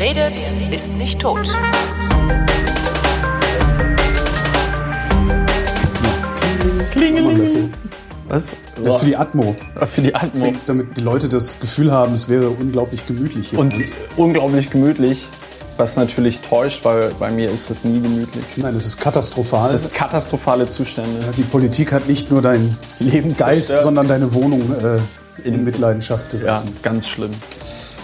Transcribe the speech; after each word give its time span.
Wer 0.00 0.16
redet, 0.16 0.40
ist 0.72 0.94
nicht 0.94 1.20
tot. 1.20 1.46
Klingeling. 6.90 7.70
Was? 8.28 8.48
Ja, 8.82 8.94
für 8.94 9.04
die 9.04 9.16
Atmo. 9.18 9.54
Für 9.94 10.00
die 10.00 10.14
Atmo. 10.14 10.54
Damit 10.64 10.96
die 10.96 11.02
Leute 11.02 11.28
das 11.28 11.60
Gefühl 11.60 11.92
haben, 11.92 12.14
es 12.14 12.30
wäre 12.30 12.48
unglaublich 12.48 13.06
gemütlich 13.06 13.50
hier. 13.50 13.58
Und 13.58 13.74
unglaublich 14.16 14.70
gemütlich, 14.70 15.28
was 15.76 15.96
natürlich 15.96 16.40
täuscht, 16.40 16.82
weil 16.86 17.12
bei 17.20 17.30
mir 17.30 17.50
ist 17.50 17.68
es 17.68 17.84
nie 17.84 18.00
gemütlich. 18.00 18.56
Nein, 18.56 18.74
es 18.76 18.86
ist 18.86 18.98
katastrophal. 18.98 19.66
Es 19.66 19.82
ist 19.82 19.92
katastrophale 19.92 20.66
Zustände. 20.66 21.20
Ja, 21.26 21.32
die 21.36 21.42
Politik 21.42 21.92
hat 21.92 22.08
nicht 22.08 22.30
nur 22.30 22.40
deinen 22.40 22.74
Geist, 23.38 23.76
sondern 23.76 24.08
deine 24.08 24.32
Wohnung 24.32 24.62
äh, 24.80 24.96
in, 25.46 25.56
in 25.56 25.64
Mitleidenschaft 25.64 26.30
gerissen. 26.30 26.68
Ja, 26.68 26.80
ganz 26.80 27.06
schlimm. 27.06 27.32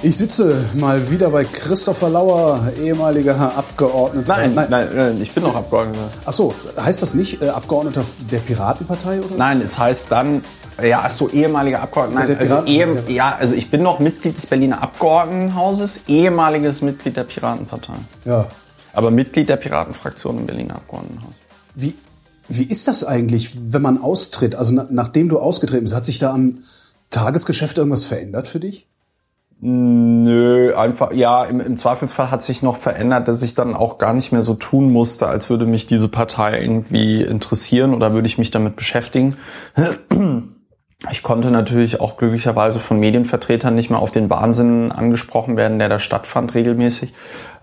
Ich 0.06 0.18
sitze 0.18 0.64
mal 0.74 1.10
wieder 1.10 1.30
bei 1.30 1.42
Christopher 1.42 2.08
Lauer, 2.08 2.70
ehemaliger 2.80 3.56
Abgeordneter. 3.56 4.36
Nein, 4.36 4.54
nein, 4.54 4.66
nein, 4.70 4.88
nein 4.94 5.20
ich 5.20 5.34
bin 5.34 5.42
noch 5.42 5.56
Abgeordneter. 5.56 6.08
Ach 6.24 6.32
so, 6.32 6.54
heißt 6.80 7.02
das 7.02 7.14
nicht 7.14 7.42
äh, 7.42 7.48
Abgeordneter 7.48 8.04
der 8.30 8.38
Piratenpartei 8.38 9.20
oder? 9.20 9.36
Nein, 9.36 9.60
es 9.60 9.76
heißt 9.76 10.06
dann 10.10 10.44
ja, 10.80 11.00
ach 11.02 11.10
so 11.10 11.28
ehemaliger 11.30 11.82
Abgeordneter. 11.82 12.36
Nein, 12.36 12.38
also 12.38 12.64
ehem, 12.66 13.08
ja, 13.08 13.34
also 13.34 13.54
ich 13.54 13.68
bin 13.68 13.82
noch 13.82 13.98
Mitglied 13.98 14.36
des 14.36 14.46
Berliner 14.46 14.80
Abgeordnetenhauses, 14.80 15.98
ehemaliges 16.06 16.82
Mitglied 16.82 17.16
der 17.16 17.24
Piratenpartei. 17.24 17.94
Ja. 18.26 18.46
Aber 18.92 19.10
Mitglied 19.10 19.48
der 19.48 19.56
Piratenfraktion 19.56 20.38
im 20.38 20.46
Berliner 20.46 20.76
Abgeordnetenhaus. 20.76 21.34
Wie 21.74 21.96
wie 22.48 22.62
ist 22.62 22.86
das 22.86 23.02
eigentlich, 23.02 23.72
wenn 23.72 23.82
man 23.82 24.00
austritt? 24.00 24.54
Also 24.54 24.72
na, 24.72 24.86
nachdem 24.88 25.28
du 25.28 25.40
ausgetreten 25.40 25.82
bist, 25.82 25.96
hat 25.96 26.06
sich 26.06 26.18
da 26.18 26.32
am 26.32 26.58
Tagesgeschäft 27.10 27.76
irgendwas 27.76 28.04
verändert 28.04 28.46
für 28.46 28.60
dich? 28.60 28.86
Nö, 29.58 30.74
einfach, 30.76 31.12
ja, 31.12 31.44
im, 31.44 31.60
im, 31.60 31.76
Zweifelsfall 31.76 32.30
hat 32.30 32.42
sich 32.42 32.62
noch 32.62 32.76
verändert, 32.76 33.26
dass 33.26 33.42
ich 33.42 33.54
dann 33.54 33.74
auch 33.74 33.96
gar 33.96 34.12
nicht 34.12 34.30
mehr 34.30 34.42
so 34.42 34.52
tun 34.52 34.92
musste, 34.92 35.28
als 35.28 35.48
würde 35.48 35.64
mich 35.64 35.86
diese 35.86 36.08
Partei 36.08 36.60
irgendwie 36.60 37.22
interessieren 37.22 37.94
oder 37.94 38.12
würde 38.12 38.26
ich 38.26 38.36
mich 38.36 38.50
damit 38.50 38.76
beschäftigen. 38.76 39.36
Ich 41.10 41.22
konnte 41.22 41.50
natürlich 41.50 42.00
auch 42.00 42.18
glücklicherweise 42.18 42.78
von 42.80 42.98
Medienvertretern 42.98 43.74
nicht 43.74 43.90
mehr 43.90 43.98
auf 43.98 44.10
den 44.10 44.28
Wahnsinn 44.28 44.92
angesprochen 44.92 45.56
werden, 45.56 45.78
der 45.78 45.88
da 45.88 45.98
stattfand 45.98 46.54
regelmäßig, 46.54 47.14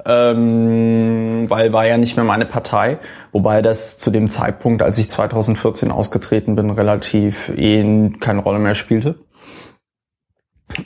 ähm, 0.05 1.45
weil 1.47 1.73
war 1.73 1.85
ja 1.85 1.97
nicht 1.97 2.15
mehr 2.15 2.25
meine 2.25 2.45
Partei, 2.45 2.99
wobei 3.31 3.61
das 3.61 3.97
zu 3.97 4.11
dem 4.11 4.29
Zeitpunkt, 4.29 4.81
als 4.81 4.97
ich 4.97 5.09
2014 5.09 5.91
ausgetreten 5.91 6.55
bin, 6.55 6.69
relativ 6.69 7.49
eh 7.49 8.09
keine 8.19 8.41
Rolle 8.41 8.59
mehr 8.59 8.75
spielte. 8.75 9.15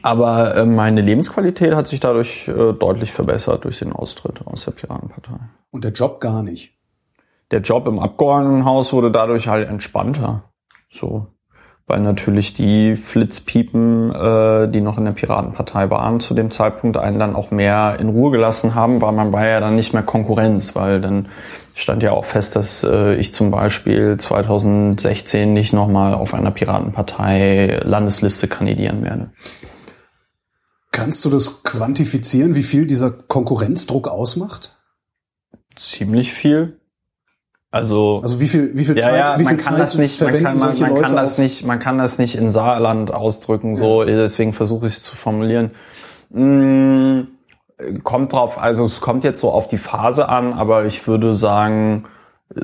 Aber 0.02 0.56
äh, 0.56 0.66
meine 0.66 1.02
Lebensqualität 1.02 1.74
hat 1.76 1.88
sich 1.88 2.00
dadurch 2.00 2.48
äh, 2.48 2.74
deutlich 2.74 3.12
verbessert 3.12 3.66
durch 3.66 3.80
den 3.80 3.94
Austritt 3.94 4.46
aus 4.46 4.66
der 4.66 4.72
Piratenpartei. 4.72 5.40
Und 5.72 5.84
der 5.84 5.92
Job 5.92 6.20
gar 6.20 6.44
nicht? 6.44 6.74
Der 7.52 7.62
Job 7.62 7.88
im 7.88 8.00
Abgeordnetenhaus 8.00 8.92
wurde 8.92 9.12
dadurch 9.12 9.48
halt 9.48 9.70
entspannter. 9.70 10.44
So. 10.90 11.28
Weil 11.90 12.02
natürlich 12.02 12.54
die 12.54 12.98
Flitzpiepen, 12.98 14.14
äh, 14.14 14.68
die 14.68 14.82
noch 14.82 14.98
in 14.98 15.06
der 15.06 15.14
Piratenpartei 15.14 15.90
waren, 15.90 16.20
zu 16.20 16.34
dem 16.34 16.50
Zeitpunkt 16.50 16.98
einen 16.98 17.18
dann 17.18 17.34
auch 17.34 17.50
mehr 17.50 17.96
in 18.02 18.10
Ruhe 18.10 18.32
gelassen 18.32 18.76
haben, 18.76 19.02
weil 19.02 19.14
man 19.14 19.32
war 19.32 19.48
ja 19.48 19.62
dann 19.62 19.76
nicht 19.76 19.94
mehr 19.94 20.04
Konkurrenz, 20.04 20.76
weil 20.76 21.00
dann 21.00 21.30
stand 21.76 22.04
ja 22.04 22.12
auch 22.12 22.26
fest, 22.26 22.58
dass 22.58 22.84
äh, 22.84 23.16
ich 23.16 23.34
zum 23.34 23.52
Beispiel 23.52 24.18
2016 24.18 25.54
nicht 25.54 25.72
nochmal 25.72 26.14
auf 26.14 26.34
einer 26.34 26.52
Piratenpartei 26.52 27.80
Landesliste 27.84 28.50
kandidieren 28.50 29.04
werde. 29.06 29.30
Kannst 30.98 31.24
du 31.26 31.30
das 31.30 31.62
quantifizieren, 31.62 32.56
wie 32.56 32.64
viel 32.64 32.88
dieser 32.88 33.12
Konkurrenzdruck 33.12 34.08
ausmacht? 34.08 34.76
Ziemlich 35.76 36.34
viel. 36.34 36.80
Also, 37.70 38.22
also 38.24 38.40
wie 38.40 38.48
viel, 38.48 38.76
wie 38.76 38.84
viel 38.84 38.98
ja, 38.98 39.04
Zeit, 39.04 39.20
ja, 39.20 39.38
wie 39.38 39.44
man 39.44 39.60
viel 39.60 39.64
kann 39.64 39.74
Zeit 39.76 39.84
das 39.84 39.98
nicht, 40.00 40.20
man 40.20 40.42
kann, 40.42 40.58
man, 40.58 40.80
man 40.80 41.02
kann 41.02 41.16
das 41.16 41.38
nicht, 41.38 41.66
man 41.68 41.78
kann 41.78 42.00
das 42.00 42.18
nicht 42.18 42.34
in 42.34 42.50
Saarland 42.50 43.14
ausdrücken, 43.14 43.76
so, 43.76 44.02
ja. 44.02 44.16
deswegen 44.16 44.54
versuche 44.54 44.88
ich 44.88 44.96
es 44.96 45.04
zu 45.04 45.16
formulieren. 45.16 45.70
Hm, 46.34 47.28
kommt 48.04 48.34
drauf, 48.34 48.58
also 48.60 48.84
es 48.84 49.00
kommt 49.00 49.24
jetzt 49.24 49.40
so 49.40 49.52
auf 49.52 49.68
die 49.68 49.78
Phase 49.78 50.28
an, 50.30 50.54
aber 50.54 50.86
ich 50.86 51.08
würde 51.08 51.36
sagen, 51.36 52.06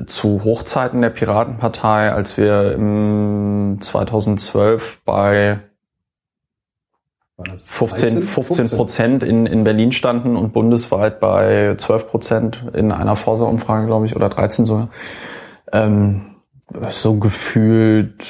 zu 0.06 0.42
Hochzeiten 0.42 1.02
der 1.02 1.10
Piratenpartei, 1.10 2.10
als 2.10 2.36
wir 2.36 2.72
im 2.72 3.76
2012 3.80 5.02
bei 5.04 5.60
15, 7.36 8.22
15 8.22 8.76
Prozent 8.76 9.22
in, 9.24 9.46
in 9.46 9.64
Berlin 9.64 9.90
standen 9.90 10.36
und 10.36 10.52
bundesweit 10.52 11.18
bei 11.18 11.74
12 11.76 12.08
Prozent 12.08 12.64
in 12.74 12.92
einer 12.92 13.16
Forsa-Umfrage, 13.16 13.86
glaube 13.86 14.06
ich, 14.06 14.14
oder 14.14 14.28
13 14.28 14.66
sogar. 14.66 14.90
Ähm, 15.72 16.36
so 16.90 17.18
gefühlt 17.18 18.24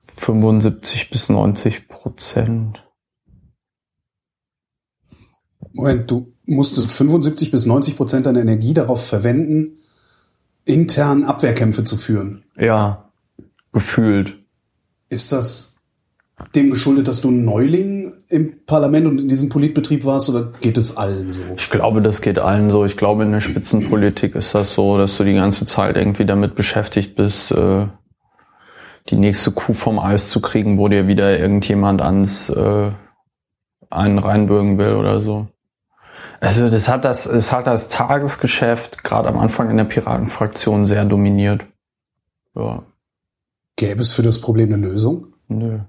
75 0.00 1.10
bis 1.10 1.28
90 1.28 1.88
Prozent. 1.88 2.84
Moment, 5.72 6.10
du 6.10 6.32
musstest 6.46 6.90
75 6.92 7.50
bis 7.52 7.66
90 7.66 7.96
Prozent 7.96 8.26
deiner 8.26 8.40
Energie 8.40 8.74
darauf 8.74 9.06
verwenden, 9.06 9.76
intern 10.64 11.24
Abwehrkämpfe 11.24 11.84
zu 11.84 11.96
führen. 11.96 12.44
Ja, 12.56 13.12
gefühlt. 13.72 14.38
Ist 15.08 15.32
das 15.32 15.73
dem 16.54 16.70
geschuldet, 16.70 17.08
dass 17.08 17.20
du 17.20 17.30
ein 17.30 17.44
Neuling 17.44 18.12
im 18.28 18.64
Parlament 18.66 19.06
und 19.06 19.20
in 19.20 19.28
diesem 19.28 19.48
Politbetrieb 19.48 20.04
warst 20.04 20.30
oder 20.30 20.52
geht 20.60 20.76
es 20.76 20.96
allen 20.96 21.30
so? 21.30 21.40
Ich 21.56 21.70
glaube, 21.70 22.02
das 22.02 22.20
geht 22.20 22.38
allen 22.38 22.70
so. 22.70 22.84
Ich 22.84 22.96
glaube, 22.96 23.22
in 23.22 23.32
der 23.32 23.40
Spitzenpolitik 23.40 24.34
ist 24.34 24.54
das 24.54 24.74
so, 24.74 24.98
dass 24.98 25.16
du 25.16 25.24
die 25.24 25.34
ganze 25.34 25.66
Zeit 25.66 25.96
irgendwie 25.96 26.26
damit 26.26 26.54
beschäftigt 26.54 27.16
bist, 27.16 27.52
äh, 27.52 27.86
die 29.10 29.16
nächste 29.16 29.52
Kuh 29.52 29.74
vom 29.74 29.98
Eis 29.98 30.30
zu 30.30 30.40
kriegen, 30.40 30.78
wo 30.78 30.88
dir 30.88 31.06
wieder 31.06 31.38
irgendjemand 31.38 32.02
ans 32.02 32.48
äh, 32.50 32.90
einen 33.90 34.18
reinbürgen 34.18 34.78
will 34.78 34.94
oder 34.94 35.20
so. 35.20 35.46
Also 36.40 36.68
das 36.68 36.88
hat 36.88 37.04
das, 37.04 37.26
es 37.26 37.52
hat 37.52 37.66
das 37.66 37.88
Tagesgeschäft 37.88 39.04
gerade 39.04 39.28
am 39.28 39.38
Anfang 39.38 39.70
in 39.70 39.76
der 39.76 39.84
Piratenfraktion 39.84 40.86
sehr 40.86 41.04
dominiert. 41.04 41.64
Ja. 42.54 42.82
Gäbe 43.76 44.00
es 44.00 44.12
für 44.12 44.22
das 44.22 44.40
Problem 44.40 44.72
eine 44.72 44.86
Lösung? 44.86 45.34
Nö. 45.48 45.80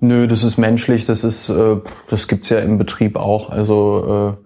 Nö, 0.00 0.26
das 0.26 0.42
ist 0.42 0.56
menschlich, 0.56 1.04
das 1.04 1.24
ist, 1.24 1.50
äh, 1.50 1.76
das 2.08 2.26
gibt's 2.26 2.48
ja 2.48 2.58
im 2.58 2.78
Betrieb 2.78 3.16
auch. 3.16 3.50
Also 3.50 4.36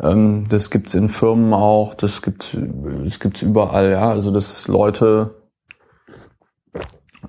äh, 0.00 0.06
ähm, 0.06 0.44
das 0.48 0.70
gibt's 0.70 0.94
in 0.94 1.10
Firmen 1.10 1.52
auch, 1.52 1.94
das 1.94 2.22
gibt's, 2.22 2.56
das 3.04 3.20
gibt's 3.20 3.42
überall, 3.42 3.90
ja. 3.90 4.08
Also 4.08 4.30
dass 4.30 4.66
Leute, 4.66 5.34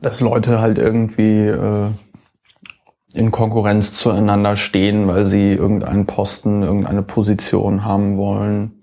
dass 0.01 0.21
Leute 0.21 0.61
halt 0.61 0.77
irgendwie 0.77 1.47
äh, 1.47 1.89
in 3.13 3.31
Konkurrenz 3.31 3.93
zueinander 3.97 4.55
stehen, 4.55 5.07
weil 5.07 5.25
sie 5.25 5.53
irgendeinen 5.53 6.05
Posten, 6.05 6.63
irgendeine 6.63 7.03
Position 7.03 7.83
haben 7.83 8.17
wollen. 8.17 8.81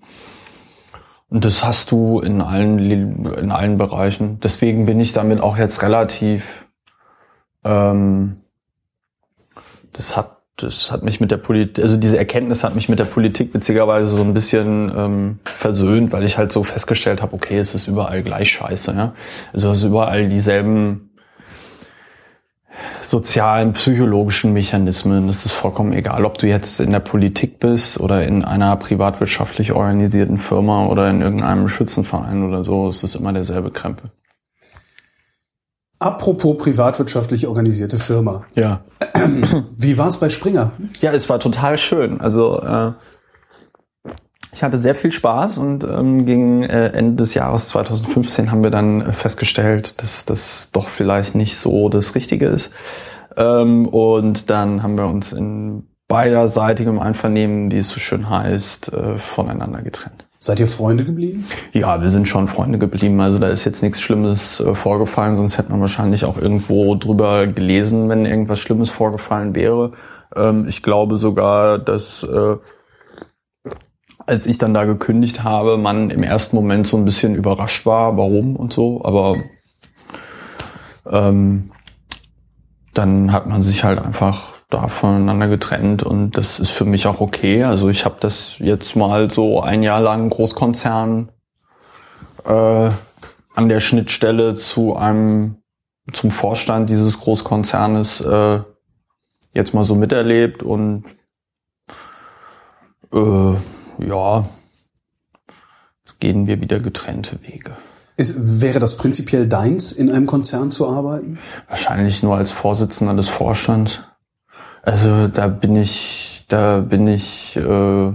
Und 1.31 1.47
das 1.47 1.65
hast 1.65 1.91
du 1.91 2.21
in 2.21 2.43
allen 2.43 2.79
in 2.79 3.51
allen 3.51 3.79
Bereichen. 3.79 4.41
Deswegen 4.41 4.85
bin 4.85 5.01
ich 5.01 5.13
damit 5.13 5.41
auch 5.41 5.57
jetzt 5.57 5.83
relativ 5.83 6.69
ähm, 7.65 8.42
das 9.93 10.17
hat 10.17 10.39
das 10.57 10.91
hat 10.91 11.03
mich 11.03 11.19
mit 11.19 11.31
der 11.31 11.39
Politik, 11.39 11.83
also 11.83 11.97
diese 11.97 12.19
Erkenntnis 12.19 12.63
hat 12.63 12.75
mich 12.75 12.89
mit 12.89 12.99
der 12.99 13.07
Politik 13.07 13.55
witzigerweise 13.55 14.15
so 14.15 14.23
ein 14.23 14.35
bisschen 14.35 14.93
ähm, 14.95 15.39
versöhnt, 15.45 16.13
weil 16.13 16.25
ich 16.25 16.37
halt 16.37 16.53
so 16.53 16.63
festgestellt 16.63 17.23
habe, 17.23 17.35
okay, 17.35 17.59
es 17.59 17.75
ist 17.75 17.89
überall 17.89 18.23
gleich 18.23 18.51
scheiße, 18.51 18.93
ja. 18.93 19.15
Also 19.53 19.71
es 19.71 19.79
ist 19.79 19.85
überall 19.85 20.29
dieselben 20.29 21.11
sozialen, 23.01 23.73
psychologischen 23.73 24.53
Mechanismen. 24.53 25.29
Es 25.29 25.45
ist 25.45 25.53
vollkommen 25.53 25.93
egal, 25.93 26.25
ob 26.25 26.39
du 26.39 26.47
jetzt 26.47 26.81
in 26.81 26.93
der 26.93 27.01
Politik 27.01 27.59
bist 27.61 28.01
oder 28.01 28.25
in 28.25 28.45
einer 28.45 28.77
privatwirtschaftlich 28.77 29.73
organisierten 29.73 30.39
Firma 30.39 30.87
oder 30.87 31.11
in 31.11 31.21
irgendeinem 31.21 31.69
Schützenverein 31.69 32.45
oder 32.45 32.65
so. 32.65 32.89
Es 32.89 33.03
ist 33.03 33.15
immer 33.15 33.33
derselbe 33.33 33.71
Krempel. 33.71 34.11
Apropos 36.03 36.57
privatwirtschaftlich 36.57 37.47
organisierte 37.47 37.99
Firma. 37.99 38.45
Ja. 38.55 38.81
Wie 39.77 39.99
war 39.99 40.09
es 40.09 40.17
bei 40.17 40.31
Springer? 40.31 40.73
Ja, 41.01 41.13
es 41.13 41.29
war 41.29 41.39
total 41.39 41.79
schön. 41.79 42.21
Also 42.21 42.61
äh, 42.61 42.93
ich 44.53 44.65
hatte 44.65 44.79
sehr 44.79 44.97
viel 44.97 45.13
Spaß 45.13 45.59
und 45.59 45.85
ähm, 45.85 46.25
gegen 46.27 46.65
äh, 46.65 46.89
Ende 46.89 47.15
des 47.17 47.35
Jahres 47.35 47.69
2015 47.69 48.51
haben 48.51 48.65
wir 48.65 48.71
dann 48.71 49.13
festgestellt, 49.13 50.03
dass 50.03 50.25
das 50.25 50.71
doch 50.73 50.89
vielleicht 50.89 51.37
nicht 51.37 51.57
so 51.57 51.89
das 51.89 52.17
Richtige 52.17 52.47
ist. 52.47 52.73
Ähm, 53.37 53.87
und 53.87 54.51
dann 54.51 54.83
haben 54.83 54.99
wir 54.99 55.07
uns 55.07 55.33
in 55.33 55.87
beiderseitigem 56.09 56.99
Einvernehmen, 56.99 57.71
wie 57.71 57.79
es 57.79 57.91
so 57.91 58.01
schön 58.01 58.29
heißt, 58.29 58.93
äh, 58.93 59.19
voneinander 59.19 59.83
getrennt. 59.83 60.27
Seid 60.45 60.59
ihr 60.59 60.67
Freunde 60.67 61.05
geblieben? 61.05 61.47
Ja, 61.73 62.03
wir 62.03 62.09
sind 62.09 62.27
schon 62.27 62.49
Freunde 62.49 62.77
geblieben. 62.77 63.21
Also 63.21 63.39
da 63.39 63.47
ist 63.47 63.65
jetzt 63.65 63.81
nichts 63.81 64.01
Schlimmes 64.01 64.59
äh, 64.59 64.75
vorgefallen, 64.75 65.37
sonst 65.37 65.57
hätte 65.57 65.71
man 65.71 65.81
wahrscheinlich 65.81 66.25
auch 66.25 66.37
irgendwo 66.37 66.97
drüber 66.97 67.47
gelesen, 67.47 68.09
wenn 68.09 68.27
irgendwas 68.27 68.59
Schlimmes 68.59 68.91
vorgefallen 68.91 69.55
wäre. 69.55 69.93
Ähm, 70.35 70.67
ich 70.67 70.83
glaube 70.83 71.17
sogar, 71.17 71.79
dass 71.79 72.25
äh, 72.25 72.57
als 74.27 74.47
ich 74.47 74.59
dann 74.59 74.75
da 74.75 74.83
gekündigt 74.83 75.45
habe, 75.45 75.79
man 75.79 76.11
im 76.11 76.25
ersten 76.25 76.57
Moment 76.57 76.89
so 76.89 76.97
ein 76.97 77.05
bisschen 77.05 77.37
überrascht 77.37 77.87
war, 77.87 78.17
warum 78.17 78.57
und 78.57 78.73
so. 78.73 79.05
Aber 79.05 79.35
ähm, 81.09 81.71
dann 82.95 83.31
hat 83.31 83.47
man 83.47 83.63
sich 83.63 83.85
halt 83.85 84.01
einfach 84.01 84.55
da 84.73 84.89
voneinander 84.89 85.49
getrennt 85.49 86.03
und 86.03 86.37
das 86.37 86.59
ist 86.59 86.71
für 86.71 86.85
mich 86.85 87.07
auch 87.07 87.21
okay. 87.21 87.65
Also 87.65 87.89
ich 87.89 88.05
habe 88.05 88.17
das 88.21 88.59
jetzt 88.59 88.97
mal 88.97 89.31
so 89.31 89.61
ein 89.61 89.83
Jahr 89.83 90.01
lang 90.01 90.31
Großkonzern 90.31 91.31
äh, 92.45 92.91
an 93.55 93.69
der 93.69 93.81
Schnittstelle 93.81 94.55
zu 94.55 94.97
einem 94.97 95.57
zum 96.13 96.31
Vorstand 96.31 96.91
dieses 96.91 97.21
Großkonzernes 97.21 98.21
äh, 98.23 98.61
jetzt 99.55 99.75
mal 99.75 99.85
so 99.85 99.95
miterlebt 99.95 100.63
und 100.63 101.05
äh, 103.13 103.55
ja, 103.99 104.45
jetzt 106.01 106.21
gehen 106.21 106.47
wir 106.47 106.61
wieder 106.61 106.81
getrennte 106.81 107.41
Wege. 107.43 107.77
Ist, 108.17 108.61
wäre 108.61 108.79
das 108.79 108.97
prinzipiell 108.97 109.49
deins, 109.49 109.93
in 109.93 110.11
einem 110.11 110.27
Konzern 110.27 110.71
zu 110.71 110.89
arbeiten? 110.89 111.39
Wahrscheinlich 111.69 112.23
nur 112.23 112.37
als 112.37 112.51
Vorsitzender 112.51 113.15
des 113.15 113.29
Vorstands. 113.29 114.01
Also 114.83 115.29
da 115.29 115.47
bin 115.47 115.77
ich, 115.77 116.45
da 116.49 116.81
bin 116.81 117.07
ich 117.07 117.57
äh, 117.57 118.13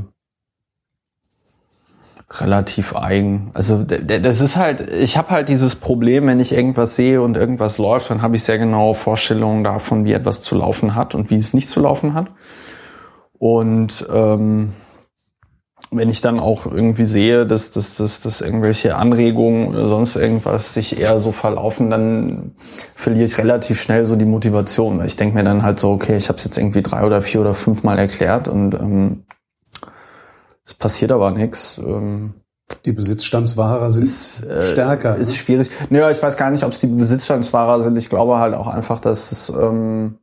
relativ 2.30 2.94
eigen. 2.94 3.52
Also 3.54 3.84
das 3.84 4.42
ist 4.42 4.58
halt, 4.58 4.82
ich 4.82 5.18
habe 5.18 5.30
halt 5.30 5.48
dieses 5.48 5.78
Problem, 5.78 6.28
wenn 6.28 6.42
ich 6.42 6.52
irgendwas 6.52 6.98
sehe 6.98 7.22
und 7.22 7.38
irgendwas 7.38 7.78
läuft, 7.78 8.10
dann 8.10 8.22
habe 8.22 8.36
ich 8.36 8.44
sehr 8.44 8.58
genaue 8.58 8.96
Vorstellungen 8.96 9.64
davon, 9.64 10.04
wie 10.04 10.12
etwas 10.12 10.42
zu 10.42 10.56
laufen 10.56 10.94
hat 10.94 11.16
und 11.16 11.30
wie 11.30 11.38
es 11.38 11.54
nicht 11.54 11.70
zu 11.70 11.80
laufen 11.80 12.14
hat. 12.14 12.28
Und 13.40 14.06
ähm, 14.12 14.74
wenn 15.90 16.10
ich 16.10 16.22
dann 16.22 16.40
auch 16.40 16.66
irgendwie 16.66 17.06
sehe, 17.06 17.46
dass, 17.46 17.72
dass, 17.72 17.96
dass, 17.96 18.20
dass 18.20 18.42
irgendwelche 18.42 18.96
Anregungen 18.96 19.70
oder 19.70 19.88
sonst 19.88 20.16
irgendwas 20.16 20.74
sich 20.74 21.00
eher 21.00 21.20
so 21.20 21.32
verlaufen, 21.32 21.90
dann 21.90 22.52
verliere 22.94 23.26
ich 23.26 23.38
relativ 23.38 23.82
schnell 23.82 24.06
so 24.06 24.16
die 24.16 24.26
Motivation. 24.26 25.04
Ich 25.06 25.16
denke 25.16 25.36
mir 25.36 25.44
dann 25.44 25.64
halt 25.64 25.80
so, 25.80 25.92
okay, 25.92 26.18
ich 26.18 26.28
habe 26.28 26.38
es 26.38 26.44
jetzt 26.44 26.58
irgendwie 26.58 26.82
drei 26.82 27.06
oder 27.06 27.22
vier 27.22 27.42
oder 27.42 27.54
fünf 27.54 27.84
Mal 27.84 27.98
erklärt 27.98 28.48
und 28.48 28.74
ähm, 28.74 29.24
es 30.66 30.74
passiert 30.74 31.14
aber 31.14 31.32
nichts. 31.32 31.78
Ähm, 31.78 32.34
die 32.86 32.92
Besitzstandswahrer 32.92 33.92
sind 33.92 34.04
ist, 34.04 34.44
äh, 34.44 34.74
stärker. 34.74 35.16
Ist 35.16 35.30
ne? 35.30 35.36
schwierig. 35.38 35.70
Naja, 35.90 36.12
ich 36.12 36.22
weiß 36.22 36.36
gar 36.36 36.52
nicht, 36.52 36.66
ob 36.66 36.74
es 36.74 36.80
die 36.80 36.88
Besitzstandswahrer 36.88 37.82
sind. 37.82 37.98
Ich 37.98 38.10
glaube 38.10 38.40
halt 38.40 38.54
auch 38.56 38.68
einfach, 38.68 39.00
dass 39.00 39.32
es 39.32 39.50
ähm, 39.50 40.18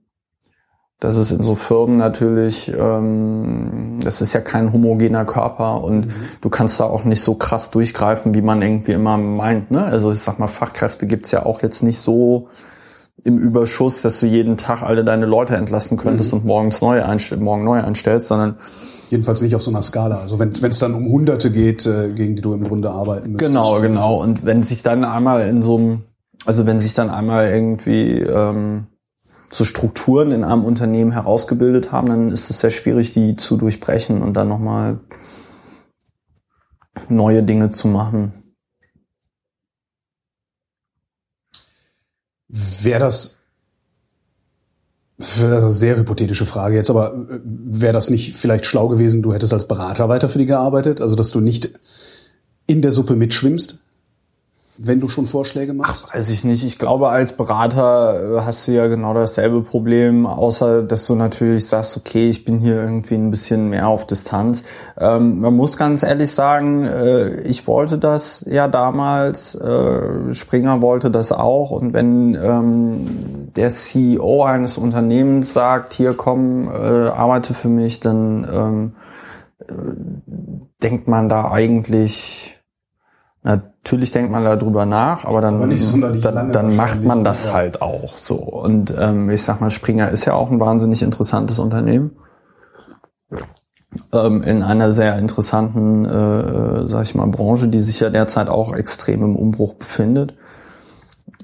dass 1.01 1.17
es 1.17 1.31
in 1.31 1.43
so 1.43 1.55
Firmen 1.55 1.97
natürlich, 1.97 2.73
ähm, 2.73 3.99
das 4.03 4.21
ist 4.21 4.33
ja 4.33 4.41
kein 4.41 4.73
homogener 4.73 5.25
Körper 5.25 5.83
und 5.83 6.07
mhm. 6.07 6.13
du 6.41 6.49
kannst 6.49 6.81
da 6.81 6.85
auch 6.85 7.05
nicht 7.05 7.21
so 7.21 7.35
krass 7.35 7.71
durchgreifen, 7.71 8.35
wie 8.35 8.43
man 8.43 8.63
irgendwie 8.63 8.93
immer 8.93 9.17
meint. 9.17 9.71
Ne? 9.71 9.85
Also 9.85 10.13
ich 10.13 10.21
sag 10.21 10.39
mal, 10.39 10.49
Fachkräfte 10.49 11.07
gibt's 11.07 11.31
ja 11.31 11.45
auch 11.45 11.63
jetzt 11.63 11.83
nicht 11.83 11.99
so 11.99 12.49
im 13.23 13.39
Überschuss, 13.39 14.03
dass 14.03 14.21
du 14.21 14.27
jeden 14.27 14.57
Tag 14.57 14.83
alle 14.83 15.05
deine 15.05 15.27
Leute 15.27 15.57
entlassen 15.57 15.97
könntest 15.97 16.33
mhm. 16.33 16.41
und 16.41 16.47
morgens 16.47 16.81
neu 16.81 17.03
einstell 17.03 17.39
morgen 17.39 17.65
neu 17.65 17.81
einstellst, 17.83 18.29
sondern 18.29 18.57
jedenfalls 19.11 19.43
nicht 19.43 19.55
auf 19.55 19.63
so 19.63 19.71
einer 19.71 19.83
Skala. 19.83 20.17
Also 20.17 20.39
wenn 20.39 20.51
es 20.51 20.79
dann 20.79 20.95
um 20.95 21.07
Hunderte 21.07 21.51
geht, 21.51 21.87
äh, 21.87 22.11
gegen 22.11 22.37
die 22.37 22.43
du 22.43 22.53
im 22.53 22.63
Grunde 22.63 22.91
arbeiten 22.91 23.33
müsstest. 23.33 23.53
Genau, 23.53 23.81
genau. 23.81 24.23
Und 24.23 24.45
wenn 24.45 24.63
sich 24.63 24.83
dann 24.83 25.05
einmal 25.05 25.49
in 25.49 25.63
so 25.63 25.77
einem, 25.77 26.03
also 26.47 26.67
wenn 26.67 26.79
sich 26.79 26.95
dann 26.95 27.11
einmal 27.11 27.49
irgendwie 27.49 28.21
ähm, 28.21 28.87
so 29.55 29.65
Strukturen 29.65 30.33
in 30.33 30.45
einem 30.45 30.65
Unternehmen 30.65 31.13
herausgebildet 31.13 31.93
haben, 31.93 32.09
dann 32.09 32.31
ist 32.31 32.51
es 32.51 32.59
sehr 32.61 32.71
schwierig, 32.71 33.13
die 33.13 33.37
zu 33.37 33.57
durchbrechen 33.57 34.23
und 34.23 34.35
dann 34.35 34.49
nochmal 34.49 35.01
neue 37.09 37.43
Dinge 37.43 37.71
zu 37.71 37.89
machen. 37.89 38.33
Wäre 42.49 43.01
das 43.01 43.45
das 45.17 45.41
eine 45.43 45.71
sehr 45.71 45.97
hypothetische 45.97 46.45
Frage 46.45 46.75
jetzt, 46.75 46.91
aber 46.91 47.15
wäre 47.45 47.93
das 47.93 48.11
nicht 48.11 48.35
vielleicht 48.35 48.67
schlau 48.67 48.89
gewesen, 48.89 49.23
du 49.23 49.33
hättest 49.33 49.53
als 49.53 49.69
Berater 49.69 50.09
weiter 50.09 50.29
für 50.29 50.39
die 50.39 50.47
gearbeitet, 50.47 51.01
also 51.01 51.15
dass 51.15 51.31
du 51.31 51.41
nicht 51.41 51.79
in 52.67 52.83
der 52.83 52.93
Suppe 52.93 53.15
mitschwimmst? 53.15 53.84
Wenn 54.77 55.01
du 55.01 55.09
schon 55.09 55.27
Vorschläge 55.27 55.73
machst? 55.73 56.09
Ach, 56.09 56.15
weiß 56.17 56.31
ich 56.31 56.45
nicht. 56.45 56.65
Ich 56.65 56.79
glaube, 56.79 57.09
als 57.09 57.37
Berater 57.37 58.39
äh, 58.39 58.41
hast 58.41 58.67
du 58.67 58.73
ja 58.73 58.89
genau 58.89 59.15
dasselbe 59.15 59.63
Problem, 59.63 60.27
außer 60.27 60.83
dass 60.83 61.07
du 61.07 61.15
natürlich 61.15 61.67
sagst, 61.67 61.97
okay, 61.97 62.29
ich 62.29 62.45
bin 62.45 62.59
hier 62.59 62.77
irgendwie 62.77 63.15
ein 63.15 63.31
bisschen 63.31 63.69
mehr 63.69 63.89
auf 63.89 64.07
Distanz. 64.07 64.65
Ähm, 64.99 65.41
man 65.41 65.55
muss 65.55 65.77
ganz 65.77 66.03
ehrlich 66.03 66.33
sagen, 66.33 66.85
äh, 66.85 67.41
ich 67.43 67.67
wollte 67.67 67.99
das 67.99 68.45
ja 68.49 68.67
damals, 68.67 69.55
äh, 69.55 70.35
Springer 70.35 70.83
wollte 70.83 71.11
das 71.11 71.31
auch. 71.31 71.71
Und 71.71 71.93
wenn 71.95 72.35
ähm, 72.35 73.51
der 73.55 73.69
CEO 73.69 74.43
eines 74.43 74.77
Unternehmens 74.77 75.53
sagt, 75.53 75.95
hier 75.95 76.15
komm, 76.15 76.69
äh, 76.69 76.73
arbeite 76.73 77.55
für 77.55 77.69
mich, 77.69 78.01
dann 78.01 78.47
ähm, 78.53 78.93
äh, 79.61 79.73
denkt 80.83 81.07
man 81.07 81.29
da 81.29 81.51
eigentlich 81.51 82.54
Natürlich 83.47 84.11
denkt 84.11 84.33
man 84.33 84.43
darüber 84.43 84.87
nach, 84.87 85.27
aber 85.27 85.43
dann, 85.43 85.57
aber 85.63 86.11
dann, 86.17 86.51
dann 86.51 86.77
macht 86.77 87.05
man 87.05 87.25
das 87.25 87.45
ja. 87.45 87.53
halt 87.53 87.83
auch 87.83 88.17
so. 88.17 88.37
Und 88.37 88.95
ähm, 88.99 89.29
ich 89.29 89.43
sag 89.43 89.61
mal, 89.61 89.69
Springer 89.69 90.11
ist 90.11 90.25
ja 90.25 90.33
auch 90.33 90.51
ein 90.51 90.61
wahnsinnig 90.61 91.03
interessantes 91.03 91.59
Unternehmen. 91.59 92.13
Ähm, 94.13 94.41
in 94.41 94.63
einer 94.63 94.95
sehr 94.95 95.19
interessanten, 95.19 96.07
äh, 96.07 96.41
äh, 96.41 96.87
sag 96.87 97.03
ich 97.03 97.15
mal, 97.15 97.27
Branche, 97.27 97.69
die 97.69 97.81
sich 97.81 98.01
ja 98.01 98.09
derzeit 98.09 98.49
auch 98.49 98.75
extrem 98.75 99.23
im 99.23 99.37
Umbruch 99.37 99.75
befindet. 99.75 100.35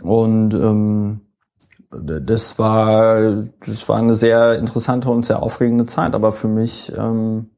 Und 0.01 0.55
ähm, 0.55 1.21
das 1.91 2.59
war, 2.59 3.45
das 3.67 3.91
war 3.91 3.99
eine 3.99 4.17
sehr 4.17 4.59
interessante 4.59 5.11
und 5.11 5.27
sehr 5.27 5.43
aufregende 5.43 5.85
Zeit, 5.85 6.15
aber 6.15 6.33
für 6.33 6.49
mich 6.49 6.91
ähm, 6.97 7.51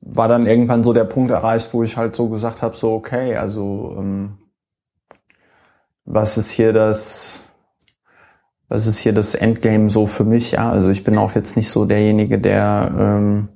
war 0.00 0.28
dann 0.28 0.46
irgendwann 0.46 0.84
so 0.84 0.92
der 0.92 1.04
Punkt 1.04 1.30
erreicht, 1.30 1.74
wo 1.74 1.82
ich 1.82 1.96
halt 1.96 2.14
so 2.14 2.28
gesagt 2.28 2.62
habe, 2.62 2.76
so 2.76 2.92
okay, 2.92 3.36
also 3.36 3.96
ähm, 3.98 4.38
was 6.04 6.38
ist 6.38 6.50
hier 6.50 6.72
das, 6.72 7.40
was 8.68 8.86
ist 8.86 8.98
hier 8.98 9.12
das 9.12 9.34
Endgame 9.34 9.90
so 9.90 10.06
für 10.06 10.24
mich? 10.24 10.52
Ja, 10.52 10.70
also 10.70 10.88
ich 10.88 11.04
bin 11.04 11.18
auch 11.18 11.34
jetzt 11.34 11.56
nicht 11.56 11.70
so 11.70 11.84
derjenige, 11.84 12.38
der 12.38 12.92
ähm, 12.98 13.48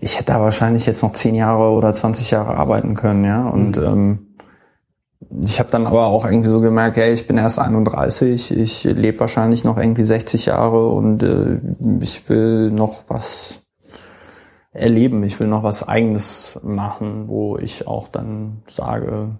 ich 0.00 0.16
hätte 0.16 0.32
da 0.32 0.40
wahrscheinlich 0.40 0.86
jetzt 0.86 1.02
noch 1.02 1.12
zehn 1.12 1.34
Jahre 1.34 1.70
oder 1.70 1.92
20 1.92 2.30
Jahre 2.30 2.56
arbeiten 2.56 2.94
können, 2.94 3.24
ja. 3.24 3.48
Und 3.48 3.76
mhm. 3.76 3.84
ähm, 3.84 4.26
ich 5.44 5.58
habe 5.58 5.70
dann 5.70 5.86
aber 5.86 6.06
auch 6.06 6.24
irgendwie 6.24 6.50
so 6.50 6.60
gemerkt, 6.60 6.96
hey, 6.96 7.12
ich 7.12 7.26
bin 7.26 7.38
erst 7.38 7.58
31, 7.58 8.56
ich 8.56 8.84
lebe 8.84 9.20
wahrscheinlich 9.20 9.64
noch 9.64 9.78
irgendwie 9.78 10.04
60 10.04 10.46
Jahre 10.46 10.88
und 10.88 11.22
äh, 11.22 11.60
ich 12.00 12.28
will 12.28 12.70
noch 12.70 13.04
was 13.08 13.65
erleben. 14.76 15.22
Ich 15.22 15.40
will 15.40 15.46
noch 15.46 15.62
was 15.62 15.86
Eigenes 15.86 16.58
machen, 16.62 17.28
wo 17.28 17.58
ich 17.58 17.86
auch 17.86 18.08
dann 18.08 18.62
sage, 18.66 19.38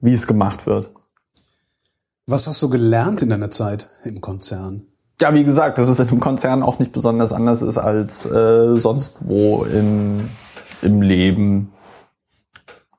wie 0.00 0.12
es 0.12 0.26
gemacht 0.26 0.66
wird. 0.66 0.92
Was 2.26 2.46
hast 2.46 2.62
du 2.62 2.68
gelernt 2.68 3.22
in 3.22 3.30
deiner 3.30 3.50
Zeit 3.50 3.88
im 4.04 4.20
Konzern? 4.20 4.86
Ja, 5.20 5.34
wie 5.34 5.44
gesagt, 5.44 5.78
dass 5.78 5.88
es 5.88 5.98
in 5.98 6.08
einem 6.08 6.20
Konzern 6.20 6.62
auch 6.62 6.78
nicht 6.78 6.92
besonders 6.92 7.32
anders 7.32 7.62
ist 7.62 7.78
als 7.78 8.26
äh, 8.26 8.76
sonst 8.76 9.18
wo 9.20 9.64
im, 9.64 10.28
im 10.82 11.02
Leben. 11.02 11.72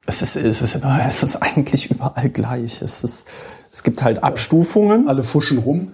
Es 0.05 0.21
ist, 0.21 0.35
es, 0.35 0.61
ist, 0.61 0.83
es 0.83 1.23
ist 1.23 1.35
eigentlich 1.37 1.91
überall 1.91 2.29
gleich. 2.29 2.81
Es 2.81 3.03
ist, 3.03 3.25
es 3.71 3.83
gibt 3.83 4.01
halt 4.03 4.23
Abstufungen. 4.23 5.07
Alle 5.07 5.21
fuschen 5.21 5.59
rum. 5.59 5.89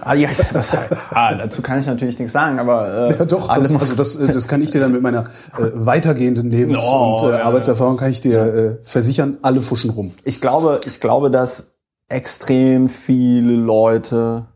Ah, 0.00 0.14
ja, 0.14 0.28
das 0.52 0.72
ah, 1.10 1.34
dazu 1.34 1.60
kann 1.60 1.80
ich 1.80 1.86
natürlich 1.86 2.18
nichts 2.18 2.32
sagen, 2.32 2.58
aber 2.60 3.10
äh, 3.10 3.18
ja, 3.18 3.24
doch. 3.24 3.48
Das, 3.52 3.74
also 3.74 3.96
das, 3.96 4.16
äh, 4.16 4.32
das 4.32 4.46
kann 4.46 4.62
ich 4.62 4.70
dir 4.70 4.80
dann 4.80 4.92
mit 4.92 5.02
meiner 5.02 5.26
äh, 5.56 5.70
weitergehenden 5.74 6.50
Lebens- 6.50 6.80
oh, 6.80 7.18
und 7.20 7.30
äh, 7.30 7.36
Arbeitserfahrung 7.36 7.96
kann 7.96 8.10
ich 8.10 8.20
dir 8.20 8.40
äh, 8.40 8.78
versichern. 8.84 9.38
Alle 9.42 9.60
fuschen 9.60 9.90
rum. 9.90 10.14
Ich 10.24 10.40
glaube, 10.40 10.80
ich 10.86 11.00
glaube, 11.00 11.30
dass 11.30 11.74
extrem 12.08 12.88
viele 12.88 13.56
Leute, 13.56 14.46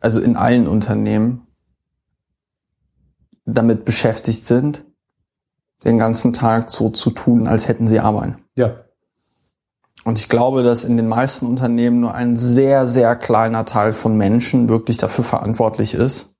also 0.00 0.20
in 0.20 0.36
allen 0.36 0.68
Unternehmen, 0.68 1.46
damit 3.46 3.86
beschäftigt 3.86 4.46
sind, 4.46 4.84
den 5.84 5.98
ganzen 5.98 6.34
Tag 6.34 6.70
so 6.70 6.90
zu 6.90 7.10
tun, 7.10 7.48
als 7.48 7.66
hätten 7.66 7.86
sie 7.86 8.00
arbeiten. 8.00 8.36
Ja. 8.56 8.76
Und 10.04 10.18
ich 10.18 10.28
glaube, 10.28 10.62
dass 10.62 10.84
in 10.84 10.96
den 10.96 11.08
meisten 11.08 11.46
Unternehmen 11.46 12.00
nur 12.00 12.14
ein 12.14 12.34
sehr, 12.36 12.86
sehr 12.86 13.16
kleiner 13.16 13.64
Teil 13.66 13.92
von 13.92 14.16
Menschen 14.16 14.68
wirklich 14.68 14.96
dafür 14.96 15.24
verantwortlich 15.24 15.94
ist, 15.94 16.34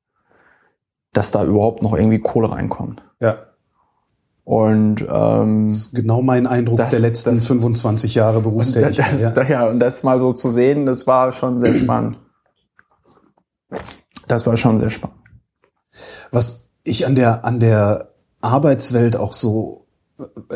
dass 1.12 1.30
da 1.30 1.44
überhaupt 1.44 1.82
noch 1.82 1.94
irgendwie 1.94 2.20
Kohle 2.20 2.50
reinkommt. 2.52 3.02
Ja. 3.20 3.36
Und 4.44 5.04
ähm, 5.08 5.68
Das 5.68 5.76
ist 5.78 5.94
genau 5.94 6.22
mein 6.22 6.46
Eindruck 6.46 6.78
Das- 6.78 6.90
der 6.90 7.00
letzten 7.00 7.34
das- 7.34 7.46
25 7.46 8.14
Jahre 8.14 8.40
Berufstätigkeit. 8.40 9.12
das, 9.36 9.48
ja. 9.48 9.62
ja. 9.64 9.66
und 9.68 9.78
das 9.78 10.02
mal 10.04 10.18
so 10.18 10.32
zu 10.32 10.50
sehen, 10.50 10.86
das 10.86 11.06
war 11.06 11.30
schon 11.32 11.58
sehr 11.58 11.74
spannend. 11.74 12.18
Das 14.26 14.46
war 14.46 14.56
schon 14.56 14.78
sehr 14.78 14.90
spannend. 14.90 15.18
Was 16.30 16.70
ich 16.84 17.06
an 17.06 17.14
der, 17.14 17.44
an 17.44 17.60
der 17.60 18.12
Arbeitswelt 18.40 19.16
auch 19.16 19.34
so 19.34 19.86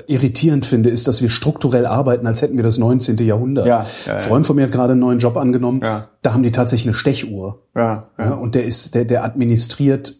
irritierend 0.07 0.67
finde, 0.67 0.91
ist, 0.91 1.09
dass 1.09 1.23
wir 1.23 1.29
strukturell 1.29 1.87
arbeiten, 1.87 2.27
als 2.27 2.43
hätten 2.43 2.57
wir 2.57 2.65
das 2.65 2.79
19. 2.79 3.19
Jahrhundert. 3.19 3.67
Ja, 3.67 3.85
ja. 4.07 4.15
Ein 4.15 4.21
Freund 4.21 4.47
von 4.47 4.57
mir 4.57 4.63
hat 4.63 4.73
gerade 4.73 4.93
einen 4.93 5.01
neuen 5.01 5.19
Job 5.19 5.37
angenommen. 5.37 5.81
Ja. 5.83 6.09
Da 6.23 6.33
haben 6.33 6.43
die 6.43 6.53
tatsächlich 6.53 6.89
eine 6.89 6.95
Stechuhr. 6.95 7.63
Ja, 7.75 8.09
Ja, 8.19 8.35
und 8.35 8.55
der 8.55 8.65
ist, 8.65 8.95
der, 8.95 9.05
der 9.05 9.25
administriert 9.25 10.17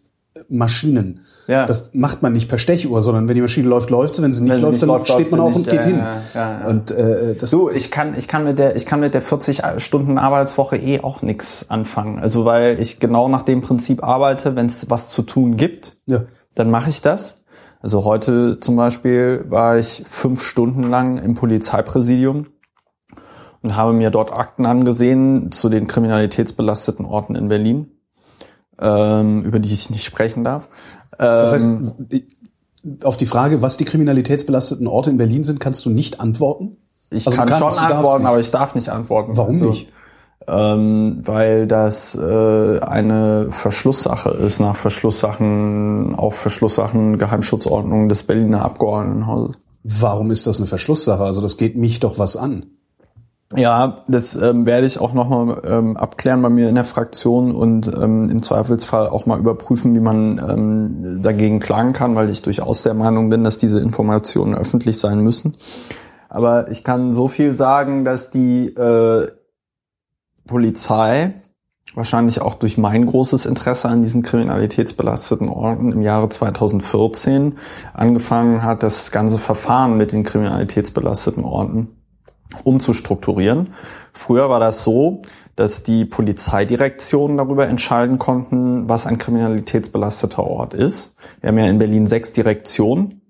Maschinen. 0.49 1.21
Ja. 1.47 1.67
Das 1.67 1.91
macht 1.95 2.23
man 2.23 2.33
nicht 2.33 2.49
per 2.49 2.59
Stechuhr, 2.59 3.03
sondern 3.03 3.29
wenn 3.29 3.35
die 3.35 3.41
Maschine 3.41 3.69
läuft, 3.69 3.91
läuft 3.91 4.17
sie. 4.17 4.23
Wenn 4.23 4.33
sie 4.33 4.43
nicht 4.43 4.53
Wenn 4.53 4.59
sie 4.59 4.63
läuft, 4.63 4.73
nicht 4.73 4.83
dann 4.83 4.89
läuft, 4.89 5.07
steht 5.07 5.19
läuft 5.19 5.31
man 5.33 5.41
auf 5.41 5.55
und 5.57 5.69
geht 5.69 5.85
Ja, 5.85 5.89
hin. 5.89 5.99
ja, 5.99 6.17
ja, 6.35 6.61
ja. 6.61 6.67
Und 6.69 6.91
äh, 6.91 7.35
das 7.35 7.51
Du, 7.51 7.71
ich 7.71 7.91
kann, 7.91 8.15
ich 8.17 8.29
kann 8.29 8.45
mit 8.45 8.59
der, 8.59 8.77
ich 8.77 8.87
kann 8.87 9.01
mit 9.01 9.15
der 9.15 9.23
40 9.23 9.63
Stunden 9.79 10.19
Arbeitswoche 10.19 10.77
eh 10.77 11.01
auch 11.03 11.23
nix 11.23 11.67
anfangen. 11.69 12.19
Also 12.19 12.45
weil 12.45 12.81
ich 12.81 12.99
genau 12.99 13.29
nach 13.29 13.43
dem 13.43 13.61
Prinzip 13.61 14.03
arbeite, 14.03 14.57
wenn 14.57 14.67
es 14.67 14.91
was 14.91 15.11
zu 15.11 15.23
tun 15.23 15.57
gibt, 15.57 15.97
ja. 16.07 16.23
dann 16.55 16.71
mache 16.71 16.91
ich 16.91 17.01
das. 17.01 17.37
Also 17.85 18.05
heute 18.05 18.61
zum 18.61 18.77
Beispiel 18.77 19.45
war 19.51 19.77
ich 19.77 20.05
fünf 20.09 20.43
Stunden 20.43 20.85
lang 20.85 21.19
im 21.19 21.35
Polizeipräsidium 21.35 22.47
und 23.61 23.77
habe 23.77 23.93
mir 23.93 24.09
dort 24.09 24.33
Akten 24.33 24.65
angesehen 24.65 25.53
zu 25.53 25.69
den 25.69 25.87
kriminalitätsbelasteten 25.87 27.05
Orten 27.05 27.35
in 27.35 27.49
Berlin, 27.49 27.91
ähm, 28.81 29.43
über 29.43 29.59
die 29.59 29.71
ich 29.71 29.91
nicht 29.91 30.03
sprechen 30.03 30.45
darf. 30.45 30.71
Das 31.19 31.63
Ähm, 31.63 31.81
heißt, 31.83 33.05
auf 33.05 33.19
die 33.19 33.27
Frage, 33.27 33.61
was 33.61 33.77
die 33.77 33.85
kriminalitätsbelasteten 33.85 34.87
Orte 34.87 35.11
in 35.11 35.19
Berlin 35.19 35.45
sind, 35.45 35.61
kannst 35.61 35.85
du 35.85 35.91
nicht 35.91 36.21
antworten? 36.21 36.79
ich 37.11 37.27
also 37.27 37.37
kann 37.37 37.49
schon 37.49 37.85
antworten, 37.85 38.25
aber 38.25 38.41
ich 38.41 38.51
darf 38.51 38.75
nicht 38.75 38.89
antworten. 38.89 39.37
Warum 39.37 39.57
Also, 39.57 39.69
nicht? 39.69 39.93
Ähm, 40.47 41.23
weil 41.25 41.67
das 41.67 42.15
äh, 42.15 42.79
eine 42.81 43.47
Verschlusssache 43.51 44.31
ist, 44.31 44.61
nach 44.61 44.77
Verschlusssachen, 44.77 46.15
auch 46.17 46.35
Verschlusssachen, 46.35 47.17
Geheimschutzordnung 47.17 48.09
des 48.09 48.25
Berliner 48.25 48.63
Abgeordnetenhauses. 48.63 49.57
Warum 49.85 50.31
ist 50.31 50.47
das 50.47 50.59
eine 50.59 50.67
Verschlusssache? 50.67 51.23
Also 51.23 51.41
das 51.41 51.57
geht 51.57 51.77
mich 51.77 52.01
doch 52.01 52.19
was 52.19 52.37
an. 52.37 52.67
Ja, 53.57 54.05
das 54.09 54.35
ähm, 54.37 54.67
werde 54.67 54.87
ich 54.87 54.99
auch 54.99 55.13
nochmal 55.13 55.63
ähm, 55.65 55.97
abklären 55.97 56.43
bei 56.43 56.49
mir 56.49 56.69
in 56.69 56.75
der 56.75 56.85
Fraktion 56.85 57.55
und 57.55 57.87
ähm, 57.95 58.29
im 58.31 58.43
Zweifelsfall 58.43 59.09
auch 59.09 59.27
mal 59.27 59.39
überprüfen, 59.39 59.95
wie 59.95 60.01
man 60.01 60.39
ähm, 60.39 61.23
dagegen 61.23 61.61
klagen 61.61 61.93
kann, 61.93 62.17
weil 62.17 62.31
ich 62.31 62.43
durchaus 62.43 62.83
der 62.83 62.95
Meinung 62.95 63.29
bin, 63.29 63.45
dass 63.45 63.59
diese 63.59 63.81
Informationen 63.81 64.55
öffentlich 64.55 64.99
sein 64.99 65.21
müssen. 65.21 65.57
Aber 66.29 66.71
ich 66.71 66.83
kann 66.83 67.13
so 67.13 67.29
viel 67.29 67.55
sagen, 67.55 68.05
dass 68.05 68.31
die 68.31 68.67
äh, 68.67 69.29
Polizei 70.47 71.35
wahrscheinlich 71.95 72.41
auch 72.41 72.55
durch 72.55 72.79
mein 72.79 73.07
großes 73.07 73.47
Interesse 73.47 73.89
an 73.89 74.03
diesen 74.03 74.23
kriminalitätsbelasteten 74.23 75.49
Orten 75.49 75.93
im 75.93 76.03
Jahre 76.03 76.29
2014 76.29 77.57
angefangen 77.93 78.63
hat, 78.63 78.83
das 78.83 79.11
ganze 79.11 79.39
Verfahren 79.39 79.97
mit 79.97 80.13
den 80.13 80.25
kriminalitätsbelasteten 80.25 81.45
Orten 81.45 81.89
umzustrukturieren. 82.63 83.71
Früher 84.13 84.49
war 84.49 84.61
das 84.61 84.85
so, 84.85 85.23
dass 85.57 85.83
die 85.83 86.05
Polizeidirektionen 86.05 87.37
darüber 87.37 87.69
entscheiden 87.69 88.19
konnten, 88.19 88.89
was 88.89 89.07
ein 89.07 89.19
kriminalitätsbelasteter 89.19 90.45
Ort 90.45 90.75
ist. 90.75 91.15
Wir 91.41 91.49
haben 91.49 91.59
ja 91.59 91.67
in 91.67 91.79
Berlin 91.79 92.07
sechs 92.07 92.33
Direktionen. 92.33 93.21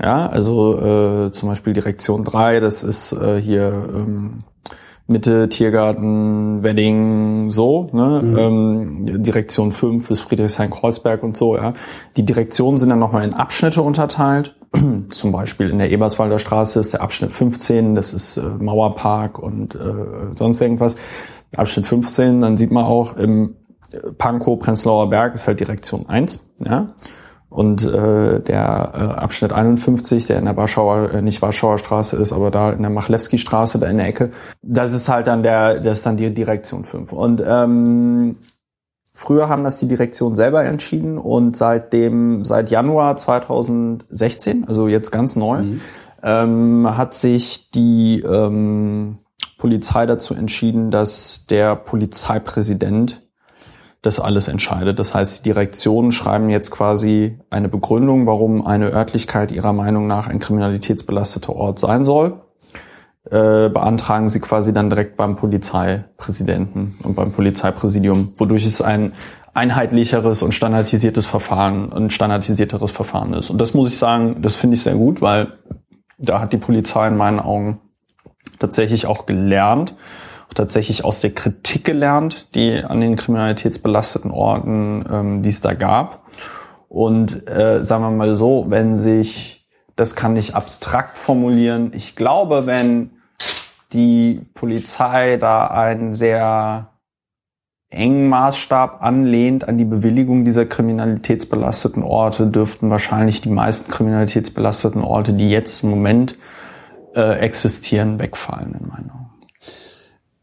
Ja, 0.00 0.28
also 0.28 0.80
äh, 0.80 1.32
zum 1.32 1.48
Beispiel 1.48 1.72
Direktion 1.72 2.22
3, 2.22 2.60
das 2.60 2.84
ist 2.84 3.12
äh, 3.12 3.40
hier 3.40 3.88
ähm, 3.92 4.44
Mitte, 5.10 5.48
Tiergarten, 5.48 6.62
Wedding, 6.62 7.50
so, 7.50 7.88
ne? 7.92 8.20
Ähm, 8.22 9.22
Direktion 9.22 9.72
5 9.72 10.10
ist 10.10 10.20
Friedrichshain-Kreuzberg 10.20 11.22
und 11.22 11.34
so, 11.34 11.56
ja. 11.56 11.72
Die 12.18 12.26
Direktionen 12.26 12.76
sind 12.76 12.90
dann 12.90 12.98
nochmal 12.98 13.24
in 13.24 13.32
Abschnitte 13.32 13.80
unterteilt. 13.80 14.54
Zum 15.08 15.32
Beispiel 15.32 15.70
in 15.70 15.78
der 15.78 15.90
Eberswalder 15.90 16.38
Straße 16.38 16.78
ist 16.78 16.92
der 16.92 17.00
Abschnitt 17.00 17.32
15, 17.32 17.94
das 17.94 18.12
ist 18.12 18.36
äh, 18.36 18.42
Mauerpark 18.42 19.38
und 19.38 19.74
äh, 19.74 19.78
sonst 20.32 20.60
irgendwas. 20.60 20.96
Abschnitt 21.56 21.86
15, 21.86 22.40
dann 22.40 22.58
sieht 22.58 22.70
man 22.70 22.84
auch 22.84 23.16
im 23.16 23.56
Pankow, 24.18 24.58
Prenzlauer 24.58 25.08
Berg 25.08 25.34
ist 25.34 25.48
halt 25.48 25.60
Direktion 25.60 26.06
1, 26.06 26.46
ja. 26.64 26.94
Und 27.50 27.84
äh, 27.84 28.40
der 28.40 28.92
äh, 28.94 29.20
Abschnitt 29.20 29.52
51, 29.52 30.26
der 30.26 30.38
in 30.38 30.44
der 30.44 30.56
Warschauer, 30.56 31.12
äh, 31.12 31.22
nicht 31.22 31.40
Warschauer 31.40 31.78
Straße 31.78 32.16
ist, 32.16 32.32
aber 32.32 32.50
da 32.50 32.72
in 32.72 32.82
der 32.82 32.90
Machlewski 32.90 33.38
Straße, 33.38 33.78
da 33.78 33.86
in 33.86 33.96
der 33.96 34.06
Ecke, 34.06 34.30
das 34.62 34.92
ist 34.92 35.08
halt 35.08 35.26
dann 35.26 35.42
der, 35.42 35.80
das 35.80 35.98
ist 35.98 36.06
dann 36.06 36.18
die 36.18 36.32
Direktion 36.32 36.84
5. 36.84 37.12
Und 37.12 37.42
ähm, 37.46 38.36
früher 39.14 39.48
haben 39.48 39.64
das 39.64 39.78
die 39.78 39.88
Direktion 39.88 40.34
selber 40.34 40.64
entschieden 40.64 41.16
und 41.16 41.56
seitdem, 41.56 42.44
seit 42.44 42.70
Januar 42.70 43.16
2016, 43.16 44.66
also 44.68 44.86
jetzt 44.86 45.10
ganz 45.10 45.34
neu, 45.34 45.62
ähm, 46.22 46.96
hat 46.98 47.14
sich 47.14 47.70
die 47.70 48.20
ähm, 48.20 49.16
Polizei 49.56 50.04
dazu 50.04 50.34
entschieden, 50.34 50.90
dass 50.90 51.46
der 51.46 51.76
Polizeipräsident 51.76 53.27
das 54.02 54.20
alles 54.20 54.48
entscheidet. 54.48 54.98
Das 54.98 55.14
heißt, 55.14 55.44
die 55.44 55.50
Direktionen 55.50 56.12
schreiben 56.12 56.50
jetzt 56.50 56.70
quasi 56.70 57.38
eine 57.50 57.68
Begründung, 57.68 58.26
warum 58.26 58.64
eine 58.66 58.90
Örtlichkeit 58.90 59.50
ihrer 59.50 59.72
Meinung 59.72 60.06
nach 60.06 60.28
ein 60.28 60.38
kriminalitätsbelasteter 60.38 61.54
Ort 61.54 61.78
sein 61.78 62.04
soll. 62.04 62.40
Äh, 63.30 63.68
beantragen 63.68 64.28
sie 64.28 64.40
quasi 64.40 64.72
dann 64.72 64.88
direkt 64.88 65.16
beim 65.16 65.36
Polizeipräsidenten 65.36 66.96
und 67.02 67.14
beim 67.14 67.32
Polizeipräsidium, 67.32 68.32
wodurch 68.36 68.64
es 68.64 68.80
ein 68.80 69.12
einheitlicheres 69.52 70.42
und 70.42 70.52
standardisiertes 70.52 71.26
Verfahren, 71.26 71.92
ein 71.92 72.10
standardisierteres 72.10 72.90
Verfahren 72.90 73.34
ist. 73.34 73.50
Und 73.50 73.60
das 73.60 73.74
muss 73.74 73.90
ich 73.90 73.98
sagen, 73.98 74.40
das 74.40 74.54
finde 74.54 74.76
ich 74.76 74.82
sehr 74.82 74.94
gut, 74.94 75.20
weil 75.20 75.58
da 76.16 76.40
hat 76.40 76.52
die 76.52 76.58
Polizei 76.58 77.08
in 77.08 77.16
meinen 77.16 77.40
Augen 77.40 77.80
tatsächlich 78.58 79.06
auch 79.06 79.26
gelernt, 79.26 79.94
auch 80.48 80.54
tatsächlich 80.54 81.04
aus 81.04 81.20
der 81.20 81.34
Kritik 81.34 81.84
gelernt, 81.84 82.54
die 82.54 82.82
an 82.82 83.00
den 83.00 83.16
kriminalitätsbelasteten 83.16 84.30
Orten, 84.30 85.04
ähm, 85.10 85.42
die 85.42 85.50
es 85.50 85.60
da 85.60 85.74
gab. 85.74 86.24
Und 86.88 87.48
äh, 87.48 87.84
sagen 87.84 88.02
wir 88.02 88.10
mal 88.10 88.34
so, 88.34 88.66
wenn 88.68 88.94
sich, 88.94 89.68
das 89.94 90.14
kann 90.16 90.36
ich 90.36 90.54
abstrakt 90.54 91.18
formulieren, 91.18 91.92
ich 91.94 92.16
glaube, 92.16 92.66
wenn 92.66 93.10
die 93.92 94.40
Polizei 94.54 95.36
da 95.36 95.66
einen 95.66 96.14
sehr 96.14 96.90
engen 97.90 98.28
Maßstab 98.28 99.02
anlehnt 99.02 99.66
an 99.66 99.78
die 99.78 99.86
Bewilligung 99.86 100.44
dieser 100.44 100.66
kriminalitätsbelasteten 100.66 102.02
Orte, 102.02 102.46
dürften 102.46 102.90
wahrscheinlich 102.90 103.40
die 103.40 103.48
meisten 103.48 103.90
kriminalitätsbelasteten 103.90 105.02
Orte, 105.02 105.32
die 105.32 105.50
jetzt 105.50 105.82
im 105.82 105.90
Moment 105.90 106.38
äh, 107.14 107.38
existieren, 107.38 108.18
wegfallen 108.18 108.76
in 108.78 108.90
Augen. 108.90 109.17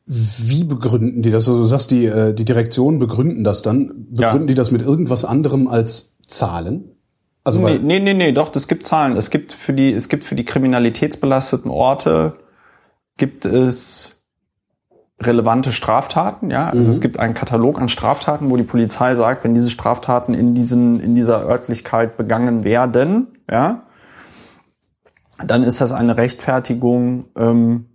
Wie 0.05 0.63
begründen 0.63 1.23
die 1.23 1.31
das? 1.31 1.47
Also 1.47 1.61
du 1.61 1.65
sagst, 1.65 1.91
die, 1.91 2.05
äh, 2.05 2.33
die 2.33 2.45
Direktionen 2.45 2.99
begründen 2.99 3.43
das 3.43 3.61
dann. 3.61 4.07
Begründen 4.11 4.41
Ja. 4.41 4.47
die 4.47 4.53
das 4.53 4.71
mit 4.71 4.81
irgendwas 4.83 5.25
anderem 5.25 5.67
als 5.67 6.19
Zahlen? 6.27 6.91
Also 7.43 7.59
Nee, 7.59 7.79
nee, 7.79 7.99
nee, 7.99 8.13
nee, 8.13 8.31
doch, 8.31 8.55
es 8.55 8.67
gibt 8.67 8.85
Zahlen. 8.85 9.17
Es 9.17 9.29
gibt 9.29 9.53
für 9.53 9.73
die, 9.73 9.93
es 9.93 10.09
gibt 10.09 10.23
für 10.23 10.35
die 10.35 10.45
kriminalitätsbelasteten 10.45 11.71
Orte 11.71 12.37
gibt 13.17 13.45
es 13.45 14.23
relevante 15.21 15.71
Straftaten, 15.71 16.51
ja. 16.51 16.69
Also 16.69 16.91
es 16.91 16.99
gibt 17.01 17.19
einen 17.19 17.33
Katalog 17.33 17.79
an 17.79 17.87
Straftaten, 17.87 18.51
wo 18.51 18.57
die 18.57 18.63
Polizei 18.63 19.15
sagt, 19.15 19.43
wenn 19.43 19.53
diese 19.53 19.69
Straftaten 19.69 20.33
in 20.33 20.53
diesen, 20.53 20.99
in 20.99 21.15
dieser 21.15 21.45
Örtlichkeit 21.47 22.17
begangen 22.17 22.63
werden, 22.63 23.27
ja, 23.49 23.83
dann 25.45 25.63
ist 25.63 25.81
das 25.81 25.93
eine 25.93 26.17
Rechtfertigung, 26.17 27.25
ähm, 27.37 27.85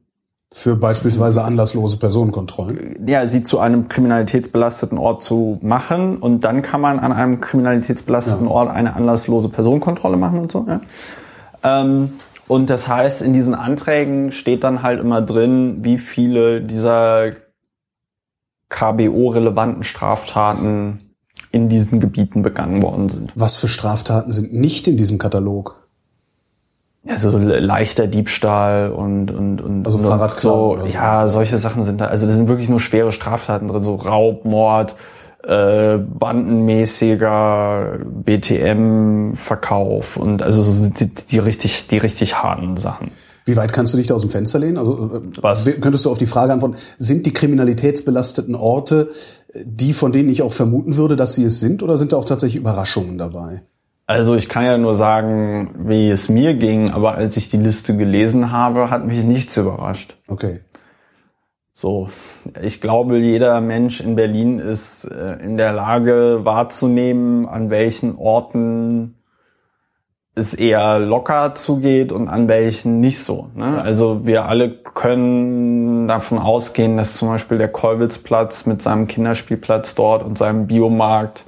für 0.53 0.77
beispielsweise 0.77 1.45
anlasslose 1.45 1.97
Personenkontrollen. 1.99 3.07
ja, 3.07 3.27
sie 3.27 3.41
zu 3.41 3.61
einem 3.61 3.89
kriminalitätsbelasteten 3.89 4.99
Ort 4.99 5.23
zu 5.23 5.59
machen 5.63 6.17
und 6.17 6.45
dann 6.45 6.63
kann 6.63 6.81
man 6.81 6.99
an 6.99 7.13
einem 7.13 7.41
kriminalitätsbelasteten 7.41 8.47
Ja. 8.47 8.53
Ort 8.53 8.71
eine 8.71 8.97
anlasslose 8.97 9.49
Personenkontrolle 9.49 10.17
machen 10.17 10.39
und 10.39 10.51
so. 10.51 10.67
Ja? 10.69 10.81
Ähm, 11.63 12.15
und 12.49 12.69
das 12.69 12.89
heißt, 12.89 13.23
in 13.23 13.33
diesen 13.33 13.55
Anträgen 13.55 14.33
steht 14.33 14.65
dann 14.65 14.83
halt 14.83 14.99
immer 14.99 15.23
drin, 15.23 15.85
wie 15.85 15.99
viele 15.99 16.61
dieser 16.61 17.31
KBO-relevanten 18.71 19.85
Straftaten 19.85 21.15
in 21.53 21.69
diesen 21.69 22.01
Gebieten 22.01 22.43
begangen 22.43 22.83
worden 22.83 23.09
sind. 23.09 23.33
Was 23.37 23.57
für 23.57 23.69
Straftaten 23.69 24.33
sind 24.33 24.53
nicht 24.53 24.89
in 24.89 24.97
diesem 24.97 25.19
Katalog? 25.19 25.80
Ja, 27.03 27.13
also 27.13 27.39
leichter 27.39 28.07
Diebstahl 28.07 28.91
und 28.91 29.31
und 29.31 29.63
und 29.63 29.87
Also 29.87 29.99
und 29.99 30.05
so 30.05 30.77
so. 30.81 30.87
ja 30.87 31.29
solche 31.29 31.57
Sachen 31.57 31.85
sind 31.85 32.01
da 32.01 32.07
also 32.07 32.27
da 32.27 32.33
sind 32.33 32.49
wirklich 32.49 32.69
nur 32.69 32.81
schwere 32.81 33.11
Straftaten 33.11 33.69
drin 33.69 33.83
so 33.83 33.95
Raub 33.95 34.45
Mord 34.45 34.97
äh, 35.43 35.97
bandenmäßiger 35.97 38.01
BTM 38.05 39.33
Verkauf 39.35 40.19
und 40.19 40.43
also 40.43 40.63
so 40.63 40.91
die, 40.91 41.09
die 41.09 41.39
richtig 41.39 41.87
die 41.89 41.97
richtig 41.97 42.43
harten 42.43 42.77
Sachen 42.77 43.11
Wie 43.47 43.57
weit 43.57 43.73
kannst 43.73 43.95
du 43.95 43.97
dich 43.97 44.07
da 44.07 44.15
aus 44.15 44.21
dem 44.21 44.29
Fenster 44.29 44.59
lehnen? 44.59 44.77
Also 44.77 45.07
äh, 45.15 45.21
Was? 45.41 45.65
könntest 45.81 46.05
du 46.05 46.11
auf 46.11 46.19
die 46.19 46.27
Frage 46.27 46.53
antworten, 46.53 46.77
sind 46.99 47.25
die 47.25 47.33
kriminalitätsbelasteten 47.33 48.55
Orte 48.55 49.09
äh, 49.55 49.61
die, 49.65 49.95
von 49.95 50.13
denen 50.13 50.29
ich 50.29 50.43
auch 50.43 50.53
vermuten 50.53 50.99
würde, 50.99 51.17
dass 51.17 51.35
sie 51.35 51.45
es 51.45 51.61
sind, 51.61 51.83
oder 51.83 51.97
sind 51.97 52.13
da 52.13 52.19
auch 52.19 52.27
tatsächlich 52.27 52.61
Überraschungen 52.61 53.17
dabei? 53.17 53.63
Also 54.11 54.35
ich 54.35 54.49
kann 54.49 54.65
ja 54.65 54.77
nur 54.77 54.97
sagen, 54.97 55.71
wie 55.87 56.11
es 56.11 56.29
mir 56.29 56.55
ging, 56.55 56.91
aber 56.91 57.15
als 57.15 57.37
ich 57.37 57.49
die 57.49 57.59
Liste 57.59 57.97
gelesen 57.97 58.51
habe, 58.51 58.91
hat 58.91 59.07
mich 59.07 59.23
nichts 59.23 59.57
überrascht. 59.57 60.17
Okay. 60.27 60.63
So, 61.73 62.09
ich 62.61 62.81
glaube, 62.81 63.19
jeder 63.19 63.61
Mensch 63.61 64.01
in 64.01 64.17
Berlin 64.17 64.59
ist 64.59 65.05
äh, 65.05 65.35
in 65.35 65.57
der 65.57 65.73
Lage 65.73 66.41
wahrzunehmen, 66.43 67.47
an 67.47 67.71
welchen 67.71 68.17
Orten 68.17 69.15
es 70.35 70.55
eher 70.55 70.99
locker 70.99 71.55
zugeht 71.55 72.11
und 72.11 72.27
an 72.27 72.49
welchen 72.49 72.99
nicht 72.99 73.21
so. 73.21 73.51
Ne? 73.55 73.81
Also 73.81 74.27
wir 74.27 74.47
alle 74.47 74.71
können 74.71 76.09
davon 76.09 76.39
ausgehen, 76.39 76.97
dass 76.97 77.17
zum 77.17 77.29
Beispiel 77.29 77.59
der 77.59 77.69
Kollwitzplatz 77.69 78.67
mit 78.67 78.83
seinem 78.83 79.07
Kinderspielplatz 79.07 79.95
dort 79.95 80.25
und 80.25 80.37
seinem 80.37 80.67
Biomarkt 80.67 81.45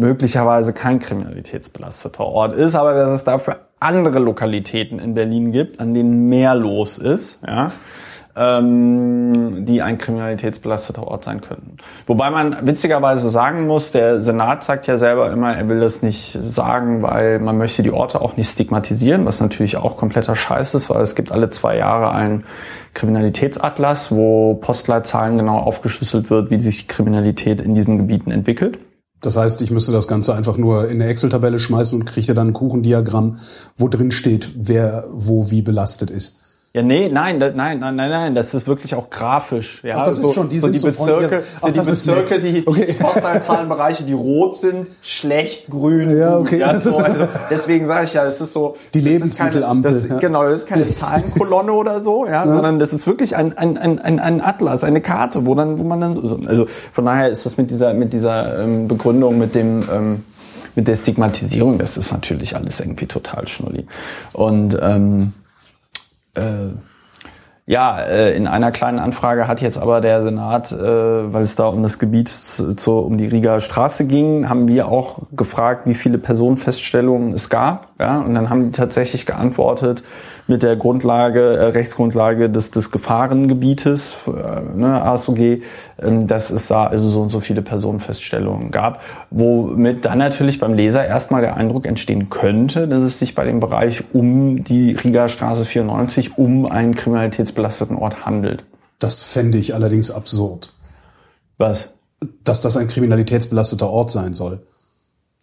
möglicherweise 0.00 0.72
kein 0.72 0.98
kriminalitätsbelasteter 0.98 2.24
Ort 2.24 2.56
ist, 2.56 2.74
aber 2.74 2.94
dass 2.94 3.10
es 3.10 3.24
dafür 3.24 3.58
andere 3.78 4.18
Lokalitäten 4.18 4.98
in 4.98 5.14
Berlin 5.14 5.52
gibt, 5.52 5.78
an 5.80 5.94
denen 5.94 6.28
mehr 6.28 6.54
los 6.54 6.98
ist, 6.98 7.42
ja, 7.46 7.68
ähm, 8.36 9.64
die 9.66 9.82
ein 9.82 9.98
kriminalitätsbelasteter 9.98 11.06
Ort 11.06 11.24
sein 11.24 11.40
könnten. 11.40 11.76
Wobei 12.06 12.30
man 12.30 12.66
witzigerweise 12.66 13.28
sagen 13.28 13.66
muss, 13.66 13.92
der 13.92 14.22
Senat 14.22 14.64
sagt 14.64 14.86
ja 14.86 14.98
selber 14.98 15.32
immer, 15.32 15.56
er 15.56 15.68
will 15.68 15.80
das 15.80 16.02
nicht 16.02 16.38
sagen, 16.40 17.02
weil 17.02 17.38
man 17.38 17.58
möchte 17.58 17.82
die 17.82 17.90
Orte 17.90 18.20
auch 18.20 18.36
nicht 18.36 18.50
stigmatisieren, 18.50 19.26
was 19.26 19.40
natürlich 19.40 19.76
auch 19.76 19.96
kompletter 19.96 20.34
Scheiß 20.34 20.74
ist, 20.74 20.88
weil 20.90 21.02
es 21.02 21.14
gibt 21.14 21.32
alle 21.32 21.50
zwei 21.50 21.76
Jahre 21.76 22.12
einen 22.12 22.44
Kriminalitätsatlas, 22.94 24.12
wo 24.12 24.54
Postleitzahlen 24.54 25.36
genau 25.36 25.58
aufgeschlüsselt 25.58 26.30
wird, 26.30 26.50
wie 26.50 26.60
sich 26.60 26.88
Kriminalität 26.88 27.60
in 27.60 27.74
diesen 27.74 27.98
Gebieten 27.98 28.30
entwickelt. 28.30 28.78
Das 29.20 29.36
heißt, 29.36 29.60
ich 29.62 29.70
müsste 29.70 29.92
das 29.92 30.08
Ganze 30.08 30.34
einfach 30.34 30.56
nur 30.56 30.88
in 30.88 31.00
eine 31.00 31.10
Excel-Tabelle 31.10 31.58
schmeißen 31.58 31.98
und 31.98 32.06
kriege 32.06 32.34
dann 32.34 32.48
ein 32.48 32.52
Kuchendiagramm, 32.54 33.36
wo 33.76 33.88
drin 33.88 34.12
steht, 34.12 34.54
wer 34.56 35.06
wo 35.12 35.50
wie 35.50 35.62
belastet 35.62 36.10
ist. 36.10 36.40
Ja, 36.72 36.82
nee, 36.82 37.08
nein, 37.12 37.40
da, 37.40 37.50
nein, 37.50 37.80
nein, 37.80 37.96
nein, 37.96 38.10
nein, 38.10 38.34
das 38.36 38.54
ist 38.54 38.68
wirklich 38.68 38.94
auch 38.94 39.10
grafisch. 39.10 39.82
Ja, 39.82 39.96
Ach, 39.98 40.04
das 40.04 40.20
ist 40.20 40.34
schon, 40.34 40.48
die 40.48 40.60
so 40.60 40.68
die 40.68 40.78
so 40.78 40.86
Bezirke, 40.86 41.40
so 41.42 41.46
Ach, 41.62 41.66
die 41.66 41.72
das 41.72 41.88
Bezirke, 41.90 42.38
die, 42.38 42.62
Okay. 42.64 42.86
die 42.90 42.92
Postleitzahlenbereiche, 42.92 44.04
die 44.04 44.12
rot 44.12 44.56
sind, 44.56 44.86
schlecht, 45.02 45.68
grün, 45.68 46.16
Ja, 46.16 46.38
okay. 46.38 46.58
Ja, 46.60 46.72
Das 46.72 46.84
so, 46.84 46.90
ist- 46.90 47.00
also, 47.00 47.26
deswegen 47.50 47.86
sage 47.86 48.04
ich 48.04 48.14
ja, 48.14 48.24
es 48.24 48.40
ist 48.40 48.52
so. 48.52 48.76
Die 48.94 49.00
das 49.00 49.04
Lebensmittelampel, 49.12 49.90
Das, 49.92 50.08
ja. 50.08 50.18
Genau, 50.18 50.44
das 50.44 50.60
ist 50.60 50.68
keine 50.68 50.86
Zahlenkolonne 50.86 51.72
oder 51.72 52.00
so, 52.00 52.24
ja, 52.26 52.46
sondern 52.46 52.78
das 52.78 52.92
ist 52.92 53.04
wirklich 53.08 53.34
ein, 53.34 53.58
ein, 53.58 53.76
ein, 53.76 53.98
ein, 54.20 54.40
Atlas, 54.40 54.84
eine 54.84 55.00
Karte, 55.00 55.46
wo 55.46 55.56
dann, 55.56 55.76
wo 55.80 55.82
man 55.82 56.00
dann 56.00 56.14
so, 56.14 56.24
so- 56.24 56.38
also 56.46 56.66
von 56.66 57.04
daher 57.04 57.30
ist 57.30 57.44
das 57.46 57.56
mit 57.56 57.72
dieser, 57.72 57.94
mit 57.94 58.12
dieser 58.12 58.60
ähm, 58.62 58.86
Begründung, 58.86 59.38
mit 59.38 59.56
dem, 59.56 59.82
ähm, 59.92 60.24
mit 60.76 60.86
der 60.86 60.94
Stigmatisierung, 60.94 61.78
das 61.78 61.96
ist 61.96 62.12
natürlich 62.12 62.54
alles 62.54 62.78
irgendwie 62.78 63.06
total 63.06 63.48
schnulli. 63.48 63.86
Und 64.32 64.78
ähm, 64.80 65.32
äh, 66.34 66.70
ja, 67.70 68.00
äh, 68.00 68.34
in 68.36 68.48
einer 68.48 68.72
kleinen 68.72 68.98
Anfrage 68.98 69.46
hat 69.46 69.60
jetzt 69.60 69.78
aber 69.78 70.00
der 70.00 70.24
Senat, 70.24 70.72
äh, 70.72 71.32
weil 71.32 71.42
es 71.42 71.54
da 71.54 71.66
um 71.66 71.84
das 71.84 72.00
Gebiet 72.00 72.28
zu, 72.28 72.98
um 72.98 73.16
die 73.16 73.28
Rieger 73.28 73.60
Straße 73.60 74.08
ging, 74.08 74.48
haben 74.48 74.66
wir 74.66 74.88
auch 74.88 75.28
gefragt, 75.30 75.86
wie 75.86 75.94
viele 75.94 76.18
Personenfeststellungen 76.18 77.32
es 77.32 77.48
gab. 77.48 77.92
Ja, 78.00 78.18
und 78.18 78.34
dann 78.34 78.50
haben 78.50 78.64
die 78.64 78.70
tatsächlich 78.72 79.24
geantwortet 79.24 80.02
mit 80.50 80.64
der 80.64 80.74
Grundlage, 80.74 81.56
äh, 81.56 81.64
Rechtsgrundlage 81.66 82.50
des, 82.50 82.72
des 82.72 82.90
Gefahrengebietes, 82.90 84.22
äh, 84.26 84.60
ne, 84.76 85.00
ASOG, 85.00 85.62
ähm, 86.02 86.26
dass 86.26 86.50
es 86.50 86.66
da 86.66 86.88
also 86.88 87.08
so 87.08 87.22
und 87.22 87.28
so 87.28 87.38
viele 87.38 87.62
Personenfeststellungen 87.62 88.72
gab, 88.72 89.00
womit 89.30 90.04
dann 90.04 90.18
natürlich 90.18 90.58
beim 90.58 90.74
Leser 90.74 91.06
erstmal 91.06 91.40
der 91.40 91.56
Eindruck 91.56 91.86
entstehen 91.86 92.30
könnte, 92.30 92.88
dass 92.88 93.00
es 93.00 93.20
sich 93.20 93.36
bei 93.36 93.44
dem 93.44 93.60
Bereich 93.60 94.12
um 94.12 94.64
die 94.64 94.90
Rieger 94.92 95.28
Straße 95.28 95.64
94 95.64 96.36
um 96.36 96.66
einen 96.66 96.96
kriminalitätsbelasteten 96.96 97.96
Ort 97.96 98.26
handelt. 98.26 98.64
Das 98.98 99.22
fände 99.22 99.56
ich 99.56 99.74
allerdings 99.74 100.10
absurd, 100.10 100.72
Was? 101.58 101.94
dass 102.44 102.60
das 102.60 102.76
ein 102.76 102.88
kriminalitätsbelasteter 102.88 103.88
Ort 103.88 104.10
sein 104.10 104.34
soll. 104.34 104.60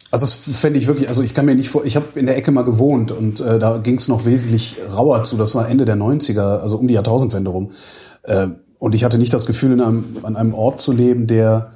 Also 0.10 0.26
das 0.26 0.34
fände 0.34 0.80
ich 0.80 0.88
wirklich, 0.88 1.10
also 1.10 1.22
ich 1.22 1.34
kann 1.34 1.46
mir 1.46 1.56
nicht 1.56 1.70
vor, 1.70 1.84
ich 1.86 1.96
habe 1.96 2.06
in 2.16 2.26
der 2.28 2.38
Ecke 2.38 2.52
mal 2.52 2.64
gewohnt 2.64 3.12
und 3.12 3.42
äh, 3.42 3.60
da 3.60 3.78
ging 3.78 3.96
es 3.96 4.08
noch 4.08 4.26
wesentlich 4.26 4.78
rauer 4.96 5.24
zu, 5.24 5.36
das 5.38 5.54
war 5.54 5.70
Ende 5.70 5.84
der 5.86 5.98
90er, 5.98 6.60
also 6.60 6.78
um 6.78 6.88
die 6.88 6.94
Jahrtausendwende 6.94 7.50
rum. 7.50 7.72
Äh, 8.24 8.48
und 8.80 8.96
ich 8.96 9.04
hatte 9.04 9.18
nicht 9.18 9.34
das 9.34 9.46
Gefühl, 9.46 9.74
in 9.74 9.82
einem, 9.82 10.18
an 10.24 10.36
einem 10.38 10.54
Ort 10.54 10.80
zu 10.80 10.94
leben, 10.94 11.28
der 11.28 11.72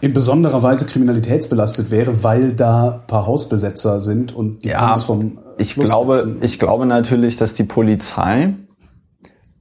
in 0.00 0.12
besonderer 0.12 0.62
Weise 0.62 0.86
kriminalitätsbelastet 0.86 1.90
wäre, 1.90 2.22
weil 2.22 2.52
da 2.52 3.02
paar 3.06 3.26
Hausbesetzer 3.26 4.00
sind 4.00 4.34
und 4.34 4.64
die 4.64 4.70
Ja, 4.70 4.94
vom 4.96 5.38
ich 5.58 5.74
Fluss 5.74 5.90
glaube, 5.90 6.16
sitzen. 6.16 6.38
ich 6.42 6.58
glaube 6.58 6.86
natürlich, 6.86 7.36
dass 7.36 7.54
die 7.54 7.64
Polizei 7.64 8.54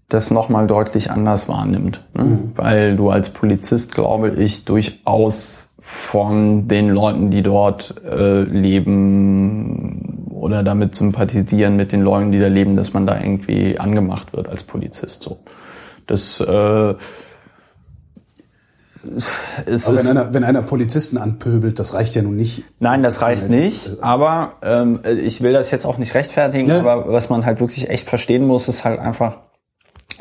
das 0.10 0.32
nochmal 0.32 0.68
deutlich 0.68 1.10
anders 1.12 1.48
wahrnimmt. 1.50 2.04
Ne? 2.14 2.24
Mhm. 2.24 2.52
Weil 2.56 2.96
du 2.96 3.10
als 3.10 3.30
Polizist, 3.30 3.96
glaube 3.96 4.30
ich, 4.32 4.66
durchaus 4.66 5.75
von 5.88 6.68
den 6.68 6.90
Leuten, 6.90 7.30
die 7.30 7.44
dort 7.44 7.94
äh, 8.04 8.42
leben 8.42 10.28
oder 10.32 10.64
damit 10.64 10.96
sympathisieren 10.96 11.76
mit 11.76 11.92
den 11.92 12.02
Leuten, 12.02 12.32
die 12.32 12.40
da 12.40 12.48
leben, 12.48 12.76
dass 12.76 12.94
man 12.94 13.06
da 13.06 13.22
irgendwie 13.22 13.78
angemacht 13.78 14.34
wird 14.34 14.50
als 14.50 14.64
Polizist. 14.64 15.22
So, 15.22 15.38
das 16.08 16.40
äh, 16.40 16.96
es 19.68 19.88
Aber 19.88 20.00
ist, 20.00 20.10
wenn 20.10 20.18
einer, 20.18 20.34
wenn 20.34 20.44
einer 20.44 20.64
Polizisten 20.64 21.20
anpöbelt, 21.20 21.78
das 21.78 21.94
reicht 21.94 22.16
ja 22.16 22.24
nun 22.24 22.36
nicht. 22.36 22.64
Nein, 22.80 23.04
das 23.04 23.22
reicht 23.22 23.48
nicht. 23.50 23.98
Aber 24.02 24.54
ähm, 24.64 25.02
ich 25.06 25.42
will 25.42 25.54
das 25.54 25.70
jetzt 25.70 25.86
auch 25.86 26.00
nicht 26.00 26.16
rechtfertigen. 26.16 26.68
Ja. 26.68 26.80
Aber 26.80 27.14
was 27.14 27.30
man 27.30 27.46
halt 27.46 27.60
wirklich 27.60 27.92
echt 27.92 28.10
verstehen 28.10 28.48
muss, 28.48 28.68
ist 28.68 28.86
halt 28.86 29.00
einfach, 29.00 29.38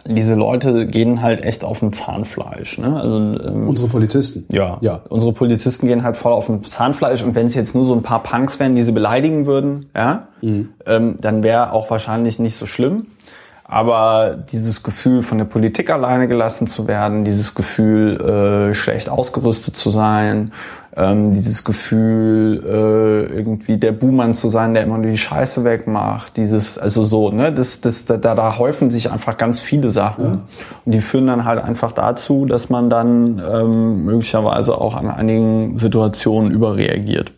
diese 0.07 0.35
Leute 0.35 0.87
gehen 0.87 1.23
halt 1.23 1.45
echt 1.45 1.64
auf 1.64 1.81
dem 1.81 1.93
Zahnfleisch. 1.93 2.79
Ne? 2.79 2.97
Also 3.01 3.17
ähm, 3.19 3.69
Unsere 3.69 3.88
Polizisten. 3.88 4.47
ja. 4.55 4.79
Ja. 4.81 5.01
unsere 5.09 5.33
Polizisten 5.33 5.87
gehen 5.87 6.03
halt 6.03 6.17
voll 6.17 6.33
auf 6.33 6.47
dem 6.47 6.62
Zahnfleisch. 6.62 7.23
Und 7.23 7.35
wenn 7.35 7.47
es 7.47 7.55
jetzt 7.55 7.75
nur 7.75 7.85
so 7.85 7.95
ein 7.95 8.03
paar 8.03 8.23
Punks 8.23 8.61
wären, 8.61 8.75
die 8.75 8.83
sie 8.83 8.93
beleidigen 8.93 9.47
würden, 9.47 9.87
ja, 9.97 10.29
ähm, 10.43 11.17
dann 11.21 11.43
wäre 11.43 11.73
auch 11.73 11.90
wahrscheinlich 11.90 12.38
nicht 12.38 12.57
so 12.57 12.67
schlimm. 12.67 13.07
Aber 13.67 14.37
dieses 14.53 14.83
Gefühl, 14.83 15.23
von 15.23 15.38
der 15.38 15.47
Politik 15.47 15.88
alleine 15.88 16.29
gelassen 16.29 16.67
zu 16.67 16.87
werden, 16.87 17.25
dieses 17.25 17.55
Gefühl, 17.55 18.21
äh, 18.21 18.75
schlecht 18.75 19.09
ausgerüstet 19.09 19.75
zu 19.75 19.88
sein, 19.88 20.53
ähm, 20.96 21.33
dieses 21.33 21.64
Gefühl, 21.64 22.62
äh, 22.64 23.35
irgendwie 23.35 23.78
der 23.78 23.92
Buhmann 23.92 24.35
zu 24.35 24.48
sein, 24.48 24.74
der 24.74 24.85
immer 24.85 24.98
nur 24.98 25.11
die 25.11 25.18
Scheiße 25.18 25.64
wegmacht, 25.64 26.37
dieses, 26.37 26.78
also 26.78 27.04
so, 27.04 27.30
ne, 27.30 27.52
das, 27.52 27.80
das, 27.80 28.04
da, 28.04 28.16
da 28.16 28.59
häufen 28.59 28.90
sich 28.90 29.11
einfach 29.11 29.37
ganz 29.37 29.61
viele 29.61 29.90
Sachen. 29.90 30.42
Und 30.85 30.92
die 30.92 31.00
führen 31.00 31.26
dann 31.26 31.44
halt 31.44 31.62
einfach 31.62 31.92
dazu, 31.92 32.46
dass 32.46 32.70
man 32.70 32.90
dann 32.90 33.42
ähm, 33.44 34.04
möglicherweise 34.04 34.78
auch 34.78 34.94
an 34.94 35.11
einigen 35.11 35.76
Situationen 35.76 36.52
überreagiert. 36.52 37.33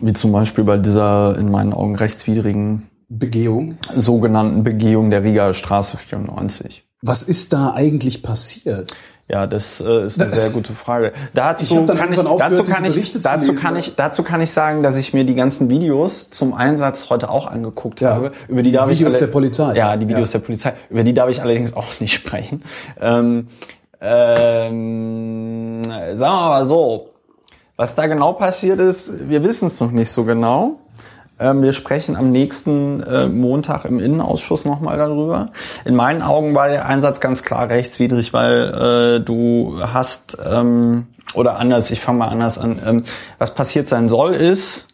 Wie 0.00 0.12
zum 0.12 0.30
Beispiel 0.30 0.62
bei 0.62 0.76
dieser 0.76 1.36
in 1.36 1.50
meinen 1.50 1.72
Augen 1.72 1.96
rechtswidrigen 1.96 2.88
Begehung. 3.08 3.78
sogenannten 3.96 4.62
Begehung 4.62 5.10
der 5.10 5.24
Rieger 5.24 5.52
Straße 5.52 5.96
94. 5.96 6.84
Was 7.02 7.22
ist 7.22 7.52
da 7.52 7.72
eigentlich 7.74 8.22
passiert? 8.22 8.94
Ja, 9.30 9.46
das 9.46 9.78
äh, 9.80 10.06
ist 10.06 10.18
eine 10.20 10.30
Das- 10.30 10.40
sehr 10.40 10.50
gute 10.52 10.72
Frage. 10.72 11.12
Dazu 11.34 11.62
Ich 11.64 11.70
kann 11.98 12.12
ich, 12.12 12.18
dazu 12.18 12.64
kann 12.64 12.84
ich, 12.86 13.20
dazu 13.20 13.52
kann 13.54 13.76
ich, 13.76 13.94
dazu 13.94 14.22
kann 14.22 14.40
ich 14.40 14.50
sagen, 14.50 14.82
dass 14.82 14.96
ich 14.96 15.12
mir 15.12 15.24
die 15.24 15.34
ganzen 15.34 15.68
Videos 15.68 16.30
zum 16.30 16.54
Einsatz 16.54 17.10
heute 17.10 17.28
auch 17.28 17.46
angeguckt 17.46 18.00
Ja, 18.00 18.14
habe. 18.14 18.32
Über 18.48 18.62
die, 18.62 18.70
die 18.70 18.76
darf 18.76 18.88
Videos 18.88 19.12
ich 19.12 19.18
alle, 19.18 19.26
der 19.26 19.32
Polizei. 19.32 19.74
Ja, 19.74 19.96
die 19.98 20.08
Videos 20.08 20.32
Ja. 20.32 20.38
der 20.38 20.46
Polizei. 20.46 20.72
Über 20.88 21.04
die 21.04 21.12
darf 21.12 21.28
ich 21.28 21.42
allerdings 21.42 21.74
auch 21.76 22.00
nicht 22.00 22.14
sprechen. 22.14 22.62
Ähm, 23.00 23.48
ähm, 24.00 25.82
sagen 25.84 26.18
wir 26.18 26.48
mal 26.48 26.66
so, 26.66 27.10
was 27.76 27.94
da 27.94 28.06
genau 28.06 28.32
passiert 28.32 28.80
ist, 28.80 29.28
wir 29.28 29.42
wissen 29.44 29.66
es 29.66 29.80
noch 29.80 29.90
nicht 29.90 30.08
so 30.10 30.24
genau. 30.24 30.80
Ähm, 31.40 31.62
wir 31.62 31.72
sprechen 31.72 32.16
am 32.16 32.30
nächsten 32.30 33.02
äh, 33.02 33.28
Montag 33.28 33.84
im 33.84 34.00
Innenausschuss 34.00 34.64
nochmal 34.64 34.96
darüber. 34.96 35.50
In 35.84 35.94
meinen 35.94 36.22
Augen 36.22 36.54
war 36.54 36.68
der 36.68 36.86
Einsatz 36.86 37.20
ganz 37.20 37.42
klar 37.42 37.68
rechtswidrig, 37.68 38.32
weil 38.32 39.18
äh, 39.20 39.24
du 39.24 39.78
hast, 39.80 40.36
ähm, 40.44 41.08
oder 41.34 41.58
anders, 41.58 41.90
ich 41.90 42.00
fange 42.00 42.18
mal 42.18 42.28
anders 42.28 42.58
an, 42.58 42.80
ähm, 42.84 43.02
was 43.38 43.54
passiert 43.54 43.88
sein 43.88 44.08
soll 44.08 44.34
ist, 44.34 44.88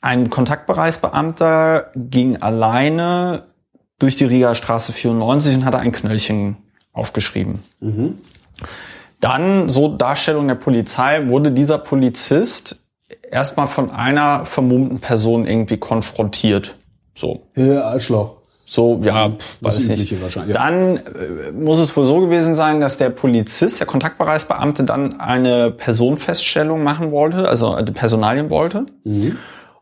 ein 0.00 0.28
Kontaktbereichsbeamter 0.28 1.90
ging 1.96 2.36
alleine 2.42 3.44
durch 3.98 4.16
die 4.16 4.26
Rieger 4.26 4.54
Straße 4.54 4.92
94 4.92 5.54
und 5.56 5.64
hatte 5.64 5.78
ein 5.78 5.92
Knöllchen 5.92 6.58
aufgeschrieben. 6.92 7.60
Dann, 9.20 9.70
so 9.70 9.88
Darstellung 9.88 10.46
der 10.46 10.56
Polizei, 10.56 11.28
wurde 11.30 11.52
dieser 11.52 11.78
Polizist 11.78 12.83
erstmal 13.30 13.66
von 13.66 13.90
einer 13.90 14.46
vermummten 14.46 15.00
Person 15.00 15.46
irgendwie 15.46 15.76
konfrontiert. 15.76 16.76
So. 17.14 17.42
Ja, 17.56 17.84
Arschloch. 17.84 18.36
So, 18.66 19.00
ja, 19.04 19.28
pff, 19.30 19.58
Das 19.60 19.76
weiß 19.76 19.88
ich 19.88 20.10
nicht. 20.10 20.22
wahrscheinlich, 20.22 20.54
ja. 20.54 20.60
Dann 20.60 20.96
äh, 20.96 21.52
muss 21.52 21.78
es 21.78 21.96
wohl 21.96 22.06
so 22.06 22.20
gewesen 22.20 22.54
sein, 22.54 22.80
dass 22.80 22.96
der 22.96 23.10
Polizist, 23.10 23.78
der 23.78 23.86
Kontaktbereichsbeamte, 23.86 24.84
dann 24.84 25.20
eine 25.20 25.70
Personenfeststellung 25.70 26.82
machen 26.82 27.12
wollte, 27.12 27.48
also 27.48 27.76
äh, 27.76 27.84
Personalien 27.84 28.50
wollte. 28.50 28.86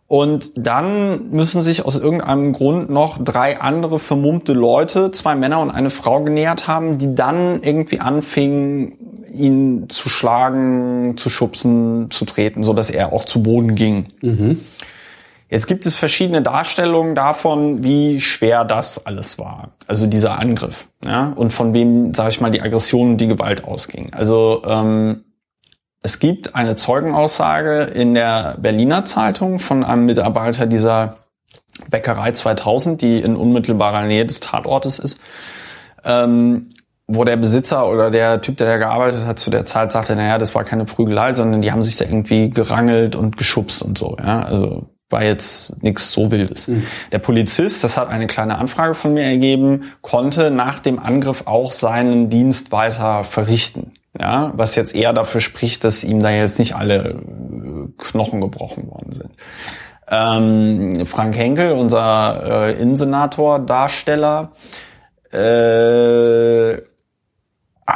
Und 0.09 0.51
dann 0.59 1.31
müssen 1.31 1.63
sich 1.63 1.87
aus 1.87 1.97
irgendeinem 1.97 2.53
Grund 2.53 2.91
noch 2.91 3.23
drei 3.23 3.61
andere 3.61 3.99
vermummte 3.99 4.53
Leute, 4.53 5.11
zwei 5.11 5.37
Männer 5.37 5.61
und 5.61 5.71
eine 5.71 5.89
Frau 5.89 6.23
genähert 6.23 6.69
haben, 6.69 6.99
die 6.99 7.15
dann 7.15 7.63
irgendwie 7.63 8.01
anfingen, 8.01 8.99
ihn 9.33 9.89
zu 9.89 10.09
schlagen, 10.09 11.17
zu 11.17 11.31
schubsen, 11.31 12.11
zu 12.11 12.25
treten, 12.25 12.63
so 12.63 12.73
dass 12.73 12.91
er 12.91 13.13
auch 13.13 13.25
zu 13.25 13.43
Boden 13.43 13.75
ging. 13.75 14.09
Jetzt 15.53 15.67
gibt 15.67 15.85
es 15.85 15.97
verschiedene 15.97 16.41
Darstellungen 16.41 17.15
davon, 17.15 17.85
wie 17.85 18.21
schwer 18.21 18.65
das 18.65 19.05
alles 19.05 19.39
war. 19.39 19.73
Also 19.87 20.07
dieser 20.07 20.39
Angriff. 20.39 20.87
Ja? 21.05 21.33
Und 21.37 21.53
von 21.53 21.75
wem, 21.75 22.15
sage 22.15 22.31
ich 22.31 22.41
mal, 22.41 22.51
die 22.51 22.63
Aggression 22.63 23.11
und 23.11 23.17
die 23.19 23.27
Gewalt 23.27 23.65
ausging. 23.65 24.15
Also 24.15 24.63
ähm, 24.67 25.25
es 26.01 26.19
gibt 26.19 26.55
eine 26.55 26.75
Zeugenaussage 26.75 27.83
in 27.83 28.15
der 28.15 28.57
Berliner 28.61 29.05
Zeitung 29.05 29.59
von 29.59 29.85
einem 29.85 30.07
Mitarbeiter 30.07 30.65
dieser 30.67 31.19
Bäckerei 31.91 32.33
2000, 32.33 33.03
die 33.03 33.21
in 33.21 33.37
unmittelbarer 33.37 34.07
Nähe 34.07 34.25
des 34.25 34.41
Tatortes 34.41 34.99
ist, 34.99 35.21
ähm, 36.05 36.71
wo 37.07 37.25
der 37.25 37.37
Besitzer 37.37 37.89
oder 37.89 38.11
der 38.11 38.41
Typ, 38.41 38.57
der 38.57 38.67
da 38.67 38.77
gearbeitet 38.79 39.27
hat, 39.27 39.39
zu 39.39 39.51
der 39.51 39.67
Zeit 39.67 39.93
sagte, 39.93 40.17
naja, 40.17 40.39
das 40.39 40.55
war 40.55 40.65
keine 40.65 40.85
Prügelei, 40.85 41.33
sondern 41.33 41.61
die 41.61 41.73
haben 41.73 41.83
sich 41.83 41.97
da 41.97 42.05
irgendwie 42.05 42.51
gerangelt 42.51 43.17
und 43.17 43.37
geschubst 43.37 43.83
und 43.83 43.99
so. 43.99 44.17
Ja? 44.19 44.43
Also 44.43 44.87
war 45.11 45.23
jetzt 45.23 45.83
nichts 45.83 46.11
so 46.11 46.31
Wildes. 46.31 46.71
Der 47.13 47.19
Polizist, 47.19 47.85
das 47.85 47.97
hat 47.97 48.09
eine 48.09 48.27
kleine 48.27 48.59
Anfrage 48.59 48.95
von 48.95 49.13
mir 49.13 49.25
ergeben, 49.25 49.93
konnte 50.01 50.51
nach 50.51 50.81
dem 50.81 50.99
Angriff 50.99 51.43
auch 51.47 51.71
seinen 51.71 52.31
Dienst 52.31 52.73
weiter 52.73 53.23
verrichten. 53.23 53.93
Ja, 54.19 54.53
was 54.57 54.75
jetzt 54.75 54.95
eher 54.95 55.15
dafür 55.15 55.41
spricht, 55.41 55.85
dass 55.85 56.05
ihm 56.05 56.23
da 56.23 56.31
jetzt 56.31 56.59
nicht 56.59 56.75
alle 56.77 56.97
äh, 56.97 57.15
Knochen 57.97 58.43
gebrochen 58.43 58.89
worden 58.91 59.13
sind. 59.13 59.31
Ähm, 60.09 61.07
Frank 61.07 61.35
Henkel, 61.35 61.73
unser 61.73 62.69
äh, 62.69 62.73
Innensenator, 62.75 63.59
Darsteller, 63.59 64.53
äh, 65.33 66.77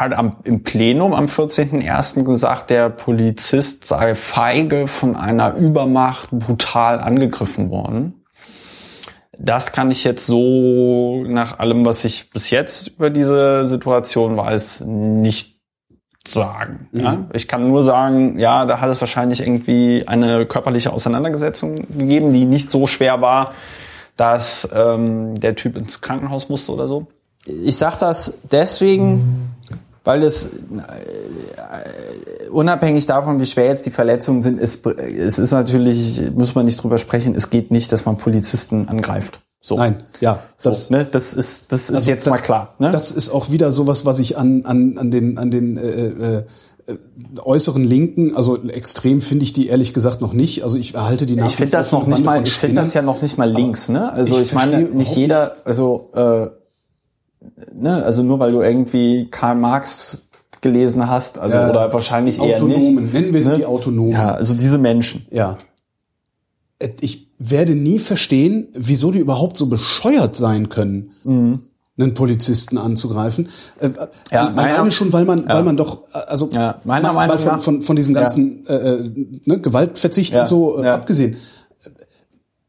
hat 0.01 0.13
am, 0.13 0.37
im 0.45 0.63
Plenum 0.63 1.15
am 1.15 1.27
14.01. 1.27 2.25
gesagt, 2.25 2.71
der 2.71 2.91
Polizist 2.91 3.87
sei 3.87 4.15
feige 4.15 4.89
von 4.89 5.17
einer 5.17 5.55
Übermacht 5.57 6.31
brutal 6.31 7.01
angegriffen 7.01 7.71
worden. 7.71 8.25
Das 9.39 9.73
kann 9.73 9.91
ich 9.91 10.05
jetzt 10.05 10.27
so 10.27 11.25
nach 11.25 11.59
allem, 11.59 11.85
was 11.85 12.05
ich 12.05 12.31
bis 12.31 12.51
jetzt 12.51 12.89
über 12.89 13.11
diese 13.11 13.67
Situation 13.67 14.37
weiß, 14.37 14.85
nicht 14.87 15.57
sagen. 16.27 16.89
Ja? 16.93 17.27
Ich 17.33 17.49
kann 17.49 17.69
nur 17.69 17.83
sagen, 17.83 18.39
ja, 18.39 18.65
da 18.65 18.81
hat 18.81 18.91
es 18.91 19.01
wahrscheinlich 19.01 19.41
irgendwie 19.41 20.05
eine 20.07 20.47
körperliche 20.47 20.93
Auseinandersetzung 20.93 21.87
gegeben, 21.97 22.33
die 22.33 22.47
nicht 22.47 22.71
so 22.71 22.87
schwer 22.87 23.21
war, 23.21 23.53
dass 24.17 24.69
ähm, 24.75 25.39
der 25.39 25.55
Typ 25.55 25.77
ins 25.77 26.01
Krankenhaus 26.01 26.49
musste 26.49 26.73
oder 26.73 26.89
so. 26.89 27.07
Ich 27.47 27.77
sage 27.77 27.97
das 28.01 28.39
deswegen, 28.51 29.56
weil 30.07 30.23
es 30.23 30.47
äh, 30.47 30.49
unabhängig 32.51 33.07
davon, 33.07 33.41
wie 33.41 33.47
schwer 33.47 33.67
jetzt 33.67 33.87
die 33.87 33.91
Verletzungen 33.91 34.41
sind, 34.41 34.61
es, 34.61 34.81
es 34.85 35.39
ist 35.39 35.53
natürlich, 35.53 36.23
muss 36.35 36.55
man 36.55 36.65
nicht 36.65 36.83
drüber 36.83 36.99
sprechen, 36.99 37.35
es 37.35 37.51
geht 37.51 37.71
nicht, 37.71 37.93
dass 37.93 38.05
man 38.05 38.17
Polizisten 38.17 38.89
angreift. 38.89 39.41
So. 39.61 39.77
Nein, 39.77 40.05
ja, 40.21 40.39
So, 40.57 40.71
das, 40.71 40.91
ne? 40.91 41.07
das 41.11 41.35
ist, 41.35 41.73
das 41.73 41.91
ist 41.91 41.97
Also 41.97 42.11
jetzt 42.11 42.27
das- 42.27 42.31
mal 42.31 42.39
klar. 42.39 42.75
Ne? 42.79 42.91
Das 42.93 43.11
ist 43.11 43.31
auch 43.31 43.51
wieder 43.51 43.73
sowas, 43.73 44.05
was 44.05 44.21
ich 44.21 44.39
an, 44.39 44.65
an, 44.65 44.97
an 44.97 45.11
den, 45.11 45.39
an 45.39 45.51
den 45.51 45.77
äh, 45.77 46.39
äh, 46.39 46.45
äußeren 47.43 47.83
Linken, 47.83 48.37
also 48.37 48.63
extrem 48.69 49.21
finde 49.21 49.45
ich 49.45 49.53
die 49.53 49.67
ehrlich 49.67 49.93
gesagt 49.93 50.21
noch 50.21 50.33
nicht. 50.33 50.63
Also 50.63 50.79
ich 50.79 50.95
erhalte 50.95 51.27
die 51.27 51.35
nach 51.35 51.47
ich 51.47 51.57
finde 51.57 51.73
das 51.73 51.91
noch 51.91 52.07
nicht 52.07 52.25
mal, 52.25 52.47
ich 52.47 52.55
finde 52.55 52.77
das 52.77 52.95
ja 52.95 53.03
noch 53.03 53.23
nicht 53.23 53.39
mal 53.39 53.51
links, 53.51 53.89
ne? 53.89 54.13
Also 54.13 54.37
ich 54.37 54.43
ich, 54.43 54.55
meine, 54.55 54.83
nicht 54.83 55.17
jeder, 55.17 55.55
also 55.65 56.11
äh, 56.15 56.47
ne, 57.75 58.03
also 58.05 58.23
nur 58.23 58.39
weil 58.39 58.53
du 58.53 58.61
irgendwie 58.63 59.29
Karl 59.31 59.57
Marx 59.57 60.29
gelesen 60.61 61.09
hast, 61.09 61.39
also 61.39 61.57
Ja, 61.57 61.71
oder 61.71 61.93
wahrscheinlich 61.93 62.39
eher 62.41 62.57
Autonomen, 62.57 63.05
nicht. 63.05 63.15
nennen 63.15 63.33
wir 63.35 63.43
sie 63.43 63.51
ne? 63.51 63.57
die 63.59 63.67
Autonomen. 63.67 64.13
Ja, 64.13 64.35
also 64.35 64.55
diese 64.55 64.79
Menschen. 64.79 65.27
Ja. 65.31 65.59
Ich 67.01 67.29
werde 67.39 67.75
nie 67.75 67.99
verstehen, 67.99 68.69
wieso 68.75 69.11
die 69.11 69.19
überhaupt 69.19 69.57
so 69.57 69.67
bescheuert 69.67 70.37
sein 70.37 70.69
können, 70.69 71.13
einen 71.99 72.13
Polizisten 72.15 72.77
anzugreifen. 72.77 73.49
Äh, 73.81 73.89
Mhm. 73.89 73.95
Ja, 74.31 74.47
alleine 74.49 74.91
schon, 74.93 75.13
weil 75.13 75.25
man, 75.25 75.45
Ja. 75.49 75.55
weil 75.57 75.63
man 75.63 75.77
doch, 75.79 76.03
äh, 76.15 76.19
also 76.27 76.51
Ja, 76.53 76.81
meiner 76.85 77.13
mal- 77.13 77.27
Meinung 77.27 77.37
mal 77.37 77.39
von, 77.39 77.53
nach- 77.53 77.61
von, 77.61 77.81
von 77.83 77.97
diesem 77.97 78.13
ganzen 78.15 78.67
äh, 78.67 78.75
äh, 78.75 79.11
ne, 79.47 79.61
Gewaltverzicht 79.61 80.35
Ja, 80.35 80.43
und 80.43 80.49
so 80.49 80.79
äh, 80.81 80.85
ja. 80.85 80.95
abgesehen. 80.95 81.37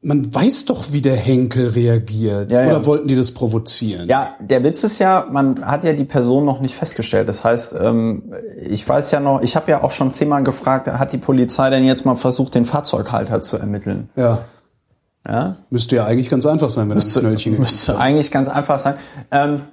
Man 0.01 0.33
weiß 0.33 0.65
doch, 0.65 0.91
wie 0.91 1.01
der 1.01 1.15
Henkel 1.15 1.69
reagiert. 1.69 2.51
Ja, 2.51 2.61
ja. 2.61 2.67
Oder 2.67 2.85
wollten 2.85 3.07
die 3.07 3.15
das 3.15 3.31
provozieren? 3.31 4.07
Ja, 4.07 4.35
der 4.39 4.63
Witz 4.63 4.83
ist 4.83 4.99
ja, 4.99 5.25
man 5.29 5.65
hat 5.65 5.83
ja 5.83 5.93
die 5.93 6.03
Person 6.05 6.45
noch 6.45 6.59
nicht 6.61 6.75
festgestellt. 6.75 7.27
Das 7.27 7.43
heißt, 7.43 7.75
ähm, 7.81 8.31
ich 8.61 8.87
weiß 8.87 9.09
ja 9.11 9.19
noch, 9.19 9.41
ich 9.41 9.55
habe 9.55 9.71
ja 9.71 9.83
auch 9.83 9.91
schon 9.91 10.13
zehnmal 10.13 10.43
gefragt, 10.43 10.87
hat 10.87 11.13
die 11.13 11.17
Polizei 11.17 11.69
denn 11.71 11.83
jetzt 11.83 12.05
mal 12.05 12.15
versucht, 12.15 12.53
den 12.55 12.65
Fahrzeughalter 12.65 13.41
zu 13.41 13.57
ermitteln? 13.57 14.09
ja. 14.15 14.39
Ja, 15.27 15.57
Müsste 15.69 15.97
ja 15.97 16.05
eigentlich 16.05 16.29
ganz 16.29 16.45
einfach 16.45 16.69
sein, 16.69 16.89
wenn 16.89 16.95
müsste, 16.95 17.19
Knöllchen 17.19 17.51
gekriegt 17.51 17.69
müsste 17.69 17.93
hat. 17.95 17.99
eigentlich 17.99 18.31
ganz 18.31 18.47
einfach 18.47 18.79
sein. 18.79 18.95
Ähm, 19.29 19.63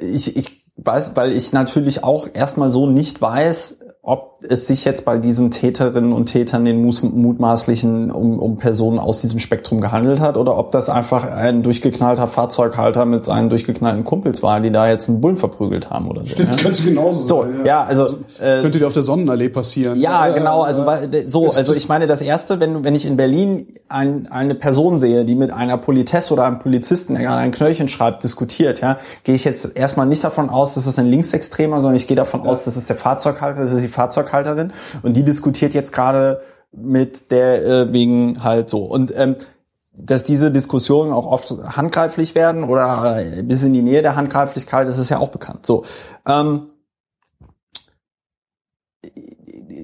ich, 0.00 0.36
ich 0.36 0.66
weiß, 0.74 1.14
weil 1.14 1.30
ich 1.32 1.52
natürlich 1.52 2.02
auch 2.02 2.26
erstmal 2.32 2.72
so 2.72 2.88
nicht 2.88 3.20
weiß, 3.22 3.78
ob 4.04 4.38
es 4.48 4.66
sich 4.66 4.84
jetzt 4.84 5.04
bei 5.04 5.16
diesen 5.18 5.52
Täterinnen 5.52 6.12
und 6.12 6.26
Tätern, 6.26 6.64
den 6.64 6.82
mutmaßlichen, 6.82 8.10
um, 8.10 8.40
um 8.40 8.56
Personen 8.56 8.98
aus 8.98 9.20
diesem 9.20 9.38
Spektrum 9.38 9.80
gehandelt 9.80 10.20
hat 10.20 10.36
oder 10.36 10.58
ob 10.58 10.72
das 10.72 10.88
einfach 10.88 11.24
ein 11.24 11.62
durchgeknallter 11.62 12.26
Fahrzeughalter 12.26 13.04
mit 13.04 13.24
seinen 13.24 13.48
durchgeknallten 13.48 14.02
Kumpels 14.02 14.42
war, 14.42 14.60
die 14.60 14.72
da 14.72 14.88
jetzt 14.88 15.08
einen 15.08 15.20
Bullen 15.20 15.36
verprügelt 15.36 15.90
haben 15.90 16.08
oder 16.08 16.24
so. 16.24 16.30
Stimmt, 16.32 16.50
ja? 16.56 16.56
könnte 16.56 16.82
genauso 16.82 17.22
So, 17.22 17.42
sein. 17.42 17.64
ja, 17.64 17.84
also, 17.84 18.04
äh, 18.40 18.60
könnte 18.62 18.80
dir 18.80 18.88
auf 18.88 18.92
der 18.92 19.02
Sonnenallee 19.02 19.48
passieren. 19.50 20.00
ja, 20.00 20.26
Äh, 20.28 20.32
genau. 20.34 20.62
Also 20.62 20.82
äh, 20.82 20.86
weil- 20.86 21.28
so, 21.28 21.52
also 21.52 21.72
ich 21.72 21.88
meine, 21.88 22.08
das 22.08 22.22
erste, 22.22 22.58
wenn 22.58 22.82
wenn 22.82 22.96
ich 22.96 23.06
in 23.06 23.16
Berlin 23.16 23.68
ein, 23.88 24.26
eine 24.32 24.56
Person 24.56 24.98
sehe, 24.98 25.24
die 25.24 25.36
mit 25.36 25.52
einer 25.52 25.78
Politesse 25.78 26.32
oder 26.34 26.44
einem 26.44 26.58
Polizisten, 26.58 27.14
der 27.14 27.22
gerade 27.22 27.38
ein 27.40 27.52
Knöllchen 27.52 27.86
schreibt, 27.86 28.24
diskutiert, 28.24 28.80
ja, 28.80 28.98
gehe 29.22 29.36
ich 29.36 29.44
jetzt 29.44 29.76
erstmal 29.76 30.06
nicht 30.06 30.24
davon 30.24 30.50
aus, 30.50 30.74
dass 30.74 30.86
es 30.86 30.98
ein 30.98 31.06
Linksextremer, 31.06 31.80
sondern 31.80 31.96
ich 31.96 32.08
gehe 32.08 32.16
davon 32.16 32.40
aus, 32.46 32.64
dass 32.64 32.74
es 32.76 32.86
der 32.88 32.96
Fahrzeughalter, 32.96 33.60
das 33.62 33.72
ist 33.72 33.82
die 33.82 33.91
Fahrzeughalterin 33.92 34.72
und 35.02 35.16
die 35.16 35.22
diskutiert 35.24 35.74
jetzt 35.74 35.92
gerade 35.92 36.40
mit 36.72 37.30
der 37.30 37.64
äh, 37.64 37.92
wegen 37.92 38.42
halt 38.42 38.68
so 38.68 38.84
und 38.84 39.12
ähm, 39.16 39.36
dass 39.94 40.24
diese 40.24 40.50
Diskussionen 40.50 41.12
auch 41.12 41.26
oft 41.26 41.50
handgreiflich 41.64 42.34
werden 42.34 42.64
oder 42.64 43.20
äh, 43.20 43.42
bis 43.42 43.62
in 43.62 43.74
die 43.74 43.82
Nähe 43.82 44.02
der 44.02 44.16
Handgreiflichkeit, 44.16 44.88
das 44.88 44.98
ist 44.98 45.10
ja 45.10 45.18
auch 45.18 45.28
bekannt. 45.28 45.66
So. 45.66 45.84
Ähm, 46.26 46.68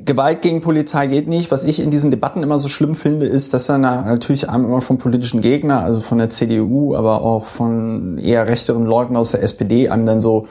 Gewalt 0.04 0.42
gegen 0.42 0.60
Polizei 0.60 1.06
geht 1.06 1.28
nicht. 1.28 1.50
Was 1.50 1.64
ich 1.64 1.80
in 1.80 1.90
diesen 1.90 2.10
Debatten 2.10 2.42
immer 2.42 2.58
so 2.58 2.68
schlimm 2.68 2.94
finde, 2.94 3.26
ist, 3.26 3.52
dass 3.52 3.66
dann 3.66 3.82
natürlich 3.82 4.48
einem 4.48 4.64
immer 4.64 4.80
vom 4.80 4.98
politischen 4.98 5.40
Gegner, 5.40 5.82
also 5.82 6.00
von 6.00 6.18
der 6.18 6.30
CDU, 6.30 6.94
aber 6.94 7.22
auch 7.22 7.44
von 7.44 8.18
eher 8.18 8.48
rechteren 8.48 8.84
Leuten 8.84 9.16
aus 9.16 9.32
der 9.32 9.42
SPD, 9.42 9.88
einem 9.88 10.06
dann 10.06 10.20
so 10.20 10.46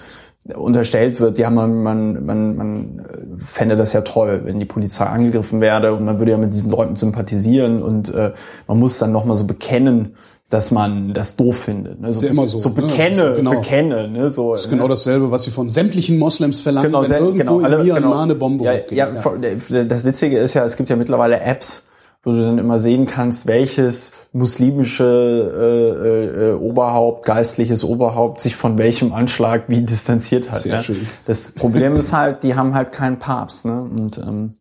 unterstellt 0.55 1.19
wird, 1.19 1.37
ja, 1.37 1.49
man, 1.49 1.81
man, 1.83 2.25
man, 2.25 2.55
man 2.55 2.99
äh, 2.99 3.43
fände 3.43 3.75
das 3.75 3.93
ja 3.93 4.01
toll, 4.01 4.41
wenn 4.45 4.59
die 4.59 4.65
Polizei 4.65 5.05
angegriffen 5.05 5.61
werde 5.61 5.93
und 5.93 6.05
man 6.05 6.19
würde 6.19 6.31
ja 6.31 6.37
mit 6.37 6.53
diesen 6.53 6.71
Leuten 6.71 6.95
sympathisieren 6.95 7.81
und 7.81 8.13
äh, 8.13 8.31
man 8.67 8.79
muss 8.79 8.97
dann 8.99 9.11
nochmal 9.11 9.37
so 9.37 9.45
bekennen, 9.45 10.15
dass 10.49 10.71
man 10.71 11.13
das 11.13 11.35
doof 11.35 11.57
findet. 11.57 11.99
Ne? 11.99 12.13
So, 12.13 12.25
ja 12.25 12.31
immer 12.31 12.47
so, 12.47 12.59
so 12.59 12.69
ne? 12.69 12.75
Bekenne, 12.75 13.21
ist 13.23 13.35
genau- 13.35 13.51
bekenne. 13.51 14.07
Ne? 14.07 14.29
So, 14.29 14.51
Das 14.51 14.61
ist 14.63 14.69
genau 14.69 14.87
dasselbe, 14.87 15.29
was 15.29 15.43
sie 15.43 15.51
von 15.51 15.67
sämtlichen 15.67 16.17
Moslems 16.17 16.61
verlangen, 16.61 16.87
genau, 16.91 17.03
wenn 17.03 17.11
irgendwo 17.23 17.37
genau, 17.37 17.59
alle, 17.61 17.77
in 17.79 17.83
Myanmar 17.83 18.01
genau. 18.01 18.21
eine 18.23 18.35
Bombe 18.35 18.63
ja, 18.63 18.73
ja, 18.89 19.13
vor- 19.15 19.37
Das 19.39 20.05
Witzige 20.05 20.37
ist 20.39 20.53
ja, 20.53 20.63
es 20.63 20.77
gibt 20.77 20.87
ja 20.87 20.95
mittlerweile 20.95 21.41
Apps, 21.41 21.83
wo 22.23 22.31
du 22.31 22.43
dann 22.43 22.57
immer 22.57 22.79
sehen 22.79 23.05
kannst, 23.05 23.47
welches 23.47 24.11
muslimische 24.33 25.03
äh, 25.05 26.49
äh, 26.49 26.53
Oberhaupt, 26.53 27.25
geistliches 27.25 27.83
Oberhaupt 27.83 28.41
sich 28.41 28.55
von 28.55 28.77
welchem 28.77 29.13
Anschlag 29.13 29.69
wie 29.69 29.81
distanziert 29.83 30.51
hat. 30.51 30.59
Sehr 30.59 30.75
ja. 30.75 30.83
schön. 30.83 31.07
Das 31.25 31.51
Problem 31.51 31.95
ist 31.95 32.13
halt, 32.13 32.43
die 32.43 32.55
haben 32.55 32.73
halt 32.73 32.91
keinen 32.91 33.19
Papst. 33.19 33.65
Ne? 33.65 33.81
Und 33.81 34.17
ähm, 34.17 34.55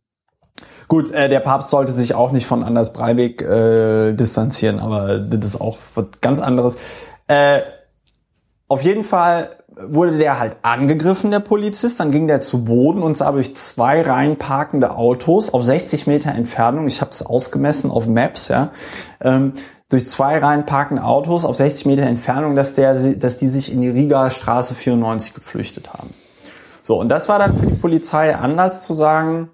Gut, 0.88 1.12
äh, 1.12 1.28
der 1.28 1.40
Papst 1.40 1.70
sollte 1.70 1.90
sich 1.90 2.14
auch 2.14 2.30
nicht 2.30 2.46
von 2.46 2.62
Anders 2.62 2.92
Breivik 2.92 3.42
äh, 3.42 4.12
distanzieren, 4.12 4.78
aber 4.78 5.18
das 5.18 5.44
ist 5.44 5.60
auch 5.60 5.78
was 5.94 6.06
ganz 6.20 6.40
anderes. 6.40 6.76
Äh, 7.26 7.62
auf 8.68 8.82
jeden 8.82 9.02
Fall 9.02 9.50
wurde 9.78 10.16
der 10.16 10.38
halt 10.40 10.56
angegriffen, 10.62 11.30
der 11.30 11.40
Polizist. 11.40 12.00
Dann 12.00 12.10
ging 12.10 12.26
der 12.26 12.40
zu 12.40 12.64
Boden 12.64 13.02
und 13.02 13.16
sah 13.16 13.32
durch 13.32 13.54
zwei 13.56 14.02
Reihen 14.02 14.36
parkende 14.36 14.96
Autos 14.96 15.52
auf 15.52 15.62
60 15.62 16.06
Meter 16.06 16.32
Entfernung. 16.32 16.86
Ich 16.86 17.00
habe 17.00 17.10
es 17.10 17.24
ausgemessen 17.24 17.90
auf 17.90 18.06
Maps, 18.06 18.48
ja. 18.48 18.70
Ähm, 19.20 19.52
durch 19.88 20.08
zwei 20.08 20.38
Reihen 20.38 20.66
parkende 20.66 21.04
Autos 21.04 21.44
auf 21.44 21.54
60 21.56 21.86
Meter 21.86 22.02
Entfernung, 22.02 22.56
dass, 22.56 22.74
der, 22.74 22.94
dass 23.14 23.36
die 23.36 23.48
sich 23.48 23.72
in 23.72 23.80
die 23.80 23.88
Riga 23.88 24.30
Straße 24.30 24.74
94 24.74 25.34
geflüchtet 25.34 25.92
haben. 25.92 26.10
So, 26.82 26.98
und 26.98 27.08
das 27.08 27.28
war 27.28 27.38
dann 27.38 27.56
für 27.56 27.66
die 27.66 27.74
Polizei 27.74 28.34
anders 28.34 28.80
zu 28.80 28.94
sagen, 28.94 29.50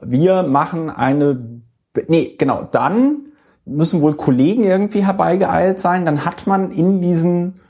wir 0.00 0.42
machen 0.44 0.90
eine, 0.90 1.62
nee, 2.06 2.34
genau, 2.38 2.62
dann 2.70 3.32
müssen 3.64 4.00
wohl 4.00 4.14
Kollegen 4.14 4.64
irgendwie 4.64 5.04
herbeigeeilt 5.04 5.80
sein, 5.80 6.04
dann 6.04 6.24
hat 6.24 6.46
man 6.46 6.70
in 6.70 7.00
diesen 7.00 7.60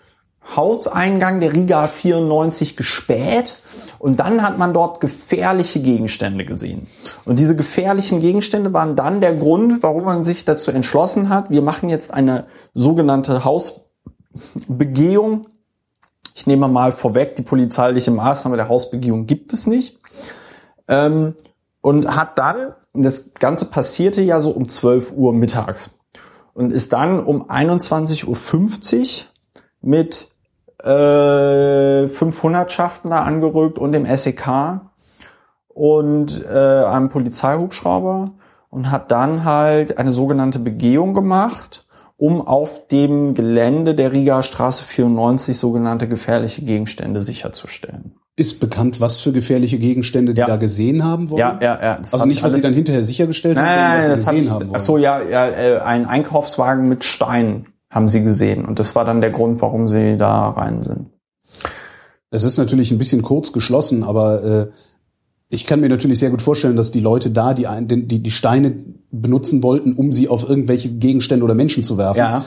Hauseingang 0.54 1.40
der 1.40 1.54
Riga 1.54 1.88
94 1.88 2.76
gespäht 2.76 3.58
und 3.98 4.20
dann 4.20 4.42
hat 4.42 4.58
man 4.58 4.74
dort 4.74 5.00
gefährliche 5.00 5.80
Gegenstände 5.80 6.44
gesehen. 6.44 6.86
Und 7.24 7.38
diese 7.38 7.56
gefährlichen 7.56 8.20
Gegenstände 8.20 8.72
waren 8.72 8.96
dann 8.96 9.20
der 9.20 9.34
Grund, 9.34 9.82
warum 9.82 10.04
man 10.04 10.24
sich 10.24 10.44
dazu 10.44 10.70
entschlossen 10.70 11.28
hat, 11.28 11.50
wir 11.50 11.62
machen 11.62 11.88
jetzt 11.88 12.12
eine 12.12 12.46
sogenannte 12.74 13.44
Hausbegehung. 13.44 15.46
Ich 16.34 16.46
nehme 16.46 16.68
mal 16.68 16.92
vorweg, 16.92 17.36
die 17.36 17.42
polizeiliche 17.42 18.10
Maßnahme 18.10 18.56
der 18.56 18.68
Hausbegehung 18.68 19.26
gibt 19.26 19.52
es 19.52 19.66
nicht. 19.66 19.98
Ähm, 20.88 21.34
und 21.80 22.14
hat 22.14 22.38
dann, 22.38 22.74
das 22.92 23.34
Ganze 23.34 23.66
passierte 23.66 24.22
ja 24.22 24.40
so 24.40 24.50
um 24.50 24.68
12 24.68 25.12
Uhr 25.12 25.32
mittags 25.32 25.98
und 26.54 26.72
ist 26.72 26.92
dann 26.92 27.20
um 27.20 27.50
21.50 27.50 28.26
Uhr 28.26 29.26
mit 29.82 30.33
äh, 30.84 32.08
500 32.08 32.70
Schaften 32.70 33.10
da 33.10 33.22
angerückt 33.22 33.78
und 33.78 33.92
dem 33.92 34.06
SEK 34.16 34.80
und 35.68 36.44
äh, 36.44 36.84
einem 36.84 37.08
Polizeihubschrauber 37.08 38.30
und 38.70 38.90
hat 38.90 39.10
dann 39.10 39.44
halt 39.44 39.98
eine 39.98 40.12
sogenannte 40.12 40.58
Begehung 40.58 41.14
gemacht, 41.14 41.86
um 42.16 42.46
auf 42.46 42.86
dem 42.88 43.34
Gelände 43.34 43.94
der 43.94 44.12
Riga 44.12 44.42
Straße 44.42 44.84
94 44.84 45.56
sogenannte 45.58 46.06
gefährliche 46.08 46.62
Gegenstände 46.62 47.22
sicherzustellen. 47.22 48.14
Ist 48.36 48.58
bekannt, 48.60 49.00
was 49.00 49.18
für 49.20 49.30
gefährliche 49.32 49.78
Gegenstände 49.78 50.34
die 50.34 50.40
Ja. 50.40 50.46
da 50.48 50.56
gesehen 50.56 51.04
haben 51.04 51.30
wollen? 51.30 51.38
Ja, 51.38 51.58
ja, 51.60 51.78
ja. 51.80 51.94
Also 51.96 52.24
nicht, 52.24 52.38
ich 52.38 52.42
was 52.44 52.54
sie 52.54 52.62
dann 52.62 52.74
hinterher 52.74 53.04
sichergestellt 53.04 53.56
haben, 53.56 53.64
Nein, 53.64 53.74
sondern 53.74 53.90
nein, 53.90 53.98
was 53.98 54.06
das 54.06 54.24
sie 54.24 54.30
gesehen 54.30 54.44
ich, 54.44 54.50
haben 54.50 54.60
wollen. 54.66 54.76
ach 54.76 54.80
so, 54.80 54.98
ja, 54.98 55.22
ja, 55.22 55.48
äh, 55.48 55.78
ein 55.80 56.06
Einkaufswagen 56.06 56.88
mit 56.88 57.04
Steinen 57.04 57.66
haben 57.94 58.08
sie 58.08 58.24
gesehen 58.24 58.64
und 58.64 58.80
das 58.80 58.96
war 58.96 59.04
dann 59.04 59.20
der 59.20 59.30
Grund, 59.30 59.62
warum 59.62 59.86
sie 59.86 60.16
da 60.16 60.48
rein 60.50 60.82
sind. 60.82 61.10
Es 62.30 62.42
ist 62.42 62.58
natürlich 62.58 62.90
ein 62.90 62.98
bisschen 62.98 63.22
kurz 63.22 63.52
geschlossen, 63.52 64.02
aber 64.02 64.42
äh, 64.42 64.66
ich 65.48 65.66
kann 65.66 65.80
mir 65.80 65.88
natürlich 65.88 66.18
sehr 66.18 66.30
gut 66.30 66.42
vorstellen, 66.42 66.74
dass 66.74 66.90
die 66.90 67.00
Leute 67.00 67.30
da 67.30 67.54
die, 67.54 67.68
die, 67.86 68.20
die 68.20 68.30
Steine 68.32 68.74
benutzen 69.12 69.62
wollten, 69.62 69.92
um 69.92 70.10
sie 70.10 70.28
auf 70.28 70.48
irgendwelche 70.48 70.90
Gegenstände 70.90 71.44
oder 71.44 71.54
Menschen 71.54 71.84
zu 71.84 71.96
werfen. 71.96 72.18
Ja, 72.18 72.44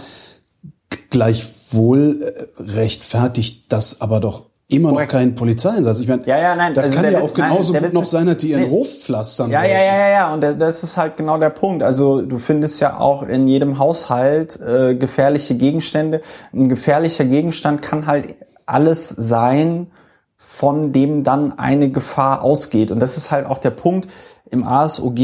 Gleichwohl 1.09 2.21
äh, 2.21 2.61
rechtfertigt 2.61 3.71
das 3.71 4.01
aber 4.01 4.19
doch 4.19 4.46
immer 4.69 4.89
Korrekt. 4.89 5.13
noch 5.13 5.19
keinen 5.19 5.35
Polizeieinsatz. 5.35 5.99
Ich 5.99 6.07
meine, 6.07 6.25
Ja, 6.25 6.37
ja, 6.39 6.55
nein, 6.55 6.73
da 6.73 6.81
also 6.81 6.95
kann 6.95 7.11
ja 7.11 7.19
Witz- 7.19 7.23
auch 7.23 7.33
genauso 7.33 7.73
nein, 7.73 7.83
gut 7.83 7.93
noch 7.93 8.03
sein, 8.05 8.25
dass 8.27 8.37
die 8.37 8.51
ihren 8.51 8.63
nee. 8.63 8.69
Hof 8.69 8.87
pflastern 8.87 9.49
Ja, 9.49 9.63
ja, 9.63 9.77
ja, 9.79 9.97
ja, 9.97 10.09
ja. 10.09 10.33
Und 10.33 10.41
das- 10.41 10.83
ist 10.83 10.97
halt 10.97 11.15
genau 11.17 11.37
der 11.37 11.51
Punkt. 11.51 11.83
Also 11.83 12.21
du 12.21 12.37
findest 12.37 12.81
ja 12.81 12.99
auch 12.99 13.23
in 13.23 13.47
jedem 13.47 13.79
Haushalt 13.79 14.59
äh, 14.59 14.95
gefährliche 14.95 15.55
Gegenstände. 15.55 16.21
Ein 16.53 16.67
gefährlicher 16.67 17.23
Gegenstand 17.25 17.81
kann 17.81 18.07
halt 18.07 18.35
alles 18.65 19.07
sein, 19.09 19.87
von 20.35 20.91
dem 20.91 21.23
dann 21.23 21.57
eine 21.57 21.89
Gefahr 21.89 22.41
ausgeht. 22.43 22.91
Und 22.91 22.99
das 22.99 23.15
ist 23.17 23.31
halt 23.31 23.45
auch 23.45 23.59
der 23.59 23.71
Punkt 23.71 24.09
im 24.51 24.65
ASOG. 24.67 25.19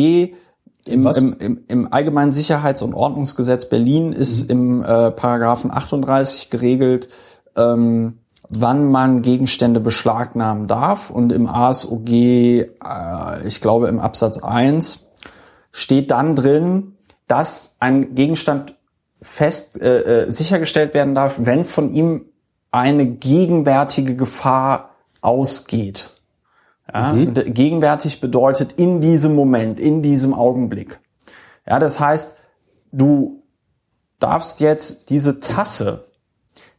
Im, 0.86 1.08
im, 1.08 1.36
im, 1.40 1.64
Im 1.70 1.94
Allgemeinen 1.94 2.32
Sicherheits- 2.34 2.82
und 2.82 2.94
Ordnungsgesetz 2.94 3.68
Berlin 3.70 4.12
ist 4.14 4.50
im 4.50 4.82
äh, 4.84 5.12
Paragraphen 5.12 5.72
38 5.72 6.50
geregelt, 6.50 7.08
ähm, 7.56 8.20
wann 8.50 8.90
man 8.90 9.22
Gegenstände 9.22 9.80
beschlagnahmen 9.80 10.68
darf. 10.68 11.10
Und 11.10 11.32
im 11.32 11.48
ASOG, 11.48 12.10
äh, 12.10 12.68
ich 13.46 13.62
glaube 13.62 13.88
im 13.88 14.00
Absatz 14.00 14.38
1, 14.40 15.08
steht 15.72 16.12
dann 16.12 16.36
drin, 16.36 16.98
dass 17.28 17.78
ein 17.80 18.16
Gegenstand 18.16 18.76
fest 19.22 19.82
äh, 19.82 20.24
äh, 20.24 20.32
sichergestellt 20.32 20.94
werden 20.94 21.16
darf, 21.16 21.38
wenn 21.40 21.66
von 21.66 21.94
ihm 21.94 22.26
eine 22.72 23.06
gegenwärtige 23.06 24.16
Gefahr 24.16 24.90
ausgeht. 25.22 26.10
Ja, 26.94 27.12
und 27.12 27.38
äh, 27.38 27.50
gegenwärtig 27.50 28.20
bedeutet 28.20 28.74
in 28.74 29.00
diesem 29.00 29.36
Moment, 29.36 29.80
in 29.80 30.02
diesem 30.02 30.34
Augenblick. 30.34 31.00
Ja, 31.66 31.80
das 31.80 32.00
heißt, 32.00 32.36
du 32.92 33.44
darfst 34.20 34.60
jetzt 34.60 35.10
diese 35.10 35.40
Tasse 35.40 36.06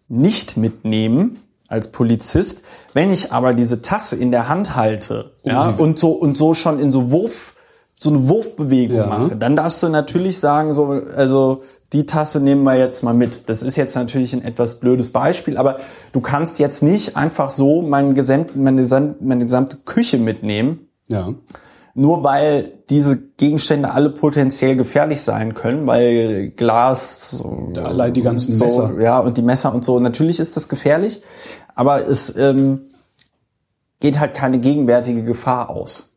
nicht 0.08 0.56
mitnehmen 0.56 1.40
als 1.68 1.92
Polizist. 1.92 2.62
Wenn 2.92 3.10
ich 3.10 3.32
aber 3.32 3.54
diese 3.54 3.80
Tasse 3.82 4.16
in 4.16 4.30
der 4.30 4.48
Hand 4.48 4.76
halte 4.76 5.32
ja, 5.42 5.72
sie- 5.74 5.80
und 5.82 5.98
so 5.98 6.10
und 6.12 6.36
so 6.36 6.54
schon 6.54 6.78
in 6.78 6.90
so 6.90 7.10
Wurf 7.10 7.54
so 7.96 8.10
eine 8.10 8.28
Wurfbewegung 8.28 8.96
Ja. 8.98 9.06
mache, 9.06 9.36
dann 9.36 9.56
darfst 9.56 9.82
du 9.82 9.88
natürlich 9.88 10.38
sagen 10.40 10.74
so 10.74 10.86
also 11.16 11.62
die 11.92 12.06
Tasse 12.06 12.40
nehmen 12.40 12.64
wir 12.64 12.76
jetzt 12.76 13.02
mal 13.04 13.14
mit. 13.14 13.48
Das 13.48 13.62
ist 13.62 13.76
jetzt 13.76 13.94
natürlich 13.94 14.32
ein 14.34 14.42
etwas 14.42 14.80
blödes 14.80 15.10
Beispiel, 15.10 15.56
aber 15.56 15.76
du 16.12 16.20
kannst 16.20 16.58
jetzt 16.58 16.82
nicht 16.82 17.16
einfach 17.16 17.50
so 17.50 17.82
mein 17.82 18.14
gesamt, 18.14 18.56
meine, 18.56 18.82
gesam- 18.82 19.14
meine 19.20 19.44
gesamte 19.44 19.76
Küche 19.84 20.18
mitnehmen, 20.18 20.88
Ja. 21.06 21.34
Nur 21.94 22.24
weil 22.24 22.72
diese 22.90 23.16
Gegenstände 23.16 23.92
alle 23.92 24.10
potenziell 24.10 24.76
gefährlich 24.76 25.22
sein 25.22 25.54
können, 25.54 25.86
weil 25.86 26.50
Glas, 26.50 27.44
Allein 27.76 28.12
die 28.12 28.22
ganzen 28.22 28.52
so, 28.52 28.64
Messer. 28.64 29.00
ja, 29.00 29.20
und 29.20 29.36
die 29.36 29.42
Messer 29.42 29.72
und 29.72 29.84
so. 29.84 30.00
Natürlich 30.00 30.40
ist 30.40 30.56
das 30.56 30.68
gefährlich, 30.68 31.22
aber 31.74 32.06
es 32.06 32.34
ähm, 32.36 32.82
geht 34.00 34.18
halt 34.18 34.34
keine 34.34 34.58
gegenwärtige 34.58 35.22
Gefahr 35.22 35.70
aus. 35.70 36.10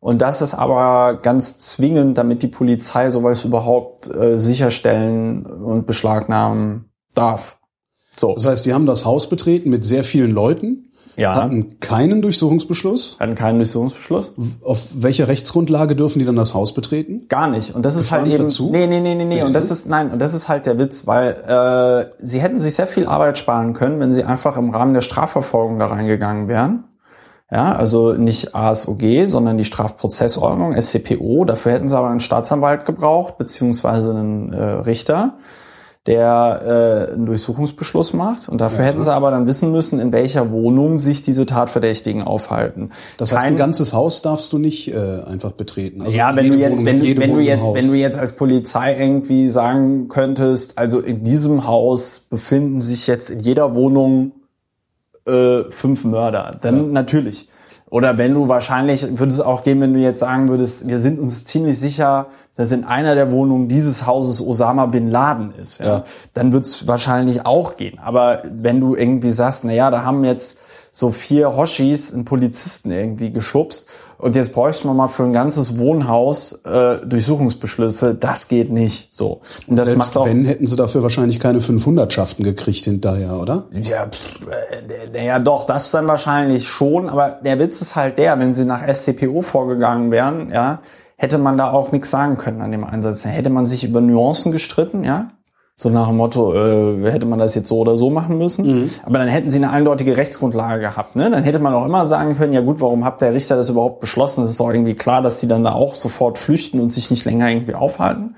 Und 0.00 0.20
das 0.22 0.42
ist 0.42 0.54
aber 0.54 1.18
ganz 1.22 1.58
zwingend, 1.58 2.18
damit 2.18 2.42
die 2.42 2.48
Polizei 2.48 3.10
sowas 3.10 3.44
überhaupt 3.44 4.12
äh, 4.14 4.38
sicherstellen 4.38 5.46
und 5.46 5.86
beschlagnahmen 5.86 6.90
darf. 7.14 7.58
So, 8.16 8.34
Das 8.34 8.44
heißt, 8.44 8.66
die 8.66 8.74
haben 8.74 8.86
das 8.86 9.04
Haus 9.04 9.28
betreten 9.28 9.70
mit 9.70 9.84
sehr 9.84 10.04
vielen 10.04 10.30
Leuten, 10.30 10.85
ja, 11.16 11.34
hatten 11.34 11.80
keinen 11.80 12.22
Durchsuchungsbeschluss. 12.22 13.16
hatten 13.18 13.34
keinen 13.34 13.58
Durchsuchungsbeschluss. 13.58 14.34
Auf 14.62 14.88
welcher 14.94 15.28
Rechtsgrundlage 15.28 15.96
dürfen 15.96 16.18
die 16.18 16.24
dann 16.24 16.36
das 16.36 16.54
Haus 16.54 16.74
betreten? 16.74 17.26
Gar 17.28 17.48
nicht. 17.48 17.74
Und 17.74 17.84
das 17.84 17.96
ist 17.96 18.10
halt 18.10 18.22
eben. 18.22 18.30
Gefahrenverzug? 18.30 18.72
Nee, 18.72 18.86
nee, 18.86 19.00
nee, 19.00 19.14
nee, 19.14 19.24
nee. 19.24 19.42
Und 19.42 19.54
das 19.54 19.70
ist, 19.70 19.88
nein, 19.88 20.10
und 20.10 20.20
das 20.20 20.34
ist 20.34 20.48
halt 20.48 20.66
der 20.66 20.78
Witz, 20.78 21.06
weil 21.06 21.32
äh, 21.32 22.24
sie 22.24 22.40
hätten 22.40 22.58
sich 22.58 22.74
sehr 22.74 22.86
viel 22.86 23.06
Arbeit 23.06 23.38
sparen 23.38 23.72
können, 23.72 23.98
wenn 24.00 24.12
sie 24.12 24.24
einfach 24.24 24.56
im 24.56 24.70
Rahmen 24.70 24.94
der 24.94 25.00
Strafverfolgung 25.00 25.78
da 25.78 25.86
reingegangen 25.86 26.48
wären. 26.48 26.84
Ja, 27.50 27.76
also 27.76 28.12
nicht 28.12 28.56
ASOG, 28.56 29.26
sondern 29.26 29.56
die 29.56 29.64
Strafprozessordnung, 29.64 30.80
SCPO. 30.80 31.44
Dafür 31.44 31.72
hätten 31.72 31.86
sie 31.86 31.96
aber 31.96 32.08
einen 32.08 32.20
Staatsanwalt 32.20 32.84
gebraucht, 32.84 33.38
beziehungsweise 33.38 34.10
einen 34.10 34.52
äh, 34.52 34.62
Richter, 34.62 35.34
der 36.06 37.08
äh, 37.10 37.14
einen 37.14 37.26
Durchsuchungsbeschluss 37.26 38.12
macht. 38.12 38.48
Und 38.48 38.60
dafür 38.60 38.84
hätten 38.84 39.02
sie 39.02 39.12
aber 39.12 39.30
dann 39.30 39.46
wissen 39.46 39.72
müssen, 39.72 39.98
in 39.98 40.12
welcher 40.12 40.50
Wohnung 40.52 40.98
sich 40.98 41.22
diese 41.22 41.46
Tatverdächtigen 41.46 42.22
aufhalten. 42.22 42.90
Das 43.18 43.32
heißt, 43.32 43.42
Kein- 43.42 43.54
ein 43.54 43.56
ganzes 43.56 43.92
Haus 43.92 44.22
darfst 44.22 44.52
du 44.52 44.58
nicht 44.58 44.92
äh, 44.94 45.22
einfach 45.26 45.52
betreten. 45.52 46.02
Also 46.02 46.16
ja, 46.16 46.34
wenn 46.36 46.48
du 46.48 46.54
jetzt, 46.56 46.78
Wohnung, 46.84 46.86
wenn, 46.86 47.00
wenn 47.02 47.16
du 47.16 47.28
Wohnung 47.28 47.40
jetzt, 47.40 47.74
wenn 47.74 47.88
du 47.88 47.94
jetzt 47.94 48.18
als 48.18 48.32
Polizei 48.36 48.96
irgendwie 48.98 49.50
sagen 49.50 50.08
könntest, 50.08 50.78
also 50.78 51.00
in 51.00 51.24
diesem 51.24 51.66
Haus 51.66 52.20
befinden 52.30 52.80
sich 52.80 53.06
jetzt 53.06 53.30
in 53.30 53.40
jeder 53.40 53.74
Wohnung 53.74 54.32
äh, 55.26 55.64
fünf 55.70 56.04
Mörder, 56.04 56.52
dann 56.60 56.92
natürlich. 56.92 57.48
Oder 57.88 58.18
wenn 58.18 58.34
du 58.34 58.48
wahrscheinlich, 58.48 59.18
würde 59.18 59.32
es 59.32 59.40
auch 59.40 59.62
gehen, 59.62 59.80
wenn 59.80 59.94
du 59.94 60.00
jetzt 60.00 60.18
sagen 60.20 60.48
würdest, 60.48 60.88
wir 60.88 60.98
sind 60.98 61.20
uns 61.20 61.44
ziemlich 61.44 61.78
sicher, 61.78 62.26
dass 62.56 62.72
in 62.72 62.84
einer 62.84 63.14
der 63.14 63.30
Wohnungen 63.30 63.68
dieses 63.68 64.06
Hauses 64.06 64.40
Osama 64.44 64.86
Bin 64.86 65.08
Laden 65.08 65.54
ist, 65.54 65.78
ja, 65.78 65.86
Ja. 65.86 66.04
dann 66.32 66.52
wird 66.52 66.66
es 66.66 66.88
wahrscheinlich 66.88 67.46
auch 67.46 67.76
gehen. 67.76 67.98
Aber 68.00 68.42
wenn 68.50 68.80
du 68.80 68.96
irgendwie 68.96 69.30
sagst, 69.30 69.64
na 69.64 69.72
ja, 69.72 69.90
da 69.90 70.02
haben 70.02 70.24
jetzt 70.24 70.58
so 70.90 71.10
vier 71.10 71.54
Hoshis 71.56 72.12
einen 72.12 72.24
Polizisten 72.24 72.90
irgendwie 72.90 73.30
geschubst 73.30 73.88
und 74.18 74.36
jetzt 74.36 74.52
bräuchten 74.52 74.88
wir 74.88 74.94
mal 74.94 75.08
für 75.08 75.24
ein 75.24 75.32
ganzes 75.32 75.78
Wohnhaus 75.78 76.60
äh, 76.64 76.98
Durchsuchungsbeschlüsse, 77.04 78.14
das 78.14 78.48
geht 78.48 78.70
nicht 78.72 79.14
so. 79.14 79.40
Und 79.66 79.76
das 79.76 79.86
Selbst 79.86 79.98
macht 79.98 80.16
auch 80.16 80.26
wenn, 80.26 80.44
hätten 80.44 80.66
sie 80.66 80.76
dafür 80.76 81.02
wahrscheinlich 81.02 81.38
keine 81.38 81.60
500 81.60 82.12
Schaften 82.12 82.42
gekriegt 82.42 82.84
hinterher, 82.84 83.38
oder? 83.38 83.64
Ja, 83.72 84.06
pff, 84.06 84.48
äh, 85.12 85.26
ja 85.26 85.38
doch, 85.38 85.64
das 85.64 85.90
dann 85.90 86.08
wahrscheinlich 86.08 86.66
schon, 86.66 87.08
aber 87.08 87.40
der 87.44 87.58
Witz 87.58 87.82
ist 87.82 87.96
halt 87.96 88.18
der, 88.18 88.38
wenn 88.38 88.54
sie 88.54 88.64
nach 88.64 88.82
SCPO 88.86 89.42
vorgegangen 89.42 90.10
wären, 90.10 90.50
ja, 90.50 90.80
hätte 91.16 91.38
man 91.38 91.56
da 91.56 91.70
auch 91.70 91.92
nichts 91.92 92.10
sagen 92.10 92.36
können 92.36 92.60
an 92.60 92.72
dem 92.72 92.84
Einsatz. 92.84 93.22
Dann 93.22 93.32
hätte 93.32 93.50
man 93.50 93.66
sich 93.66 93.84
über 93.84 94.00
Nuancen 94.00 94.52
gestritten, 94.52 95.04
ja. 95.04 95.30
So 95.78 95.90
nach 95.90 96.06
dem 96.06 96.16
Motto, 96.16 96.54
äh, 96.54 97.10
hätte 97.12 97.26
man 97.26 97.38
das 97.38 97.54
jetzt 97.54 97.68
so 97.68 97.76
oder 97.80 97.98
so 97.98 98.08
machen 98.08 98.38
müssen. 98.38 98.66
Mhm. 98.66 98.90
Aber 99.04 99.18
dann 99.18 99.28
hätten 99.28 99.50
sie 99.50 99.58
eine 99.58 99.68
eindeutige 99.68 100.16
Rechtsgrundlage 100.16 100.80
gehabt. 100.80 101.16
Ne? 101.16 101.30
Dann 101.30 101.44
hätte 101.44 101.58
man 101.58 101.74
auch 101.74 101.84
immer 101.84 102.06
sagen 102.06 102.34
können, 102.34 102.54
ja 102.54 102.62
gut, 102.62 102.80
warum 102.80 103.04
hat 103.04 103.20
der 103.20 103.34
Richter 103.34 103.56
das 103.56 103.68
überhaupt 103.68 104.00
beschlossen? 104.00 104.44
Es 104.44 104.50
ist 104.50 104.60
doch 104.60 104.70
irgendwie 104.70 104.94
klar, 104.94 105.20
dass 105.20 105.36
die 105.36 105.48
dann 105.48 105.64
da 105.64 105.72
auch 105.72 105.94
sofort 105.94 106.38
flüchten 106.38 106.80
und 106.80 106.90
sich 106.90 107.10
nicht 107.10 107.26
länger 107.26 107.50
irgendwie 107.50 107.74
aufhalten. 107.74 108.36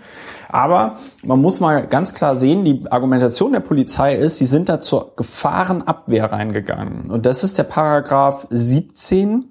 Aber 0.48 0.94
man 1.24 1.40
muss 1.40 1.61
mal 1.61 1.87
ganz 1.87 2.12
klar 2.12 2.35
sehen, 2.37 2.64
die 2.64 2.83
Argumentation 2.90 3.53
der 3.53 3.61
Polizei 3.61 4.16
ist, 4.16 4.38
sie 4.38 4.46
sind 4.46 4.68
da 4.68 4.81
zur 4.81 5.12
Gefahrenabwehr 5.14 6.33
reingegangen. 6.33 7.09
Und 7.09 7.24
das 7.24 7.44
ist 7.44 7.57
der 7.57 7.64
Paragraph 7.64 8.48
17 8.51 9.44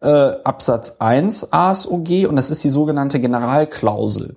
äh, 0.00 0.08
Absatz 0.08 0.96
1 1.00 1.52
ASOG 1.52 2.26
und 2.28 2.36
das 2.36 2.48
ist 2.48 2.64
die 2.64 2.70
sogenannte 2.70 3.20
Generalklausel. 3.20 4.36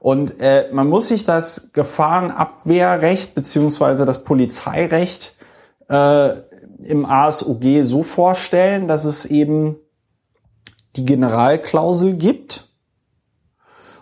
Und 0.00 0.40
äh, 0.40 0.70
man 0.72 0.88
muss 0.88 1.08
sich 1.08 1.24
das 1.26 1.72
Gefahrenabwehrrecht 1.74 3.34
beziehungsweise 3.34 4.06
das 4.06 4.24
Polizeirecht 4.24 5.36
äh, 5.90 6.30
im 6.82 7.04
ASOG 7.04 7.84
so 7.84 8.02
vorstellen, 8.02 8.88
dass 8.88 9.04
es 9.04 9.26
eben 9.26 9.76
die 10.96 11.04
Generalklausel 11.04 12.14
gibt. 12.14 12.70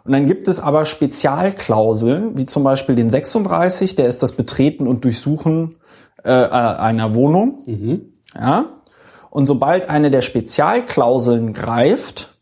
Und 0.04 0.12
dann 0.12 0.26
gibt 0.26 0.46
es 0.46 0.60
aber 0.60 0.84
Spezialklauseln, 0.84 2.38
wie 2.38 2.46
zum 2.46 2.62
Beispiel 2.62 2.94
den 2.94 3.10
36, 3.10 3.96
der 3.96 4.06
ist 4.06 4.22
das 4.22 4.32
Betreten 4.32 4.86
und 4.86 5.04
Durchsuchen 5.04 5.78
äh, 6.22 6.30
einer 6.30 7.12
Wohnung. 7.14 7.58
Mhm. 7.66 8.12
Ja. 8.36 8.82
Und 9.30 9.46
sobald 9.46 9.90
eine 9.90 10.12
der 10.12 10.22
Spezialklauseln 10.22 11.52
greift, 11.52 12.37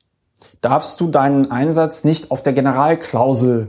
darfst 0.61 1.01
du 1.01 1.09
deinen 1.09 1.51
Einsatz 1.51 2.05
nicht 2.05 2.31
auf 2.31 2.43
der 2.43 2.53
Generalklausel 2.53 3.69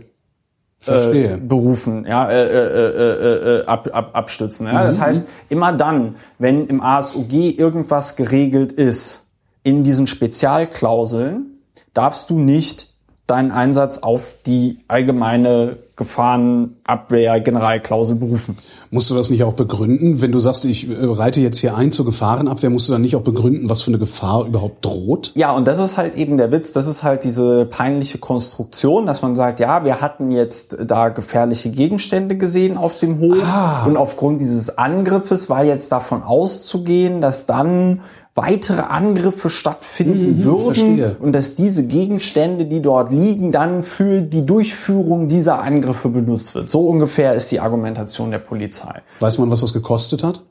äh, 0.86 1.38
berufen, 1.38 2.06
ja, 2.06 2.30
äh, 2.30 2.46
äh, 2.46 2.90
äh, 2.90 3.60
äh, 3.62 3.66
ab, 3.66 3.90
ab, 3.92 4.12
abstützen. 4.14 4.68
Ja? 4.68 4.74
Mhm. 4.74 4.86
Das 4.86 5.02
heißt, 5.02 5.28
immer 5.50 5.74
dann, 5.74 6.16
wenn 6.38 6.68
im 6.68 6.82
ASUG 6.82 7.34
irgendwas 7.34 8.16
geregelt 8.16 8.72
ist 8.72 9.26
in 9.64 9.84
diesen 9.84 10.08
Spezialklauseln, 10.08 11.62
darfst 11.94 12.30
du 12.30 12.40
nicht 12.40 12.94
deinen 13.28 13.52
Einsatz 13.52 14.00
auf 14.00 14.36
die 14.46 14.80
allgemeine 14.88 15.78
Gefahrenabwehr 15.98 17.40
Generalklausel 17.40 18.16
berufen. 18.16 18.58
Musst 18.92 19.10
du 19.10 19.16
das 19.16 19.32
nicht 19.32 19.44
auch 19.44 19.54
begründen? 19.54 20.22
Wenn 20.22 20.32
du 20.32 20.40
sagst, 20.40 20.66
ich 20.66 20.88
äh, 20.88 20.94
reite 21.02 21.42
jetzt 21.42 21.58
hier 21.58 21.76
ein 21.76 21.92
zur 21.92 22.06
Gefahrenabwehr, 22.06 22.70
musst 22.70 22.88
du 22.88 22.94
dann 22.94 23.02
nicht 23.02 23.16
auch 23.16 23.24
begründen, 23.24 23.68
was 23.68 23.82
für 23.82 23.90
eine 23.90 23.98
Gefahr 23.98 24.46
überhaupt 24.46 24.86
droht? 24.86 25.32
Ja, 25.36 25.52
und 25.52 25.68
das 25.68 25.80
ist 25.80 25.98
halt 25.98 26.16
eben 26.16 26.38
der 26.38 26.52
Witz, 26.52 26.72
das 26.72 26.86
ist 26.86 27.02
halt 27.02 27.24
diese 27.24 27.66
peinliche 27.66 28.20
Konstruktion, 28.20 29.08
dass 29.08 29.24
man 29.24 29.36
sagt, 29.36 29.60
ja, 29.60 29.84
wir 29.86 30.00
hatten 30.00 30.30
jetzt 30.30 30.78
da 30.86 31.10
gefährliche 31.10 31.72
Gegenstände 31.72 32.38
gesehen 32.38 32.78
auf 32.78 33.00
dem 33.00 33.20
Hof 33.20 33.44
ah. 33.44 33.86
und 33.88 33.98
aufgrund 33.98 34.40
dieses 34.40 34.78
Angriffes 34.78 35.50
war 35.50 35.64
jetzt 35.64 35.92
davon 35.92 36.22
auszugehen, 36.22 37.22
dass 37.22 37.48
dann 37.48 38.02
weitere 38.38 38.82
Angriffe 38.82 39.50
stattfinden 39.50 40.38
mhm, 40.38 40.44
würden 40.44 40.66
verstehe. 40.66 41.16
und 41.20 41.34
dass 41.34 41.56
diese 41.56 41.88
Gegenstände, 41.88 42.66
die 42.66 42.82
dort 42.82 43.12
liegen, 43.12 43.52
dann 43.52 43.84
für 43.84 44.22
die 44.22 44.46
Durchführung 44.46 45.28
dieser 45.28 45.62
Angriffe 45.62 46.10
benutzt 46.10 46.56
wird. 46.56 46.70
So 46.70 46.88
ungefähr 46.88 47.34
ist 47.34 47.52
die 47.52 47.60
Argumentation 47.60 48.32
der 48.32 48.40
Polizei. 48.40 49.02
Weiß 49.20 49.40
man, 49.40 49.52
was 49.52 49.62
das 49.62 49.74
gekostet 49.74 50.24
hat? 50.24 50.44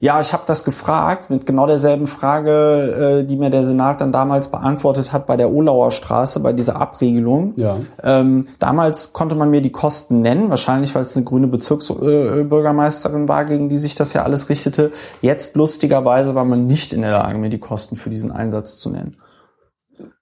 Ja, 0.00 0.20
ich 0.20 0.32
habe 0.32 0.44
das 0.46 0.62
gefragt 0.62 1.28
mit 1.28 1.44
genau 1.44 1.66
derselben 1.66 2.06
Frage, 2.06 3.20
äh, 3.20 3.24
die 3.24 3.36
mir 3.36 3.50
der 3.50 3.64
Senat 3.64 4.00
dann 4.00 4.12
damals 4.12 4.46
beantwortet 4.48 5.12
hat 5.12 5.26
bei 5.26 5.36
der 5.36 5.50
Olauer 5.50 5.90
Straße, 5.90 6.38
bei 6.38 6.52
dieser 6.52 6.76
Abregelung. 6.76 7.54
Ja. 7.56 7.78
Ähm, 8.04 8.44
damals 8.60 9.12
konnte 9.12 9.34
man 9.34 9.50
mir 9.50 9.60
die 9.60 9.72
Kosten 9.72 10.20
nennen, 10.20 10.50
wahrscheinlich 10.50 10.94
weil 10.94 11.02
es 11.02 11.16
eine 11.16 11.24
grüne 11.24 11.48
Bezirksbürgermeisterin 11.48 13.28
war, 13.28 13.44
gegen 13.44 13.68
die 13.68 13.76
sich 13.76 13.96
das 13.96 14.12
ja 14.12 14.22
alles 14.22 14.48
richtete. 14.48 14.92
Jetzt 15.20 15.56
lustigerweise 15.56 16.36
war 16.36 16.44
man 16.44 16.68
nicht 16.68 16.92
in 16.92 17.02
der 17.02 17.12
Lage, 17.12 17.36
mir 17.36 17.50
die 17.50 17.58
Kosten 17.58 17.96
für 17.96 18.10
diesen 18.10 18.30
Einsatz 18.30 18.78
zu 18.78 18.90
nennen. 18.90 19.16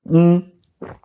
Mhm. 0.05 0.53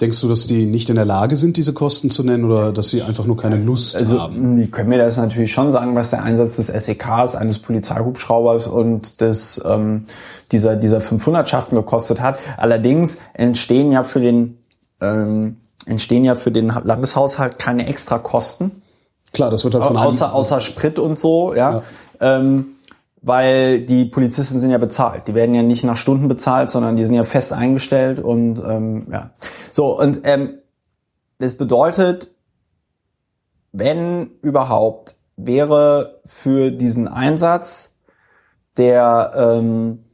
Denkst 0.02 0.20
du, 0.20 0.28
dass 0.28 0.48
die 0.48 0.66
nicht 0.66 0.90
in 0.90 0.98
der 0.98 1.06
Lage 1.06 1.38
sind, 1.38 1.56
diese 1.56 1.72
Kosten 1.72 2.10
zu 2.10 2.24
nennen 2.24 2.44
oder 2.44 2.74
dass 2.74 2.90
sie 2.90 3.04
einfach 3.04 3.26
nur 3.26 3.38
keine 3.38 3.56
Lust 3.56 3.96
also, 3.96 4.20
haben? 4.20 4.58
Die 4.58 4.70
können 4.70 4.90
mir 4.90 4.98
das 4.98 5.16
natürlich 5.16 5.54
schon 5.54 5.72
sagen, 5.72 5.96
was 5.96 6.10
der 6.10 6.24
Einsatz 6.24 6.58
des 6.58 6.68
SEKs, 6.68 7.36
eines 7.36 7.60
Polizeihubschraubers 7.60 8.68
und 8.68 9.22
des, 9.22 9.62
ähm, 9.66 10.02
dieser, 10.52 10.76
dieser 10.76 11.00
500-Schaften 11.00 11.76
gekostet 11.76 12.20
hat. 12.20 12.38
Allerdings 12.58 13.20
entstehen 13.34 13.94
ja 13.94 14.04
für 14.04 14.20
den, 14.20 14.58
ähm, 15.00 15.56
entstehen 15.86 16.26
ja 16.26 16.36
für 16.36 16.52
den 16.52 16.68
Landeshaushalt 16.68 17.58
keine 17.58 17.88
extra 17.88 18.18
Kosten. 18.20 18.82
Klar, 19.32 19.52
das 19.52 19.64
wird 19.64 19.76
halt 19.76 19.86
von 19.86 19.96
außer, 19.96 20.34
außer 20.34 20.60
Sprit 20.60 21.00
und 21.00 21.18
so, 21.18 21.54
ja. 21.54 21.76
ja. 21.76 21.84
Ähm, 22.20 22.66
weil 23.22 23.82
die 23.82 24.06
Polizisten 24.06 24.60
sind 24.60 24.72
ja 24.72 24.80
bezahlt. 24.80 25.28
Die 25.28 25.36
werden 25.36 25.54
ja 25.54 25.62
nicht 25.62 25.84
nach 25.84 25.98
Stunden 25.98 26.28
bezahlt, 26.28 26.70
sondern 26.70 26.96
die 26.96 27.06
sind 27.06 27.16
ja 27.16 27.24
fest 27.24 27.54
eingestellt 27.54 28.20
und 28.20 28.60
ähm, 28.60 29.08
ja. 29.12 29.32
So, 29.72 29.98
und 30.00 30.22
ähm, 30.24 30.58
das 31.38 31.56
bedeutet, 31.56 32.32
wenn 33.72 34.32
überhaupt, 34.42 35.16
wäre 35.38 36.22
für 36.26 36.72
diesen 36.72 37.08
Einsatz 37.08 37.96
der 38.78 39.32
ähm, 39.36 40.06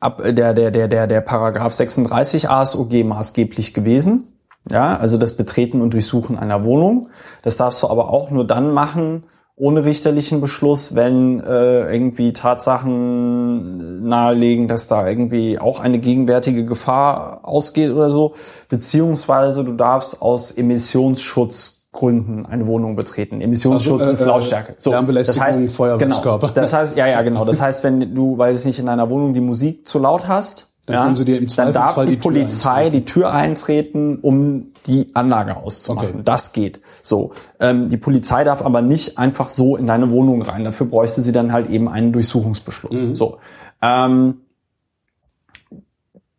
ab 0.00 0.22
der 0.24 0.54
der 0.54 0.70
der 0.70 0.88
der 0.88 1.06
der 1.06 1.20
Paragraph 1.20 1.72
36 1.72 2.48
ASOG 2.48 3.04
maßgeblich 3.04 3.74
gewesen. 3.74 4.28
Ja, 4.70 4.96
also 4.96 5.18
das 5.18 5.36
Betreten 5.36 5.80
und 5.80 5.92
Durchsuchen 5.92 6.38
einer 6.38 6.64
Wohnung. 6.64 7.08
Das 7.42 7.56
darfst 7.56 7.82
du 7.82 7.88
aber 7.88 8.10
auch 8.10 8.30
nur 8.30 8.46
dann 8.46 8.70
machen, 8.70 9.24
ohne 9.62 9.84
richterlichen 9.84 10.40
Beschluss, 10.40 10.96
wenn 10.96 11.38
äh, 11.38 11.94
irgendwie 11.94 12.32
Tatsachen 12.32 14.02
nahelegen, 14.02 14.66
dass 14.66 14.88
da 14.88 15.06
irgendwie 15.06 15.60
auch 15.60 15.78
eine 15.78 16.00
gegenwärtige 16.00 16.64
Gefahr 16.64 17.38
ausgeht 17.44 17.92
oder 17.92 18.10
so, 18.10 18.34
beziehungsweise 18.68 19.62
du 19.62 19.74
darfst 19.74 20.20
aus 20.20 20.50
Emissionsschutzgründen 20.50 22.44
eine 22.44 22.66
Wohnung 22.66 22.96
betreten. 22.96 23.40
Emissionsschutz 23.40 24.00
also, 24.00 24.10
äh, 24.10 24.14
ist 24.14 24.26
Lautstärke. 24.26 24.74
So, 24.78 24.90
das 24.90 25.38
heißt, 25.38 25.76
Feuerwerkskörper. 25.76 26.48
Genau, 26.48 26.60
das 26.60 26.72
heißt, 26.72 26.96
ja, 26.96 27.06
ja, 27.06 27.22
genau. 27.22 27.44
Das 27.44 27.60
heißt, 27.60 27.84
wenn 27.84 28.16
du, 28.16 28.36
weiß 28.36 28.58
ich 28.58 28.66
nicht, 28.66 28.80
in 28.80 28.88
einer 28.88 29.10
Wohnung 29.10 29.32
die 29.32 29.40
Musik 29.40 29.86
zu 29.86 30.00
laut 30.00 30.26
hast, 30.26 30.71
dann 30.86 30.94
ja, 30.94 31.02
können 31.04 31.14
sie 31.14 31.24
dir 31.24 31.38
im 31.38 31.48
Zweifelsfall 31.48 31.84
dann 31.84 31.94
darf 31.94 32.04
die, 32.06 32.16
die 32.16 32.16
Polizei 32.16 32.90
die 32.90 33.04
Tür 33.04 33.32
eintreten, 33.32 34.18
um 34.18 34.72
die 34.86 35.14
Anlage 35.14 35.56
auszumachen. 35.56 36.08
Okay. 36.08 36.22
Das 36.24 36.52
geht. 36.52 36.80
So, 37.02 37.32
ähm, 37.60 37.88
die 37.88 37.96
Polizei 37.96 38.42
darf 38.42 38.62
aber 38.62 38.82
nicht 38.82 39.16
einfach 39.16 39.48
so 39.48 39.76
in 39.76 39.86
deine 39.86 40.10
Wohnung 40.10 40.42
rein. 40.42 40.64
Dafür 40.64 40.86
bräuchte 40.86 41.20
sie 41.20 41.30
dann 41.30 41.52
halt 41.52 41.70
eben 41.70 41.88
einen 41.88 42.12
Durchsuchungsbeschluss. 42.12 43.00
Mhm. 43.00 43.14
So, 43.14 43.38
ähm, 43.80 44.40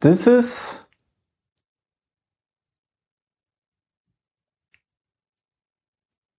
das 0.01 0.27
ist 0.27 0.83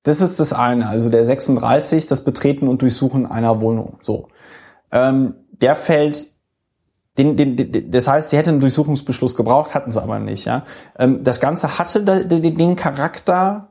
Das 0.07 0.21
ist 0.21 0.39
das 0.39 0.53
eine, 0.53 0.87
also 0.87 1.09
der 1.09 1.25
36, 1.25 2.07
das 2.07 2.25
Betreten 2.25 2.69
und 2.69 2.83
Durchsuchen 2.83 3.25
einer 3.25 3.63
Wohnung. 3.63 3.97
So, 4.03 4.29
ähm, 4.93 5.35
der 5.51 5.75
fällt 5.75 6.34
den, 7.19 7.37
den, 7.37 7.57
den, 7.57 7.91
das 7.91 8.09
heißt, 8.09 8.31
sie 8.31 8.37
hätten 8.37 8.51
einen 8.51 8.61
Durchsuchungsbeschluss 8.61 9.37
gebraucht, 9.37 9.75
hatten 9.75 9.93
sie 9.93 10.03
aber 10.03 10.19
nicht. 10.19 10.45
Ja? 10.47 10.65
Ähm, 10.99 11.23
das 11.23 11.41
Ganze 11.41 11.79
hatte 11.79 12.03
den, 12.25 12.57
den 12.57 12.77
Charakter 12.77 13.69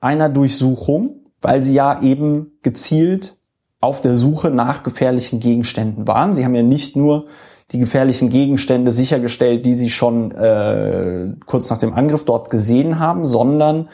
einer 0.00 0.28
Durchsuchung, 0.28 1.16
weil 1.40 1.62
sie 1.62 1.74
ja 1.74 2.02
eben 2.02 2.58
gezielt 2.62 3.36
auf 3.80 4.00
der 4.02 4.16
Suche 4.16 4.50
nach 4.50 4.82
gefährlichen 4.82 5.40
Gegenständen 5.40 6.06
waren. 6.06 6.34
Sie 6.34 6.44
haben 6.44 6.54
ja 6.54 6.62
nicht 6.62 6.96
nur 6.96 7.26
die 7.70 7.78
gefährlichen 7.78 8.28
Gegenstände 8.28 8.90
sichergestellt, 8.90 9.64
die 9.64 9.74
sie 9.74 9.90
schon 9.90 10.32
äh, 10.32 11.34
kurz 11.46 11.70
nach 11.70 11.78
dem 11.78 11.94
Angriff 11.94 12.24
dort 12.24 12.50
gesehen 12.50 12.98
haben, 12.98 13.24
sondern 13.24 13.88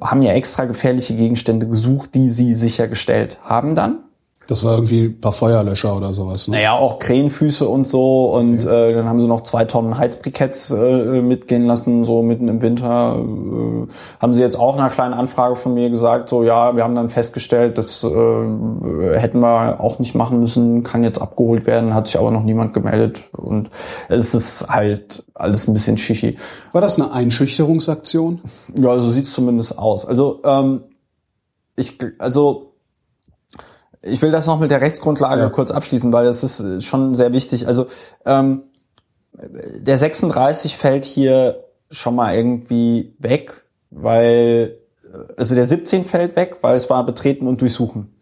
haben 0.00 0.22
ja 0.22 0.32
extra 0.32 0.64
gefährliche 0.64 1.14
Gegenstände 1.14 1.68
gesucht, 1.68 2.14
die 2.14 2.30
sie 2.30 2.54
sichergestellt 2.54 3.38
haben 3.42 3.74
dann. 3.74 4.04
Das 4.48 4.64
war 4.64 4.76
irgendwie 4.76 5.04
ein 5.04 5.20
paar 5.20 5.32
Feuerlöscher 5.32 5.94
oder 5.94 6.14
sowas. 6.14 6.48
Ne? 6.48 6.56
Naja, 6.56 6.72
auch 6.72 6.98
Krähenfüße 6.98 7.68
und 7.68 7.86
so. 7.86 8.32
Und 8.32 8.64
okay. 8.64 8.92
äh, 8.92 8.94
dann 8.94 9.06
haben 9.06 9.20
sie 9.20 9.28
noch 9.28 9.42
zwei 9.42 9.66
Tonnen 9.66 9.98
Heizbriketts 9.98 10.70
äh, 10.70 11.20
mitgehen 11.20 11.66
lassen, 11.66 12.02
so 12.06 12.22
mitten 12.22 12.48
im 12.48 12.62
Winter. 12.62 13.18
Äh, 13.18 13.86
haben 14.18 14.32
sie 14.32 14.42
jetzt 14.42 14.58
auch 14.58 14.76
nach 14.76 14.84
einer 14.84 14.90
kleinen 14.90 15.12
Anfrage 15.12 15.54
von 15.54 15.74
mir 15.74 15.90
gesagt, 15.90 16.30
so 16.30 16.44
ja, 16.44 16.74
wir 16.74 16.82
haben 16.82 16.94
dann 16.94 17.10
festgestellt, 17.10 17.76
das 17.76 18.02
äh, 18.02 19.18
hätten 19.18 19.40
wir 19.40 19.80
auch 19.80 19.98
nicht 19.98 20.14
machen 20.14 20.40
müssen, 20.40 20.82
kann 20.82 21.04
jetzt 21.04 21.20
abgeholt 21.20 21.66
werden, 21.66 21.92
hat 21.92 22.06
sich 22.06 22.18
aber 22.18 22.30
noch 22.30 22.42
niemand 22.42 22.72
gemeldet. 22.72 23.24
Und 23.32 23.68
es 24.08 24.34
ist 24.34 24.70
halt 24.70 25.24
alles 25.34 25.68
ein 25.68 25.74
bisschen 25.74 25.98
schischi. 25.98 26.38
War 26.72 26.80
das 26.80 26.98
eine 26.98 27.12
Einschüchterungsaktion? 27.12 28.40
Ja, 28.80 28.98
so 28.98 29.10
sieht's 29.10 29.34
zumindest 29.34 29.78
aus. 29.78 30.06
Also, 30.06 30.40
ähm, 30.42 30.84
ich, 31.76 31.98
also 32.18 32.67
ich 34.02 34.22
will 34.22 34.30
das 34.30 34.46
noch 34.46 34.60
mit 34.60 34.70
der 34.70 34.80
Rechtsgrundlage 34.80 35.42
ja. 35.42 35.48
kurz 35.50 35.70
abschließen, 35.70 36.12
weil 36.12 36.24
das 36.24 36.42
ist 36.42 36.84
schon 36.84 37.14
sehr 37.14 37.32
wichtig. 37.32 37.66
Also 37.66 37.86
ähm, 38.24 38.62
der 39.80 39.98
36 39.98 40.76
fällt 40.76 41.04
hier 41.04 41.64
schon 41.90 42.14
mal 42.14 42.34
irgendwie 42.34 43.14
weg, 43.18 43.64
weil, 43.90 44.78
also 45.36 45.54
der 45.54 45.64
17 45.64 46.04
fällt 46.04 46.36
weg, 46.36 46.58
weil 46.60 46.76
es 46.76 46.90
war 46.90 47.04
betreten 47.04 47.46
und 47.46 47.60
durchsuchen. 47.60 48.14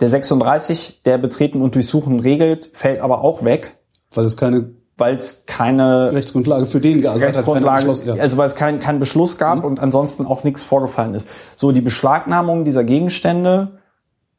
Der 0.00 0.08
36, 0.08 1.02
der 1.02 1.18
betreten 1.18 1.60
und 1.62 1.74
durchsuchen 1.74 2.20
regelt, 2.20 2.70
fällt 2.72 3.00
aber 3.00 3.22
auch 3.22 3.44
weg, 3.44 3.76
Weil 4.14 4.24
es 4.24 4.36
keine 4.36 4.70
weil 5.00 5.16
es 5.16 5.46
keine 5.46 6.12
Rechtsgrundlage 6.12 6.66
für 6.66 6.78
den 6.78 7.00
gab. 7.00 7.14
Also 7.14 7.24
Rechtsgrundlage, 7.24 7.86
Beschluss- 7.86 8.04
ja. 8.04 8.14
Mhm. 8.14 8.20
also 8.20 8.36
weil 8.36 8.46
es 8.46 8.54
keinen 8.54 8.80
keinen 8.80 9.00
Beschluss 9.00 9.38
gab 9.38 9.64
und 9.64 9.80
ansonsten 9.80 10.26
auch 10.26 10.44
nichts 10.44 10.62
vorgefallen 10.62 11.14
ist. 11.14 11.26
So, 11.56 11.72
die 11.72 11.80
Beschlagnahmung 11.80 12.66
dieser 12.66 12.84
Gegenstände 12.84 13.79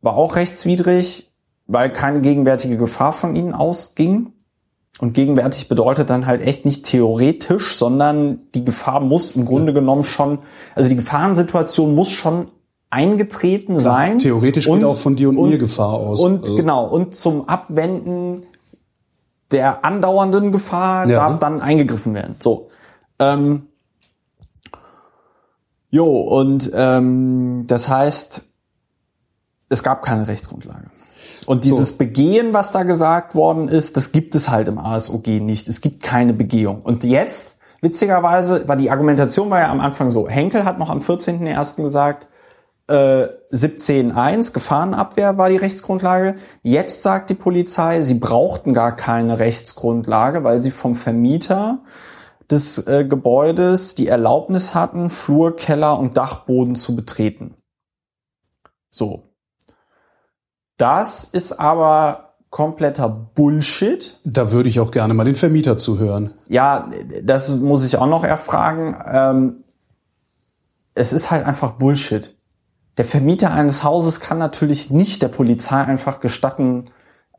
war 0.01 0.15
auch 0.15 0.35
rechtswidrig, 0.35 1.31
weil 1.67 1.89
keine 1.89 2.21
gegenwärtige 2.21 2.77
Gefahr 2.77 3.13
von 3.13 3.35
ihnen 3.35 3.53
ausging. 3.53 4.33
Und 4.99 5.13
gegenwärtig 5.13 5.67
bedeutet 5.67 6.09
dann 6.09 6.25
halt 6.27 6.41
echt 6.41 6.65
nicht 6.65 6.85
theoretisch, 6.85 7.75
sondern 7.75 8.39
die 8.53 8.63
Gefahr 8.63 8.99
muss 8.99 9.31
im 9.31 9.45
Grunde 9.45 9.73
genommen 9.73 10.03
schon, 10.03 10.39
also 10.75 10.89
die 10.89 10.95
Gefahrensituation 10.95 11.95
muss 11.95 12.09
schon 12.11 12.49
eingetreten 12.89 13.79
sein. 13.79 14.19
theoretisch 14.19 14.65
geht 14.65 14.83
auch 14.83 14.97
von 14.97 15.15
dir 15.15 15.29
und 15.29 15.35
mir 15.41 15.57
Gefahr 15.57 15.93
aus. 15.93 16.19
Und 16.19 16.41
Also- 16.41 16.55
genau, 16.57 16.85
und 16.87 17.15
zum 17.15 17.47
Abwenden 17.47 18.43
der 19.51 19.85
andauernden 19.85 20.51
Gefahr 20.51 21.09
Ja. 21.09 21.19
darf 21.27 21.39
dann 21.39 21.61
eingegriffen 21.61 22.13
werden. 22.13 22.35
So. 22.39 22.67
Ähm, 23.17 23.67
jo, 25.89 26.05
und 26.05 26.69
ähm, 26.73 27.65
das 27.67 27.89
heißt, 27.89 28.43
es 29.71 29.83
gab 29.83 30.01
keine 30.01 30.27
Rechtsgrundlage. 30.27 30.87
Und 31.45 31.65
dieses 31.65 31.93
Begehen, 31.93 32.53
was 32.53 32.71
da 32.71 32.83
gesagt 32.83 33.33
worden 33.33 33.67
ist, 33.67 33.97
das 33.97 34.11
gibt 34.11 34.35
es 34.35 34.49
halt 34.49 34.67
im 34.67 34.77
ASOG 34.77 35.27
nicht. 35.27 35.67
Es 35.67 35.81
gibt 35.81 36.03
keine 36.03 36.33
Begehung. 36.33 36.81
Und 36.81 37.03
jetzt, 37.03 37.57
witzigerweise, 37.81 38.67
war 38.67 38.75
die 38.75 38.91
Argumentation 38.91 39.49
war 39.49 39.59
ja 39.59 39.71
am 39.71 39.79
Anfang 39.79 40.11
so, 40.11 40.29
Henkel 40.29 40.65
hat 40.65 40.77
noch 40.77 40.89
am 40.89 40.99
14.01. 40.99 41.81
gesagt, 41.81 42.27
äh, 42.87 43.27
17.1, 43.51 44.53
Gefahrenabwehr 44.53 45.37
war 45.37 45.49
die 45.49 45.57
Rechtsgrundlage. 45.57 46.35
Jetzt 46.61 47.01
sagt 47.01 47.29
die 47.29 47.35
Polizei, 47.35 48.01
sie 48.01 48.15
brauchten 48.15 48.73
gar 48.73 48.95
keine 48.95 49.39
Rechtsgrundlage, 49.39 50.43
weil 50.43 50.59
sie 50.59 50.71
vom 50.71 50.93
Vermieter 50.93 51.79
des 52.51 52.85
äh, 52.85 53.05
Gebäudes 53.05 53.95
die 53.95 54.07
Erlaubnis 54.07 54.75
hatten, 54.75 55.09
Flur, 55.09 55.55
Keller 55.55 55.97
und 55.97 56.17
Dachboden 56.17 56.75
zu 56.75 56.95
betreten. 56.95 57.55
So. 58.89 59.23
Das 60.81 61.25
ist 61.25 61.59
aber 61.59 62.33
kompletter 62.49 63.07
Bullshit. 63.07 64.17
Da 64.23 64.51
würde 64.51 64.67
ich 64.67 64.79
auch 64.79 64.89
gerne 64.89 65.13
mal 65.13 65.25
den 65.25 65.35
Vermieter 65.35 65.77
zuhören. 65.77 66.33
Ja, 66.47 66.89
das 67.21 67.55
muss 67.55 67.85
ich 67.85 67.97
auch 67.97 68.07
noch 68.07 68.23
erfragen. 68.23 68.95
Ähm, 69.05 69.57
es 70.95 71.13
ist 71.13 71.29
halt 71.29 71.45
einfach 71.45 71.73
Bullshit. 71.73 72.35
Der 72.97 73.05
Vermieter 73.05 73.51
eines 73.53 73.83
Hauses 73.83 74.21
kann 74.21 74.39
natürlich 74.39 74.89
nicht 74.89 75.21
der 75.21 75.27
Polizei 75.27 75.83
einfach 75.83 76.19
gestatten, 76.19 76.89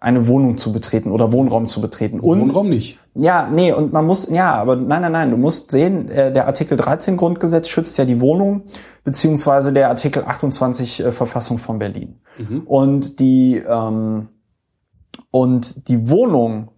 eine 0.03 0.27
Wohnung 0.27 0.57
zu 0.57 0.73
betreten 0.73 1.13
oder 1.13 1.33
Wohnraum 1.33 1.67
zu 1.67 1.81
betreten. 1.81 2.19
Und 2.19 2.41
Wohnraum 2.41 2.69
nicht. 2.69 2.99
ja, 3.15 3.49
nee, 3.49 3.73
und 3.73 3.93
man 3.93 4.05
muss, 4.05 4.29
ja, 4.29 4.53
aber 4.55 4.75
nein, 4.75 5.03
nein, 5.03 5.13
nein, 5.13 5.31
du 5.31 5.37
musst 5.37 5.71
sehen, 5.71 6.09
äh, 6.09 6.33
der 6.33 6.47
Artikel 6.47 6.77
13 6.77 7.17
Grundgesetz 7.17 7.69
schützt 7.69 7.97
ja 7.99 8.05
die 8.05 8.21
Wohnung, 8.21 8.63
beziehungsweise 9.05 9.73
der 9.73 9.89
Artikel 9.89 10.25
28 10.25 11.05
äh, 11.05 11.13
Verfassung 11.13 11.59
von 11.59 11.79
Berlin. 11.79 12.21
Und 12.67 13.21
die, 13.21 13.57
ähm, 13.57 14.29
und 15.31 15.89
die 15.89 16.09
Wohnung 16.09 16.73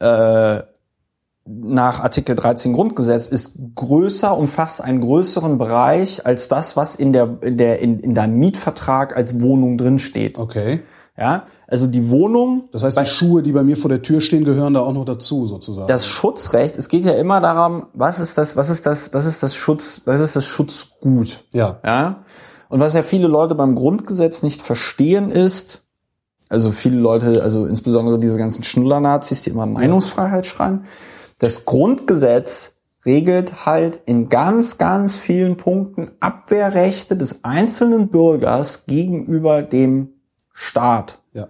äh, 0.00 0.62
nach 1.46 2.00
Artikel 2.00 2.34
13 2.34 2.72
Grundgesetz 2.72 3.28
ist 3.28 3.58
größer, 3.74 4.36
umfasst 4.36 4.82
einen 4.82 5.00
größeren 5.00 5.58
Bereich 5.58 6.24
als 6.26 6.48
das, 6.48 6.76
was 6.76 6.96
in 6.96 7.12
der, 7.12 7.38
in 7.42 7.58
der, 7.58 7.80
in, 7.80 8.00
in 8.00 8.14
deinem 8.14 8.38
Mietvertrag 8.38 9.16
als 9.16 9.40
Wohnung 9.40 9.76
drin 9.76 9.98
steht. 9.98 10.38
Okay. 10.38 10.80
Ja, 11.16 11.46
also 11.68 11.86
die 11.86 12.10
Wohnung 12.10 12.64
Das 12.72 12.82
heißt, 12.82 12.98
die 12.98 13.06
Schuhe, 13.06 13.42
die 13.42 13.52
bei 13.52 13.62
mir 13.62 13.76
vor 13.76 13.88
der 13.88 14.02
Tür 14.02 14.20
stehen, 14.20 14.44
gehören 14.44 14.74
da 14.74 14.80
auch 14.80 14.92
noch 14.92 15.04
dazu, 15.04 15.46
sozusagen. 15.46 15.86
das 15.86 16.06
Schutzrecht, 16.06 16.76
es 16.76 16.88
geht 16.88 17.04
ja 17.04 17.12
immer 17.12 17.40
darum, 17.40 17.86
was 17.94 18.18
ist 18.18 18.36
das, 18.36 18.56
was 18.56 18.68
ist 18.68 18.84
das, 18.84 19.14
was 19.14 19.24
ist 19.24 19.42
das 19.42 19.54
Schutz, 19.54 20.02
was 20.06 20.20
ist 20.20 20.34
das 20.34 20.44
Schutzgut? 20.44 21.44
ja. 21.52 21.78
Ja? 21.84 22.24
Und 22.68 22.80
was 22.80 22.94
ja 22.94 23.04
viele 23.04 23.28
Leute 23.28 23.54
beim 23.54 23.76
Grundgesetz 23.76 24.42
nicht 24.42 24.60
verstehen 24.60 25.30
ist, 25.30 25.82
also 26.48 26.72
viele 26.72 26.96
Leute, 26.96 27.42
also 27.42 27.66
insbesondere 27.66 28.18
diese 28.18 28.36
ganzen 28.36 28.64
Schnuller-Nazis, 28.64 29.42
die 29.42 29.50
immer 29.50 29.66
Meinungsfreiheit 29.66 30.46
schreien, 30.46 30.84
das 31.38 31.66
Grundgesetz 31.66 32.72
regelt 33.06 33.66
halt 33.66 34.00
in 34.06 34.28
ganz, 34.28 34.78
ganz 34.78 35.16
vielen 35.16 35.56
Punkten 35.56 36.10
Abwehrrechte 36.20 37.16
des 37.16 37.44
einzelnen 37.44 38.08
Bürgers 38.08 38.86
gegenüber 38.86 39.62
dem 39.62 40.13
Staat. 40.54 41.18
Ja. 41.34 41.48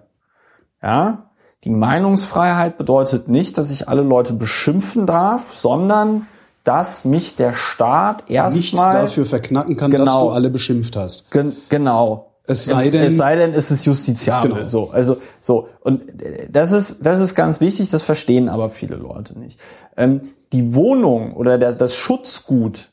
Ja, 0.83 1.29
die 1.63 1.69
Meinungsfreiheit 1.69 2.77
bedeutet 2.77 3.29
nicht, 3.29 3.57
dass 3.57 3.71
ich 3.71 3.87
alle 3.87 4.01
Leute 4.01 4.33
beschimpfen 4.33 5.05
darf, 5.05 5.55
sondern 5.55 6.27
dass 6.63 7.05
mich 7.05 7.35
der 7.35 7.53
Staat 7.53 8.23
Nicht 8.27 8.35
erstmal 8.35 8.93
dafür 8.93 9.25
verknacken 9.25 9.77
kann, 9.77 9.91
dass 9.91 9.99
Genau. 10.01 10.25
du 10.29 10.31
alle 10.31 10.49
beschimpft 10.49 10.97
hast. 10.97 11.31
Gen 11.31 11.53
genau. 11.69 12.31
Es 12.47 12.65
sei 12.65 12.87
denn- 12.89 13.07
es 13.07 13.17
sei 13.17 13.35
denn, 13.35 13.53
es 13.53 13.71
ist 13.71 13.85
justiziabel. 13.85 14.51
Genau. 14.53 14.67
So, 14.67 14.89
also 14.91 15.17
so 15.41 15.67
und 15.81 16.21
äh, 16.21 16.47
das 16.51 16.71
ist 16.71 17.03
das 17.05 17.19
ist 17.19 17.33
ganz 17.35 17.61
wichtig. 17.61 17.89
Das 17.89 18.03
verstehen 18.03 18.49
aber 18.49 18.69
viele 18.69 18.95
Leute 18.97 19.37
nicht. 19.39 19.59
Ähm, 19.97 20.21
die 20.53 20.75
Wohnung 20.75 21.33
oder 21.35 21.57
der, 21.57 21.73
das 21.73 21.95
Schutzgut 21.95 22.91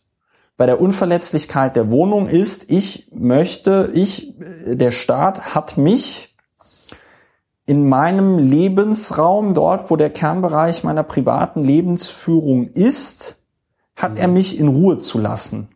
bei 0.62 0.66
der 0.66 0.80
Unverletzlichkeit 0.80 1.74
der 1.74 1.90
Wohnung 1.90 2.28
ist, 2.28 2.70
ich 2.70 3.10
möchte, 3.12 3.90
ich, 3.94 4.36
der 4.64 4.92
Staat 4.92 5.56
hat 5.56 5.76
mich 5.76 6.36
in 7.66 7.88
meinem 7.88 8.38
Lebensraum, 8.38 9.54
dort, 9.54 9.90
wo 9.90 9.96
der 9.96 10.08
Kernbereich 10.08 10.84
meiner 10.84 11.02
privaten 11.02 11.64
Lebensführung 11.64 12.68
ist, 12.68 13.42
hat 13.96 14.12
Mhm. 14.12 14.18
er 14.18 14.28
mich 14.28 14.56
in 14.60 14.68
Ruhe 14.68 14.98
zu 14.98 15.18
lassen. 15.18 15.66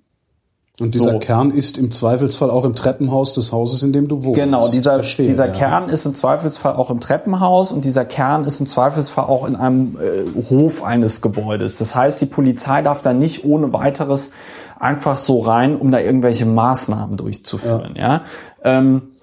Und 0.79 0.93
dieser 0.93 1.13
So. 1.13 1.19
Kern 1.19 1.53
ist 1.53 1.79
im 1.79 1.91
Zweifelsfall 1.91 2.51
auch 2.51 2.65
im 2.65 2.75
Treppenhaus 2.75 3.33
des 3.33 3.51
Hauses, 3.51 3.83
in 3.83 3.95
dem 3.95 4.09
du 4.09 4.25
wohnst. 4.25 4.39
Genau, 4.39 4.69
dieser, 4.69 4.95
Verstehe, 4.95 5.27
dieser 5.27 5.47
ja. 5.47 5.53
Kern 5.53 5.89
ist 5.89 6.05
im 6.05 6.15
Zweifelsfall 6.15 6.77
auch 6.77 6.91
im 6.91 7.01
Treppenhaus 7.01 7.73
und 7.73 7.87
dieser 7.87 8.05
Kern 8.05 8.45
ist 8.45 8.61
im 8.61 8.67
Zweifelsfall 8.67 9.25
auch 9.25 9.49
in 9.49 9.57
einem 9.57 9.97
äh, 9.99 10.51
Hof 10.51 10.83
eines 10.83 11.23
Gebäudes. 11.23 11.79
Das 11.79 11.95
heißt, 11.95 12.21
die 12.21 12.27
Polizei 12.27 12.83
darf 12.83 13.01
da 13.01 13.15
nicht 13.15 13.45
ohne 13.45 13.73
weiteres 13.73 14.33
einfach 14.79 15.17
so 15.17 15.41
rein, 15.41 15.77
um 15.77 15.91
da 15.91 15.99
irgendwelche 15.99 16.45
Maßnahmen 16.45 17.17
durchzuführen. 17.17 17.95
Ja. 17.97 18.25
Ähm, 18.63 19.15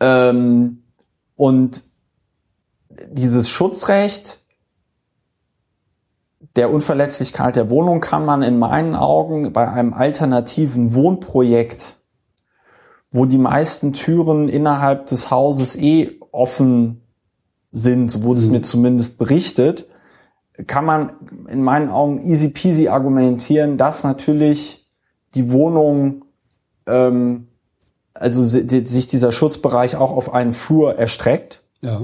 ähm, 0.00 0.84
und 1.36 1.84
dieses 3.10 3.50
Schutzrecht 3.50 4.38
der 6.58 6.70
Unverletzlichkeit 6.70 7.56
der 7.56 7.70
Wohnung 7.70 8.00
kann 8.00 8.26
man 8.26 8.42
in 8.42 8.58
meinen 8.58 8.94
Augen 8.94 9.52
bei 9.54 9.66
einem 9.70 9.94
alternativen 9.94 10.92
Wohnprojekt 10.94 11.98
wo 13.10 13.24
die 13.24 13.38
meisten 13.38 13.92
Türen 13.92 14.48
innerhalb 14.48 15.06
des 15.06 15.30
Hauses 15.30 15.76
eh 15.76 16.18
offen 16.30 17.00
sind, 17.72 18.10
so 18.10 18.22
wurde 18.22 18.40
es 18.40 18.48
mir 18.48 18.62
zumindest 18.62 19.18
berichtet, 19.18 19.86
kann 20.66 20.84
man 20.84 21.12
in 21.48 21.62
meinen 21.62 21.90
Augen 21.90 22.20
easy 22.20 22.48
peasy 22.50 22.88
argumentieren, 22.88 23.78
dass 23.78 24.04
natürlich 24.04 24.88
die 25.34 25.52
Wohnung, 25.52 26.24
ähm, 26.86 27.48
also 28.14 28.42
die- 28.62 28.84
sich 28.84 29.06
dieser 29.06 29.32
Schutzbereich 29.32 29.96
auch 29.96 30.12
auf 30.12 30.32
einen 30.32 30.52
Flur 30.52 30.96
erstreckt. 30.96 31.62
Ja. 31.80 32.02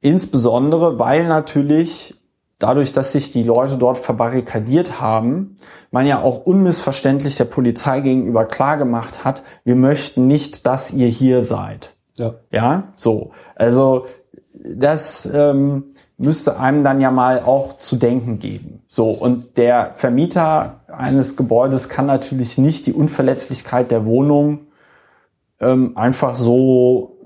Insbesondere, 0.00 0.98
weil 0.98 1.26
natürlich 1.28 2.14
dadurch, 2.62 2.92
dass 2.92 3.12
sich 3.12 3.30
die 3.30 3.42
Leute 3.42 3.76
dort 3.76 3.98
verbarrikadiert 3.98 5.00
haben, 5.00 5.56
man 5.90 6.06
ja 6.06 6.22
auch 6.22 6.44
unmissverständlich 6.44 7.36
der 7.36 7.44
Polizei 7.44 8.00
gegenüber 8.00 8.44
klargemacht 8.44 9.24
hat, 9.24 9.42
wir 9.64 9.76
möchten 9.76 10.26
nicht, 10.26 10.66
dass 10.66 10.90
ihr 10.90 11.08
hier 11.08 11.42
seid. 11.42 11.94
Ja. 12.16 12.34
Ja, 12.50 12.92
so. 12.94 13.30
Also 13.56 14.06
das 14.76 15.26
ähm, 15.32 15.94
müsste 16.18 16.60
einem 16.60 16.84
dann 16.84 17.00
ja 17.00 17.10
mal 17.10 17.42
auch 17.44 17.72
zu 17.74 17.96
denken 17.96 18.38
geben. 18.38 18.82
So, 18.86 19.10
und 19.10 19.56
der 19.56 19.92
Vermieter 19.94 20.80
eines 20.88 21.36
Gebäudes 21.36 21.88
kann 21.88 22.06
natürlich 22.06 22.58
nicht 22.58 22.86
die 22.86 22.92
Unverletzlichkeit 22.92 23.90
der 23.90 24.04
Wohnung 24.04 24.66
ähm, 25.60 25.96
einfach 25.96 26.34
so 26.34 27.16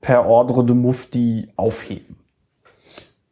per 0.00 0.26
Ordre 0.26 0.64
de 0.64 0.74
Mufti 0.74 1.48
aufheben. 1.56 2.15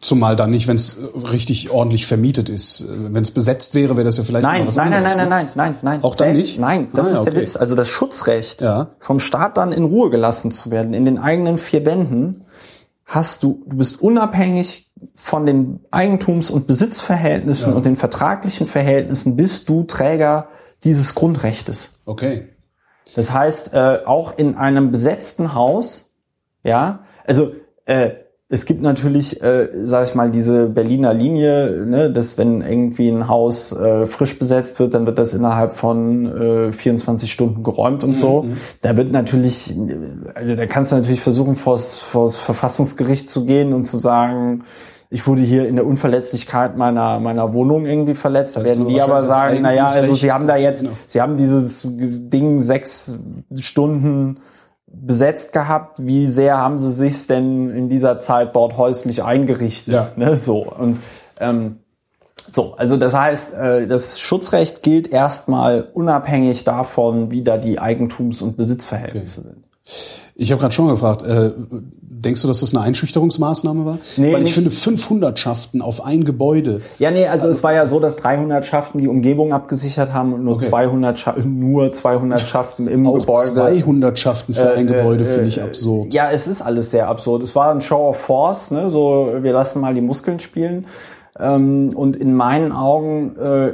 Zumal 0.05 0.37
dann 0.37 0.51
nicht, 0.51 0.69
wenn 0.69 0.77
es 0.77 0.99
richtig 1.15 1.71
ordentlich 1.71 2.05
vermietet 2.05 2.51
ist. 2.51 2.85
Wenn 2.91 3.23
es 3.23 3.31
besetzt 3.31 3.75
wäre, 3.75 3.97
wäre 3.97 4.05
das 4.05 4.19
ja 4.19 4.23
vielleicht 4.25 4.43
Nein, 4.43 4.67
was 4.67 4.77
nein, 4.77 4.91
nein, 4.91 4.99
anderes, 4.99 5.17
nein, 5.17 5.25
ne? 5.29 5.31
nein, 5.31 5.49
nein, 5.55 5.69
nein, 5.73 5.79
nein. 5.81 6.05
Auch 6.05 6.15
dann 6.15 6.29
Selbst- 6.35 6.47
nicht? 6.47 6.59
Nein, 6.61 6.89
das 6.93 7.07
Ah, 7.07 7.09
ist 7.11 7.17
ja, 7.17 7.23
der 7.25 7.33
okay. 7.33 7.43
Witz. 7.43 7.57
Also 7.57 7.75
das 7.75 7.89
Schutzrecht, 7.89 8.61
Ja. 8.61 8.91
vom 9.01 9.19
Staat 9.19 9.57
dann 9.57 9.73
in 9.73 9.85
Ruhe 9.85 10.11
gelassen 10.11 10.51
zu 10.51 10.71
werden, 10.71 10.93
in 10.93 11.07
den 11.07 11.17
eigenen 11.19 11.57
vier 11.57 11.87
Wänden, 11.87 12.43
hast 13.07 13.43
du, 13.45 13.63
du 13.67 13.79
bist 13.79 14.01
unabhängig 14.03 14.91
von 15.15 15.47
den 15.47 15.81
Eigentums- 15.91 16.51
und 16.51 16.67
Besitzverhältnissen 16.67 17.71
Ja. 17.71 17.77
und 17.77 17.87
den 17.87 17.97
vertraglichen 17.97 18.67
Verhältnissen 18.67 19.37
bist 19.37 19.71
du 19.71 19.85
Träger 19.85 20.49
dieses 20.85 21.15
Grundrechtes. 21.15 21.93
Okay. 22.05 22.51
Das 23.17 23.33
heißt, 23.33 23.73
äh, 23.73 24.01
auch 24.05 24.37
in 24.37 24.57
einem 24.57 24.91
besetzten 24.91 25.55
Haus, 25.55 26.11
ja, 26.63 27.05
also 27.27 27.53
äh, 27.87 28.11
es 28.55 28.67
gibt 28.67 28.83
natürlich, 28.83 29.43
äh, 29.43 29.69
sag 29.73 30.07
ich 30.07 30.15
mal, 30.15 30.31
diese 30.31 30.69
Berliner 30.69 31.13
Linie, 31.13 31.85
ne, 31.87 32.09
dass 32.09 32.39
wenn 32.39 32.61
irgendwie 32.61 33.09
ein 33.09 33.27
Haus 33.27 33.73
äh, 33.73 34.07
frisch 34.07 34.39
besetzt 34.39 34.79
wird, 34.79 34.95
dann 34.95 35.07
wird 35.07 35.19
das 35.19 35.35
innerhalb 35.35 35.73
von 35.73 36.69
äh, 36.69 36.73
24 36.73 37.31
Stunden 37.31 37.65
geräumt 37.65 38.05
und 38.05 38.17
so. 38.17 38.47
Da 38.81 38.97
wird 38.97 39.11
natürlich, 39.11 39.77
also 40.35 40.55
da 40.55 40.67
kannst 40.67 40.93
du 40.93 40.97
natürlich 40.97 41.21
versuchen, 41.21 41.57
vors, 41.57 41.99
vors 41.99 42.37
Verfassungsgericht 42.37 43.29
zu 43.29 43.45
gehen 43.45 43.73
und 43.73 43.87
zu 43.87 43.99
sagen, 43.99 44.63
ich 45.11 45.27
wurde 45.27 45.43
hier 45.43 45.67
in 45.67 45.75
der 45.75 45.85
Unverletzlichkeit 45.87 46.77
meiner 46.77 47.19
meiner 47.19 47.55
Wohnung 47.55 47.87
irgendwie 47.87 48.15
verletzt. 48.15 48.57
Da 48.57 48.63
werden 48.63 48.87
die 48.87 49.01
aber 49.01 49.25
sagen, 49.25 49.63
naja, 49.63 49.87
also 49.87 50.15
sie 50.15 50.31
haben 50.31 50.47
da 50.47 50.57
jetzt, 50.57 50.83
genau. 50.83 50.95
sie 51.09 51.21
haben 51.21 51.37
dieses 51.37 51.83
Ding 51.89 52.61
sechs 52.61 53.19
Stunden 53.59 54.39
besetzt 55.01 55.53
gehabt. 55.53 55.99
Wie 56.03 56.27
sehr 56.27 56.59
haben 56.59 56.79
sie 56.79 56.93
sich 56.93 57.27
denn 57.27 57.71
in 57.71 57.89
dieser 57.89 58.19
Zeit 58.21 58.55
dort 58.55 58.77
häuslich 58.77 59.23
eingerichtet? 59.23 59.95
Ja. 59.95 60.07
Ne, 60.17 60.37
so 60.37 60.65
und 60.65 60.99
ähm, 61.41 61.77
so, 62.51 62.75
also 62.77 62.97
das 62.97 63.15
heißt, 63.15 63.55
äh, 63.55 63.87
das 63.87 64.21
Schutzrecht 64.21 64.83
gilt 64.83 65.09
erstmal 65.09 65.89
unabhängig 65.95 66.65
davon, 66.65 67.31
wie 67.31 67.43
da 67.43 67.57
die 67.57 67.81
Eigentums- 67.81 68.43
und 68.43 68.57
Besitzverhältnisse 68.57 69.43
sind. 69.43 69.65
Ich 70.35 70.51
habe 70.51 70.61
gerade 70.61 70.75
schon 70.75 70.89
gefragt, 70.89 71.23
äh, 71.23 71.53
denkst 72.25 72.43
du, 72.43 72.49
dass 72.49 72.61
das 72.61 72.75
eine 72.75 72.83
Einschüchterungsmaßnahme 72.85 73.85
war? 73.85 73.99
Nee, 74.17 74.33
Weil 74.33 74.39
ich 74.41 74.45
nicht. 74.45 74.55
finde 74.55 74.71
500 74.71 75.39
Schaften 75.39 75.83
auf 75.83 76.05
ein 76.05 76.25
Gebäude. 76.25 76.81
Ja, 76.99 77.11
nee, 77.11 77.27
also 77.27 77.49
es 77.49 77.63
war 77.63 77.73
ja 77.73 77.87
so, 77.87 78.01
dass 78.01 78.17
300 78.17 78.65
Schaften 78.65 78.99
die 78.99 79.09
Umgebung 79.09 79.53
abgesichert 79.53 80.13
haben 80.13 80.33
und 80.33 80.45
nur 80.45 80.55
Okay. 80.55 80.69
200 80.69 81.19
Scha 81.19 81.35
nur 81.45 81.93
200 81.93 82.41
Schaften 82.41 82.87
im 82.87 83.07
Auch 83.07 83.19
Gebäude. 83.19 83.53
200 83.55 84.19
Schaften 84.19 84.55
für 84.55 84.73
ein 84.73 84.87
Gebäude 84.87 85.25
finde 85.25 85.49
ich 85.49 85.63
absurd. 85.63 86.13
Ja, 86.15 86.31
es 86.31 86.47
ist 86.49 86.63
alles 86.63 86.91
sehr 86.91 87.09
absurd. 87.09 87.43
Es 87.43 87.55
war 87.55 87.73
ein 87.73 87.81
Show 87.81 88.09
of 88.09 88.17
Force, 88.17 88.71
ne? 88.71 88.91
So, 88.91 89.33
wir 89.41 89.53
lassen 89.53 89.81
mal 89.81 89.95
die 89.95 90.01
Muskeln 90.01 90.39
spielen. 90.41 90.87
Ähm, 91.37 91.91
und 91.97 92.15
in 92.15 92.33
meinen 92.35 92.71
Augen 92.71 93.35
äh, 93.37 93.73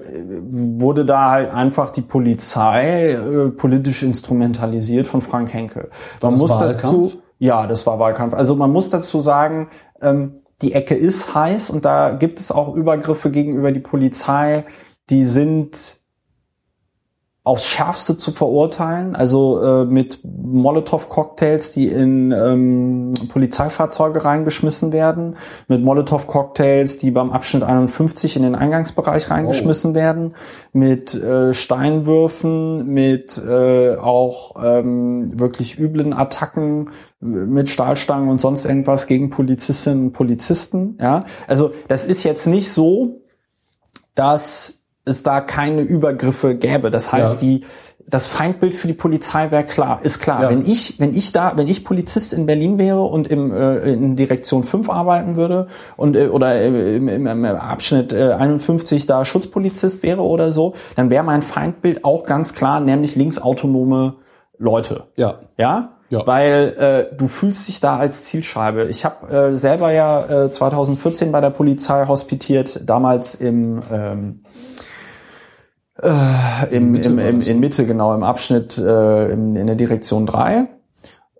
wurde 0.49 1.05
da 1.05 1.31
halt 1.31 1.51
einfach 1.53 1.91
die 1.91 2.01
Polizei 2.01 3.11
äh, 3.13 3.51
politisch 3.51 4.03
instrumentalisiert 4.03 5.07
von 5.07 5.21
Frank 5.21 5.53
Henkel. 5.53 5.91
Man 6.23 6.35
muss 6.39 6.51
Wahlkampf? 6.51 6.73
dazu, 6.83 7.13
ja, 7.41 7.67
das 7.67 7.87
war 7.87 7.99
Wahlkampf. 7.99 8.35
Also 8.35 8.55
man 8.55 8.71
muss 8.71 8.91
dazu 8.91 9.23
sagen, 9.23 9.71
ähm, 10.03 10.43
die 10.61 10.75
Ecke 10.75 10.95
ist 10.95 11.35
heiß 11.35 11.71
und 11.71 11.87
da 11.87 12.11
gibt 12.11 12.39
es 12.39 12.53
auch 12.53 12.77
Übergriffe 12.77 13.31
gegenüber 13.31 13.73
die 13.73 13.81
Polizei, 13.81 14.67
die 15.09 15.25
sind 15.25 16.00
aufs 17.43 17.67
Schärfste 17.67 18.19
zu 18.19 18.33
verurteilen, 18.33 19.17
also 19.17 19.63
äh, 19.63 19.85
mit 19.87 20.21
Molotow-Cocktails, 20.25 21.73
die 21.73 21.89
in 21.89 22.33
ähm, 22.33 23.15
Polizeifahrzeuge 23.29 24.27
reingeschmissen 24.27 24.93
werden, 24.93 25.37
mit 25.67 25.83
Molotow-Cocktails, 25.83 26.99
die 26.99 27.11
beim 27.11 27.33
Abschnitt 27.33 27.63
51 27.63 28.37
in 28.37 28.43
den 28.43 28.55
Eingangsbereich 28.55 29.31
reingeschmissen 29.31 29.95
werden, 29.95 30.35
mit 30.75 31.15
äh, 31.15 31.55
Steinwürfen, 31.55 32.87
mit 32.87 33.43
äh, 33.43 33.97
auch 33.97 34.57
ähm, 34.63 35.41
wirklich 35.41 35.79
üblen 35.79 36.13
Attacken 36.13 36.91
mit 37.21 37.71
Stahlstangen 37.71 38.29
und 38.29 38.41
sonst 38.41 38.67
irgendwas 38.67 39.07
gegen 39.07 39.31
Polizistinnen 39.31 40.07
und 40.07 40.13
Polizisten. 40.13 40.99
Ja, 41.01 41.25
also 41.47 41.71
das 41.89 42.05
ist 42.05 42.25
jetzt 42.25 42.47
nicht 42.47 42.71
so, 42.71 43.23
dass 44.15 44.80
es 45.05 45.23
da 45.23 45.41
keine 45.41 45.83
Übergriffe 45.83 46.55
gäbe. 46.55 46.91
Das 46.91 47.13
heißt, 47.13 47.43
Ja. 47.43 47.49
die 47.49 47.65
das 48.11 48.27
Feindbild 48.27 48.75
für 48.75 48.89
die 48.89 48.95
Polizei 48.95 49.51
wäre 49.51 49.65
klar, 49.65 50.01
ist 50.03 50.19
klar. 50.19 50.43
Ja. 50.43 50.51
Wenn 50.51 50.63
ich, 50.67 50.99
wenn 50.99 51.15
ich 51.15 51.33
da, 51.33 51.53
wenn 51.57 51.69
ich 51.69 51.85
Polizist 51.85 52.33
in 52.33 52.45
Berlin 52.47 52.77
wäre 52.79 53.03
und 53.03 53.29
im, 53.29 53.53
äh, 53.53 53.93
in 53.93 54.17
Direktion 54.17 54.65
5 54.65 54.91
arbeiten 54.91 55.37
würde 55.37 55.69
und 55.97 56.17
äh, 56.17 56.27
oder 56.27 56.57
äh, 56.57 56.97
im, 56.97 57.09
im, 57.09 57.27
im 57.27 57.45
Abschnitt 57.45 58.13
äh, 58.13 58.33
51 58.33 59.07
da 59.07 59.25
Schutzpolizist 59.25 60.03
wäre 60.03 60.23
oder 60.23 60.51
so, 60.51 60.75
dann 60.97 61.09
wäre 61.11 61.23
mein 61.23 61.43
Feindbild 61.43 62.05
auch 62.05 62.25
ganz 62.25 62.55
klar, 62.55 62.81
nämlich 62.81 63.15
linksautonome 63.15 64.17
Leute. 64.59 65.05
Ja. 65.17 65.41
Ja? 65.57 65.97
Ja. 66.11 66.27
Weil 66.27 67.09
äh, 67.13 67.17
du 67.17 67.29
fühlst 67.29 67.69
dich 67.69 67.81
da 67.81 67.97
als 67.97 68.25
Zielscheibe. 68.25 68.87
Ich 68.87 69.05
habe 69.05 69.53
äh, 69.53 69.57
selber 69.57 69.93
ja 69.93 70.47
äh, 70.47 70.51
2014 70.51 71.31
bei 71.31 71.41
der 71.41 71.51
Polizei 71.51 72.05
hospitiert, 72.07 72.81
damals 72.85 73.37
im 73.37 73.81
ähm, 73.93 74.41
äh, 76.03 76.75
im, 76.75 76.93
Mitte 76.93 77.09
im, 77.09 77.39
das, 77.39 77.47
in 77.49 77.61
Mitte, 77.61 77.87
genau, 77.87 78.15
im 78.15 78.23
Abschnitt 78.23 78.79
äh, 78.79 79.29
in, 79.31 79.57
in 79.57 79.67
der 79.67 79.77
Direktion 79.77 80.27
3. 80.27 80.67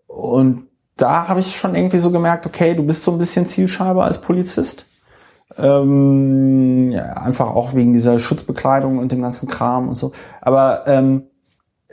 Und 0.07 0.65
da 0.97 1.29
habe 1.29 1.41
ich 1.41 1.57
schon 1.57 1.75
irgendwie 1.75 1.99
so 1.99 2.11
gemerkt, 2.11 2.47
okay, 2.47 2.75
du 2.75 2.83
bist 2.83 3.03
so 3.03 3.13
ein 3.13 3.19
bisschen 3.19 3.47
Zielscheibe 3.47 4.05
als 4.05 4.21
Polizist. 4.21 4.87
Ähm, 5.57 6.93
ja, 6.93 7.15
einfach 7.15 7.51
auch 7.51 7.75
wegen 7.75 7.93
dieser 7.93 8.19
Schutzbekleidung 8.19 8.99
und 8.99 9.13
dem 9.13 9.23
ganzen 9.23 9.49
Kram 9.49 9.89
und 9.89 9.97
so. 9.97 10.13
Aber 10.41 10.85
ähm, 10.87 11.25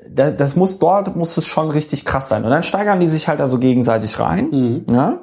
da, 0.09 0.31
das 0.31 0.55
muss 0.55 0.79
dort 0.79 1.15
muss 1.15 1.37
es 1.37 1.45
schon 1.45 1.69
richtig 1.71 2.05
krass 2.05 2.29
sein. 2.29 2.43
Und 2.43 2.51
dann 2.51 2.63
steigern 2.63 2.99
die 2.99 3.07
sich 3.07 3.27
halt 3.27 3.41
also 3.41 3.59
gegenseitig 3.59 4.19
rein. 4.19 4.85
Ja? 4.91 5.19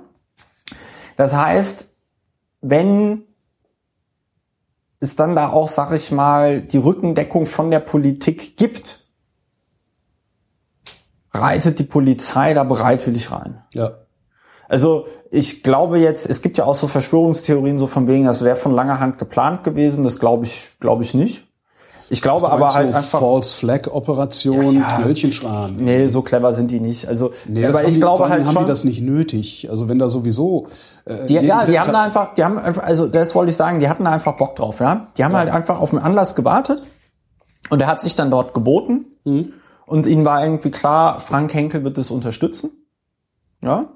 Das 1.16 1.34
heißt, 1.36 1.86
wenn 2.60 3.22
es 5.04 5.16
dann 5.16 5.36
da 5.36 5.50
auch, 5.50 5.68
sag 5.68 5.92
ich 5.92 6.10
mal, 6.10 6.60
die 6.60 6.78
Rückendeckung 6.78 7.46
von 7.46 7.70
der 7.70 7.80
Politik 7.80 8.56
gibt, 8.56 9.06
reitet 11.32 11.78
die 11.78 11.84
Polizei 11.84 12.54
da 12.54 12.64
bereitwillig 12.64 13.30
rein. 13.30 13.62
Ja. 13.72 14.04
Also 14.68 15.06
ich 15.30 15.62
glaube 15.62 15.98
jetzt, 15.98 16.28
es 16.28 16.42
gibt 16.42 16.58
ja 16.58 16.64
auch 16.64 16.74
so 16.74 16.88
Verschwörungstheorien 16.88 17.78
so 17.78 17.86
von 17.86 18.06
wegen, 18.08 18.24
das 18.24 18.42
wäre 18.42 18.56
von 18.56 18.72
langer 18.72 18.98
Hand 18.98 19.18
geplant 19.18 19.62
gewesen. 19.62 20.04
Das 20.04 20.18
glaube 20.18 20.44
ich, 20.44 20.70
glaube 20.80 21.02
ich 21.02 21.14
nicht. 21.14 21.46
Ich 22.14 22.22
glaube 22.22 22.50
aber 22.50 22.68
halt 22.72 22.92
so 22.92 22.96
einfach. 22.96 23.18
False 23.20 23.56
Flag 23.56 23.88
Operation, 23.92 24.74
Ja, 24.76 24.80
ja. 24.80 24.96
Knöllchenschran. 25.02 25.76
Nee, 25.78 26.08
so 26.08 26.22
clever 26.22 26.54
sind 26.54 26.70
die 26.70 26.80
nicht. 26.80 27.06
Also, 27.08 27.32
Nee, 27.46 27.62
das 27.62 27.70
aber 27.70 27.78
haben 27.80 27.88
ich 27.88 27.94
die, 27.94 28.00
glaube 28.00 28.28
halt 28.28 28.44
haben 28.46 28.52
schon. 28.52 28.62
die 28.62 28.68
das 28.68 28.84
nicht 28.84 29.02
nötig. 29.02 29.68
Also 29.68 29.88
wenn 29.88 29.98
da 29.98 30.08
sowieso 30.08 30.68
äh, 31.06 31.26
Die, 31.26 31.34
ja, 31.34 31.64
die 31.64 31.78
haben 31.78 31.92
da 31.92 32.02
einfach, 32.02 32.34
die 32.34 32.44
haben 32.44 32.58
einfach, 32.58 32.82
also 32.84 33.08
das 33.08 33.34
wollte 33.34 33.50
ich 33.50 33.56
sagen, 33.56 33.78
die 33.80 33.88
hatten 33.88 34.04
da 34.04 34.12
einfach 34.12 34.36
Bock 34.36 34.54
drauf, 34.56 34.80
ja. 34.80 35.08
Die 35.16 35.24
haben 35.24 35.34
halt 35.36 35.50
einfach 35.50 35.80
auf 35.80 35.92
einen 35.92 36.02
Anlass 36.02 36.34
gewartet 36.36 36.82
und 37.70 37.80
er 37.82 37.88
hat 37.88 38.00
sich 38.00 38.14
dann 38.14 38.30
dort 38.30 38.54
geboten 38.54 39.06
Mhm. 39.24 39.52
und 39.86 40.06
ihnen 40.06 40.24
war 40.24 40.42
irgendwie 40.44 40.70
klar, 40.70 41.18
Frank 41.20 41.52
Henkel 41.54 41.82
wird 41.82 41.98
es 41.98 42.10
unterstützen, 42.10 42.70
ja. 43.62 43.86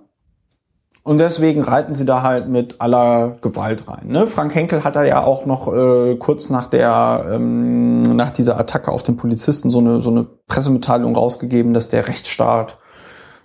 Und 1.09 1.18
deswegen 1.18 1.62
reiten 1.62 1.92
sie 1.92 2.04
da 2.04 2.22
halt 2.22 2.48
mit 2.48 2.80
aller 2.80 3.38
Gewalt 3.40 3.88
rein. 3.88 4.09
Ne? 4.09 4.26
Frank 4.26 4.54
Henkel 4.54 4.84
hat 4.84 4.94
da 4.94 5.04
ja 5.04 5.22
auch 5.22 5.46
noch 5.46 5.72
äh, 5.72 6.16
kurz 6.16 6.50
nach 6.50 6.66
der 6.66 7.30
ähm, 7.32 8.02
nach 8.02 8.30
dieser 8.30 8.59
Attacke 8.59 8.92
auf 8.92 9.02
den 9.02 9.16
Polizisten 9.16 9.70
so 9.70 9.78
eine 9.78 10.02
so 10.02 10.11
eine 10.11 10.24
Pressemitteilung 10.24 11.16
rausgegeben, 11.16 11.72
dass 11.72 11.88
der 11.88 12.06
Rechtsstaat 12.06 12.76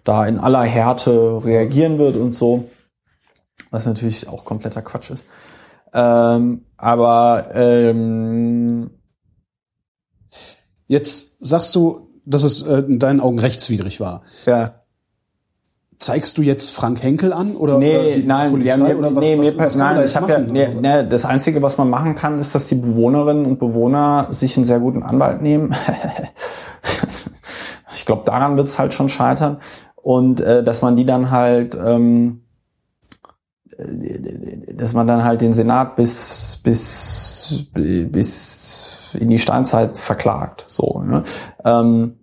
da 0.03 0.25
in 0.25 0.39
aller 0.39 0.63
Härte 0.63 1.45
reagieren 1.45 1.99
wird 1.99 2.17
und 2.17 2.35
so 2.35 2.69
was 3.71 3.85
natürlich 3.87 4.27
auch 4.27 4.45
kompletter 4.45 4.81
Quatsch 4.81 5.09
ist. 5.09 5.25
Ähm, 5.93 6.65
aber 6.77 7.45
ähm, 7.53 8.91
Jetzt 10.85 11.43
sagst 11.43 11.75
du, 11.75 12.09
dass 12.25 12.43
es 12.43 12.61
äh, 12.61 12.79
in 12.79 12.99
deinen 12.99 13.19
Augen 13.19 13.39
rechtswidrig 13.39 13.99
war. 13.99 14.21
ja, 14.45 14.82
Zeigst 15.99 16.37
du 16.37 16.41
jetzt 16.41 16.71
Frank 16.71 17.01
Henkel 17.01 17.33
an 17.33 17.55
oder, 17.55 17.77
oder 17.77 17.85
nee, 17.85 18.15
die 18.15 18.23
nein, 18.23 18.51
Polizei 18.51 18.77
wir 18.77 18.89
haben, 18.89 18.97
oder 18.97 19.15
was, 19.15 19.25
nee, 19.25 19.37
was, 19.37 19.45
mir, 19.45 19.57
was 19.57 19.75
nein, 19.75 19.95
da 19.95 20.03
ich 20.03 20.15
habe 20.15 20.31
ja, 20.31 20.39
nee, 20.39 20.65
Also, 20.65 20.79
nee, 20.79 21.07
das 21.07 21.25
einzige, 21.25 21.61
was 21.61 21.77
man 21.77 21.89
machen 21.89 22.15
kann, 22.15 22.39
ist, 22.39 22.55
dass 22.55 22.67
die 22.67 22.75
Bewohnerinnen 22.75 23.45
und 23.45 23.59
Bewohner 23.59 24.27
sich 24.29 24.57
einen 24.57 24.65
sehr 24.65 24.79
guten 24.79 25.03
Anwalt 25.03 25.41
nehmen. 25.41 25.75
ich 27.93 28.05
glaube, 28.05 28.23
daran 28.25 28.57
wird 28.57 28.67
es 28.67 28.79
halt 28.79 28.93
schon 28.93 29.09
scheitern 29.09 29.59
und 29.95 30.41
äh, 30.41 30.63
dass 30.63 30.81
man 30.81 30.95
die 30.95 31.05
dann 31.05 31.31
halt 31.31 31.75
ähm, 31.75 32.41
äh, 33.77 34.73
dass 34.75 34.93
man 34.93 35.07
dann 35.07 35.23
halt 35.23 35.41
den 35.41 35.53
Senat 35.53 35.95
bis 35.95 36.59
bis 36.63 37.65
bis 37.73 39.13
in 39.13 39.29
die 39.29 39.39
Steinzeit 39.39 39.97
verklagt 39.97 40.65
so 40.67 41.01
ne? 41.05 41.23
ähm, 41.63 42.22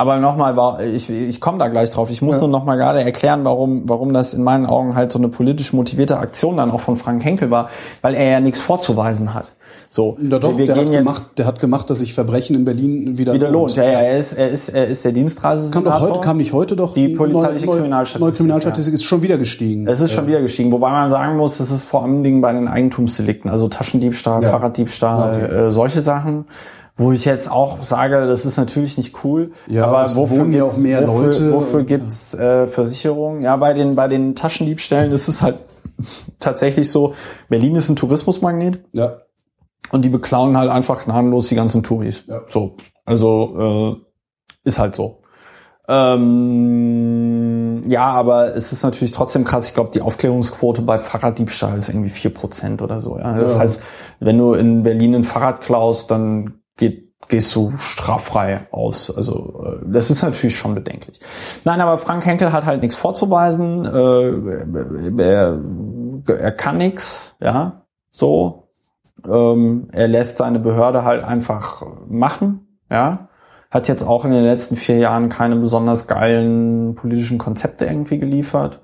aber 0.00 0.18
nochmal, 0.18 0.56
war 0.56 0.80
ich, 0.82 1.10
ich 1.10 1.40
komme 1.40 1.58
da 1.58 1.68
gleich 1.68 1.90
drauf. 1.90 2.10
Ich 2.10 2.22
muss 2.22 2.36
Ja. 2.36 2.40
nur 2.42 2.48
nochmal 2.50 2.76
gerade 2.78 3.02
erklären, 3.02 3.44
warum, 3.44 3.88
warum 3.88 4.12
das 4.12 4.32
in 4.34 4.42
meinen 4.42 4.64
Augen 4.66 4.94
halt 4.94 5.12
so 5.12 5.18
eine 5.18 5.28
politisch 5.28 5.72
motivierte 5.72 6.18
Aktion 6.18 6.56
dann 6.56 6.70
auch 6.70 6.80
von 6.80 6.96
Frank 6.96 7.24
Henkel 7.24 7.50
war, 7.50 7.68
weil 8.02 8.14
er 8.14 8.30
ja 8.30 8.40
nichts 8.40 8.60
vorzuweisen 8.60 9.34
hat. 9.34 9.52
So, 9.88 10.16
Ja, 10.20 10.38
doch, 10.38 10.56
wir 10.56 10.66
der, 10.66 10.74
gehen 10.76 10.86
hat 10.86 10.92
jetzt 10.92 11.04
gemacht, 11.04 11.22
der 11.38 11.46
hat 11.46 11.60
gemacht, 11.60 11.90
dass 11.90 11.98
sich 11.98 12.14
Verbrechen 12.14 12.56
in 12.56 12.64
Berlin 12.64 13.18
wieder, 13.18 13.32
wieder 13.34 13.50
lohnt. 13.50 13.76
Ja, 13.76 13.84
ja, 13.84 14.00
er 14.00 14.16
ist, 14.18 14.32
er 14.32 14.48
ist, 14.48 14.68
er 14.70 14.86
ist 14.86 15.04
der 15.04 15.12
Dienstreise. 15.12 15.70
Kam, 15.72 15.84
doch 15.84 16.00
heute, 16.00 16.20
kam 16.20 16.38
nicht 16.38 16.52
heute 16.52 16.76
doch 16.76 16.92
Die 16.92 17.08
polizeiliche 17.08 17.66
neu- 17.66 17.72
neu- 17.72 17.76
Kriminalstatistik, 17.78 18.20
Neue 18.20 18.32
Kriminalstatistik 18.32 18.94
ist 18.94 19.04
schon 19.04 19.22
wieder 19.22 19.36
gestiegen. 19.38 19.86
Es 19.86 20.00
ist 20.00 20.12
schon 20.12 20.26
wieder 20.26 20.40
gestiegen, 20.40 20.72
wobei 20.72 20.90
man 20.90 21.10
sagen 21.10 21.36
muss, 21.36 21.58
das 21.58 21.70
ist 21.70 21.84
vor 21.84 22.02
allen 22.04 22.22
Dingen 22.24 22.40
bei 22.40 22.52
den 22.52 22.68
Eigentumsdelikten, 22.68 23.50
also 23.50 23.68
Taschendiebstahl, 23.68 24.42
Ja. 24.42 24.50
Fahrraddiebstahl, 24.50 25.44
Okay. 25.44 25.54
äh, 25.54 25.70
solche 25.70 26.00
Sachen, 26.00 26.46
wo 27.00 27.12
ich 27.12 27.24
jetzt 27.24 27.50
auch 27.50 27.80
sage, 27.80 28.26
das 28.26 28.44
ist 28.44 28.58
natürlich 28.58 28.98
nicht 28.98 29.24
cool, 29.24 29.52
Ja, 29.66 29.86
aber 29.86 30.02
es 30.02 30.16
wofür 30.16 30.44
gibt's, 30.44 30.74
auch 30.76 30.82
mehr 30.82 31.08
wofür, 31.08 31.24
Leute 31.24 31.52
wofür 31.54 31.84
gibt's 31.84 32.34
äh, 32.34 32.66
Versicherungen? 32.66 33.40
Ja, 33.40 33.56
bei 33.56 33.72
den 33.72 33.94
bei 33.94 34.06
den 34.06 34.34
Taschendiebstählen 34.34 35.10
ist 35.10 35.26
es 35.26 35.40
halt 35.40 35.60
tatsächlich 36.40 36.90
so, 36.90 37.14
Berlin 37.48 37.74
ist 37.74 37.88
ein 37.88 37.96
Tourismusmagnet 37.96 38.84
ja. 38.92 39.14
und 39.92 40.02
die 40.04 40.10
beklauen 40.10 40.58
halt 40.58 40.70
einfach 40.70 41.04
gnadenlos 41.06 41.48
die 41.48 41.54
ganzen 41.54 41.82
Touris. 41.82 42.24
Ja. 42.26 42.42
So, 42.46 42.76
also 43.06 43.96
äh, 43.96 44.68
ist 44.68 44.78
halt 44.78 44.94
so. 44.94 45.22
Ähm, 45.88 47.82
ja, 47.88 48.10
aber 48.12 48.54
es 48.54 48.72
ist 48.72 48.82
natürlich 48.82 49.12
trotzdem 49.12 49.44
krass. 49.44 49.66
Ich 49.66 49.74
glaube, 49.74 49.90
die 49.92 50.02
Aufklärungsquote 50.02 50.82
bei 50.82 50.98
Fahrraddiebstahl 50.98 51.78
ist 51.78 51.88
irgendwie 51.88 52.10
vier 52.10 52.32
Prozent 52.32 52.82
oder 52.82 53.00
so. 53.00 53.18
Ja? 53.18 53.34
Das 53.34 53.54
Ja. 53.54 53.60
heißt, 53.60 53.80
wenn 54.20 54.36
du 54.38 54.52
in 54.52 54.82
Berlin 54.82 55.14
ein 55.14 55.24
Fahrrad 55.24 55.62
klaust, 55.62 56.10
dann 56.10 56.59
geht, 56.80 57.12
gehst 57.28 57.54
du 57.54 57.72
straffrei 57.78 58.66
aus. 58.72 59.14
Also 59.14 59.64
äh, 59.64 59.84
das 59.86 60.10
ist 60.10 60.22
natürlich 60.22 60.56
schon 60.58 60.74
bedenklich. 60.74 61.20
Nein, 61.64 61.80
aber 61.80 61.96
Frank 61.98 62.26
Henkel 62.26 62.52
hat 62.52 62.66
halt 62.66 62.82
nichts 62.82 62.96
vorzuweisen. 62.96 63.84
Äh, 63.84 65.22
er, 65.22 65.60
er 66.26 66.52
kann 66.52 66.78
nichts, 66.78 67.36
ja, 67.40 67.82
so. 68.10 68.68
Ähm, 69.28 69.88
er 69.92 70.08
lässt 70.08 70.38
seine 70.38 70.58
Behörde 70.58 71.04
halt 71.04 71.22
einfach 71.22 71.84
machen, 72.08 72.78
ja. 72.90 73.28
Hat 73.70 73.86
jetzt 73.86 74.02
auch 74.02 74.24
in 74.24 74.32
den 74.32 74.42
letzten 74.42 74.74
vier 74.74 74.96
Jahren 74.98 75.28
keine 75.28 75.54
besonders 75.54 76.08
geilen 76.08 76.96
politischen 76.96 77.38
Konzepte 77.38 77.84
irgendwie 77.84 78.18
geliefert. 78.18 78.80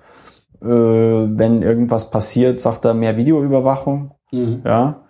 Äh, 0.63 0.67
wenn 0.69 1.63
irgendwas 1.63 2.11
passiert, 2.11 2.61
sagt 2.61 2.85
er 2.85 2.95
mehr 2.95 3.17
Videoüberwachung, 3.17 4.13
Mhm. 4.31 4.63
ja. 4.65 5.03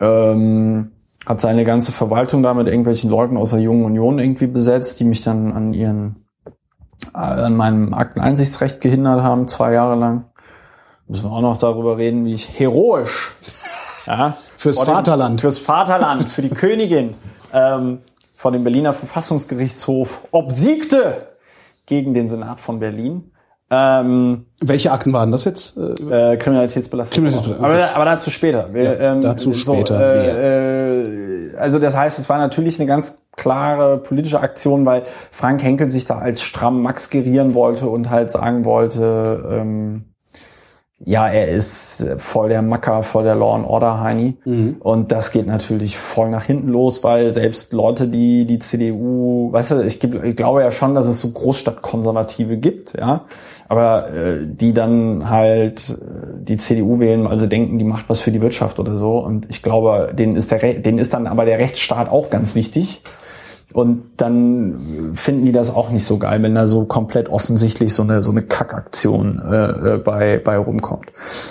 Ähm, 0.00 0.92
hat 1.26 1.40
seine 1.40 1.64
ganze 1.64 1.92
Verwaltung 1.92 2.42
da 2.42 2.54
mit 2.54 2.68
irgendwelchen 2.68 3.10
Leuten 3.10 3.36
aus 3.36 3.50
der 3.50 3.58
Jungen 3.60 3.84
Union 3.84 4.18
irgendwie 4.18 4.46
besetzt, 4.46 5.00
die 5.00 5.04
mich 5.04 5.22
dann 5.22 5.52
an 5.52 5.72
ihren, 5.72 6.24
äh, 7.14 7.18
an 7.18 7.56
meinem 7.56 7.92
Akteneinsichtsrecht 7.94 8.80
gehindert 8.80 9.22
haben, 9.22 9.48
zwei 9.48 9.72
Jahre 9.72 9.96
lang. 9.96 10.24
Müssen 11.08 11.24
wir 11.28 11.32
auch 11.32 11.40
noch 11.40 11.56
darüber 11.56 11.98
reden, 11.98 12.24
wie 12.24 12.34
ich 12.34 12.58
heroisch, 12.58 13.32
ja, 14.06 14.36
Fürs 14.56 14.78
dem- 14.78 14.86
Vaterland. 14.86 15.40
fürs 15.40 15.58
Vaterland, 15.58 16.28
für 16.28 16.42
die 16.42 16.48
Königin, 16.50 17.14
ähm, 17.52 17.98
vor 18.36 18.52
dem 18.52 18.64
Berliner 18.64 18.92
Verfassungsgerichtshof 18.92 20.22
obsiegte 20.30 21.18
gegen 21.86 22.14
den 22.14 22.28
Senat 22.28 22.60
von 22.60 22.78
Berlin. 22.80 23.32
Ähm, 23.68 24.46
Welche 24.60 24.92
Akten 24.92 25.12
waren 25.12 25.32
das 25.32 25.44
jetzt? 25.44 25.76
Äh, 25.76 26.36
Kriminalitätsbelastung. 26.36 27.16
Kriminalitätsbelastung, 27.16 27.64
aber, 27.64 27.94
aber 27.96 28.04
dazu 28.04 28.30
später. 28.30 28.72
Wir, 28.72 29.02
Ja, 29.02 29.14
dazu 29.16 29.52
später 29.54 29.98
äh, 29.98 31.52
äh, 31.52 31.56
also 31.56 31.78
das 31.78 31.96
heißt, 31.96 32.18
es 32.18 32.28
war 32.28 32.38
natürlich 32.38 32.78
eine 32.78 32.86
ganz 32.86 33.26
klare 33.36 33.98
politische 33.98 34.40
Aktion, 34.40 34.86
weil 34.86 35.02
Frank 35.30 35.62
Henkel 35.62 35.88
sich 35.88 36.04
da 36.04 36.18
als 36.18 36.42
stramm 36.42 36.82
Max 36.82 37.10
gerieren 37.10 37.54
wollte 37.54 37.88
und 37.88 38.10
halt 38.10 38.30
sagen 38.30 38.64
wollte, 38.64 39.44
ähm, 39.50 40.04
ja, 41.04 41.28
er 41.28 41.48
ist 41.48 42.06
voll 42.16 42.48
der 42.48 42.62
Macker, 42.62 43.02
voll 43.02 43.24
der 43.24 43.34
Law 43.34 43.54
and 43.54 43.66
Order 43.66 44.00
Heini. 44.00 44.38
Und 44.80 45.12
das 45.12 45.30
geht 45.30 45.46
natürlich 45.46 45.98
voll 45.98 46.30
nach 46.30 46.44
hinten 46.44 46.68
los, 46.68 47.04
weil 47.04 47.30
selbst 47.32 47.74
Leute, 47.74 48.08
die 48.08 48.46
die 48.46 48.58
CDU, 48.58 49.52
weißt 49.52 49.72
du, 49.72 49.82
ich, 49.82 50.02
ich 50.02 50.36
glaube 50.36 50.62
ja 50.62 50.70
schon, 50.70 50.94
dass 50.94 51.06
es 51.06 51.20
so 51.20 51.32
Großstadtkonservative 51.32 52.56
gibt, 52.56 52.94
ja, 52.98 53.26
aber 53.68 54.10
äh, 54.10 54.38
die 54.46 54.72
dann 54.72 55.28
halt 55.28 55.90
äh, 55.90 56.40
die 56.40 56.56
CDU 56.56 56.98
wählen, 56.98 57.26
also 57.26 57.46
denken, 57.46 57.78
die 57.78 57.84
macht 57.84 58.08
was 58.08 58.20
für 58.20 58.32
die 58.32 58.40
Wirtschaft 58.40 58.80
oder 58.80 58.96
so. 58.96 59.18
Und 59.18 59.50
ich 59.50 59.62
glaube, 59.62 60.12
denen 60.14 60.34
ist 60.34 60.50
der, 60.50 60.60
denen 60.80 60.98
ist 60.98 61.12
dann 61.12 61.26
aber 61.26 61.44
der 61.44 61.58
Rechtsstaat 61.58 62.08
auch 62.08 62.30
ganz 62.30 62.54
wichtig. 62.54 63.02
Und 63.72 64.04
dann 64.16 65.12
finden 65.14 65.44
die 65.44 65.52
das 65.52 65.74
auch 65.74 65.90
nicht 65.90 66.04
so 66.04 66.18
geil, 66.18 66.42
wenn 66.42 66.54
da 66.54 66.66
so 66.66 66.84
komplett 66.84 67.28
offensichtlich 67.28 67.94
so 67.94 68.02
eine 68.02 68.22
so 68.22 68.30
eine 68.30 68.42
Kackaktion 68.42 69.40
äh, 69.40 69.94
äh, 69.94 69.98
bei 69.98 70.38
bei 70.38 70.56
rumkommt. 70.56 71.06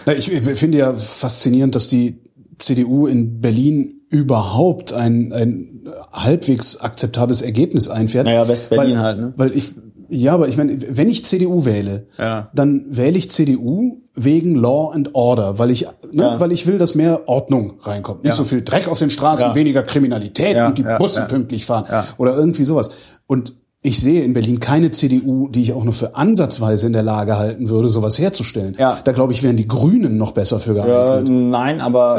ich, 0.08 0.32
ich 0.32 0.60
finde 0.60 0.78
ja 0.78 0.94
faszinierend, 0.94 1.76
dass 1.76 1.88
die 1.88 2.22
CDU 2.58 3.06
in 3.08 3.42
Berlin 3.42 4.02
überhaupt 4.10 4.94
ein, 4.94 5.34
ein 5.34 5.84
halbwegs 6.12 6.78
akzeptables 6.78 7.42
Ergebnis 7.42 7.90
einfährt. 7.90 8.26
Naja, 8.26 8.48
West-Berlin 8.48 9.00
halt, 9.00 9.20
ne? 9.20 9.34
Weil 9.36 9.52
ich, 9.52 9.74
ja, 10.10 10.34
aber 10.34 10.48
ich 10.48 10.58
meine, 10.58 10.78
wenn 10.90 11.10
ich 11.10 11.26
CDU 11.26 11.66
wähle, 11.66 12.08
Ja. 12.18 12.50
dann 12.54 12.86
wähle 12.90 13.18
ich 13.18 13.32
CDU 13.32 14.02
wegen 14.16 14.56
Law 14.56 14.92
and 14.94 15.14
Order, 15.14 15.60
weil 15.60 15.72
ich, 15.72 15.88
ne, 16.12 16.24
Ja. 16.24 16.40
weil 16.40 16.52
ich 16.52 16.68
will, 16.68 16.78
dass 16.78 16.96
mehr 16.96 17.28
Ordnung 17.28 17.74
reinkommt. 17.82 18.24
Nicht 18.24 18.34
Ja. 18.34 18.38
so 18.38 18.44
viel 18.46 18.62
Dreck 18.64 18.88
auf 18.88 19.00
den 19.00 19.10
Straßen, 19.10 19.56
weniger 19.56 19.84
Kriminalität 19.84 20.60
und 20.62 20.78
die 20.78 20.86
Busse 21.00 21.26
pünktlich 21.28 21.66
fahren 21.66 21.86
oder 22.18 22.36
irgendwie 22.36 22.64
sowas. 22.64 22.90
Und 23.28 23.54
ich 23.82 24.00
sehe 24.02 24.24
in 24.24 24.34
Berlin 24.34 24.60
keine 24.60 24.90
CDU, 24.90 25.48
die 25.48 25.62
ich 25.62 25.74
auch 25.74 25.84
nur 25.84 25.94
für 25.94 26.16
ansatzweise 26.16 26.88
in 26.88 26.94
der 26.94 27.04
Lage 27.04 27.38
halten 27.38 27.70
würde, 27.70 27.88
sowas 27.90 28.18
herzustellen. 28.18 28.76
Ja. 28.80 28.98
Da 29.04 29.12
glaube 29.12 29.32
ich, 29.34 29.44
wären 29.44 29.58
die 29.58 29.68
Grünen 29.68 30.18
noch 30.18 30.32
besser 30.32 30.60
für 30.60 30.72
Äh, 30.72 30.74
geeignet. 30.76 31.32
nein, 31.52 31.82
aber 31.82 32.18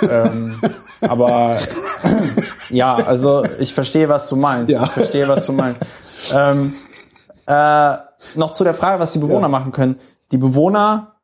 ähm, 0.00 0.04
ähm, 0.10 0.54
aber 1.02 1.56
ja, 2.70 2.94
also 2.96 3.42
ich 3.58 3.74
verstehe, 3.74 4.08
was 4.08 4.28
du 4.28 4.36
meinst. 4.36 4.72
Ja. 4.72 4.84
Ich 4.84 4.90
verstehe, 4.90 5.28
was 5.28 5.44
du 5.46 5.52
meinst. 5.52 5.82
Ähm, 6.32 6.72
äh, 7.46 7.96
noch 8.36 8.52
zu 8.52 8.64
der 8.64 8.74
Frage, 8.74 9.00
was 9.00 9.12
die 9.12 9.18
Bewohner 9.18 9.42
Ja. 9.42 9.48
machen 9.48 9.72
können. 9.72 9.96
Die 10.32 10.38
Bewohner 10.38 11.16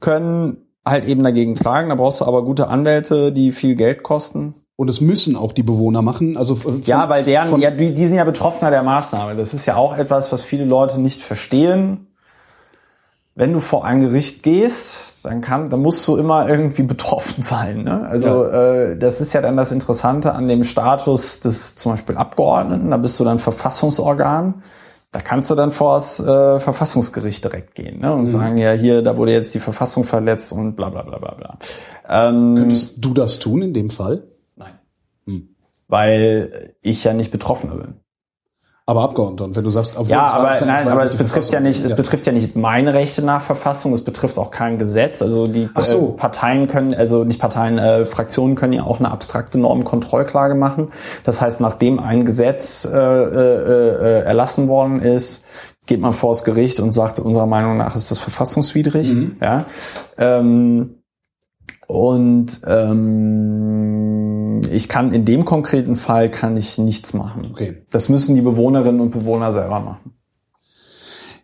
können 0.00 0.58
halt 0.84 1.04
eben 1.04 1.22
dagegen 1.22 1.54
klagen. 1.54 1.88
Da 1.88 1.94
brauchst 1.94 2.20
du 2.20 2.24
aber 2.26 2.44
gute 2.44 2.68
Anwälte, 2.68 3.32
die 3.32 3.52
viel 3.52 3.74
Geld 3.74 4.02
kosten. 4.02 4.54
Und 4.76 4.90
es 4.90 5.00
müssen 5.00 5.36
auch 5.36 5.52
die 5.52 5.62
Bewohner 5.62 6.02
machen. 6.02 6.36
Also 6.36 6.56
von, 6.56 6.82
Ja, 6.82 7.08
weil 7.08 7.22
deren, 7.24 7.60
ja, 7.60 7.70
die, 7.70 7.94
die 7.94 8.06
sind 8.06 8.16
ja 8.16 8.24
Betroffener 8.24 8.70
der 8.70 8.82
Maßnahme. 8.82 9.36
Das 9.36 9.54
ist 9.54 9.66
ja 9.66 9.76
auch 9.76 9.96
etwas, 9.96 10.32
was 10.32 10.42
viele 10.42 10.64
Leute 10.64 11.00
nicht 11.00 11.20
verstehen. 11.22 12.08
Wenn 13.36 13.52
du 13.52 13.60
vor 13.60 13.84
ein 13.84 14.00
Gericht 14.00 14.42
gehst, 14.42 15.13
dann 15.24 15.40
kann, 15.40 15.70
dann 15.70 15.80
musst 15.80 16.06
du 16.06 16.16
immer 16.16 16.48
irgendwie 16.48 16.82
betroffen 16.82 17.42
sein. 17.42 17.84
Ne? 17.84 18.06
Also 18.06 18.44
äh, 18.44 18.96
das 18.96 19.20
ist 19.20 19.32
ja 19.32 19.40
dann 19.40 19.56
das 19.56 19.72
Interessante 19.72 20.32
an 20.32 20.48
dem 20.48 20.64
Status 20.64 21.40
des 21.40 21.76
zum 21.76 21.92
Beispiel 21.92 22.16
Abgeordneten. 22.16 22.90
Da 22.90 22.96
bist 22.96 23.18
du 23.18 23.24
dann 23.24 23.38
Verfassungsorgan. 23.38 24.62
Da 25.12 25.20
kannst 25.20 25.50
du 25.50 25.54
dann 25.54 25.70
vor 25.70 25.94
das 25.94 26.20
äh, 26.20 26.58
Verfassungsgericht 26.58 27.44
direkt 27.44 27.76
gehen 27.76 28.00
ne? 28.00 28.12
und 28.12 28.28
sagen, 28.28 28.58
ja, 28.58 28.72
hier, 28.72 29.00
da 29.00 29.16
wurde 29.16 29.32
jetzt 29.32 29.54
die 29.54 29.60
Verfassung 29.60 30.02
verletzt 30.02 30.52
und 30.52 30.74
bla 30.74 30.90
bla 30.90 31.02
bla 31.02 31.18
bla 31.18 31.34
bla. 31.34 31.58
Ähm, 32.08 32.56
könntest 32.56 33.04
du 33.04 33.14
das 33.14 33.38
tun 33.38 33.62
in 33.62 33.72
dem 33.72 33.90
Fall? 33.90 34.24
Nein. 34.56 34.74
Hm. 35.26 35.54
Weil 35.86 36.74
ich 36.82 37.04
ja 37.04 37.12
nicht 37.12 37.30
Betroffener 37.30 37.76
bin. 37.76 37.94
Aber 38.86 39.02
Abgeordneter. 39.02 39.44
Und 39.44 39.56
wenn 39.56 39.64
du 39.64 39.70
sagst, 39.70 39.96
obwohl 39.96 40.10
Ja, 40.10 40.26
aber 40.26 40.56
keine 40.56 40.66
nein, 40.66 40.76
zweite 40.82 40.92
aber 40.92 41.04
es 41.04 41.16
betrifft 41.16 41.52
ja 41.52 41.60
nicht, 41.60 41.82
es 41.82 41.96
betrifft 41.96 42.26
ja 42.26 42.32
nicht 42.32 42.54
meine 42.54 42.92
Rechte 42.92 43.22
nach 43.24 43.40
Verfassung, 43.40 43.94
es 43.94 44.04
betrifft 44.04 44.38
auch 44.38 44.50
kein 44.50 44.76
Gesetz. 44.76 45.22
Also 45.22 45.46
die 45.46 45.70
Ach 45.72 45.84
so. 45.86 46.10
äh, 46.14 46.20
Parteien 46.20 46.66
können, 46.66 46.94
also 46.94 47.24
nicht 47.24 47.40
Parteien, 47.40 47.78
äh, 47.78 48.04
Fraktionen 48.04 48.56
können 48.56 48.74
ja 48.74 48.82
auch 48.82 48.98
eine 48.98 49.10
abstrakte 49.10 49.58
Normkontrollklage 49.58 50.54
machen. 50.54 50.88
Das 51.24 51.40
heißt, 51.40 51.62
nachdem 51.62 51.98
ein 51.98 52.26
Gesetz 52.26 52.84
äh, 52.84 52.90
äh, 52.94 52.98
äh, 52.98 54.24
erlassen 54.24 54.68
worden 54.68 55.00
ist, 55.00 55.44
geht 55.86 56.00
man 56.00 56.12
vor 56.12 56.32
das 56.32 56.44
Gericht 56.44 56.78
und 56.78 56.92
sagt, 56.92 57.20
unserer 57.20 57.46
Meinung 57.46 57.78
nach 57.78 57.96
ist 57.96 58.10
das 58.10 58.18
verfassungswidrig. 58.18 59.14
Mhm. 59.14 59.36
Ja. 59.40 59.64
Ähm, 60.18 60.96
und 61.86 62.60
ähm, 62.66 64.62
ich 64.70 64.88
kann 64.88 65.12
in 65.12 65.24
dem 65.24 65.44
konkreten 65.44 65.96
Fall 65.96 66.30
kann 66.30 66.56
ich 66.56 66.78
nichts 66.78 67.14
machen. 67.14 67.48
Okay. 67.50 67.82
Das 67.90 68.08
müssen 68.08 68.34
die 68.34 68.40
Bewohnerinnen 68.42 69.00
und 69.00 69.10
Bewohner 69.10 69.52
selber 69.52 69.80
machen. 69.80 70.12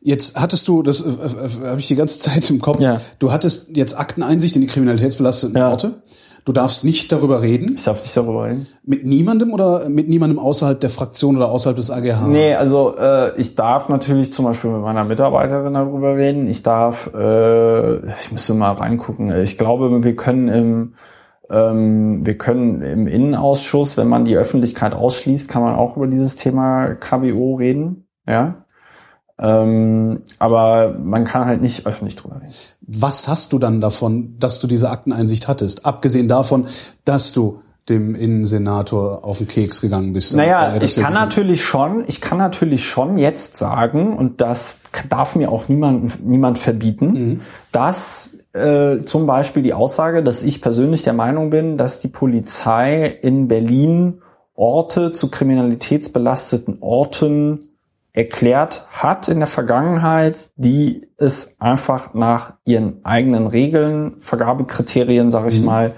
Jetzt 0.03 0.36
hattest 0.36 0.66
du, 0.68 0.82
das 0.82 1.03
äh, 1.03 1.11
äh, 1.11 1.66
habe 1.68 1.80
ich 1.80 1.88
die 1.88 1.97
ganze 1.97 2.18
Zeit 2.18 2.49
im 2.49 2.61
Kopf, 2.61 2.80
Ja. 2.80 3.01
du 3.18 3.32
hattest 3.32 3.76
jetzt 3.76 3.99
Akteneinsicht 3.99 4.55
in 4.57 4.62
die 4.62 4.66
kriminalitätsbelasteten 4.66 5.57
Ja. 5.57 5.70
Orte. 5.70 6.03
Du 6.45 6.53
darfst 6.53 6.84
nicht 6.84 7.12
darüber 7.12 7.43
reden. 7.43 7.74
Ich 7.76 7.84
darf 7.84 8.01
nicht 8.01 8.16
darüber 8.16 8.47
reden. 8.47 8.66
Mit 8.84 9.05
niemandem 9.05 9.53
oder 9.53 9.88
mit 9.88 10.09
niemandem 10.09 10.38
außerhalb 10.38 10.80
der 10.80 10.91
Fraktion 10.91 11.36
oder 11.36 11.51
außerhalb 11.51 11.76
des 11.76 11.91
AGH? 11.91 12.26
Nee, 12.26 12.55
also 12.55 12.97
äh, 12.97 13.38
ich 13.38 13.55
darf 13.57 13.88
natürlich 13.88 14.32
zum 14.32 14.47
Beispiel 14.47 14.70
mit 14.70 14.80
meiner 14.80 15.05
Mitarbeiterin 15.05 15.74
darüber 15.74 16.16
reden. 16.16 16.47
Ich 16.47 16.62
darf, 16.62 17.11
äh, 17.14 17.97
ich 18.07 18.32
müsste 18.32 18.55
mal 18.55 18.72
reingucken. 18.72 19.32
Ich 19.43 19.59
glaube, 19.59 20.03
wir 20.03 20.16
können 20.16 20.49
im 20.49 20.95
Ähm, 21.53 22.24
wir 22.24 22.38
können 22.38 22.80
im 22.80 23.09
Innenausschuss, 23.09 23.97
wenn 23.97 24.07
man 24.07 24.24
die 24.24 24.36
Öffentlichkeit 24.36 24.95
ausschließt, 24.95 25.51
kann 25.51 25.62
man 25.62 25.74
auch 25.74 25.97
über 25.97 26.07
dieses 26.07 26.36
Thema 26.36 26.95
KBO 26.95 27.57
reden. 27.57 28.07
Ja. 28.24 28.64
Ähm, 29.41 30.22
aber 30.38 30.97
man 31.03 31.24
kann 31.24 31.47
halt 31.47 31.62
nicht 31.62 31.86
öffentlich 31.86 32.16
drüber 32.16 32.36
reden. 32.36 32.53
Was 32.82 33.26
hast 33.26 33.53
du 33.53 33.59
dann 33.59 33.80
davon, 33.80 34.36
dass 34.38 34.61
du 34.61 34.66
diese 34.66 34.91
Akteneinsicht 34.91 35.49
hattest? 35.49 35.86
Abgesehen 35.86 36.28
davon, 36.28 36.66
dass 37.05 37.32
du 37.32 37.61
dem 37.88 38.14
Innensenator 38.14 39.24
auf 39.24 39.38
den 39.38 39.49
Keks 39.49 39.80
gegangen 39.80 40.12
bist. 40.12 40.36
Naja, 40.36 40.76
ich 40.80 40.97
kann 40.97 41.14
natürlich 41.14 41.64
schon, 41.64 42.05
ich 42.07 42.20
kann 42.20 42.38
natürlich 42.38 42.84
schon 42.84 43.16
jetzt 43.16 43.57
sagen, 43.57 44.16
und 44.16 44.41
das 44.41 44.82
darf 45.09 45.34
mir 45.34 45.51
auch 45.51 45.68
niemand, 45.68 46.24
niemand 46.24 46.59
verbieten, 46.59 47.07
mhm. 47.07 47.41
dass 47.72 48.36
äh, 48.53 49.01
zum 49.01 49.26
Beispiel 49.26 49.62
die 49.62 49.74
Aussage, 49.74 50.22
dass 50.22 50.43
ich 50.43 50.61
persönlich 50.61 51.03
der 51.03 51.14
Meinung 51.14 51.51
bin, 51.51 51.76
dass 51.76 51.99
die 51.99 52.09
Polizei 52.09 53.07
in 53.07 53.49
Berlin 53.49 54.20
Orte 54.55 55.11
zu 55.11 55.30
kriminalitätsbelasteten 55.30 56.78
Orten 56.80 57.70
erklärt 58.13 58.87
hat 58.89 59.29
in 59.29 59.39
der 59.39 59.47
Vergangenheit, 59.47 60.51
die 60.57 61.03
es 61.17 61.61
einfach 61.61 62.15
nach 62.15 62.55
ihren 62.65 63.05
eigenen 63.05 63.47
Regeln, 63.47 64.17
Vergabekriterien, 64.21 65.31
sage 65.31 65.49
ich 65.49 65.61
mhm. 65.61 65.67
mal, 65.67 65.93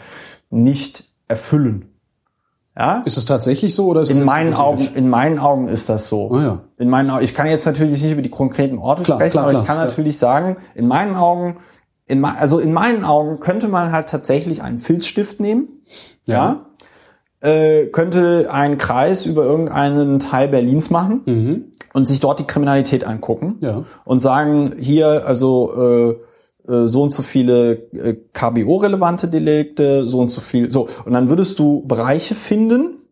nicht 0.50 1.04
erfüllen. 1.28 1.88
Ja? 2.76 3.02
Ist 3.04 3.16
es 3.16 3.24
tatsächlich 3.24 3.74
so 3.74 3.86
oder 3.86 4.02
ist 4.02 4.10
in 4.10 4.24
meinen 4.24 4.54
Augen 4.54 4.88
in 4.94 5.08
meinen 5.08 5.38
Augen 5.38 5.68
ist 5.68 5.88
das 5.88 6.08
so. 6.08 6.30
Oh 6.30 6.38
ja. 6.38 6.60
In 6.78 6.88
meinen 6.88 7.10
Augen, 7.10 7.22
ich 7.22 7.34
kann 7.34 7.46
jetzt 7.46 7.66
natürlich 7.66 8.02
nicht 8.02 8.12
über 8.12 8.22
die 8.22 8.30
konkreten 8.30 8.78
Orte 8.78 9.02
klar, 9.02 9.18
sprechen, 9.18 9.32
klar, 9.32 9.44
aber 9.44 9.52
klar, 9.52 9.62
ich 9.62 9.66
kann 9.66 9.78
natürlich 9.78 10.18
sagen, 10.18 10.56
in 10.74 10.86
meinen 10.86 11.16
Augen 11.16 11.56
in, 12.06 12.24
also 12.24 12.58
in 12.58 12.72
meinen 12.72 13.04
Augen 13.04 13.40
könnte 13.40 13.68
man 13.68 13.92
halt 13.92 14.08
tatsächlich 14.08 14.62
einen 14.62 14.80
Filzstift 14.80 15.40
nehmen. 15.40 15.82
Ja. 16.26 16.66
ja 17.42 17.48
äh, 17.48 17.86
könnte 17.86 18.48
einen 18.50 18.78
Kreis 18.78 19.26
über 19.26 19.44
irgendeinen 19.44 20.18
Teil 20.18 20.48
Berlins 20.48 20.90
machen. 20.90 21.22
Mhm 21.24 21.71
und 21.92 22.06
sich 22.06 22.20
dort 22.20 22.38
die 22.38 22.46
Kriminalität 22.46 23.04
angucken 23.04 23.58
ja. 23.60 23.84
und 24.04 24.20
sagen, 24.20 24.76
hier, 24.78 25.26
also 25.26 25.74
äh, 25.74 26.16
äh, 26.68 26.86
so 26.86 27.02
und 27.02 27.10
so 27.10 27.22
viele 27.22 27.72
äh, 27.92 28.16
KBO-relevante 28.32 29.28
Delikte, 29.28 30.06
so 30.08 30.20
und 30.20 30.28
so 30.28 30.40
viel, 30.40 30.70
so. 30.70 30.88
Und 31.04 31.12
dann 31.12 31.28
würdest 31.28 31.58
du 31.58 31.86
Bereiche 31.86 32.34
finden, 32.34 33.02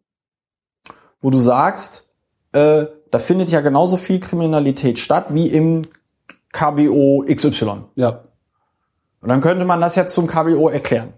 wo 1.21 1.31
du 1.31 1.39
sagst, 1.39 2.09
äh, 2.53 2.87
da 3.11 3.19
findet 3.19 3.51
ja 3.51 3.61
genauso 3.61 3.97
viel 3.97 4.21
Kriminalität 4.21 4.99
statt 4.99 5.35
wie 5.35 5.49
im 5.49 5.87
KBO 6.53 7.25
XY. 7.29 7.85
Ja. 7.97 8.25
Und 9.21 9.29
dann 9.29 9.41
könnte 9.41 9.65
man 9.65 9.81
das 9.81 9.97
jetzt 9.97 10.15
zum 10.15 10.27
KBO 10.27 10.69
erklären. 10.69 11.13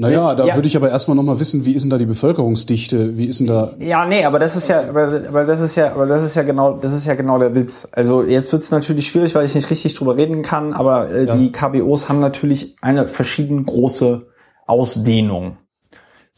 Naja, 0.00 0.34
da 0.34 0.46
ja. 0.46 0.54
würde 0.54 0.66
ich 0.66 0.76
aber 0.76 0.88
erstmal 0.88 1.14
nochmal 1.14 1.38
wissen, 1.40 1.66
wie 1.66 1.74
ist 1.74 1.82
denn 1.82 1.90
da 1.90 1.98
die 1.98 2.06
Bevölkerungsdichte? 2.06 3.18
Wie 3.18 3.26
ist 3.26 3.40
denn 3.40 3.46
da. 3.46 3.72
Ja, 3.80 4.06
nee, 4.06 4.24
aber 4.24 4.38
das 4.38 4.56
ist 4.56 4.68
ja, 4.68 4.88
aber, 4.88 5.22
aber 5.28 5.44
das 5.44 5.60
ist 5.60 5.76
ja, 5.76 5.92
aber 5.92 6.06
das 6.06 6.22
ist 6.22 6.34
ja 6.36 6.42
genau, 6.42 6.78
das 6.78 6.94
ist 6.94 7.04
ja 7.04 7.14
genau 7.14 7.38
der 7.38 7.54
Witz. 7.54 7.86
Also 7.92 8.22
jetzt 8.22 8.50
wird 8.50 8.62
es 8.62 8.70
natürlich 8.70 9.08
schwierig, 9.08 9.34
weil 9.34 9.44
ich 9.44 9.54
nicht 9.54 9.68
richtig 9.68 9.92
drüber 9.92 10.16
reden 10.16 10.40
kann, 10.42 10.72
aber 10.72 11.10
äh, 11.10 11.26
ja. 11.26 11.36
die 11.36 11.52
KBOs 11.52 12.08
haben 12.08 12.18
natürlich 12.18 12.76
eine 12.80 13.08
verschieden 13.08 13.66
große 13.66 14.26
Ausdehnung. 14.66 15.58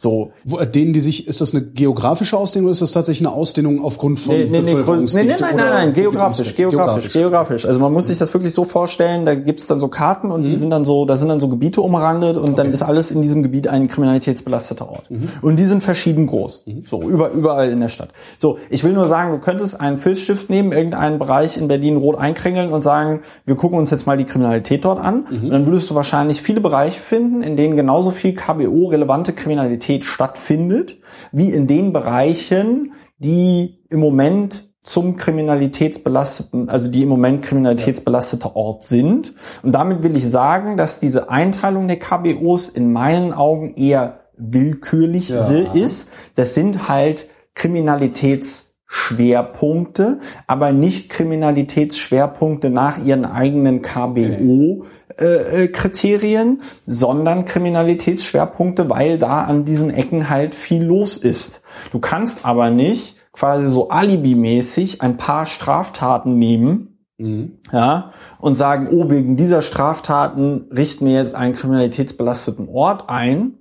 So. 0.02 0.32
Wo 0.44 0.56
dehnen 0.56 0.92
die 0.92 1.00
sich, 1.00 1.28
ist 1.28 1.40
das 1.40 1.54
eine 1.54 1.64
geografische 1.64 2.36
Ausdehnung 2.36 2.66
oder 2.66 2.72
ist 2.72 2.82
das 2.82 2.90
tatsächlich 2.90 3.24
eine 3.24 3.36
Ausdehnung 3.36 3.84
aufgrund 3.84 4.18
von 4.18 4.34
nee, 4.34 4.46
nee, 4.46 4.60
nee, 4.60 4.74
nee, 4.74 4.82
nein, 4.82 5.06
nein, 5.14 5.38
nein, 5.38 5.56
nein, 5.56 5.92
geografisch, 5.92 6.56
geografisch, 6.56 7.12
geografisch. 7.12 7.64
Also 7.66 7.78
man 7.78 7.92
muss 7.92 8.08
sich 8.08 8.18
das 8.18 8.34
wirklich 8.34 8.52
so 8.52 8.64
vorstellen, 8.64 9.24
da 9.24 9.36
gibt's 9.36 9.68
dann 9.68 9.78
so 9.78 9.86
Karten 9.86 10.32
und 10.32 10.40
mhm. 10.40 10.46
die 10.46 10.56
sind 10.56 10.70
dann 10.70 10.84
so, 10.84 11.04
da 11.04 11.16
sind 11.16 11.28
dann 11.28 11.38
so 11.38 11.48
Gebiete 11.48 11.80
umrandet 11.80 12.36
und 12.36 12.42
okay. 12.42 12.54
dann 12.56 12.72
ist 12.72 12.82
alles 12.82 13.12
in 13.12 13.22
diesem 13.22 13.44
Gebiet 13.44 13.68
ein 13.68 13.86
kriminalitätsbelasteter 13.86 14.90
Ort. 14.90 15.08
Mhm. 15.08 15.28
Und 15.40 15.60
die 15.60 15.66
sind 15.66 15.84
verschieden 15.84 16.26
groß. 16.26 16.64
Mhm. 16.66 16.82
So, 16.84 17.02
über, 17.02 17.30
überall 17.30 17.70
in 17.70 17.78
der 17.78 17.88
Stadt. 17.88 18.08
So, 18.38 18.58
ich 18.70 18.82
will 18.82 18.94
nur 18.94 19.06
sagen, 19.06 19.30
du 19.30 19.38
könntest 19.38 19.80
einen 19.80 19.98
Filzstift 19.98 20.50
nehmen, 20.50 20.72
irgendeinen 20.72 21.20
Bereich 21.20 21.56
in 21.56 21.68
Berlin 21.68 21.96
rot 21.96 22.18
einkringeln 22.18 22.72
und 22.72 22.82
sagen, 22.82 23.20
wir 23.46 23.54
gucken 23.54 23.78
uns 23.78 23.92
jetzt 23.92 24.08
mal 24.08 24.16
die 24.16 24.24
Kriminalität 24.24 24.84
dort 24.84 24.98
an. 24.98 25.26
Mhm. 25.30 25.44
Und 25.44 25.50
dann 25.50 25.64
würdest 25.64 25.88
du 25.90 25.94
wahrscheinlich 25.94 26.42
viele 26.42 26.60
Bereiche 26.60 26.98
finden, 26.98 27.44
in 27.44 27.54
denen 27.54 27.76
genauso 27.76 28.10
viel 28.10 28.34
KBO-relevante 28.34 29.32
Kriminalität 29.32 29.91
Kriminalität 29.92 30.04
stattfindet, 30.04 30.98
wie 31.32 31.50
in 31.50 31.66
den 31.66 31.92
Bereichen, 31.92 32.92
die 33.18 33.80
im 33.90 34.00
Moment 34.00 34.70
zum 34.82 35.16
kriminalitätsbelasteten, 35.16 36.68
also 36.68 36.90
die 36.90 37.02
im 37.02 37.08
Moment 37.08 37.42
kriminalitätsbelasteter 37.42 38.56
Ort 38.56 38.82
sind. 38.82 39.34
Und 39.62 39.72
damit 39.72 40.02
will 40.02 40.16
ich 40.16 40.28
sagen, 40.28 40.76
dass 40.76 40.98
diese 40.98 41.30
Einteilung 41.30 41.86
der 41.86 42.00
KBOs 42.00 42.68
in 42.68 42.92
meinen 42.92 43.32
Augen 43.32 43.74
eher 43.74 44.22
willkürlich 44.36 45.28
ja. 45.28 45.38
ist. 45.72 46.10
Das 46.34 46.54
sind 46.54 46.88
halt 46.88 47.28
Kriminalitätsschwerpunkte, 47.54 50.18
aber 50.48 50.72
nicht 50.72 51.10
Kriminalitätsschwerpunkte 51.10 52.70
nach 52.70 52.98
ihren 53.04 53.24
eigenen 53.24 53.82
KBO 53.82 54.82
äh, 54.82 54.86
äh, 55.18 55.68
Kriterien, 55.68 56.62
sondern 56.86 57.44
Kriminalitätsschwerpunkte, 57.44 58.90
weil 58.90 59.18
da 59.18 59.42
an 59.42 59.64
diesen 59.64 59.90
Ecken 59.90 60.30
halt 60.30 60.54
viel 60.54 60.84
los 60.84 61.16
ist. 61.16 61.62
Du 61.90 61.98
kannst 61.98 62.44
aber 62.44 62.70
nicht 62.70 63.16
quasi 63.32 63.68
so 63.68 63.88
alibimäßig 63.88 65.00
ein 65.00 65.16
paar 65.16 65.46
Straftaten 65.46 66.38
nehmen, 66.38 66.98
mhm. 67.18 67.58
ja, 67.72 68.10
und 68.38 68.54
sagen, 68.54 68.88
oh, 68.90 69.10
wegen 69.10 69.36
dieser 69.36 69.62
Straftaten 69.62 70.66
richten 70.70 71.06
wir 71.06 71.14
jetzt 71.14 71.34
einen 71.34 71.54
kriminalitätsbelasteten 71.54 72.68
Ort 72.68 73.08
ein. 73.08 73.58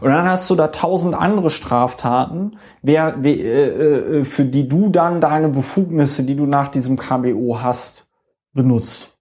Und 0.00 0.10
dann 0.10 0.28
hast 0.28 0.48
du 0.48 0.54
da 0.54 0.68
tausend 0.68 1.14
andere 1.14 1.50
Straftaten, 1.50 2.56
wer, 2.82 3.16
wer, 3.18 3.34
äh, 3.34 4.20
äh, 4.20 4.24
für 4.24 4.44
die 4.44 4.68
du 4.68 4.90
dann 4.90 5.20
deine 5.20 5.48
Befugnisse, 5.48 6.24
die 6.24 6.36
du 6.36 6.46
nach 6.46 6.68
diesem 6.68 6.96
KBO 6.96 7.60
hast, 7.60 8.08
benutzt. 8.52 9.11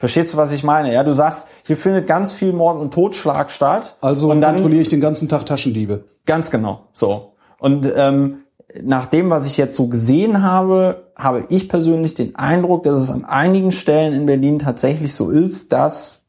Verstehst 0.00 0.32
du, 0.32 0.38
was 0.38 0.50
ich 0.52 0.64
meine? 0.64 0.94
Ja, 0.94 1.04
du 1.04 1.12
sagst, 1.12 1.46
hier 1.66 1.76
findet 1.76 2.06
ganz 2.06 2.32
viel 2.32 2.54
Mord 2.54 2.80
und 2.80 2.94
Totschlag 2.94 3.50
statt. 3.50 3.96
Also 4.00 4.30
und 4.30 4.40
dann 4.40 4.54
kontrolliere 4.54 4.80
ich 4.80 4.88
den 4.88 5.02
ganzen 5.02 5.28
Tag 5.28 5.44
Taschendiebe. 5.44 6.04
Ganz 6.24 6.50
genau, 6.50 6.86
so. 6.94 7.34
Und 7.58 7.86
ähm, 7.94 8.38
nach 8.82 9.04
dem, 9.04 9.28
was 9.28 9.46
ich 9.46 9.58
jetzt 9.58 9.76
so 9.76 9.88
gesehen 9.88 10.42
habe, 10.42 11.12
habe 11.16 11.42
ich 11.50 11.68
persönlich 11.68 12.14
den 12.14 12.34
Eindruck, 12.34 12.84
dass 12.84 12.98
es 12.98 13.10
an 13.10 13.26
einigen 13.26 13.72
Stellen 13.72 14.14
in 14.14 14.24
Berlin 14.24 14.58
tatsächlich 14.58 15.14
so 15.14 15.28
ist, 15.28 15.70
dass 15.70 16.22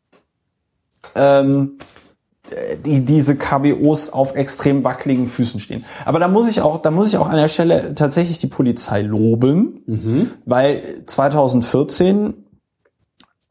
ähm, 1.16 1.78
die, 2.86 3.06
diese 3.06 3.38
KBOs 3.38 4.12
auf 4.12 4.36
extrem 4.36 4.84
wackeligen 4.84 5.30
Füßen 5.30 5.62
stehen. 5.62 5.86
Aber 6.04 6.20
da 6.20 6.28
muss 6.28 6.50
ich 6.50 6.60
auch, 6.60 6.80
da 6.80 6.92
muss 6.92 7.08
ich 7.08 7.18
auch 7.18 7.30
an 7.30 7.38
der 7.38 7.48
Stelle 7.48 7.96
tatsächlich 7.96 8.40
die 8.40 8.48
Polizei 8.48 9.02
loben, 9.02 9.84
mhm. 9.86 10.32
weil 10.46 10.82
2014 11.06 12.34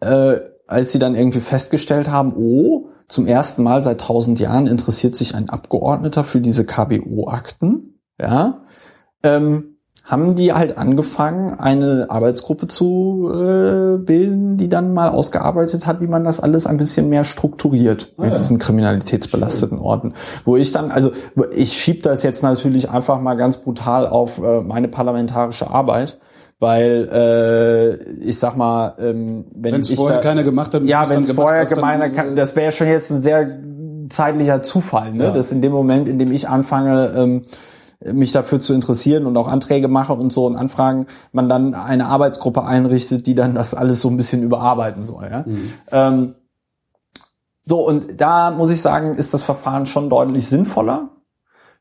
äh, 0.01 0.40
als 0.66 0.92
sie 0.92 0.98
dann 0.98 1.14
irgendwie 1.14 1.40
festgestellt 1.40 2.11
haben, 2.11 2.34
oh, 2.36 2.88
zum 3.09 3.26
ersten 3.26 3.62
Mal 3.62 3.82
seit 3.82 4.01
tausend 4.01 4.38
Jahren 4.38 4.66
interessiert 4.66 5.16
sich 5.16 5.34
ein 5.34 5.51
Abgeordneter 5.51 6.22
für 6.22 6.40
diese 6.40 6.64
KBO-Akten, 6.64 8.01
ja, 8.18 8.62
ähm, 9.22 9.76
haben 10.05 10.34
die 10.34 10.53
halt 10.53 10.78
angefangen, 10.78 11.59
eine 11.61 12.07
Arbeitsgruppe 12.09 12.66
zu 12.66 13.30
äh, 13.32 13.98
bilden, 13.98 14.57
die 14.57 14.68
dann 14.68 14.94
mal 14.94 15.09
ausgearbeitet 15.09 15.86
hat, 15.86 16.01
wie 16.01 16.07
man 16.07 16.24
das 16.24 16.40
alles 16.40 16.66
ein 16.66 16.78
bisschen 16.78 17.09
mehr 17.09 17.24
strukturiert 17.24 18.14
ah, 18.16 18.22
mit 18.22 18.32
ja. 18.32 18.36
diesen 18.36 18.59
kriminalitätsbelasteten 18.59 19.78
Orten. 19.78 20.14
Wo 20.44 20.57
ich 20.57 20.72
dann, 20.72 20.90
also 20.90 21.12
ich 21.55 21.74
schieb 21.74 22.03
das 22.03 22.22
jetzt 22.22 22.42
natürlich 22.42 22.90
einfach 22.90 23.20
mal 23.20 23.34
ganz 23.34 23.59
brutal 23.59 24.07
auf 24.07 24.38
äh, 24.38 24.62
meine 24.62 24.88
parlamentarische 24.88 25.70
Arbeit 25.70 26.18
weil 26.61 27.09
äh, 27.11 27.95
ich 28.23 28.39
sag 28.39 28.57
mal, 28.57 28.95
ähm, 28.99 29.47
wenn 29.55 29.75
wenn's 29.75 29.91
ich 29.91 29.97
vorher 29.97 30.19
da, 30.19 30.23
keiner 30.23 30.45
gemacht 30.45 30.73
hat, 30.75 30.83
ja, 30.83 31.09
wenn 31.09 31.23
es 31.23 31.33
vorher 31.33 31.65
gemeiner, 31.65 32.11
kann, 32.11 32.37
das 32.37 32.55
wäre 32.55 32.71
schon 32.71 32.87
jetzt 32.87 33.11
ein 33.11 33.23
sehr 33.23 33.59
zeitlicher 34.11 34.63
Zufall, 34.63 35.13
ne? 35.13 35.25
Ja. 35.25 35.31
dass 35.31 35.53
in 35.53 35.63
dem 35.63 35.73
Moment, 35.73 36.07
in 36.07 36.19
dem 36.19 36.31
ich 36.31 36.49
anfange, 36.49 37.13
ähm, 37.17 37.47
mich 38.13 38.33
dafür 38.33 38.61
zu 38.61 38.73
interessieren 38.73 39.27
und 39.27 39.37
auch 39.37 39.49
Anträge 39.49 39.89
mache 39.89 40.13
und 40.13 40.33
so 40.33 40.47
und 40.47 40.57
Anfragen, 40.57 41.07
man 41.33 41.49
dann 41.49 41.75
eine 41.75 42.07
Arbeitsgruppe 42.07 42.65
einrichtet, 42.65 43.27
die 43.27 43.35
dann 43.35 43.55
das 43.55 43.75
alles 43.75 44.01
so 44.01 44.09
ein 44.09 44.17
bisschen 44.17 44.43
überarbeiten 44.43 45.05
soll. 45.05 45.29
Ja? 45.31 45.45
Mhm. 45.47 45.73
Ähm, 45.91 46.35
so, 47.63 47.87
und 47.87 48.21
da 48.21 48.51
muss 48.51 48.71
ich 48.71 48.81
sagen, 48.81 49.17
ist 49.17 49.35
das 49.35 49.43
Verfahren 49.43 49.85
schon 49.87 50.09
deutlich 50.09 50.49
sinnvoller. 50.49 51.11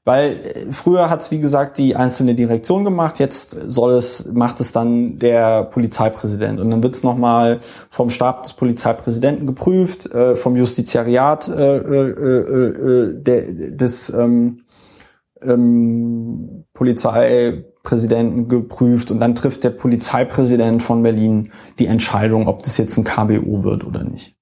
Weil 0.10 0.32
äh, 0.32 0.72
früher 0.72 1.12
hat 1.12 1.22
es, 1.22 1.30
wie 1.30 1.40
gesagt, 1.40 1.78
die 1.78 1.96
einzelne 1.96 2.34
Direktion 2.34 2.84
gemacht, 2.84 3.20
jetzt 3.20 3.56
soll 3.68 3.92
es, 3.92 4.28
macht 4.34 4.60
es 4.60 4.72
dann 4.72 5.20
der 5.20 5.66
Polizeipräsident. 5.66 6.60
Und 6.60 6.72
dann 6.72 6.82
wird 6.82 6.96
es 6.96 7.04
nochmal 7.04 7.60
vom 7.92 8.10
Stab 8.10 8.42
des 8.42 8.54
Polizeipräsidenten 8.54 9.46
geprüft, 9.46 10.08
äh, 10.08 10.36
vom 10.36 10.56
Justiziariat 10.56 11.50
äh, 11.50 11.78
äh, 11.78 12.10
äh, 12.10 13.12
äh 13.12 13.22
der, 13.22 13.54
des 13.54 14.10
ähm, 14.10 14.62
ähm, 15.44 16.66
Polizeipräsidenten 16.74 18.48
geprüft 18.48 19.12
und 19.12 19.20
dann 19.20 19.36
trifft 19.36 19.64
der 19.64 19.70
Polizeipräsident 19.70 20.82
von 20.82 21.04
Berlin 21.04 21.52
die 21.78 21.86
Entscheidung, 21.86 22.48
ob 22.48 22.64
das 22.64 22.78
jetzt 22.78 22.98
ein 22.98 23.04
KBO 23.04 23.64
wird 23.64 23.84
oder 23.84 24.04
nicht. 24.04 24.36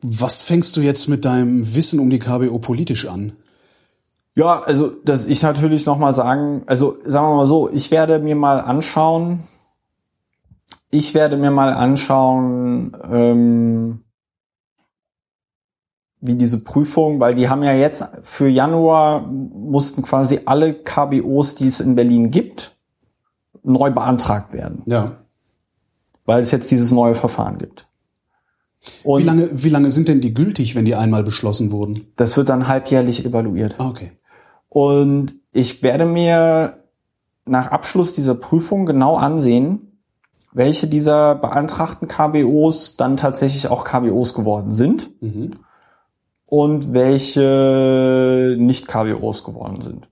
Was 0.00 0.40
fängst 0.40 0.74
du 0.78 0.80
jetzt 0.80 1.06
mit 1.06 1.26
deinem 1.26 1.74
Wissen 1.74 2.00
um 2.00 2.08
die 2.08 2.18
KBO 2.18 2.58
politisch 2.60 3.06
an? 3.06 3.32
Ja, 4.36 4.60
also 4.60 4.90
dass 5.04 5.24
ich 5.24 5.42
natürlich 5.42 5.86
noch 5.86 5.96
mal 5.98 6.12
sagen, 6.12 6.62
also 6.66 6.98
sagen 7.04 7.26
wir 7.28 7.36
mal 7.36 7.46
so, 7.46 7.70
ich 7.70 7.90
werde 7.90 8.18
mir 8.18 8.36
mal 8.36 8.60
anschauen, 8.60 9.40
ich 10.90 11.14
werde 11.14 11.36
mir 11.38 11.50
mal 11.50 11.72
anschauen, 11.72 12.94
ähm, 13.10 14.00
wie 16.20 16.34
diese 16.34 16.62
Prüfung, 16.62 17.18
weil 17.18 17.34
die 17.34 17.48
haben 17.48 17.62
ja 17.62 17.72
jetzt 17.72 18.04
für 18.22 18.48
Januar 18.48 19.22
mussten 19.22 20.02
quasi 20.02 20.40
alle 20.44 20.74
KBOs, 20.74 21.54
die 21.54 21.68
es 21.68 21.80
in 21.80 21.94
Berlin 21.94 22.30
gibt, 22.30 22.76
neu 23.62 23.90
beantragt 23.90 24.52
werden, 24.52 24.82
Ja. 24.86 25.18
weil 26.26 26.42
es 26.42 26.50
jetzt 26.50 26.70
dieses 26.70 26.90
neue 26.92 27.14
Verfahren 27.14 27.58
gibt. 27.58 27.88
Und 29.02 29.22
Wie 29.22 29.26
lange, 29.26 29.48
wie 29.52 29.68
lange 29.70 29.90
sind 29.90 30.08
denn 30.08 30.20
die 30.20 30.34
gültig, 30.34 30.74
wenn 30.74 30.84
die 30.84 30.94
einmal 30.94 31.24
beschlossen 31.24 31.70
wurden? 31.72 32.12
das 32.16 32.36
wird 32.36 32.48
dann 32.50 32.68
halbjährlich 32.68 33.24
evaluiert. 33.24 33.76
Ah, 33.78 33.88
okay. 33.88 34.12
Und 34.76 35.36
ich 35.52 35.82
werde 35.82 36.04
mir 36.04 36.84
nach 37.46 37.68
Abschluss 37.68 38.12
dieser 38.12 38.34
Prüfung 38.34 38.84
genau 38.84 39.16
ansehen, 39.16 40.02
welche 40.52 40.86
dieser 40.86 41.34
beantragten 41.34 42.08
KBOs 42.08 42.98
dann 42.98 43.16
tatsächlich 43.16 43.68
auch 43.68 43.84
KBOs 43.84 44.34
geworden 44.34 44.70
sind 44.70 45.08
Mhm. 45.22 45.52
und 46.44 46.92
welche 46.92 48.54
nicht 48.58 48.86
KBOs 48.86 49.44
geworden 49.44 49.80
sind. 49.80 50.10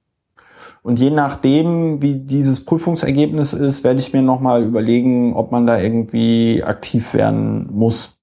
Und 0.82 0.98
je 0.98 1.10
nachdem, 1.10 2.00
wie 2.00 2.14
dieses 2.16 2.64
Prüfungsergebnis 2.64 3.52
ist, 3.52 3.84
werde 3.84 4.00
ich 4.00 4.14
mir 4.14 4.22
nochmal 4.22 4.62
überlegen, 4.62 5.34
ob 5.34 5.52
man 5.52 5.66
da 5.66 5.78
irgendwie 5.78 6.64
aktiv 6.64 7.12
werden 7.12 7.68
muss. 7.70 8.16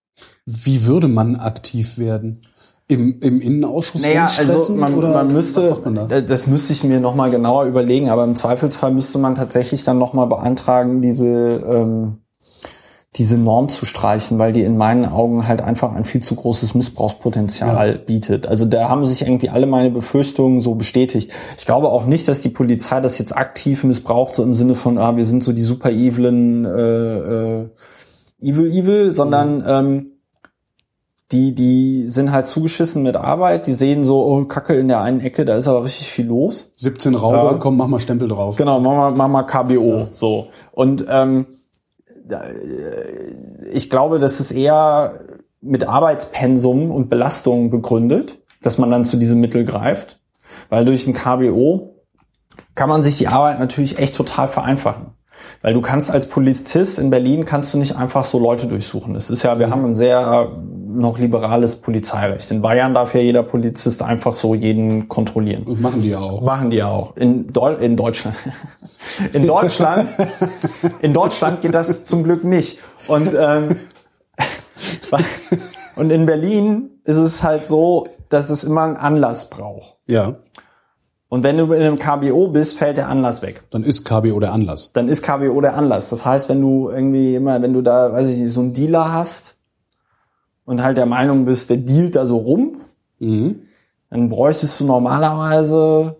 Wie 0.48 0.86
würde 0.86 1.08
man 1.08 1.36
aktiv 1.36 2.00
werden? 2.00 2.48
Im, 2.92 3.20
im 3.22 3.40
Innenausschuss 3.40 4.04
Naja, 4.04 4.30
also 4.38 4.76
man, 4.76 4.96
oder 4.96 5.14
man 5.14 5.32
müsste, 5.32 5.78
man 5.84 6.10
da? 6.10 6.22
das 6.22 6.46
müsste 6.46 6.74
ich 6.74 6.84
mir 6.84 7.00
nochmal 7.00 7.32
genauer 7.32 7.64
überlegen, 7.64 8.10
aber 8.10 8.26
im 8.26 8.36
Zweifelsfall 8.36 8.92
müsste 8.92 9.18
man 9.18 9.36
tatsächlich 9.36 9.86
dann 9.86 9.98
nochmal 9.98 10.28
beantragen, 10.28 11.02
diese, 11.02 11.26
ähm, 11.26 12.18
diese 13.16 13.38
Norm 13.38 13.70
zu 13.70 13.86
streichen, 13.86 14.40
weil 14.40 14.52
die 14.52 14.64
in 14.64 14.78
meinen 14.78 15.06
Augen 15.06 15.48
halt 15.48 15.62
einfach 15.62 15.94
ein 15.94 16.04
viel 16.04 16.22
zu 16.22 16.36
großes 16.36 16.76
Missbrauchspotenzial 16.76 17.98
bietet. 17.98 18.48
Also 18.48 18.66
da 18.66 18.90
haben 18.90 19.06
sich 19.06 19.22
irgendwie 19.22 19.50
alle 19.50 19.68
meine 19.68 19.90
Befürchtungen 19.90 20.60
so 20.60 20.76
bestätigt. 20.76 21.32
Ich 21.58 21.66
glaube 21.66 21.90
auch 21.90 22.06
nicht, 22.06 22.28
dass 22.28 22.42
die 22.42 22.50
Polizei 22.50 23.00
das 23.00 23.18
jetzt 23.20 23.36
aktiv 23.36 23.86
missbraucht, 23.86 24.36
so 24.36 24.44
im 24.44 24.54
Sinne 24.54 24.76
von, 24.76 24.98
ah, 24.98 25.16
wir 25.16 25.26
sind 25.26 25.44
so 25.44 25.54
die 25.54 25.62
super 25.62 25.92
evilen 25.92 26.66
äh, 26.66 27.62
äh, 27.62 27.70
Evil 28.42 28.72
Evil, 28.72 29.12
sondern 29.12 29.64
ähm, 29.68 30.11
die, 31.32 31.56
die 31.56 32.08
sind 32.08 32.32
halt 32.32 32.48
zugeschissen 32.48 33.04
mit 33.04 33.16
Arbeit, 33.16 33.68
die 33.68 33.74
sehen 33.74 34.04
so, 34.04 34.26
oh, 34.26 34.44
Kacke 34.46 34.74
in 34.74 34.88
der 34.88 35.02
einen 35.02 35.22
Ecke, 35.22 35.46
da 35.46 35.56
ist 35.56 35.68
aber 35.68 35.84
richtig 35.86 36.10
viel 36.10 36.26
los. 36.28 36.72
17 36.78 37.16
Rauber, 37.16 37.52
Ja. 37.52 37.58
komm, 37.58 37.78
mach 37.78 37.88
mal 37.88 38.00
Stempel 38.00 38.28
drauf. 38.28 38.58
Genau, 38.58 38.80
mach 38.80 38.92
mal, 38.92 39.12
mach 39.12 39.28
mal 39.28 39.44
KBO. 39.44 40.08
So. 40.12 40.48
Und 40.72 41.06
ähm, 41.10 41.48
äh, 42.30 42.36
ich 43.72 43.90
glaube, 43.90 44.20
das 44.20 44.40
ist 44.40 44.52
eher 44.52 45.20
mit 45.62 45.88
Arbeitspensum 45.88 46.92
und 46.92 47.10
Belastung 47.10 47.70
begründet, 47.70 48.40
dass 48.62 48.78
man 48.78 48.90
dann 48.92 49.06
zu 49.06 49.18
diesem 49.18 49.40
Mittel 49.40 49.64
greift. 49.64 50.20
Weil 50.70 50.86
durch 50.86 51.08
ein 51.08 51.14
KBO 51.14 51.96
kann 52.76 52.90
man 52.90 53.04
sich 53.04 53.18
die 53.18 53.28
Arbeit 53.28 53.60
natürlich 53.60 54.00
echt 54.00 54.16
total 54.16 54.48
vereinfachen. 54.48 55.08
Weil 55.62 55.74
du 55.74 55.82
kannst 55.82 56.10
als 56.10 56.28
Polizist 56.28 56.98
in 56.98 57.10
Berlin 57.10 57.46
kannst 57.46 57.74
du 57.74 57.78
nicht 57.78 57.96
einfach 57.96 58.24
so 58.24 58.40
Leute 58.40 58.68
durchsuchen. 58.68 59.16
Es 59.16 59.30
ist 59.30 59.44
ja, 59.44 59.60
wir 59.60 59.70
haben 59.70 59.86
ein 59.86 59.96
sehr 59.96 60.50
noch 60.94 61.20
liberales 61.20 61.78
Polizeirecht. 61.78 62.50
In 62.52 62.62
Bayern 62.62 62.94
darf 62.94 63.14
ja 63.14 63.22
jeder 63.22 63.44
Polizist 63.44 64.02
einfach 64.02 64.34
so 64.34 64.56
jeden 64.56 65.08
kontrollieren. 65.08 65.64
Und 65.64 65.82
machen 65.82 66.02
die 66.02 66.10
ja 66.10 66.20
auch. 66.20 66.42
Machen 66.42 66.70
die 66.70 66.78
ja 66.78 66.88
auch. 66.88 67.16
In, 67.16 67.48
Deu 67.48 67.76
in 67.76 67.96
Deutschland. 67.96 68.36
In 69.34 69.48
Deutschland. 69.48 70.10
In 71.02 71.14
Deutschland 71.14 71.62
geht 71.62 71.74
das 71.74 72.04
zum 72.04 72.24
Glück 72.24 72.44
nicht. 72.44 72.80
Und, 73.08 73.34
ähm, 73.34 73.78
und 75.96 76.12
in 76.12 76.28
Berlin 76.28 76.92
ist 77.04 77.18
es 77.18 77.42
halt 77.42 77.66
so, 77.66 78.08
dass 78.30 78.52
es 78.52 78.64
immer 78.64 78.84
einen 78.84 78.98
Anlass 78.98 79.50
braucht. 79.50 79.98
Ja. 80.06 80.36
Und 81.34 81.46
wenn 81.46 81.56
du 81.56 81.72
in 81.72 81.82
einem 81.82 81.98
KBO 81.98 82.50
bist, 82.50 82.78
fällt 82.78 82.98
der 82.98 83.08
Anlass 83.08 83.42
weg. 83.42 83.64
Dann 83.70 83.84
ist 83.84 84.04
KBO 84.04 84.38
der 84.42 84.52
Anlass. 84.52 84.92
Dann 84.92 85.08
ist 85.08 85.24
KBO 85.24 85.62
der 85.62 85.76
Anlass. 85.78 86.10
Das 86.10 86.26
heißt, 86.26 86.50
wenn 86.50 86.60
du 86.60 86.90
irgendwie 86.90 87.36
immer, 87.36 87.62
wenn 87.62 87.72
du 87.72 87.82
da, 87.82 88.12
weiß 88.12 88.28
ich 88.28 88.40
nicht, 88.40 88.52
so 88.52 88.60
einen 88.60 88.74
Dealer 88.74 89.14
hast 89.14 89.56
und 90.66 90.84
halt 90.84 90.98
der 90.98 91.06
Meinung 91.06 91.46
bist, 91.46 91.70
der 91.70 91.78
dealt 91.78 92.18
da 92.18 92.26
so 92.26 92.36
rum, 92.38 92.78
Mhm. 93.20 93.62
dann 94.10 94.28
bräuchtest 94.28 94.80
du 94.82 94.86
normalerweise, 94.86 96.18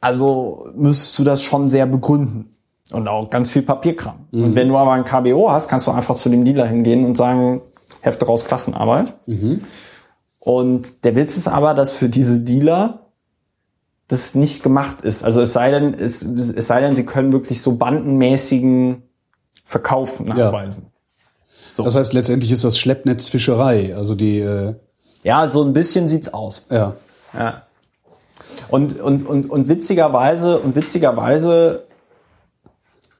also 0.00 0.66
müsstest 0.74 1.16
du 1.20 1.22
das 1.24 1.42
schon 1.42 1.68
sehr 1.68 1.86
begründen. 1.86 2.50
Und 2.92 3.06
auch 3.06 3.30
ganz 3.30 3.50
viel 3.50 3.62
Papierkram. 3.62 4.26
Und 4.32 4.56
wenn 4.56 4.66
du 4.66 4.76
aber 4.76 4.92
ein 4.94 5.04
KBO 5.04 5.52
hast, 5.52 5.68
kannst 5.68 5.86
du 5.86 5.92
einfach 5.92 6.16
zu 6.16 6.28
dem 6.28 6.44
Dealer 6.44 6.66
hingehen 6.66 7.04
und 7.04 7.16
sagen, 7.16 7.60
Hefte 8.00 8.26
raus, 8.26 8.44
Klassenarbeit. 8.46 9.14
Und 10.40 11.04
der 11.04 11.14
Witz 11.14 11.36
ist 11.36 11.46
aber, 11.46 11.74
dass 11.74 11.92
für 11.92 12.08
diese 12.08 12.40
Dealer 12.40 13.09
das 14.10 14.34
nicht 14.34 14.62
gemacht 14.64 15.02
ist. 15.02 15.22
Also 15.22 15.40
es 15.40 15.52
sei 15.52 15.70
denn, 15.70 15.94
es, 15.94 16.22
es 16.22 16.66
sei 16.66 16.80
denn, 16.80 16.96
sie 16.96 17.06
können 17.06 17.32
wirklich 17.32 17.62
so 17.62 17.76
bandenmäßigen 17.76 19.02
Verkauf 19.64 20.18
nachweisen. 20.18 20.86
So. 21.70 21.84
Das 21.84 21.94
heißt, 21.94 22.12
letztendlich 22.12 22.50
ist 22.50 22.64
das 22.64 22.76
Schleppnetz 22.76 23.28
Fischerei. 23.28 23.94
Also 23.94 24.16
die, 24.16 24.40
äh, 24.40 24.74
Ja, 25.22 25.46
so 25.46 25.62
ein 25.62 25.72
bisschen 25.72 26.08
sieht's 26.08 26.34
aus. 26.34 26.66
ja. 26.70 26.94
Ja. 27.32 27.62
Und, 28.68 28.98
und, 29.00 29.24
und, 29.26 29.48
und 29.48 29.68
witzigerweise, 29.68 30.58
und 30.58 30.74
witzigerweise, 30.74 31.84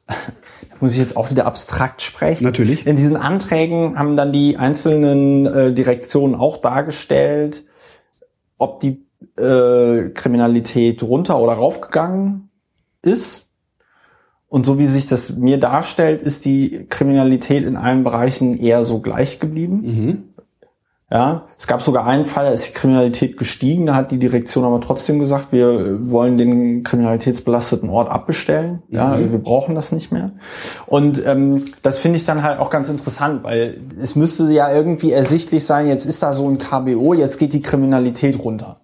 da 0.09 0.15
muss 0.81 0.93
ich 0.93 0.99
jetzt 0.99 1.17
auch 1.17 1.31
wieder 1.31 1.47
abstrakt 1.47 2.03
sprechen. 2.03 2.43
Natürlich. 2.43 2.87
In 2.87 2.97
diesen 2.97 3.17
Anträgen 3.17 3.97
haben 3.97 4.17
dann 4.17 4.33
die 4.33 4.57
einzelnen 4.57 5.47
äh, 5.47 5.73
Direktionen 5.73 6.35
auch 6.35 6.57
dargestellt, 6.57 7.65
ob 8.59 8.81
die 8.81 9.07
äh, 9.37 10.11
Kriminalität 10.11 11.03
runter 11.03 11.39
oder 11.41 11.53
raufgegangen 11.55 12.51
ist. 13.03 13.49
Und 14.49 14.67
so 14.67 14.79
wie 14.79 14.87
sich 14.87 15.07
das 15.07 15.37
mir 15.37 15.59
darstellt, 15.59 16.23
ist 16.23 16.45
die 16.45 16.87
Kriminalität 16.89 17.65
in 17.65 17.77
allen 17.77 18.03
Bereichen 18.03 18.59
eher 18.59 18.85
so 18.85 19.01
gleich 19.01 19.39
geblieben. 19.39 19.83
Ja, 21.13 21.47
es 21.59 21.67
gab 21.67 21.83
sogar 21.83 22.07
einen 22.07 22.25
Fall, 22.25 22.45
da 22.45 22.51
ist 22.53 22.69
die 22.69 22.73
Kriminalität 22.73 23.37
gestiegen, 23.37 23.87
da 23.87 23.97
hat 23.97 24.13
die 24.13 24.19
Direktion 24.21 24.65
aber 24.65 24.81
trotzdem 24.81 25.19
gesagt, 25.19 25.51
wir 25.51 26.09
wollen 26.09 26.39
den 26.39 26.85
kriminalitätsbelasteten 26.85 27.89
Ort 27.89 28.09
abbestellen. 28.09 28.85
Ja, 28.91 29.11
also 29.11 29.33
wir 29.33 29.41
brauchen 29.41 29.75
das 29.75 29.91
nicht 29.91 30.13
mehr. 30.13 30.31
Und 30.87 31.25
ähm, 31.27 31.65
das 31.83 31.99
finde 31.99 32.17
ich 32.17 32.25
dann 32.25 32.45
halt 32.45 32.61
auch 32.61 32.71
ganz 32.71 32.89
interessant, 32.89 33.43
weil 33.43 33.81
es 34.01 34.15
müsste 34.15 34.53
ja 34.53 34.73
irgendwie 34.73 35.11
ersichtlich 35.11 35.67
sein, 35.67 35.89
jetzt 35.89 36.07
ist 36.07 36.23
da 36.23 36.33
so 36.33 36.49
ein 36.49 36.59
KBO, 36.59 37.15
jetzt 37.15 37.39
geht 37.39 37.55
die 37.55 37.63
Kriminalität 37.63 38.39
runter. 38.45 38.80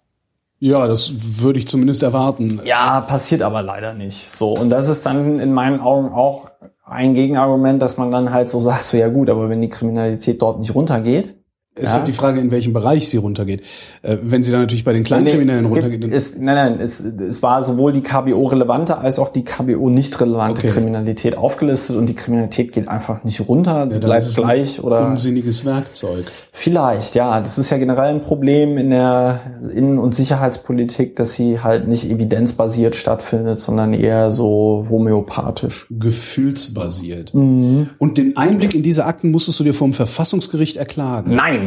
Ja, 0.58 0.86
das 0.86 1.42
würde 1.42 1.58
ich 1.58 1.68
zumindest 1.68 2.02
erwarten. 2.02 2.60
Ja, 2.64 3.00
passiert 3.02 3.42
aber 3.42 3.62
leider 3.62 3.92
nicht. 3.92 4.34
So, 4.34 4.54
und 4.54 4.70
das 4.70 4.88
ist 4.88 5.04
dann 5.04 5.38
in 5.38 5.52
meinen 5.52 5.80
Augen 5.80 6.08
auch 6.12 6.50
ein 6.84 7.14
Gegenargument, 7.14 7.82
dass 7.82 7.98
man 7.98 8.10
dann 8.10 8.32
halt 8.32 8.48
so 8.48 8.60
sagt, 8.60 8.82
so 8.82 8.96
ja 8.96 9.08
gut, 9.08 9.28
aber 9.28 9.50
wenn 9.50 9.60
die 9.60 9.68
Kriminalität 9.68 10.40
dort 10.40 10.58
nicht 10.58 10.74
runtergeht, 10.74 11.36
Es 11.78 11.92
Ja. 11.92 11.98
ist 11.98 12.08
die 12.08 12.12
Frage, 12.12 12.40
in 12.40 12.50
welchem 12.50 12.72
Bereich 12.72 13.08
sie 13.08 13.18
runtergeht. 13.18 13.60
Äh, 14.02 14.16
wenn 14.22 14.42
sie 14.42 14.50
dann 14.50 14.60
natürlich 14.62 14.82
bei 14.84 14.94
den 14.94 15.04
Kleinkriminellen 15.04 15.64
es 15.66 15.70
runtergeht. 15.70 16.00
gibt, 16.00 16.14
es, 16.14 16.36
nein, 16.38 16.54
nein, 16.54 16.80
es, 16.80 17.00
es 17.00 17.42
war 17.42 17.62
sowohl 17.62 17.92
die 17.92 18.00
KBO-relevante 18.02 18.96
als 18.96 19.18
auch 19.18 19.28
die 19.28 19.44
KBO-nicht-relevante 19.44 20.62
Okay. 20.62 20.70
Kriminalität 20.72 21.36
aufgelistet 21.36 21.96
und 21.96 22.08
die 22.08 22.14
Kriminalität 22.14 22.72
geht 22.72 22.88
einfach 22.88 23.24
nicht 23.24 23.46
runter, 23.46 23.88
sie 23.90 24.00
dann 24.00 24.08
bleibt 24.08 24.22
ist 24.22 24.36
gleich 24.36 24.82
oder 24.82 25.06
unsinniges 25.06 25.66
Werkzeug. 25.66 26.24
vielleicht, 26.50 27.14
ja. 27.14 27.38
Das 27.40 27.58
ist 27.58 27.68
ja 27.70 27.76
generell 27.76 28.14
ein 28.14 28.20
Problem 28.22 28.78
in 28.78 28.88
der 28.88 29.40
Innen- 29.74 29.98
und 29.98 30.14
Sicherheitspolitik, 30.14 31.14
dass 31.16 31.34
sie 31.34 31.60
halt 31.60 31.88
nicht 31.88 32.08
evidenzbasiert 32.10 32.96
stattfindet, 32.96 33.60
sondern 33.60 33.92
eher 33.92 34.30
so 34.30 34.86
homöopathisch. 34.88 35.86
Gefühlsbasiert. 35.90 37.34
Mhm. 37.34 37.90
Und 37.98 38.18
den 38.18 38.36
Einblick 38.36 38.74
in 38.74 38.82
diese 38.82 39.04
Akten 39.04 39.30
musstest 39.30 39.60
du 39.60 39.64
dir 39.64 39.74
vom 39.74 39.92
Verfassungsgericht 39.92 40.76
erklagen. 40.78 41.34
Nein! 41.34 41.65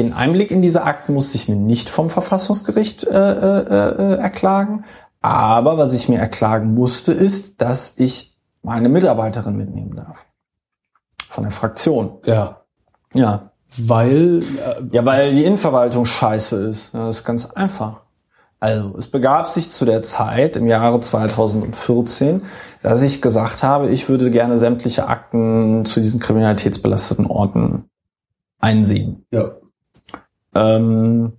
Den 0.00 0.14
Einblick 0.14 0.50
in 0.50 0.62
diese 0.62 0.84
Akten 0.84 1.12
musste 1.12 1.36
ich 1.36 1.46
mir 1.46 1.56
nicht 1.56 1.90
vom 1.90 2.08
Verfassungsgericht 2.08 3.04
äh, 3.04 3.10
äh, 3.10 4.14
äh, 4.14 4.14
erklagen. 4.14 4.86
Aber 5.20 5.76
was 5.76 5.92
ich 5.92 6.08
mir 6.08 6.18
erklagen 6.18 6.72
musste, 6.72 7.12
ist, 7.12 7.60
dass 7.60 7.92
ich 7.96 8.34
meine 8.62 8.88
Mitarbeiterin 8.88 9.56
mitnehmen 9.56 9.94
darf. 9.94 10.24
Von 11.28 11.44
der 11.44 11.52
Fraktion. 11.52 12.16
Ja. 12.24 12.62
Ja. 13.12 13.50
Weil, 13.76 14.38
äh, 14.38 14.82
Ja, 14.90 15.04
weil 15.04 15.32
die 15.32 15.44
Innenverwaltung 15.44 16.06
scheiße 16.06 16.56
ist. 16.64 16.94
Ja, 16.94 17.04
das 17.08 17.18
ist 17.18 17.24
ganz 17.24 17.50
einfach. 17.50 18.00
Also, 18.58 18.96
es 18.96 19.06
begab 19.06 19.48
sich 19.48 19.70
zu 19.70 19.84
der 19.84 20.00
Zeit 20.00 20.56
im 20.56 20.66
Jahre 20.66 21.00
2014, 21.00 22.40
dass 22.80 23.02
ich 23.02 23.20
gesagt 23.20 23.62
habe, 23.62 23.90
ich 23.90 24.08
würde 24.08 24.30
gerne 24.30 24.56
sämtliche 24.56 25.08
Akten 25.08 25.84
zu 25.84 26.00
diesen 26.00 26.20
kriminalitätsbelasteten 26.20 27.26
Orten 27.26 27.84
einsehen. 28.60 29.26
ja. 29.30 29.59
Ähm, 30.54 31.32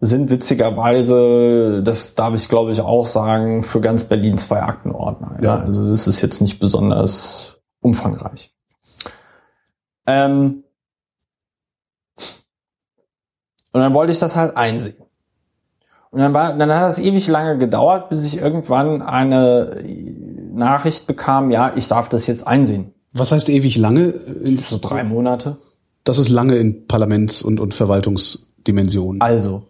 sind 0.00 0.30
witzigerweise, 0.30 1.82
das 1.82 2.14
darf 2.14 2.34
ich 2.34 2.48
glaube 2.48 2.72
ich 2.72 2.80
auch 2.80 3.06
sagen, 3.06 3.62
für 3.62 3.80
ganz 3.80 4.04
Berlin 4.04 4.38
zwei 4.38 4.62
Aktenordner. 4.62 5.36
Ja. 5.40 5.56
Ja. 5.56 5.62
Also 5.62 5.86
das 5.86 6.06
ist 6.06 6.22
jetzt 6.22 6.40
nicht 6.40 6.58
besonders 6.58 7.60
umfangreich. 7.80 8.54
Ähm, 10.06 10.64
und 13.72 13.80
dann 13.80 13.94
wollte 13.94 14.12
ich 14.12 14.18
das 14.18 14.36
halt 14.36 14.56
einsehen. 14.56 14.96
Und 16.10 16.18
dann 16.18 16.34
war, 16.34 16.56
dann 16.56 16.72
hat 16.72 16.82
das 16.82 16.98
ewig 16.98 17.28
lange 17.28 17.58
gedauert, 17.58 18.08
bis 18.08 18.24
ich 18.24 18.38
irgendwann 18.38 19.00
eine 19.00 19.80
Nachricht 20.52 21.06
bekam, 21.06 21.50
ja, 21.50 21.72
ich 21.76 21.86
darf 21.86 22.08
das 22.08 22.26
jetzt 22.26 22.46
einsehen. 22.46 22.94
Was 23.12 23.30
heißt 23.32 23.48
ewig 23.48 23.76
lange? 23.76 24.14
So 24.58 24.78
drei 24.78 25.04
Monate. 25.04 25.58
Das 26.10 26.18
ist 26.18 26.28
lange 26.28 26.56
in 26.56 26.88
Parlaments- 26.88 27.40
und, 27.40 27.60
und 27.60 27.72
Verwaltungsdimensionen. 27.72 29.20
Also, 29.20 29.68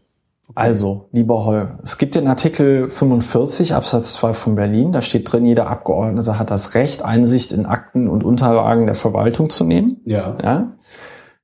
also, 0.55 1.11
lieber 1.12 1.45
Holger, 1.45 1.78
es 1.82 1.99
gibt 1.99 2.14
den 2.14 2.26
Artikel 2.28 2.91
45 2.91 3.74
Absatz 3.74 4.14
2 4.14 4.32
von 4.32 4.55
Berlin, 4.55 4.91
da 4.91 5.03
steht 5.03 5.30
drin, 5.30 5.45
jeder 5.45 5.66
Abgeordnete 5.66 6.38
hat 6.38 6.51
das 6.51 6.74
Recht, 6.74 7.03
Einsicht 7.03 7.53
in 7.53 7.66
Akten 7.66 8.09
und 8.09 8.24
Unterlagen 8.24 8.86
der 8.86 8.95
Verwaltung 8.95 9.51
zu 9.51 9.64
nehmen. 9.64 10.01
Ja. 10.07 10.34
Ja? 10.43 10.76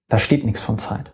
Da 0.09 0.19
steht 0.19 0.47
nichts 0.47 0.61
von 0.61 0.79
Zeit. 0.79 1.13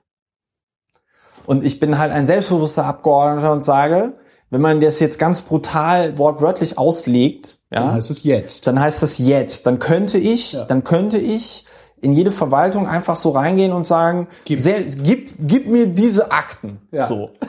Und 1.44 1.64
ich 1.64 1.80
bin 1.80 1.98
halt 1.98 2.12
ein 2.12 2.24
selbstbewusster 2.24 2.84
Abgeordneter 2.86 3.50
und 3.52 3.64
sage, 3.64 4.14
wenn 4.50 4.60
man 4.60 4.80
das 4.80 5.00
jetzt 5.00 5.18
ganz 5.18 5.40
brutal 5.40 6.18
wortwörtlich 6.18 6.78
auslegt, 6.78 7.58
Dann 7.70 7.88
ja, 7.88 7.92
heißt 7.94 8.10
es 8.12 8.22
jetzt. 8.22 8.68
dann 8.68 8.78
heißt 8.78 9.02
das 9.02 9.18
jetzt. 9.18 9.66
Dann 9.66 9.80
könnte 9.80 10.18
ich, 10.18 10.52
Ja. 10.52 10.66
dann 10.66 10.84
könnte 10.84 11.18
ich 11.18 11.64
in 12.02 12.12
jede 12.12 12.32
Verwaltung 12.32 12.88
einfach 12.88 13.14
so 13.14 13.30
reingehen 13.30 13.72
und 13.72 13.86
sagen, 13.86 14.26
Gib. 14.44 14.58
sehr, 14.58 14.82
gib, 14.82 15.30
gib 15.38 15.68
mir 15.68 15.86
diese 15.86 16.32
Akten. 16.32 16.80
Ja. 16.90 17.06
So. 17.06 17.30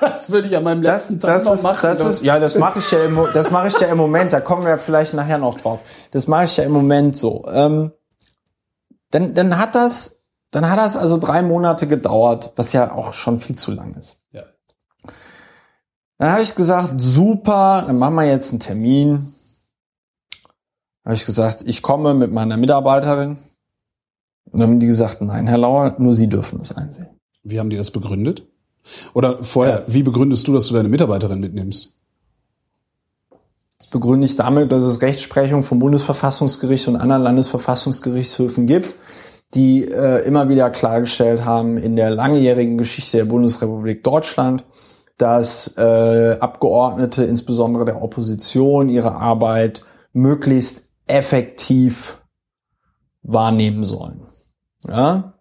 Das 0.00 0.30
würde 0.30 0.48
ich 0.48 0.56
an 0.56 0.64
meinem 0.64 0.82
Das, 0.82 1.08
das, 1.10 1.50
ist, 1.50 1.64
das 1.64 2.00
ist, 2.00 2.22
ja, 2.22 2.38
das 2.38 2.58
mache 2.58 2.80
ich 2.80 2.90
ja 2.90 3.02
im, 3.02 3.18
das 3.32 3.50
mache 3.50 3.68
ich 3.68 3.80
ja 3.80 3.86
im 3.86 3.96
Moment. 3.96 4.32
Da 4.32 4.40
kommen 4.40 4.66
wir 4.66 4.76
vielleicht 4.76 5.14
nachher 5.14 5.38
noch 5.38 5.58
drauf. 5.58 5.80
Das 6.10 6.26
mache 6.26 6.44
ich 6.44 6.56
ja 6.58 6.64
im 6.64 6.72
Moment 6.72 7.16
so. 7.16 7.46
Ähm, 7.50 7.92
dann, 9.10 9.32
dann 9.32 9.56
hat 9.56 9.74
das, 9.74 10.20
dann 10.50 10.68
hat 10.68 10.78
das 10.78 10.98
also 10.98 11.16
drei 11.16 11.40
Monate 11.40 11.86
gedauert, 11.86 12.52
was 12.56 12.74
ja 12.74 12.92
auch 12.92 13.14
schon 13.14 13.40
viel 13.40 13.56
zu 13.56 13.70
lang 13.70 13.94
ist. 13.94 14.18
Ja. 14.32 14.42
Dann 16.18 16.32
habe 16.32 16.42
ich 16.42 16.54
gesagt, 16.54 16.94
super, 16.98 17.84
dann 17.86 17.96
machen 17.96 18.16
wir 18.16 18.26
jetzt 18.26 18.50
einen 18.50 18.60
Termin. 18.60 19.32
Habe 21.04 21.14
ich 21.14 21.24
gesagt, 21.24 21.62
ich 21.64 21.80
komme 21.80 22.12
mit 22.12 22.32
meiner 22.32 22.58
Mitarbeiterin. 22.58 23.38
Und 24.52 24.60
dann 24.60 24.70
haben 24.70 24.80
die 24.80 24.86
gesagt, 24.86 25.20
nein, 25.20 25.46
Herr 25.46 25.58
Lauer, 25.58 25.94
nur 25.98 26.14
Sie 26.14 26.28
dürfen 26.28 26.58
das 26.58 26.76
einsehen. 26.76 27.08
Wie 27.42 27.58
haben 27.58 27.70
die 27.70 27.76
das 27.76 27.90
begründet? 27.90 28.46
Oder 29.14 29.42
vorher, 29.42 29.84
wie 29.86 30.02
begründest 30.02 30.46
du, 30.48 30.52
dass 30.52 30.68
du 30.68 30.74
deine 30.74 30.88
Mitarbeiterin 30.88 31.40
mitnimmst? 31.40 31.96
Das 33.78 33.88
begründe 33.88 34.26
ich 34.26 34.36
damit, 34.36 34.72
dass 34.72 34.84
es 34.84 35.00
Rechtsprechung 35.00 35.62
vom 35.62 35.78
Bundesverfassungsgericht 35.78 36.88
und 36.88 36.96
anderen 36.96 37.22
Landesverfassungsgerichtshöfen 37.22 38.66
gibt, 38.66 38.94
die 39.54 39.84
äh, 39.84 40.24
immer 40.26 40.48
wieder 40.48 40.70
klargestellt 40.70 41.44
haben 41.44 41.78
in 41.78 41.96
der 41.96 42.10
langjährigen 42.10 42.78
Geschichte 42.78 43.18
der 43.18 43.24
Bundesrepublik 43.24 44.04
Deutschland, 44.04 44.64
dass 45.16 45.76
äh, 45.76 46.36
Abgeordnete, 46.40 47.24
insbesondere 47.24 47.84
der 47.84 48.02
Opposition, 48.02 48.88
ihre 48.88 49.14
Arbeit 49.14 49.82
möglichst 50.12 50.90
effektiv 51.06 52.20
wahrnehmen 53.22 53.84
sollen. 53.84 54.22
Ja? 54.88 55.32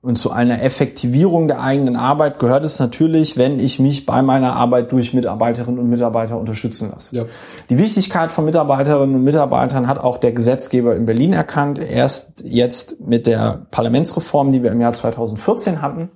Und 0.00 0.16
zu 0.16 0.30
einer 0.30 0.62
Effektivierung 0.62 1.48
der 1.48 1.60
eigenen 1.60 1.96
Arbeit 1.96 2.38
gehört 2.38 2.64
es 2.64 2.78
natürlich, 2.78 3.36
wenn 3.36 3.58
ich 3.58 3.80
mich 3.80 4.06
bei 4.06 4.22
meiner 4.22 4.54
Arbeit 4.54 4.92
durch 4.92 5.12
Mitarbeiterinnen 5.12 5.80
und 5.80 5.90
Mitarbeiter 5.90 6.38
unterstützen 6.38 6.90
lasse. 6.92 7.16
Ja. 7.16 7.24
Die 7.68 7.78
Wichtigkeit 7.78 8.30
von 8.30 8.44
Mitarbeiterinnen 8.44 9.16
und 9.16 9.24
Mitarbeitern 9.24 9.88
hat 9.88 9.98
auch 9.98 10.18
der 10.18 10.30
Gesetzgeber 10.30 10.94
in 10.94 11.04
Berlin 11.04 11.32
erkannt. 11.32 11.80
Erst 11.80 12.44
jetzt 12.44 13.00
mit 13.00 13.26
der 13.26 13.66
Parlamentsreform, 13.72 14.52
die 14.52 14.62
wir 14.62 14.70
im 14.70 14.80
Jahr 14.80 14.92
2014 14.92 15.82
hatten, 15.82 16.10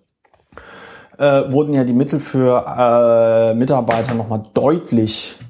äh, 1.19 1.51
wurden 1.51 1.75
ja 1.75 1.83
die 1.83 1.93
Mittel 1.93 2.21
für 2.21 2.65
äh, 2.65 3.55
Mitarbeiter 3.55 4.15
nochmal 4.15 4.45
deutlich 4.55 5.41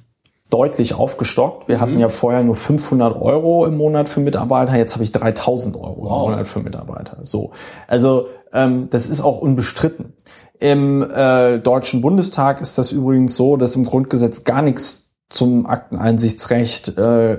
deutlich 0.52 0.94
aufgestockt. 0.94 1.66
Wir 1.66 1.80
hatten 1.80 1.98
ja 1.98 2.10
vorher 2.10 2.42
nur 2.42 2.54
500 2.54 3.20
Euro 3.20 3.64
im 3.64 3.76
Monat 3.76 4.08
für 4.08 4.20
Mitarbeiter, 4.20 4.76
jetzt 4.76 4.94
habe 4.94 5.02
ich 5.04 5.12
3000 5.12 5.76
Euro 5.76 6.02
Wow. 6.02 6.26
im 6.26 6.30
Monat 6.32 6.48
für 6.48 6.60
Mitarbeiter. 6.60 7.18
So, 7.22 7.52
also 7.88 8.26
ähm, 8.52 8.90
das 8.90 9.06
ist 9.06 9.22
auch 9.22 9.38
unbestritten. 9.38 10.12
Im 10.58 11.02
äh, 11.02 11.58
Deutschen 11.58 12.02
Bundestag 12.02 12.60
ist 12.60 12.76
das 12.78 12.92
übrigens 12.92 13.34
so, 13.34 13.56
dass 13.56 13.74
im 13.76 13.84
Grundgesetz 13.84 14.44
gar 14.44 14.62
nichts 14.62 15.12
zum 15.30 15.66
Akteneinsichtsrecht 15.66 16.98
äh, 16.98 17.38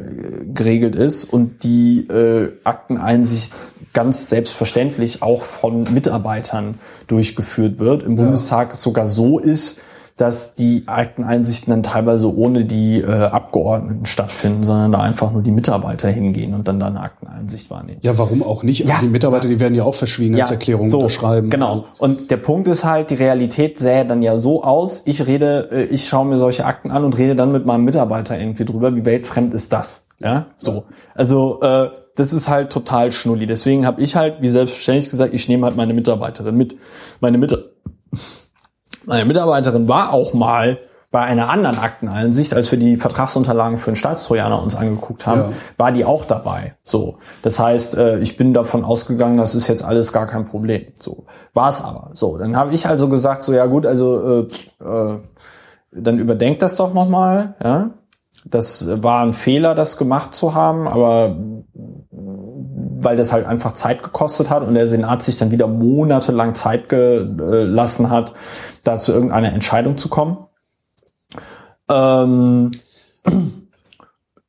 geregelt 0.51 0.95
ist 0.95 1.25
und 1.25 1.63
die 1.63 2.07
äh, 2.07 2.51
Akteneinsicht 2.63 3.53
ganz 3.93 4.29
selbstverständlich 4.29 5.21
auch 5.21 5.43
von 5.43 5.83
Mitarbeitern 5.93 6.79
durchgeführt 7.07 7.77
wird. 7.77 8.01
Im 8.01 8.15
Bundestag 8.15 8.73
es 8.73 8.81
sogar 8.81 9.07
so 9.07 9.37
ist, 9.37 9.79
dass 10.17 10.53
die 10.53 10.83
Akteneinsichten 10.85 11.71
dann 11.71 11.81
teilweise 11.81 12.35
ohne 12.35 12.65
die 12.65 13.01
äh, 13.01 13.05
Abgeordneten 13.05 14.05
stattfinden, 14.05 14.63
sondern 14.63 14.91
da 14.91 14.99
einfach 14.99 15.31
nur 15.31 15.41
die 15.41 15.51
Mitarbeiter 15.51 16.07
hingehen 16.07 16.53
und 16.53 16.67
dann 16.67 16.79
da 16.79 16.87
eine 16.87 17.01
Akteneinsicht 17.01 17.71
wahrnehmen. 17.71 17.97
Ja, 18.01 18.17
warum 18.17 18.43
auch 18.43 18.61
nicht? 18.61 18.87
Ja. 18.87 18.99
Die 19.01 19.07
Mitarbeiter, 19.07 19.47
die 19.47 19.59
werden 19.59 19.73
ja 19.73 19.83
auch 19.83 19.95
Verschwiegenheitserklärungen 19.95 20.91
so, 20.91 20.99
unterschreiben. 20.99 21.49
Genau. 21.49 21.85
Und 21.97 22.29
der 22.29 22.37
Punkt 22.37 22.67
ist 22.67 22.85
halt, 22.85 23.09
die 23.09 23.15
Realität 23.15 23.79
sähe 23.79 24.05
dann 24.05 24.21
ja 24.21 24.37
so 24.37 24.63
aus, 24.63 25.01
ich 25.05 25.25
rede, 25.25 25.69
äh, 25.71 25.83
ich 25.85 26.07
schaue 26.07 26.25
mir 26.25 26.37
solche 26.37 26.65
Akten 26.65 26.91
an 26.91 27.03
und 27.03 27.17
rede 27.17 27.35
dann 27.35 27.51
mit 27.51 27.65
meinem 27.65 27.83
Mitarbeiter 27.83 28.39
irgendwie 28.39 28.65
drüber, 28.65 28.95
wie 28.95 29.05
weltfremd 29.05 29.53
ist 29.53 29.73
das? 29.73 30.07
Ja, 30.19 30.45
so. 30.57 30.83
Also 31.15 31.59
äh, 31.61 31.89
das 32.15 32.33
ist 32.33 32.49
halt 32.49 32.69
total 32.69 33.11
schnulli. 33.11 33.47
Deswegen 33.47 33.87
habe 33.87 33.99
ich 34.01 34.15
halt, 34.15 34.41
wie 34.41 34.47
selbstverständlich 34.47 35.09
gesagt, 35.09 35.33
ich 35.33 35.49
nehme 35.49 35.65
halt 35.65 35.75
meine 35.75 35.93
Mitarbeiterin 35.93 36.55
mit. 36.55 36.75
Meine 37.19 37.39
Mitarbeiterin 37.39 37.73
meine 39.05 39.25
Mitarbeiterin 39.25 39.87
war 39.89 40.13
auch 40.13 40.33
mal 40.33 40.79
bei 41.11 41.21
einer 41.21 41.49
anderen 41.49 41.77
Akteneinsicht, 41.77 42.55
als 42.55 42.71
wir 42.71 42.79
die 42.79 42.97
Vertragsunterlagen 42.97 43.77
für 43.77 43.91
den 43.91 43.95
Staatstrojaner 43.95 44.59
uns 44.61 44.73
angeguckt 44.75 45.27
haben, 45.27 45.41
Ja. 45.41 45.49
war 45.77 45.91
die 45.91 46.05
auch 46.05 46.25
dabei. 46.25 46.75
So, 46.83 47.17
das 47.43 47.59
heißt, 47.59 47.95
äh, 47.95 48.17
ich 48.17 48.35
bin 48.35 48.51
davon 48.55 48.83
ausgegangen, 48.83 49.37
das 49.37 49.53
ist 49.53 49.67
jetzt 49.67 49.83
alles 49.83 50.11
gar 50.11 50.25
kein 50.25 50.45
Problem. 50.45 50.87
So 50.99 51.25
war 51.53 51.69
es 51.69 51.81
aber. 51.83 52.09
So, 52.15 52.39
dann 52.39 52.57
habe 52.57 52.73
ich 52.73 52.87
also 52.87 53.09
gesagt, 53.09 53.43
so 53.43 53.53
ja 53.53 53.67
gut, 53.67 53.85
also 53.85 54.47
äh, 54.81 54.83
äh, 54.83 55.19
dann 55.91 56.17
überdenkt 56.17 56.63
das 56.63 56.75
doch 56.75 56.95
noch 56.95 57.07
mal. 57.07 57.53
Ja, 57.63 57.91
das 58.45 58.89
war 59.03 59.23
ein 59.23 59.33
Fehler, 59.33 59.75
das 59.75 59.97
gemacht 59.97 60.33
zu 60.33 60.55
haben, 60.55 60.87
aber 60.87 61.35
weil 62.09 63.17
das 63.17 63.31
halt 63.33 63.45
einfach 63.45 63.73
Zeit 63.73 64.01
gekostet 64.01 64.49
hat 64.49 64.63
und 64.63 64.73
der 64.73 64.87
Senat 64.87 65.21
sich 65.21 65.37
dann 65.37 65.51
wieder 65.51 65.67
monatelang 65.67 66.55
Zeit 66.55 66.89
gelassen 66.89 68.09
hat, 68.09 68.33
da 68.83 68.97
zu 68.97 69.11
irgendeiner 69.11 69.53
Entscheidung 69.53 69.97
zu 69.97 70.09
kommen. 70.09 70.37
Ähm, 71.89 72.71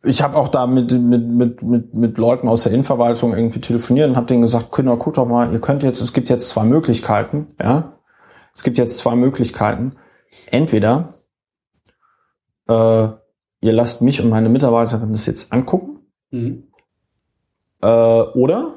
ich 0.03 0.23
habe 0.23 0.37
auch 0.37 0.49
da 0.49 0.67
mit, 0.67 0.93
mit, 0.93 1.27
mit, 1.27 1.63
mit, 1.63 1.95
mit 1.95 2.19
Leuten 2.19 2.49
aus 2.49 2.65
der 2.65 2.73
Innenverwaltung 2.73 3.35
irgendwie 3.35 3.61
telefoniert 3.61 4.09
und 4.11 4.17
habe 4.17 4.27
denen 4.27 4.43
gesagt, 4.43 4.73
Kinder, 4.73 4.97
guck 4.97 5.15
doch 5.15 5.27
mal, 5.27 5.53
ihr 5.53 5.61
könnt 5.61 5.83
jetzt, 5.83 6.01
es 6.01 6.13
gibt 6.13 6.29
jetzt 6.29 6.49
zwei 6.49 6.65
Möglichkeiten, 6.65 7.49
ja. 7.61 7.93
Es 8.55 8.63
gibt 8.63 8.79
jetzt 8.79 8.99
zwei 8.99 9.17
Möglichkeiten. 9.17 9.97
Entweder 10.51 11.15
äh, 12.69 12.73
ihr 12.73 13.73
lasst 13.73 14.01
mich 14.03 14.23
und 14.23 14.31
meine 14.31 14.49
Mitarbeiterin 14.49 15.13
das 15.13 15.27
jetzt 15.27 15.53
angucken, 15.53 15.99
Mhm. 16.31 16.65
äh, 17.83 17.87
oder 17.87 18.75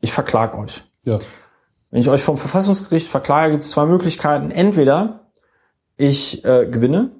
ich 0.00 0.12
verklag 0.12 0.56
euch. 0.56 0.84
Ja. 1.04 1.18
Wenn 1.90 2.00
ich 2.00 2.10
euch 2.10 2.22
vom 2.22 2.36
Verfassungsgericht 2.36 3.08
verklage, 3.08 3.52
gibt 3.52 3.64
es 3.64 3.70
zwei 3.70 3.86
Möglichkeiten. 3.86 4.50
Entweder 4.50 5.20
ich 5.96 6.44
äh, 6.44 6.66
gewinne, 6.66 7.10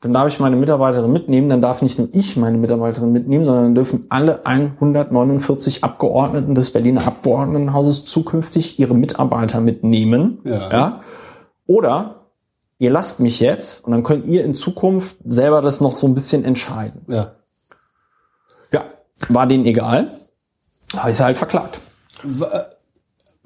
dann 0.00 0.12
darf 0.12 0.28
ich 0.28 0.38
meine 0.38 0.56
Mitarbeiterin 0.56 1.10
mitnehmen, 1.10 1.48
dann 1.48 1.62
darf 1.62 1.82
nicht 1.82 1.98
nur 1.98 2.08
ich 2.12 2.36
meine 2.36 2.58
Mitarbeiterin 2.58 3.10
mitnehmen, 3.10 3.44
sondern 3.44 3.64
dann 3.64 3.74
dürfen 3.74 4.06
alle 4.10 4.44
149 4.44 5.82
Abgeordneten 5.82 6.54
des 6.54 6.70
Berliner 6.70 7.06
Abgeordnetenhauses 7.06 8.04
zukünftig 8.04 8.78
ihre 8.78 8.94
Mitarbeiter 8.94 9.60
mitnehmen. 9.60 10.40
Ja. 10.44 10.70
ja? 10.70 11.00
Oder 11.66 12.26
ihr 12.78 12.90
lasst 12.90 13.20
mich 13.20 13.40
jetzt 13.40 13.84
und 13.84 13.92
dann 13.92 14.02
könnt 14.02 14.26
ihr 14.26 14.44
in 14.44 14.52
Zukunft 14.54 15.16
selber 15.24 15.62
das 15.62 15.80
noch 15.80 15.92
so 15.92 16.06
ein 16.06 16.14
bisschen 16.14 16.44
entscheiden. 16.44 17.02
Ja. 17.08 17.32
Ja, 18.70 18.84
war 19.28 19.46
denen 19.46 19.64
egal. 19.64 20.12
Habe 20.94 21.10
ich 21.10 21.20
halt 21.20 21.38
verklagt. 21.38 21.80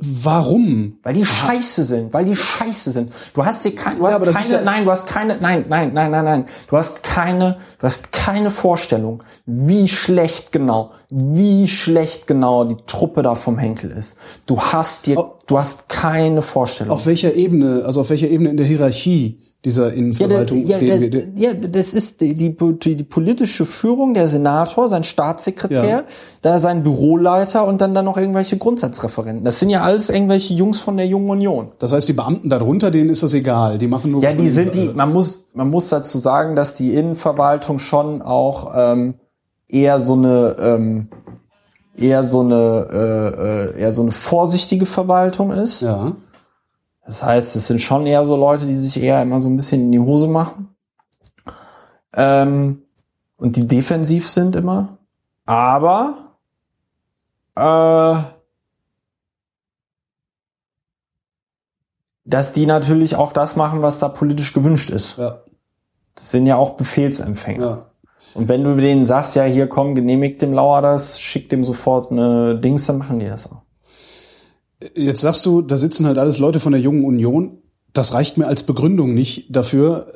Warum? 0.02 0.98
Weil 1.02 1.12
die 1.12 1.26
scheiße 1.26 1.84
sind, 1.84 2.14
weil 2.14 2.24
die 2.24 2.34
scheiße 2.34 2.90
sind. 2.90 3.12
Du 3.34 3.44
hast 3.44 3.62
hier 3.62 3.74
kein, 3.76 3.98
du 3.98 4.04
Ja, 4.06 4.12
hast 4.12 4.22
ist 4.26 4.34
keine, 4.34 4.52
ja- 4.54 4.62
nein, 4.62 4.84
du 4.86 4.90
hast 4.90 5.06
keine, 5.06 5.36
nein, 5.36 5.66
nein, 5.68 5.92
nein, 5.92 6.10
nein, 6.10 6.24
nein. 6.24 6.44
Du 6.68 6.76
hast 6.78 7.02
keine, 7.02 7.58
du 7.78 7.86
hast 7.86 8.10
keine 8.10 8.50
Vorstellung, 8.50 9.22
wie 9.44 9.88
schlecht 9.88 10.52
genau, 10.52 10.92
wie 11.10 11.68
schlecht 11.68 12.26
genau 12.26 12.64
die 12.64 12.78
Truppe 12.86 13.22
da 13.22 13.34
vom 13.34 13.58
Henkel 13.58 13.90
ist. 13.90 14.16
Du 14.46 14.58
hast 14.60 15.06
dir, 15.06 15.18
Oh. 15.18 15.34
Du 15.50 15.58
hast 15.58 15.88
keine 15.88 16.42
Vorstellung. 16.42 16.94
Auf 16.94 17.06
welcher 17.06 17.34
Ebene, 17.34 17.82
also 17.84 18.02
auf 18.02 18.10
welcher 18.10 18.28
Ebene 18.28 18.50
in 18.50 18.56
der 18.56 18.66
Hierarchie 18.66 19.40
dieser 19.64 19.86
Ja, 19.86 19.88
der, 19.88 19.98
Innenverwaltung 19.98 20.64
ja, 20.64 20.78
der, 20.78 21.22
ja, 21.34 21.54
das 21.54 21.92
ist 21.92 22.20
die, 22.20 22.36
die, 22.36 22.56
die, 22.56 23.02
politische 23.02 23.66
Führung, 23.66 24.14
der 24.14 24.28
Senator, 24.28 24.88
sein 24.88 25.02
Staatssekretär, 25.02 25.84
Ja. 25.84 26.02
da 26.40 26.60
sein 26.60 26.84
Büroleiter 26.84 27.66
und 27.66 27.80
dann 27.80 27.94
dann 27.94 28.04
noch 28.04 28.16
irgendwelche 28.16 28.58
Grundsatzreferenten. 28.58 29.44
Das 29.44 29.58
sind 29.58 29.70
ja 29.70 29.82
alles 29.82 30.08
irgendwelche 30.08 30.54
Jungs 30.54 30.78
von 30.78 30.96
der 30.96 31.06
Jungen 31.06 31.28
Union. 31.28 31.72
Das 31.80 31.92
heißt, 31.92 32.08
die 32.08 32.12
Beamten 32.12 32.48
darunter, 32.48 32.92
denen 32.92 33.10
ist 33.10 33.24
das 33.24 33.34
egal. 33.34 33.78
Die 33.78 33.88
machen 33.88 34.12
nur 34.12 34.22
Ja, 34.22 34.32
die 34.32 34.50
sind 34.50 34.76
die, 34.76 34.92
man 34.94 35.12
muss, 35.12 35.46
man 35.52 35.68
muss 35.68 35.88
dazu 35.88 36.20
sagen, 36.20 36.54
dass 36.54 36.76
die 36.76 36.94
Innenverwaltung 36.94 37.80
schon 37.80 38.22
auch 38.22 38.72
ähm, 38.76 39.14
eher 39.68 39.98
so 39.98 40.12
eine 40.12 40.54
ähm, 40.60 41.08
eher 41.96 42.24
so 42.24 42.40
eine 42.40 42.88
äh, 42.92 43.76
äh, 43.76 43.80
eher 43.80 43.92
so 43.92 44.02
eine 44.02 44.12
vorsichtige 44.12 44.86
Verwaltung 44.86 45.50
ist. 45.52 45.82
Ja. 45.82 46.12
Das 47.04 47.22
heißt, 47.22 47.56
es 47.56 47.66
sind 47.66 47.80
schon 47.80 48.06
eher 48.06 48.24
so 48.24 48.36
Leute, 48.36 48.66
die 48.66 48.76
sich 48.76 49.02
eher 49.02 49.20
immer 49.22 49.40
so 49.40 49.48
ein 49.48 49.56
bisschen 49.56 49.82
in 49.82 49.92
die 49.92 49.98
Hose 49.98 50.28
machen. 50.28 50.74
Ähm, 52.12 52.82
und 53.36 53.56
die 53.56 53.66
defensiv 53.66 54.28
sind 54.28 54.54
immer. 54.54 54.92
Aber 55.46 56.24
äh, 57.56 58.22
dass 62.24 62.52
die 62.52 62.66
natürlich 62.66 63.16
auch 63.16 63.32
das 63.32 63.56
machen, 63.56 63.82
was 63.82 63.98
da 63.98 64.08
politisch 64.08 64.52
gewünscht 64.52 64.90
ist. 64.90 65.18
Ja. 65.18 65.42
Das 66.14 66.30
sind 66.30 66.46
ja 66.46 66.56
auch 66.56 66.70
Befehlsempfänger. 66.70 67.66
Ja. 67.66 67.89
Und 68.34 68.48
wenn 68.48 68.62
du 68.64 68.76
denen 68.76 69.04
sagst, 69.04 69.34
ja, 69.36 69.44
hier 69.44 69.66
komm, 69.66 69.94
genehmigt 69.94 70.40
dem 70.42 70.52
Lauer 70.52 70.82
das, 70.82 71.20
schick 71.20 71.48
dem 71.48 71.64
sofort 71.64 72.10
eine 72.12 72.58
Dings, 72.58 72.86
dann 72.86 72.98
machen 72.98 73.18
die 73.18 73.26
das 73.26 73.50
auch. 73.50 73.62
Jetzt 74.94 75.20
sagst 75.20 75.44
du, 75.44 75.62
da 75.62 75.76
sitzen 75.76 76.06
halt 76.06 76.16
alles 76.18 76.38
Leute 76.38 76.60
von 76.60 76.72
der 76.72 76.80
Jungen 76.80 77.04
Union. 77.04 77.58
Das 77.92 78.14
reicht 78.14 78.38
mir 78.38 78.46
als 78.46 78.62
Begründung 78.62 79.14
nicht 79.14 79.54
dafür, 79.54 80.06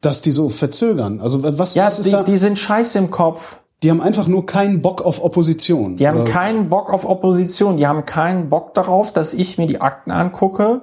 dass 0.00 0.20
die 0.20 0.32
so 0.32 0.48
verzögern. 0.48 1.20
Also 1.20 1.42
was, 1.42 1.74
Ja, 1.74 1.86
was 1.86 1.98
ist 1.98 2.06
die, 2.06 2.10
da? 2.12 2.22
die 2.22 2.36
sind 2.36 2.58
scheiße 2.58 2.98
im 2.98 3.10
Kopf. 3.10 3.60
Die 3.82 3.90
haben 3.90 4.00
einfach 4.00 4.28
nur 4.28 4.46
keinen 4.46 4.80
Bock 4.80 5.02
auf 5.02 5.24
Opposition. 5.24 5.96
Die 5.96 6.06
haben 6.06 6.20
Oder- 6.20 6.30
keinen 6.30 6.68
Bock 6.68 6.92
auf 6.92 7.04
Opposition. 7.04 7.78
Die 7.78 7.86
haben 7.86 8.04
keinen 8.04 8.48
Bock 8.48 8.74
darauf, 8.74 9.12
dass 9.12 9.34
ich 9.34 9.58
mir 9.58 9.66
die 9.66 9.80
Akten 9.80 10.12
angucke, 10.12 10.82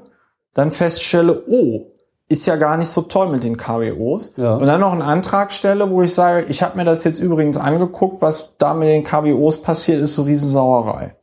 dann 0.53 0.71
feststelle, 0.71 1.43
oh, 1.47 1.91
ist 2.29 2.45
ja 2.45 2.55
gar 2.55 2.77
nicht 2.77 2.89
so 2.89 3.01
toll 3.01 3.29
mit 3.29 3.43
den 3.43 3.57
KWOs. 3.57 4.33
Ja. 4.37 4.55
Und 4.55 4.67
dann 4.67 4.79
noch 4.79 4.93
einen 4.93 5.01
Antrag 5.01 5.51
stelle, 5.51 5.89
wo 5.89 6.03
ich 6.03 6.13
sage, 6.13 6.45
ich 6.47 6.61
habe 6.61 6.77
mir 6.77 6.85
das 6.85 7.03
jetzt 7.03 7.19
übrigens 7.19 7.57
angeguckt, 7.57 8.21
was 8.21 8.55
da 8.59 8.75
mit 8.75 8.87
den 8.87 9.03
KWOs 9.03 9.61
passiert, 9.63 9.99
ist 9.99 10.15
so 10.15 10.23
Riesensauerei. 10.23 11.15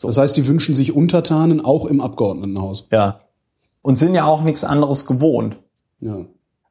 Das 0.00 0.18
heißt, 0.18 0.36
die 0.36 0.46
wünschen 0.46 0.74
sich 0.74 0.96
Untertanen 0.96 1.64
auch 1.64 1.86
im 1.86 2.00
Abgeordnetenhaus. 2.00 2.88
Ja. 2.90 3.20
Und 3.82 3.96
sind 3.96 4.14
ja 4.14 4.24
auch 4.24 4.42
nichts 4.42 4.64
anderes 4.64 5.06
gewohnt. 5.06 5.58
Ja. 6.00 6.24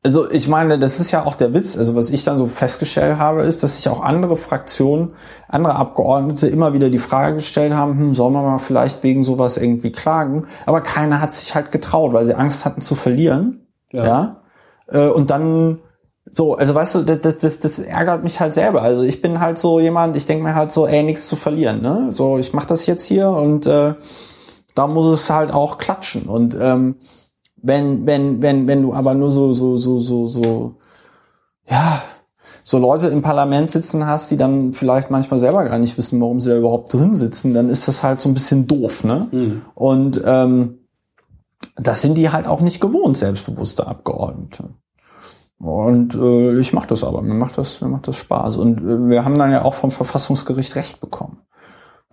Also 0.06 0.30
ich 0.30 0.50
meine, 0.50 0.78
das 0.78 1.00
ist 1.00 1.12
ja 1.12 1.26
auch 1.26 1.36
der 1.36 1.54
Witz. 1.54 1.78
Also 1.78 1.96
was 1.96 2.10
ich 2.10 2.26
dann 2.26 2.38
so 2.38 2.48
festgestellt 2.48 3.18
habe, 3.18 3.44
ist, 3.44 3.64
dass 3.64 3.78
sich 3.78 3.88
auch 3.88 4.02
andere 4.02 4.36
Fraktionen, 4.36 5.14
andere 5.48 5.76
Abgeordnete 5.76 6.48
immer 6.48 6.74
wieder 6.74 6.90
die 6.90 6.98
Frage 6.98 7.36
gestellt 7.36 7.74
haben, 7.74 7.98
hm, 7.98 8.14
sollen 8.14 8.34
wir 8.34 8.42
mal 8.42 8.58
vielleicht 8.58 9.02
wegen 9.04 9.24
sowas 9.24 9.56
irgendwie 9.58 9.94
klagen? 9.94 10.48
Aber 10.66 10.82
keiner 10.82 11.22
hat 11.22 11.32
sich 11.32 11.56
halt 11.56 11.72
getraut, 11.72 12.12
weil 12.12 12.26
sie 12.26 12.36
Angst 12.36 12.66
hatten 12.66 12.82
zu 12.82 12.96
verlieren. 12.96 13.68
Ja. 13.94 14.06
Ja. 14.06 14.42
Äh, 14.88 15.08
Und 15.08 15.30
dann 15.30 15.80
so, 16.32 16.56
also 16.56 16.74
weißt 16.74 16.96
du, 16.96 17.04
das, 17.04 17.38
das, 17.40 17.60
das 17.60 17.80
ärgert 17.80 18.24
mich 18.24 18.40
halt 18.40 18.54
selber. 18.54 18.82
Also 18.82 19.04
ich 19.04 19.22
bin 19.22 19.40
halt 19.40 19.58
so 19.58 19.80
jemand, 19.80 20.16
ich 20.16 20.26
denke 20.26 20.44
mir 20.44 20.56
halt 20.56 20.72
so, 20.72 20.88
ey, 20.88 21.04
nichts 21.04 21.28
zu 21.28 21.36
verlieren. 21.36 21.82
Ne? 21.82 22.08
So, 22.10 22.38
ich 22.38 22.54
mache 22.54 22.68
das 22.68 22.88
jetzt 22.88 23.06
hier 23.06 23.30
und 23.30 23.66
äh, 23.68 23.94
da 24.76 24.88
muss 24.88 25.14
es 25.14 25.30
halt 25.30 25.54
auch 25.54 25.78
klatschen. 25.78 26.24
Und 26.24 26.58
ähm, 26.60 26.96
wenn, 27.64 28.06
wenn, 28.06 28.42
wenn, 28.42 28.68
wenn 28.68 28.82
du 28.84 28.94
aber 28.94 29.14
nur 29.16 29.32
so, 29.32 29.54
so, 29.54 29.78
so, 29.78 29.98
so, 30.00 30.28
so, 30.28 30.76
ja, 31.68 32.04
so 32.64 32.78
Leute 32.78 33.08
im 33.08 33.22
Parlament 33.22 33.72
sitzen 33.72 34.06
hast, 34.06 34.30
die 34.32 34.38
dann 34.38 34.74
vielleicht 34.74 35.10
manchmal 35.10 35.40
selber 35.40 35.64
gar 35.66 35.80
nicht 35.80 35.98
wissen, 35.98 36.22
warum 36.22 36.40
sie 36.40 36.50
da 36.50 36.58
überhaupt 36.58 36.94
drin 36.94 37.14
sitzen, 37.14 37.54
dann 37.54 37.70
ist 37.70 37.88
das 37.88 38.04
halt 38.04 38.22
so 38.22 38.30
ein 38.30 38.34
bisschen 38.34 38.68
doof, 38.68 39.04
ne? 39.04 39.28
Und 39.76 40.22
ähm, 40.26 40.80
das 41.76 42.02
sind 42.02 42.18
die 42.18 42.30
halt 42.30 42.48
auch 42.48 42.62
nicht 42.62 42.82
gewohnt, 42.82 43.18
selbstbewusste 43.18 43.88
Abgeordnete. 43.88 44.70
Und 45.58 46.16
äh, 46.16 46.60
ich 46.60 46.74
mache 46.74 46.88
das 46.88 47.06
aber, 47.06 47.22
mir 47.22 47.34
macht 47.34 47.58
das, 47.58 47.80
mir 47.80 47.88
macht 47.88 48.08
das 48.10 48.18
Spaß. 48.18 48.58
Und 48.58 48.80
äh, 48.80 49.10
wir 49.10 49.24
haben 49.24 49.38
dann 49.38 49.52
ja 49.52 49.64
auch 49.64 49.74
vom 49.74 49.92
Verfassungsgericht 49.92 50.76
Recht 50.76 51.00
bekommen. 51.00 51.40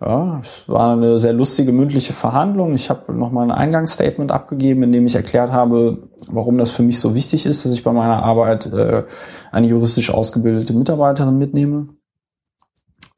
Ja, 0.03 0.39
es 0.39 0.67
war 0.67 0.93
eine 0.93 1.19
sehr 1.19 1.33
lustige 1.33 1.71
mündliche 1.71 2.13
Verhandlung. 2.13 2.73
Ich 2.73 2.89
habe 2.89 3.13
nochmal 3.13 3.43
ein 3.45 3.51
Eingangsstatement 3.51 4.31
abgegeben, 4.31 4.81
in 4.81 4.91
dem 4.91 5.05
ich 5.05 5.13
erklärt 5.13 5.51
habe, 5.51 6.09
warum 6.27 6.57
das 6.57 6.71
für 6.71 6.81
mich 6.81 6.99
so 6.99 7.13
wichtig 7.13 7.45
ist, 7.45 7.65
dass 7.65 7.71
ich 7.71 7.83
bei 7.83 7.91
meiner 7.91 8.23
Arbeit 8.23 8.65
äh, 8.65 9.03
eine 9.51 9.67
juristisch 9.67 10.11
ausgebildete 10.11 10.73
Mitarbeiterin 10.73 11.37
mitnehme. 11.37 11.89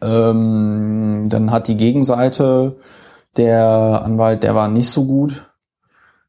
Ähm, 0.02 1.24
dann 1.30 1.52
hat 1.52 1.70
die 1.70 1.78
Gegenseite, 1.78 2.76
der 3.38 4.02
Anwalt, 4.04 4.44
der 4.44 4.54
war 4.54 4.68
nicht 4.68 4.90
so 4.90 5.06
gut. 5.06 5.54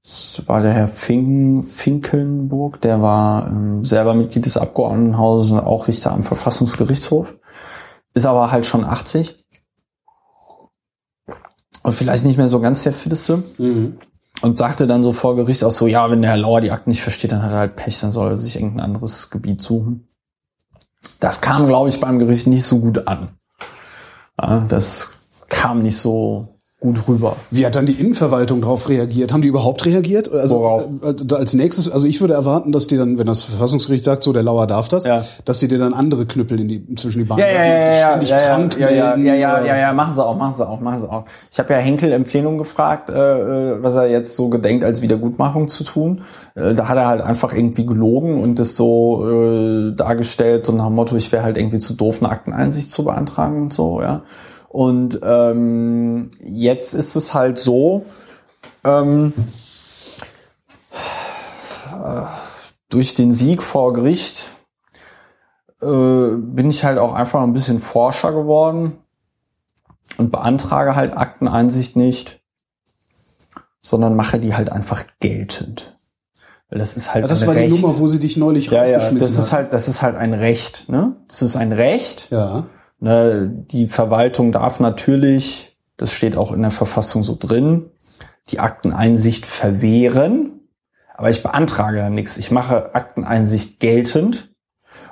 Das 0.05 0.41
war 0.47 0.63
der 0.63 0.73
Herr 0.73 0.89
Finken, 0.89 1.65
Finkelnburg, 1.65 2.81
der 2.81 3.03
war 3.03 3.49
ähm, 3.49 3.85
selber 3.85 4.15
Mitglied 4.15 4.47
des 4.47 4.57
Abgeordnetenhauses 4.57 5.51
und 5.51 5.61
auch 5.61 5.89
Richter 5.89 6.13
am 6.13 6.23
Verfassungsgerichtshof. 6.23 7.35
Ist 8.15 8.27
aber 8.27 8.53
halt 8.53 8.67
schon 8.67 8.85
80 8.85 9.37
und 11.85 11.93
vielleicht 11.93 12.24
nicht 12.24 12.39
mehr 12.39 12.49
so 12.49 12.61
ganz 12.61 12.82
der 12.82 12.93
fitteste. 12.93 13.45
Und 14.41 14.59
sagte 14.59 14.89
dann 14.89 15.05
so 15.05 15.12
vor 15.12 15.37
Gericht 15.37 15.62
auch 15.62 15.70
so, 15.70 15.87
ja, 15.87 16.11
wenn 16.11 16.20
der 16.20 16.32
Herr 16.32 16.39
Lauer 16.39 16.61
die 16.61 16.72
Akten 16.72 16.91
nicht 16.91 17.03
versteht, 17.03 17.30
dann 17.30 17.43
hat 17.43 17.53
er 17.53 17.59
halt 17.59 17.76
Pech, 17.76 18.01
dann 18.01 18.11
soll 18.11 18.30
er 18.30 18.37
sich 18.37 18.57
irgendein 18.57 18.80
anderes 18.80 19.30
Gebiet 19.30 19.62
suchen. 19.62 20.09
Das 21.20 21.41
kam, 21.41 21.66
glaube 21.66 21.91
ich, 21.91 22.01
beim 22.01 22.18
Gericht 22.18 22.49
nicht 22.49 22.64
so 22.64 22.80
gut 22.80 23.07
an. 23.07 23.39
Ja, 24.41 24.64
das 24.68 25.47
kam 25.49 25.82
nicht 25.82 25.97
so 25.97 26.54
gut 26.85 27.09
rüber. 27.09 27.37
Wie 27.51 27.64
hat 27.64 27.76
dann 27.76 27.87
die 27.87 27.95
Innenverwaltung 27.95 28.61
darauf 28.61 28.91
reagiert? 28.91 29.32
Haben 29.32 29.41
die 29.41 29.49
überhaupt 29.49 29.87
reagiert? 29.87 30.30
Also 30.30 30.61
Worauf? 30.61 30.85
äh, 31.03 31.14
da 31.24 31.37
als 31.37 31.55
nächstes, 31.55 31.91
also 31.91 32.07
ich 32.07 32.20
würde 32.20 32.35
erwarten, 32.35 32.72
dass 32.72 32.87
die 32.87 32.99
dann, 32.99 33.18
wenn 33.18 33.26
das 33.26 33.41
Verfassungsgericht 33.43 34.05
sagt, 34.05 34.22
so 34.22 34.35
der 34.35 34.43
Lauer 34.43 34.66
darf 34.66 34.89
das, 34.89 35.05
Ja. 35.05 35.24
dass 35.47 35.61
sie 35.61 35.68
dir 35.68 35.78
dann 35.78 35.95
andere 35.95 36.26
Knüppel 36.26 36.61
in 36.61 36.68
die 36.68 36.95
zwischen 36.95 37.20
die 37.20 37.24
Beine 37.24 37.41
Ja, 37.41 37.49
ja, 37.49 37.55
ja, 37.55 37.64
ja, 37.64 38.20
ja, 38.20 38.22
ja, 38.22 38.39
krank 38.55 38.76
ja, 38.78 38.91
ja, 38.91 39.05
melden, 39.16 39.24
ja, 39.24 39.35
ja, 39.35 39.59
äh, 39.61 39.66
ja, 39.66 39.76
ja, 39.78 39.93
machen 39.95 40.14
sie 40.14 40.22
auch, 40.24 40.37
machen 40.37 40.57
sie 40.57 40.68
auch, 40.68 40.80
machen 40.80 41.01
sie 41.01 41.11
auch. 41.11 41.24
Ich 41.51 41.59
habe 41.59 41.72
ja 41.72 41.78
Henkel 41.78 42.12
im 42.12 42.24
Plenum 42.24 42.59
gefragt, 42.59 43.09
äh, 43.09 43.14
äh, 43.14 43.82
was 43.82 43.95
er 43.95 44.07
jetzt 44.11 44.37
so 44.37 44.51
gedenkt, 44.51 44.85
als 44.85 45.01
Wiedergutmachung 45.01 45.68
zu 45.68 45.85
tun. 45.85 46.20
Äh, 46.55 46.74
da 46.74 46.89
hat 46.89 46.99
er 46.99 47.09
halt 47.09 47.22
einfach 47.22 47.55
irgendwie 47.55 47.87
gelogen 47.87 48.43
und 48.43 48.59
das 48.59 48.76
so 48.76 49.26
äh, 49.30 49.93
dargestellt, 49.97 50.66
so 50.66 50.72
nach 50.74 50.87
dem 50.89 50.95
Motto, 50.97 51.16
ich 51.16 51.32
wäre 51.32 51.43
halt 51.45 51.57
irgendwie 51.57 51.78
zu 51.78 51.95
doof, 51.95 52.18
eine 52.20 52.28
Akteneinsicht 52.30 52.91
zu 52.91 53.05
beantragen 53.05 53.62
und 53.62 53.72
so, 53.72 54.03
ja. 54.03 54.22
Und 54.75 55.20
ähm, 55.22 56.33
jetzt 56.43 56.95
ist 56.95 57.14
es 57.14 57.33
halt 57.33 57.59
so, 57.59 58.07
ähm, 58.83 59.33
durch 62.89 63.14
den 63.14 63.31
Sieg 63.31 63.62
vor 63.62 63.93
Gericht 63.93 64.49
äh, 65.81 65.87
bin 65.87 66.70
ich 66.70 66.85
halt 66.85 66.99
auch 66.99 67.12
einfach 67.12 67.43
ein 67.43 67.53
bisschen 67.53 67.79
Forscher 67.79 68.33
geworden 68.33 68.99
und 70.18 70.33
beantrage 70.33 70.97
halt 70.97 71.16
Akteneinsicht 71.16 71.95
nicht, 71.95 72.43
sondern 73.81 74.16
mache 74.16 74.41
die 74.41 74.57
halt 74.57 74.72
einfach 74.72 75.05
geltend. 75.20 75.97
Weil 76.68 76.81
das 76.81 76.97
ist 76.97 77.14
halt 77.14 77.22
Ja, 77.22 77.29
das 77.29 77.47
war 77.47 77.55
die 77.55 77.61
Recht. 77.61 77.70
Nummer, 77.81 77.97
wo 78.01 78.09
sie 78.09 78.18
dich 78.18 78.37
neulich 78.37 78.66
ja, 78.66 78.85
ja, 78.85 78.97
rausgeschmissen 78.97 79.29
das 79.37 79.39
ist 79.39 79.53
hat. 79.53 79.59
halt, 79.59 79.72
das 79.72 79.87
ist 79.87 80.03
halt 80.03 80.16
ein 80.16 80.35
Recht, 80.35 80.89
ne? 80.89 81.14
Das 81.29 81.43
ist 81.43 81.55
ein 81.55 81.70
Recht. 81.70 82.27
Ja. 82.33 82.66
Ne, 83.05 83.51
die 83.71 83.87
Verwaltung 83.87 84.51
darf 84.51 84.81
natürlich, 84.81 85.77
das 85.99 86.15
steht 86.15 86.39
auch 86.39 86.53
in 86.53 86.63
der 86.63 86.71
Verfassung 86.71 87.22
so 87.22 87.37
drin, 87.39 87.91
die 88.49 88.61
Akteneinsicht 88.61 89.45
verwehren, 89.45 90.71
aber 91.14 91.29
ich 91.29 91.43
beantrage 91.43 91.99
da 91.99 92.09
nichts. 92.09 92.39
Ich 92.39 92.51
mache 92.51 92.95
Akteneinsicht 92.95 93.79
geltend 93.79 94.55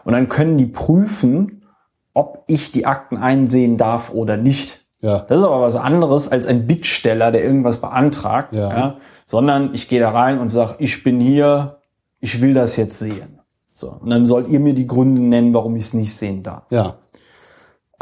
und 0.04 0.14
dann 0.14 0.30
können 0.30 0.56
die 0.56 0.68
prüfen, 0.68 1.66
ob 2.14 2.44
ich 2.46 2.72
die 2.72 2.86
Akten 2.86 3.18
einsehen 3.18 3.76
darf 3.76 4.10
oder 4.10 4.38
nicht. 4.38 4.86
Ja. 5.00 5.26
Das 5.28 5.40
ist 5.40 5.44
aber 5.44 5.60
was 5.60 5.76
anderes 5.76 6.28
als 6.32 6.46
ein 6.46 6.66
Bittsteller, 6.66 7.30
der 7.30 7.44
irgendwas 7.44 7.82
beantragt, 7.82 8.56
Ja. 8.56 8.70
ja. 8.70 8.96
sondern 9.26 9.74
ich 9.74 9.90
gehe 9.90 10.00
da 10.00 10.12
rein 10.12 10.38
und 10.38 10.48
sage, 10.48 10.76
ich 10.78 11.04
bin 11.04 11.20
hier, 11.20 11.76
ich 12.20 12.40
will 12.40 12.54
das 12.54 12.76
jetzt 12.76 12.98
sehen. 12.98 13.38
So, 13.74 13.90
und 14.00 14.08
dann 14.08 14.24
sollt 14.24 14.48
ihr 14.48 14.60
mir 14.60 14.72
die 14.72 14.86
Gründe 14.86 15.20
nennen, 15.20 15.52
warum 15.52 15.76
ich 15.76 15.82
es 15.82 15.92
nicht 15.92 16.14
sehen 16.14 16.42
darf. 16.42 16.62
Ja. 16.70 16.94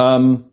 Ähm, 0.01 0.45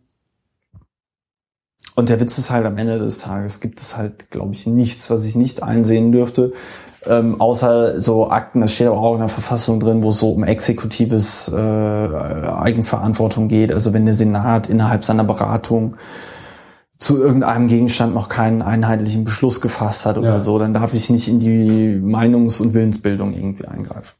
und 1.94 2.08
der 2.10 2.20
Witz 2.20 2.38
ist 2.38 2.50
halt, 2.50 2.64
am 2.64 2.76
Ende 2.78 2.98
des 2.98 3.18
Tages 3.18 3.58
gibt 3.60 3.80
es 3.80 3.96
halt, 3.96 4.30
glaube 4.30 4.52
ich, 4.52 4.66
nichts, 4.66 5.10
was 5.10 5.24
ich 5.24 5.34
nicht 5.34 5.62
einsehen 5.64 6.12
dürfte. 6.12 6.52
Ähm, 7.06 7.40
außer 7.40 8.00
so 8.00 8.30
Akten, 8.30 8.60
das 8.60 8.72
steht 8.74 8.88
aber 8.88 8.98
auch 9.00 9.14
in 9.14 9.20
der 9.20 9.28
Verfassung 9.28 9.80
drin, 9.80 10.02
wo 10.02 10.10
es 10.10 10.20
so 10.20 10.30
um 10.30 10.44
exekutives 10.44 11.48
äh, 11.48 11.56
Eigenverantwortung 11.56 13.48
geht. 13.48 13.72
Also 13.72 13.92
wenn 13.92 14.04
der 14.04 14.14
Senat 14.14 14.68
innerhalb 14.68 15.04
seiner 15.04 15.24
Beratung 15.24 15.96
zu 16.98 17.16
irgendeinem 17.18 17.68
Gegenstand 17.68 18.14
noch 18.14 18.28
keinen 18.28 18.60
einheitlichen 18.62 19.24
Beschluss 19.24 19.60
gefasst 19.60 20.06
hat 20.06 20.18
oder 20.18 20.34
Ja. 20.34 20.40
so, 20.40 20.58
dann 20.58 20.74
darf 20.74 20.94
ich 20.94 21.10
nicht 21.10 21.28
in 21.28 21.38
die 21.40 21.96
Meinungs- 22.00 22.60
und 22.60 22.74
Willensbildung 22.74 23.32
irgendwie 23.32 23.66
eingreifen. 23.66 24.14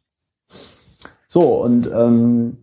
So, 1.28 1.62
und 1.62 1.90
ähm, 1.92 2.59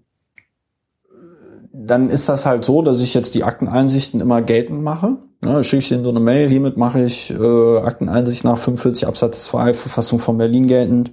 dann 1.77 2.10
ist 2.10 2.30
das 2.30 2.45
halt 2.45 2.64
so, 2.64 2.81
dass 2.81 3.02
ich 3.02 3.14
jetzt 3.14 3.35
die 3.35 3.43
Akteneinsichten 3.43 4.22
immer 4.22 4.41
geltend 4.41 4.81
mache. 4.81 5.18
Ja, 5.43 5.61
schicke 5.64 5.80
ich 5.80 5.89
denen 5.89 6.03
so 6.06 6.10
eine 6.10 6.22
Mail, 6.22 6.47
hiermit 6.47 6.77
mache 6.77 7.03
ich 7.03 7.31
äh, 7.31 7.77
Akteneinsicht 7.80 8.43
nach 8.45 8.57
45 8.57 9.07
Absatz 9.07 9.43
2 9.45 9.73
Verfassung 9.73 10.19
von 10.19 10.38
Berlin 10.38 10.68
geltend. 10.68 11.11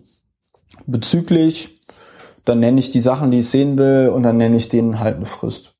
Bezüglich, 0.87 1.81
dann 2.45 2.61
nenne 2.61 2.79
ich 2.81 2.91
die 2.91 3.01
Sachen, 3.01 3.31
die 3.31 3.39
ich 3.39 3.51
sehen 3.51 3.77
will 3.79 4.09
und 4.15 4.23
dann 4.23 4.37
nenne 4.37 4.57
ich 4.57 4.69
denen 4.69 5.01
halt 5.01 5.17
eine 5.17 5.25
Frist. 5.27 5.75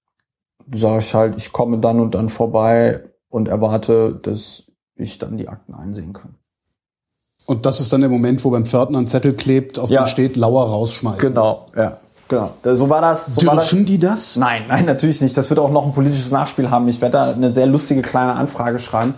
Sage 0.73 0.99
ich 0.99 1.15
halt, 1.15 1.37
ich 1.37 1.53
komme 1.53 1.79
dann 1.79 2.01
und 2.01 2.15
dann 2.15 2.29
vorbei 2.29 3.05
und 3.29 3.49
erwarte, 3.49 4.19
dass 4.21 4.65
ich 4.97 5.19
dann 5.19 5.37
die 5.37 5.49
Akten 5.49 5.75
einsehen 5.75 6.13
kann. 6.13 6.35
Und 7.47 7.67
das 7.67 7.81
ist 7.81 7.93
dann 7.93 8.01
der 8.03 8.11
Moment, 8.11 8.45
wo 8.45 8.51
beim 8.51 8.65
Pförtner 8.67 8.99
ein 8.99 9.07
Zettel 9.07 9.33
klebt, 9.35 9.79
auf 9.79 9.91
Ja. 9.91 10.05
dem 10.05 10.07
steht, 10.09 10.37
Lauer 10.37 10.67
rausschmeißen. 10.69 11.29
Genau, 11.29 11.67
ja, 11.77 11.99
genau. 12.29 12.55
So 12.65 12.89
war 12.89 13.01
das. 13.01 13.27
So 13.27 13.47
war 13.47 13.57
das. 13.57 13.69
Dürfen 13.69 13.85
die 13.85 13.99
das? 13.99 14.37
Nein, 14.37 14.63
nein, 14.69 14.85
natürlich 14.85 15.21
nicht. 15.21 15.37
Das 15.37 15.51
wird 15.51 15.61
auch 15.61 15.71
noch 15.71 15.87
ein 15.87 15.93
politisches 15.93 16.31
Nachspiel 16.31 16.71
haben. 16.71 16.89
Ich 16.89 17.01
werde 17.01 17.13
da 17.13 17.33
eine 17.33 17.53
sehr 17.53 17.67
lustige 17.67 18.03
kleine 18.03 18.35
Anfrage 18.35 18.79
schreiben. 18.79 19.15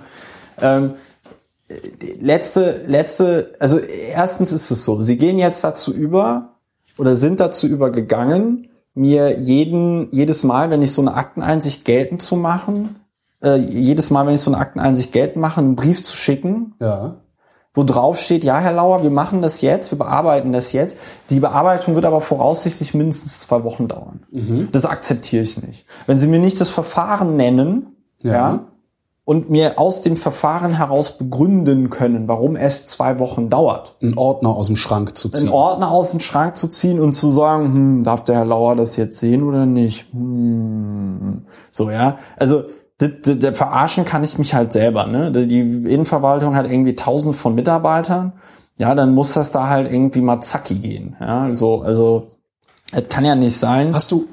Ähm, 0.60 0.94
letzte, 2.20 2.84
letzte, 2.86 3.52
also 3.58 3.78
erstens 3.78 4.52
ist 4.52 4.70
es 4.70 4.84
so, 4.84 5.00
sie 5.02 5.16
gehen 5.16 5.38
jetzt 5.38 5.64
dazu 5.64 5.92
über 5.92 6.56
oder 6.98 7.14
sind 7.16 7.40
dazu 7.40 7.66
übergegangen, 7.66 8.68
mir 8.94 9.40
jeden, 9.40 10.08
jedes 10.12 10.44
Mal, 10.44 10.70
wenn 10.70 10.82
ich 10.82 10.92
so 10.92 11.02
eine 11.02 11.14
Akteneinsicht 11.14 11.84
geltend 11.84 12.22
zu 12.22 12.36
machen, 12.36 13.00
äh, 13.42 13.56
jedes 13.56 14.10
Mal, 14.10 14.26
wenn 14.26 14.34
ich 14.34 14.40
so 14.40 14.52
eine 14.52 14.60
Akteneinsicht 14.60 15.12
geltend 15.12 15.38
mache, 15.38 15.60
einen 15.60 15.74
Brief 15.74 16.02
zu 16.04 16.16
schicken, 16.16 16.74
Ja. 16.80 17.16
Wo 17.74 17.82
drauf 17.82 18.18
steht, 18.18 18.44
ja, 18.44 18.58
Herr 18.58 18.72
Lauer, 18.72 19.02
wir 19.02 19.10
machen 19.10 19.42
das 19.42 19.60
jetzt, 19.60 19.90
wir 19.90 19.98
bearbeiten 19.98 20.52
das 20.52 20.72
jetzt. 20.72 20.96
Die 21.30 21.40
Bearbeitung 21.40 21.94
wird 21.96 22.04
aber 22.04 22.20
voraussichtlich 22.20 22.94
mindestens 22.94 23.40
zwei 23.40 23.64
Wochen 23.64 23.88
dauern. 23.88 24.20
Das 24.72 24.86
akzeptiere 24.86 25.42
ich 25.42 25.60
nicht. 25.60 25.84
Wenn 26.06 26.18
Sie 26.18 26.28
mir 26.28 26.38
nicht 26.38 26.60
das 26.60 26.70
Verfahren 26.70 27.36
nennen, 27.36 27.96
Ja. 28.22 28.32
ja. 28.32 28.60
und 29.26 29.48
mir 29.50 29.78
aus 29.78 30.02
dem 30.02 30.16
Verfahren 30.16 30.74
heraus 30.74 31.18
begründen 31.18 31.88
können, 31.90 32.28
warum 32.28 32.56
es 32.56 32.84
zwei 32.86 33.18
Wochen 33.18 33.48
dauert, 33.50 33.96
Einen 34.02 34.16
Ordner 34.18 34.50
aus 34.54 34.66
dem 34.68 34.76
Schrank 34.76 35.16
zu 35.16 35.30
ziehen. 35.30 35.48
einen 35.48 35.54
Ordner 35.54 35.90
aus 35.90 36.10
dem 36.12 36.20
Schrank 36.20 36.56
zu 36.56 36.68
ziehen 36.68 37.00
und 37.00 37.12
zu 37.14 37.30
sagen, 37.30 37.72
hm, 37.72 38.04
darf 38.04 38.22
der 38.22 38.36
Herr 38.36 38.44
Lauer 38.44 38.76
das 38.76 38.96
jetzt 38.96 39.18
sehen 39.18 39.42
oder 39.42 39.64
nicht? 39.66 40.06
Hm. 40.12 41.42
So, 41.70 41.90
ja. 41.90 42.18
Also, 42.36 42.64
d- 43.00 43.08
d- 43.08 43.36
d- 43.36 43.54
verarschen 43.54 44.04
kann 44.04 44.24
ich 44.24 44.38
mich 44.38 44.54
halt 44.54 44.72
selber, 44.72 45.06
ne? 45.06 45.30
Die 45.32 45.60
Innenverwaltung 45.60 46.54
hat 46.56 46.66
irgendwie 46.66 46.94
tausend 46.94 47.36
von 47.36 47.54
Mitarbeitern. 47.54 48.32
Ja, 48.78 48.94
dann 48.94 49.14
muss 49.14 49.34
das 49.34 49.50
da 49.50 49.68
halt 49.68 49.92
irgendwie 49.92 50.20
mal 50.20 50.40
zacki 50.40 50.74
gehen. 50.74 51.16
Ja, 51.20 51.54
so, 51.54 51.82
also, 51.82 52.28
es 52.92 53.08
kann 53.08 53.24
ja 53.24 53.34
nicht 53.36 53.56
sein. 53.56 53.94
Hast 53.94 54.10
du, 54.10 54.26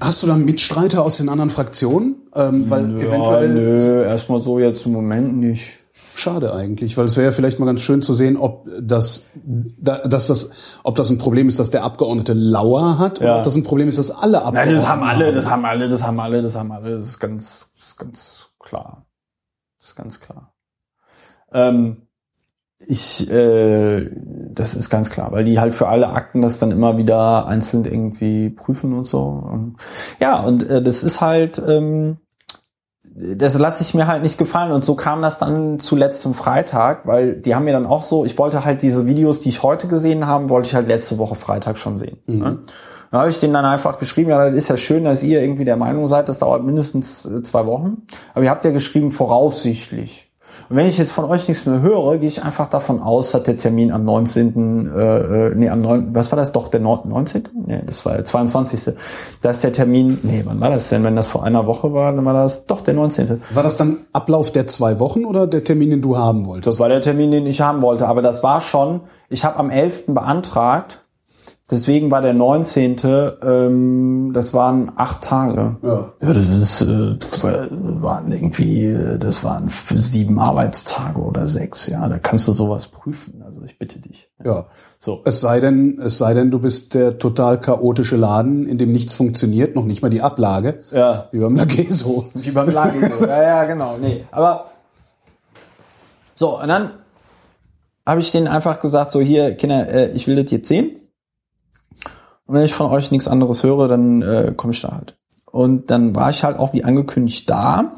hast 0.00 0.22
du 0.22 0.26
da 0.26 0.36
Mitstreiter 0.36 1.02
aus 1.04 1.18
den 1.18 1.28
anderen 1.28 1.50
Fraktionen? 1.50 2.16
Ähm, 2.34 2.68
weil 2.68 2.90
ja, 2.98 3.06
eventuell 3.08 3.48
nö, 3.48 4.04
erstmal 4.04 4.40
so 4.40 4.58
jetzt 4.58 4.86
im 4.86 4.92
Moment 4.92 5.36
nicht. 5.36 5.78
Schade 6.18 6.52
eigentlich, 6.54 6.96
weil 6.96 7.04
es 7.06 7.16
wäre 7.16 7.26
ja 7.26 7.32
vielleicht 7.32 7.58
mal 7.58 7.66
ganz 7.66 7.80
schön 7.82 8.02
zu 8.02 8.14
sehen, 8.14 8.36
ob 8.36 8.68
das, 8.80 9.26
da- 9.44 10.06
dass 10.06 10.26
das, 10.28 10.78
ob 10.82 10.96
das 10.96 11.10
ein 11.10 11.18
Problem 11.18 11.48
ist, 11.48 11.58
dass 11.58 11.70
der 11.70 11.84
Abgeordnete 11.84 12.32
Lauer 12.32 12.98
hat, 12.98 13.20
oder 13.20 13.28
Ja. 13.28 13.38
ob 13.38 13.44
das 13.44 13.54
ein 13.56 13.64
Problem 13.64 13.88
ist, 13.88 13.98
dass 13.98 14.10
alle 14.10 14.32
Nein, 14.38 14.42
Abgeordneten. 14.46 14.76
das 14.80 14.88
haben 14.88 15.02
alle, 15.02 15.32
das 15.32 15.50
haben 15.50 15.64
alle, 15.64 15.88
das 15.88 16.02
haben 16.04 16.20
alle, 16.20 16.42
das 16.42 16.56
haben 16.56 16.72
alle, 16.72 16.90
das 16.96 17.04
ist 17.04 17.18
ganz, 17.18 17.70
das 17.74 17.84
ist 17.86 17.96
ganz 17.98 18.48
klar. 18.58 19.06
Das 19.78 19.88
ist 19.88 19.96
ganz 19.96 20.20
klar. 20.20 20.52
Ähm, 21.52 22.02
ich, 22.78 23.30
äh, 23.30 24.10
das 24.52 24.74
ist 24.74 24.90
ganz 24.90 25.08
klar, 25.10 25.32
weil 25.32 25.44
die 25.44 25.58
halt 25.60 25.74
für 25.74 25.88
alle 25.88 26.08
Akten 26.10 26.42
das 26.42 26.58
dann 26.58 26.70
immer 26.70 26.98
wieder 26.98 27.46
einzeln 27.46 27.84
irgendwie 27.86 28.50
prüfen 28.50 28.92
und 28.92 29.06
so. 29.06 29.22
Und, 29.22 29.76
ja, 30.20 30.40
und 30.40 30.68
äh, 30.68 30.82
das 30.82 31.02
ist 31.02 31.20
halt, 31.22 31.62
ähm, 31.66 32.18
das 33.18 33.58
lasse 33.58 33.82
ich 33.82 33.94
mir 33.94 34.06
halt 34.06 34.22
nicht 34.22 34.36
gefallen 34.36 34.72
und 34.72 34.84
so 34.84 34.94
kam 34.94 35.22
das 35.22 35.38
dann 35.38 35.78
zuletzt 35.78 36.26
am 36.26 36.34
Freitag, 36.34 37.06
weil 37.06 37.34
die 37.36 37.54
haben 37.54 37.64
mir 37.64 37.72
dann 37.72 37.86
auch 37.86 38.02
so, 38.02 38.26
ich 38.26 38.36
wollte 38.36 38.64
halt 38.64 38.82
diese 38.82 39.06
Videos, 39.06 39.40
die 39.40 39.48
ich 39.48 39.62
heute 39.62 39.88
gesehen 39.88 40.26
habe, 40.26 40.50
wollte 40.50 40.68
ich 40.68 40.74
halt 40.74 40.86
letzte 40.86 41.16
Woche 41.16 41.34
Freitag 41.34 41.78
schon 41.78 41.96
sehen. 41.96 42.18
Ne? 42.26 42.58
Da 43.10 43.20
habe 43.20 43.30
ich 43.30 43.38
denen 43.38 43.54
dann 43.54 43.64
einfach 43.64 43.98
geschrieben, 43.98 44.30
ja, 44.30 44.50
das 44.50 44.58
ist 44.58 44.68
ja 44.68 44.76
schön, 44.76 45.04
dass 45.04 45.22
ihr 45.22 45.40
irgendwie 45.40 45.64
der 45.64 45.76
Meinung 45.76 46.08
seid, 46.08 46.28
das 46.28 46.40
dauert 46.40 46.62
mindestens 46.64 47.24
äh, 47.24 47.42
zwei 47.42 47.64
Wochen. 47.64 48.02
Aber 48.34 48.44
ihr 48.44 48.50
habt 48.50 48.64
ja 48.64 48.72
geschrieben, 48.72 49.10
voraussichtlich. 49.10 50.25
Und 50.68 50.76
wenn 50.76 50.86
ich 50.86 50.98
jetzt 50.98 51.12
von 51.12 51.24
euch 51.26 51.48
nichts 51.48 51.66
mehr 51.66 51.80
höre, 51.80 52.18
gehe 52.18 52.28
ich 52.28 52.42
einfach 52.42 52.66
davon 52.66 53.00
aus, 53.00 53.30
dass 53.30 53.44
der 53.44 53.56
Termin 53.56 53.92
am 53.92 54.04
19., 54.04 54.92
äh, 54.94 55.46
äh, 55.48 55.54
nee, 55.54 55.68
am 55.68 55.80
9., 55.80 56.14
was 56.14 56.32
war 56.32 56.36
das 56.36 56.52
doch, 56.52 56.68
der 56.68 56.80
19.? 56.80 57.48
Nee, 57.66 57.82
das 57.86 58.04
war 58.04 58.14
der 58.14 58.24
22. 58.24 58.94
Da 59.42 59.50
ist 59.50 59.62
der 59.62 59.72
Termin, 59.72 60.18
nee, 60.22 60.42
wann 60.44 60.60
war 60.60 60.70
das 60.70 60.88
denn? 60.88 61.04
Wenn 61.04 61.16
das 61.16 61.26
vor 61.26 61.44
einer 61.44 61.66
Woche 61.66 61.92
war, 61.92 62.12
dann 62.12 62.24
war 62.24 62.34
das 62.34 62.66
doch 62.66 62.80
der 62.80 62.94
19. 62.94 63.42
War 63.50 63.62
das 63.62 63.76
dann 63.76 63.98
Ablauf 64.12 64.50
der 64.50 64.66
zwei 64.66 64.98
Wochen 64.98 65.24
oder 65.24 65.46
der 65.46 65.64
Termin, 65.64 65.90
den 65.90 66.02
du 66.02 66.16
haben 66.16 66.46
wolltest? 66.46 66.66
Das 66.66 66.80
war 66.80 66.88
der 66.88 67.00
Termin, 67.00 67.30
den 67.30 67.46
ich 67.46 67.60
haben 67.60 67.82
wollte. 67.82 68.08
Aber 68.08 68.22
das 68.22 68.42
war 68.42 68.60
schon, 68.60 69.00
ich 69.28 69.44
habe 69.44 69.58
am 69.58 69.70
11. 69.70 70.06
beantragt, 70.08 71.05
deswegen 71.70 72.10
war 72.10 72.22
der 72.22 72.34
19., 72.34 72.96
ähm, 73.42 74.30
das 74.34 74.54
waren 74.54 74.92
acht 74.96 75.22
Tage. 75.22 75.76
Ja. 75.82 76.12
Ja, 76.20 76.32
das 76.32 76.46
ist, 76.48 76.82
äh, 76.82 77.16
waren 78.02 78.30
irgendwie, 78.30 78.86
äh, 78.86 79.18
das 79.18 79.44
waren 79.44 79.68
sieben 79.68 80.38
Arbeitstage 80.38 81.18
oder 81.18 81.46
sechs, 81.46 81.86
ja. 81.86 82.08
Da 82.08 82.18
kannst 82.18 82.46
du 82.48 82.52
sowas 82.52 82.88
prüfen. 82.88 83.42
Also 83.44 83.62
ich 83.62 83.78
bitte 83.78 84.00
dich. 84.00 84.30
Ja. 84.44 84.66
So. 84.98 85.22
Es 85.24 85.40
sei 85.40 85.60
denn, 85.60 85.98
es 86.00 86.18
sei 86.18 86.34
denn, 86.34 86.50
du 86.50 86.58
bist 86.58 86.94
der 86.94 87.18
total 87.18 87.60
chaotische 87.60 88.16
Laden, 88.16 88.66
in 88.66 88.78
dem 88.78 88.92
nichts 88.92 89.14
funktioniert, 89.14 89.74
noch 89.74 89.84
nicht 89.84 90.02
mal 90.02 90.10
die 90.10 90.22
Ablage. 90.22 90.80
Ja. 90.92 91.28
Wie 91.32 91.38
beim 91.38 91.56
Lageso. 91.56 92.28
Wie 92.34 92.50
beim 92.50 92.70
Lagi 92.70 93.04
so. 93.06 93.26
Ja, 93.26 93.42
ja, 93.42 93.64
genau. 93.64 93.96
Nee. 94.00 94.24
Aber 94.30 94.66
so, 96.34 96.60
und 96.60 96.68
dann 96.68 96.90
habe 98.06 98.20
ich 98.20 98.30
denen 98.30 98.46
einfach 98.46 98.78
gesagt, 98.78 99.10
so 99.10 99.20
hier, 99.20 99.54
Kinder, 99.56 99.88
äh, 99.88 100.10
ich 100.12 100.28
will 100.28 100.36
das 100.36 100.50
jetzt 100.50 100.68
sehen. 100.68 100.96
Und 102.46 102.54
wenn 102.54 102.64
ich 102.64 102.74
von 102.74 102.90
euch 102.90 103.10
nichts 103.10 103.28
anderes 103.28 103.62
höre, 103.62 103.88
dann 103.88 104.22
äh, 104.22 104.52
komme 104.56 104.72
ich 104.72 104.80
da 104.80 104.92
halt. 104.92 105.18
Und 105.50 105.90
dann 105.90 106.14
war 106.14 106.30
ich 106.30 106.44
halt 106.44 106.58
auch 106.58 106.72
wie 106.72 106.84
angekündigt 106.84 107.48
da 107.48 107.92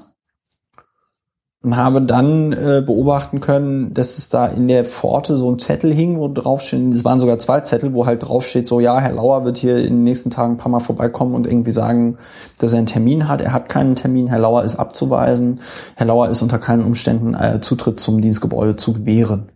und 1.60 1.76
habe 1.76 2.00
dann 2.00 2.52
äh, 2.52 2.82
beobachten 2.86 3.40
können, 3.40 3.92
dass 3.92 4.16
es 4.16 4.28
da 4.28 4.46
in 4.46 4.68
der 4.68 4.84
Pforte 4.84 5.36
so 5.36 5.50
ein 5.50 5.58
Zettel 5.58 5.92
hing, 5.92 6.18
wo 6.18 6.28
drauf 6.28 6.60
steht, 6.60 6.94
es 6.94 7.04
waren 7.04 7.18
sogar 7.18 7.38
zwei 7.40 7.60
Zettel, 7.60 7.94
wo 7.94 8.06
halt 8.06 8.22
drauf 8.22 8.46
steht, 8.46 8.66
so 8.66 8.78
ja, 8.78 9.00
Herr 9.00 9.12
Lauer 9.12 9.44
wird 9.44 9.58
hier 9.58 9.78
in 9.78 9.94
den 9.94 10.04
nächsten 10.04 10.30
Tagen 10.30 10.54
ein 10.54 10.56
paar 10.56 10.70
Mal 10.70 10.80
vorbeikommen 10.80 11.34
und 11.34 11.48
irgendwie 11.48 11.72
sagen, 11.72 12.16
dass 12.58 12.72
er 12.72 12.78
einen 12.78 12.86
Termin 12.86 13.28
hat. 13.28 13.40
Er 13.40 13.52
hat 13.52 13.68
keinen 13.68 13.96
Termin, 13.96 14.28
Herr 14.28 14.38
Lauer 14.38 14.62
ist 14.62 14.76
abzuweisen. 14.76 15.60
Herr 15.96 16.06
Lauer 16.06 16.28
ist 16.28 16.42
unter 16.42 16.58
keinen 16.58 16.84
Umständen 16.84 17.34
äh, 17.34 17.60
Zutritt 17.60 17.98
zum 17.98 18.20
Dienstgebäude 18.20 18.76
zu 18.76 18.92
gewähren. 18.92 19.50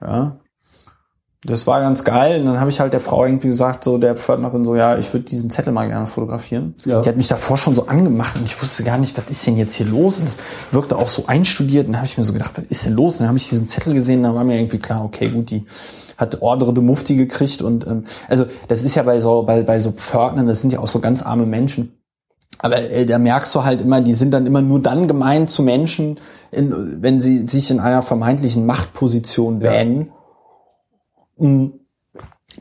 Ja. 0.00 0.38
Das 1.44 1.66
war 1.66 1.80
ganz 1.80 2.04
geil. 2.04 2.40
Und 2.40 2.46
dann 2.46 2.60
habe 2.60 2.70
ich 2.70 2.80
halt 2.80 2.92
der 2.92 3.00
Frau 3.00 3.24
irgendwie 3.24 3.48
gesagt, 3.48 3.84
so 3.84 3.98
der 3.98 4.16
Pförtnerin, 4.16 4.64
so 4.64 4.76
ja, 4.76 4.96
ich 4.96 5.12
würde 5.12 5.26
diesen 5.26 5.50
Zettel 5.50 5.72
mal 5.72 5.86
gerne 5.88 6.06
fotografieren. 6.06 6.74
Ja. 6.84 7.02
Die 7.02 7.08
hat 7.08 7.16
mich 7.16 7.28
davor 7.28 7.58
schon 7.58 7.74
so 7.74 7.86
angemacht 7.86 8.36
und 8.36 8.44
ich 8.44 8.60
wusste 8.60 8.82
gar 8.82 8.98
nicht, 8.98 9.16
was 9.18 9.30
ist 9.30 9.46
denn 9.46 9.56
jetzt 9.56 9.74
hier 9.74 9.86
los? 9.86 10.18
Und 10.18 10.28
das 10.28 10.38
wirkte 10.70 10.96
auch 10.96 11.08
so 11.08 11.26
einstudiert. 11.26 11.86
Und 11.86 11.92
dann 11.92 12.00
habe 12.00 12.06
ich 12.06 12.16
mir 12.16 12.24
so 12.24 12.32
gedacht, 12.32 12.56
was 12.56 12.64
ist 12.64 12.86
denn 12.86 12.94
los? 12.94 13.14
Und 13.14 13.20
dann 13.20 13.28
habe 13.28 13.38
ich 13.38 13.48
diesen 13.48 13.68
Zettel 13.68 13.92
gesehen, 13.92 14.22
dann 14.22 14.34
war 14.34 14.44
mir 14.44 14.56
irgendwie 14.56 14.78
klar, 14.78 15.04
okay, 15.04 15.28
gut, 15.28 15.50
die 15.50 15.64
hat 16.16 16.42
Ordre 16.42 16.72
de 16.72 16.82
Mufti 16.82 17.16
gekriegt 17.16 17.60
und 17.60 17.86
ähm, 17.88 18.04
also 18.28 18.46
das 18.68 18.84
ist 18.84 18.94
ja 18.94 19.02
bei 19.02 19.18
so 19.18 19.42
bei, 19.42 19.62
bei 19.62 19.80
so 19.80 19.90
Pförtnern, 19.90 20.46
das 20.46 20.60
sind 20.60 20.72
ja 20.72 20.78
auch 20.78 20.86
so 20.86 21.00
ganz 21.00 21.22
arme 21.22 21.44
Menschen. 21.44 21.98
Aber 22.58 22.78
äh, 22.78 23.04
da 23.04 23.18
merkst 23.18 23.54
du 23.54 23.64
halt 23.64 23.80
immer, 23.80 24.00
die 24.00 24.14
sind 24.14 24.30
dann 24.30 24.46
immer 24.46 24.62
nur 24.62 24.80
dann 24.80 25.08
gemein 25.08 25.48
zu 25.48 25.62
Menschen, 25.62 26.18
in, 26.50 27.02
wenn 27.02 27.20
sie 27.20 27.46
sich 27.46 27.70
in 27.70 27.80
einer 27.80 28.02
vermeintlichen 28.02 28.64
Machtposition 28.64 29.60
wähnen. 29.60 29.98
Mm. 29.98 30.23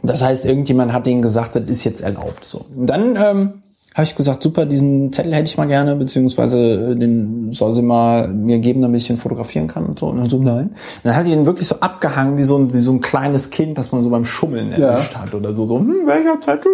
Das 0.01 0.23
heißt, 0.23 0.45
irgendjemand 0.45 0.93
hat 0.93 1.05
denen 1.05 1.21
gesagt, 1.21 1.55
das 1.55 1.63
ist 1.63 1.83
jetzt 1.83 2.01
erlaubt. 2.01 2.45
So. 2.45 2.65
Und 2.75 2.87
dann 2.87 3.15
ähm, 3.15 3.63
habe 3.93 4.03
ich 4.03 4.15
gesagt, 4.15 4.41
super, 4.41 4.65
diesen 4.65 5.13
Zettel 5.13 5.33
hätte 5.35 5.49
ich 5.49 5.57
mal 5.57 5.67
gerne, 5.67 5.95
beziehungsweise 5.95 6.91
äh, 6.91 6.95
den 6.95 7.51
soll 7.51 7.73
sie 7.73 7.83
mal 7.83 8.27
mir 8.27 8.59
geben, 8.59 8.81
damit 8.81 9.01
ich 9.01 9.09
ihn 9.09 9.17
fotografieren 9.17 9.67
kann 9.67 9.85
und 9.85 9.99
so. 9.99 10.07
Und 10.07 10.17
dann 10.17 10.29
so, 10.29 10.39
nein. 10.39 10.69
Und 10.69 10.75
dann 11.03 11.15
hat 11.15 11.27
die 11.27 11.31
den 11.31 11.45
wirklich 11.45 11.67
so 11.67 11.79
abgehangen 11.79 12.37
wie 12.37 12.43
so 12.43 12.57
ein, 12.57 12.73
wie 12.73 12.79
so 12.79 12.91
ein 12.91 13.01
kleines 13.01 13.51
Kind, 13.51 13.77
das 13.77 13.91
man 13.91 14.01
so 14.01 14.09
beim 14.09 14.25
Schummeln 14.25 14.71
erwischt 14.71 15.15
hat 15.15 15.33
oder 15.35 15.51
so. 15.51 15.65
So, 15.65 15.77
hm, 15.77 16.07
welcher 16.07 16.41
Zettel? 16.41 16.71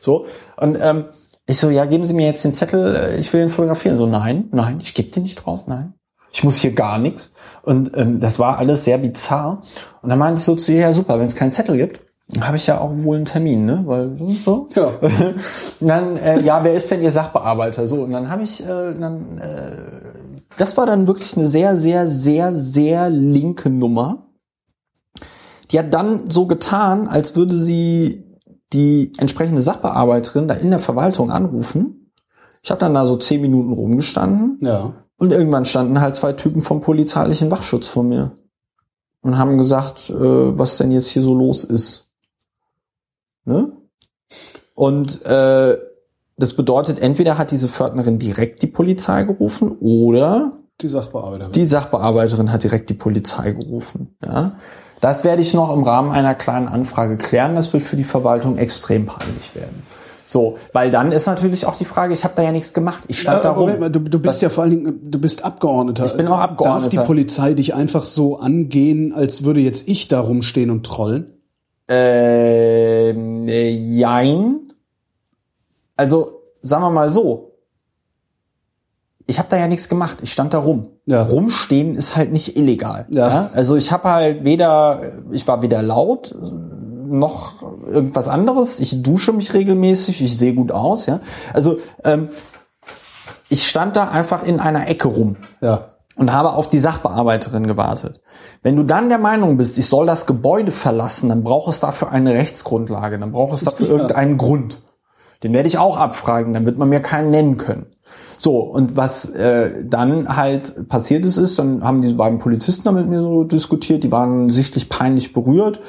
So. 0.00 0.24
Und 0.56 0.78
ähm, 0.80 1.04
ich 1.46 1.58
so, 1.58 1.70
ja, 1.70 1.84
geben 1.84 2.04
Sie 2.04 2.14
mir 2.14 2.26
jetzt 2.26 2.44
den 2.44 2.52
Zettel, 2.52 2.96
äh, 2.96 3.16
ich 3.18 3.32
will 3.32 3.40
den 3.40 3.50
fotografieren. 3.50 3.96
So, 3.96 4.06
nein, 4.06 4.48
nein, 4.52 4.78
ich 4.80 4.94
gebe 4.94 5.10
den 5.10 5.22
nicht 5.22 5.46
raus, 5.46 5.66
nein. 5.68 5.92
Ich 6.36 6.44
muss 6.44 6.58
hier 6.58 6.72
gar 6.72 6.98
nichts. 6.98 7.32
Und 7.62 7.96
ähm, 7.96 8.20
das 8.20 8.38
war 8.38 8.58
alles 8.58 8.84
sehr 8.84 8.98
bizarr. 8.98 9.62
Und 10.02 10.10
dann 10.10 10.18
meinte 10.18 10.38
ich 10.38 10.44
so 10.44 10.54
zu 10.54 10.70
ihr, 10.70 10.80
ja 10.80 10.92
super, 10.92 11.18
wenn 11.18 11.24
es 11.24 11.34
keinen 11.34 11.50
Zettel 11.50 11.78
gibt, 11.78 12.00
habe 12.42 12.58
ich 12.58 12.66
ja 12.66 12.78
auch 12.78 12.92
wohl 12.94 13.16
einen 13.16 13.24
Termin, 13.24 13.64
ne? 13.64 13.84
Weil 13.86 14.14
so. 14.18 14.30
so. 14.32 14.66
Ja. 14.74 14.92
Dann, 15.80 16.18
äh, 16.18 16.42
ja, 16.42 16.62
wer 16.62 16.74
ist 16.74 16.90
denn 16.90 17.00
Ihr 17.00 17.10
Sachbearbeiter? 17.10 17.86
So, 17.86 18.02
und 18.02 18.10
dann 18.10 18.28
habe 18.28 18.42
ich, 18.42 18.62
äh, 18.62 18.92
dann 18.92 19.38
äh, 19.38 19.76
das 20.58 20.76
war 20.76 20.84
dann 20.84 21.06
wirklich 21.06 21.38
eine 21.38 21.46
sehr, 21.46 21.74
sehr, 21.74 22.06
sehr, 22.06 22.52
sehr 22.52 23.08
linke 23.08 23.70
Nummer. 23.70 24.26
Die 25.70 25.78
hat 25.78 25.94
dann 25.94 26.30
so 26.30 26.46
getan, 26.46 27.08
als 27.08 27.34
würde 27.34 27.56
sie 27.56 28.26
die 28.74 29.12
entsprechende 29.16 29.62
Sachbearbeiterin 29.62 30.48
da 30.48 30.54
in 30.54 30.70
der 30.70 30.80
Verwaltung 30.80 31.30
anrufen. 31.30 32.12
Ich 32.62 32.70
habe 32.70 32.80
dann 32.80 32.92
da 32.92 33.06
so 33.06 33.16
zehn 33.16 33.40
Minuten 33.40 33.72
rumgestanden 33.72 34.58
Ja. 34.60 35.05
Und 35.18 35.32
irgendwann 35.32 35.64
standen 35.64 36.00
halt 36.00 36.14
zwei 36.16 36.32
Typen 36.32 36.60
vom 36.60 36.80
polizeilichen 36.80 37.50
Wachschutz 37.50 37.86
vor 37.86 38.02
mir 38.02 38.32
und 39.22 39.38
haben 39.38 39.58
gesagt, 39.58 40.10
äh, 40.10 40.14
was 40.58 40.76
denn 40.76 40.92
jetzt 40.92 41.08
hier 41.08 41.22
so 41.22 41.34
los 41.34 41.64
ist. 41.64 42.10
Ne? 43.44 43.72
Und 44.74 45.24
äh, 45.24 45.78
das 46.36 46.52
bedeutet, 46.54 46.98
entweder 47.00 47.38
hat 47.38 47.50
diese 47.50 47.68
Pförtnerin 47.68 48.18
direkt 48.18 48.60
die 48.62 48.66
Polizei 48.66 49.22
gerufen 49.22 49.76
oder 49.80 50.50
Die 50.82 50.88
Sachbearbeiterin. 50.88 51.52
die 51.52 51.64
Sachbearbeiterin 51.66 52.52
hat 52.52 52.62
direkt 52.62 52.90
die 52.90 52.94
Polizei 52.94 53.52
gerufen. 53.52 54.16
Ja? 54.22 54.58
Das 55.00 55.24
werde 55.24 55.42
ich 55.42 55.54
noch 55.54 55.72
im 55.72 55.82
Rahmen 55.82 56.10
einer 56.12 56.34
kleinen 56.34 56.68
Anfrage 56.68 57.16
klären. 57.16 57.54
Das 57.54 57.72
wird 57.72 57.82
für 57.82 57.96
die 57.96 58.04
Verwaltung 58.04 58.58
extrem 58.58 59.06
peinlich 59.06 59.54
werden. 59.54 59.82
So, 60.26 60.58
weil 60.72 60.90
dann 60.90 61.12
ist 61.12 61.26
natürlich 61.26 61.66
auch 61.66 61.76
die 61.76 61.84
Frage, 61.84 62.12
ich 62.12 62.24
habe 62.24 62.34
da 62.36 62.42
ja 62.42 62.52
nichts 62.52 62.72
gemacht. 62.72 63.04
Ich 63.08 63.20
stand 63.20 63.44
da 63.44 63.50
Ja, 63.50 63.54
rum. 63.54 63.60
Moment 63.62 63.80
mal, 63.80 63.90
du, 63.90 64.00
du 64.00 64.18
bist 64.18 64.42
ja 64.42 64.48
vor 64.48 64.64
allen 64.64 64.72
Dingen, 64.72 65.00
du 65.02 65.20
bist 65.20 65.44
Abgeordneter. 65.44 66.04
Ich 66.04 66.16
bin 66.16 66.26
auch 66.28 66.38
Abgeordneter. 66.38 66.96
Darf 66.96 67.02
die 67.04 67.06
Polizei 67.06 67.54
dich 67.54 67.74
einfach 67.74 68.04
so 68.04 68.38
angehen, 68.38 69.12
als 69.12 69.44
würde 69.44 69.60
jetzt 69.60 69.88
ich 69.88 70.08
da 70.08 70.20
rumstehen 70.20 70.70
und 70.70 70.84
trollen? 70.84 71.32
Ähm, 71.88 73.46
äh, 73.48 73.70
jein. 73.70 74.72
Also, 75.96 76.42
sagen 76.60 76.82
wir 76.82 76.90
mal 76.90 77.10
so. 77.10 77.52
Ich 79.28 79.38
habe 79.38 79.48
da 79.50 79.56
ja 79.56 79.66
nichts 79.66 79.88
gemacht. 79.88 80.18
Ich 80.22 80.32
stand 80.32 80.54
da 80.54 80.58
rum. 80.58 80.88
Ja. 81.06 81.22
Rumstehen 81.22 81.96
ist 81.96 82.16
halt 82.16 82.32
nicht 82.32 82.56
illegal. 82.56 83.06
Ja. 83.10 83.50
Also 83.54 83.76
ich 83.76 83.90
habe 83.90 84.08
halt 84.08 84.44
weder, 84.44 85.14
ich 85.32 85.48
war 85.48 85.62
weder 85.62 85.82
laut 85.82 86.32
noch 87.08 87.62
irgendwas 87.86 88.28
anderes. 88.28 88.80
Ich 88.80 89.02
dusche 89.02 89.32
mich 89.32 89.54
regelmäßig. 89.54 90.22
Ich 90.22 90.36
sehe 90.36 90.54
gut 90.54 90.72
aus. 90.72 91.06
Ja. 91.06 91.20
Also 91.52 91.78
ähm, 92.04 92.28
ich 93.48 93.66
stand 93.66 93.96
da 93.96 94.08
einfach 94.08 94.42
in 94.42 94.60
einer 94.60 94.88
Ecke 94.88 95.08
rum 95.08 95.36
Ja. 95.60 95.88
und 96.16 96.32
habe 96.32 96.52
auf 96.52 96.68
die 96.68 96.78
Sachbearbeiterin 96.80 97.66
gewartet. 97.66 98.20
Wenn 98.62 98.76
du 98.76 98.82
dann 98.82 99.08
der 99.08 99.18
Meinung 99.18 99.56
bist, 99.56 99.78
ich 99.78 99.86
soll 99.86 100.06
das 100.06 100.26
Gebäude 100.26 100.72
verlassen, 100.72 101.28
dann 101.28 101.44
braucht 101.44 101.68
es 101.72 101.80
dafür 101.80 102.10
eine 102.10 102.34
Rechtsgrundlage, 102.34 103.18
dann 103.18 103.32
braucht 103.32 103.54
es 103.54 103.62
dafür 103.62 103.88
irgendeinen 103.88 104.36
Grund. 104.36 104.78
Den 105.42 105.52
werde 105.52 105.68
ich 105.68 105.78
auch 105.78 105.96
abfragen, 105.98 106.54
dann 106.54 106.66
wird 106.66 106.78
man 106.78 106.88
mir 106.88 107.00
keinen 107.00 107.30
nennen 107.30 107.56
können. 107.56 107.86
So, 108.38 108.58
und 108.60 108.96
was 108.96 109.26
äh, 109.30 109.84
dann 109.84 110.36
halt 110.36 110.88
passiert 110.88 111.24
ist, 111.24 111.36
ist, 111.36 111.58
dann 111.58 111.82
haben 111.84 112.02
diese 112.02 112.14
beiden 112.14 112.38
Polizisten 112.38 112.84
da 112.84 112.92
mit 112.92 113.08
mir 113.08 113.22
so 113.22 113.44
diskutiert, 113.44 114.02
die 114.04 114.12
waren 114.12 114.50
sichtlich 114.50 114.88
peinlich 114.88 115.32
berührt, 115.32 115.80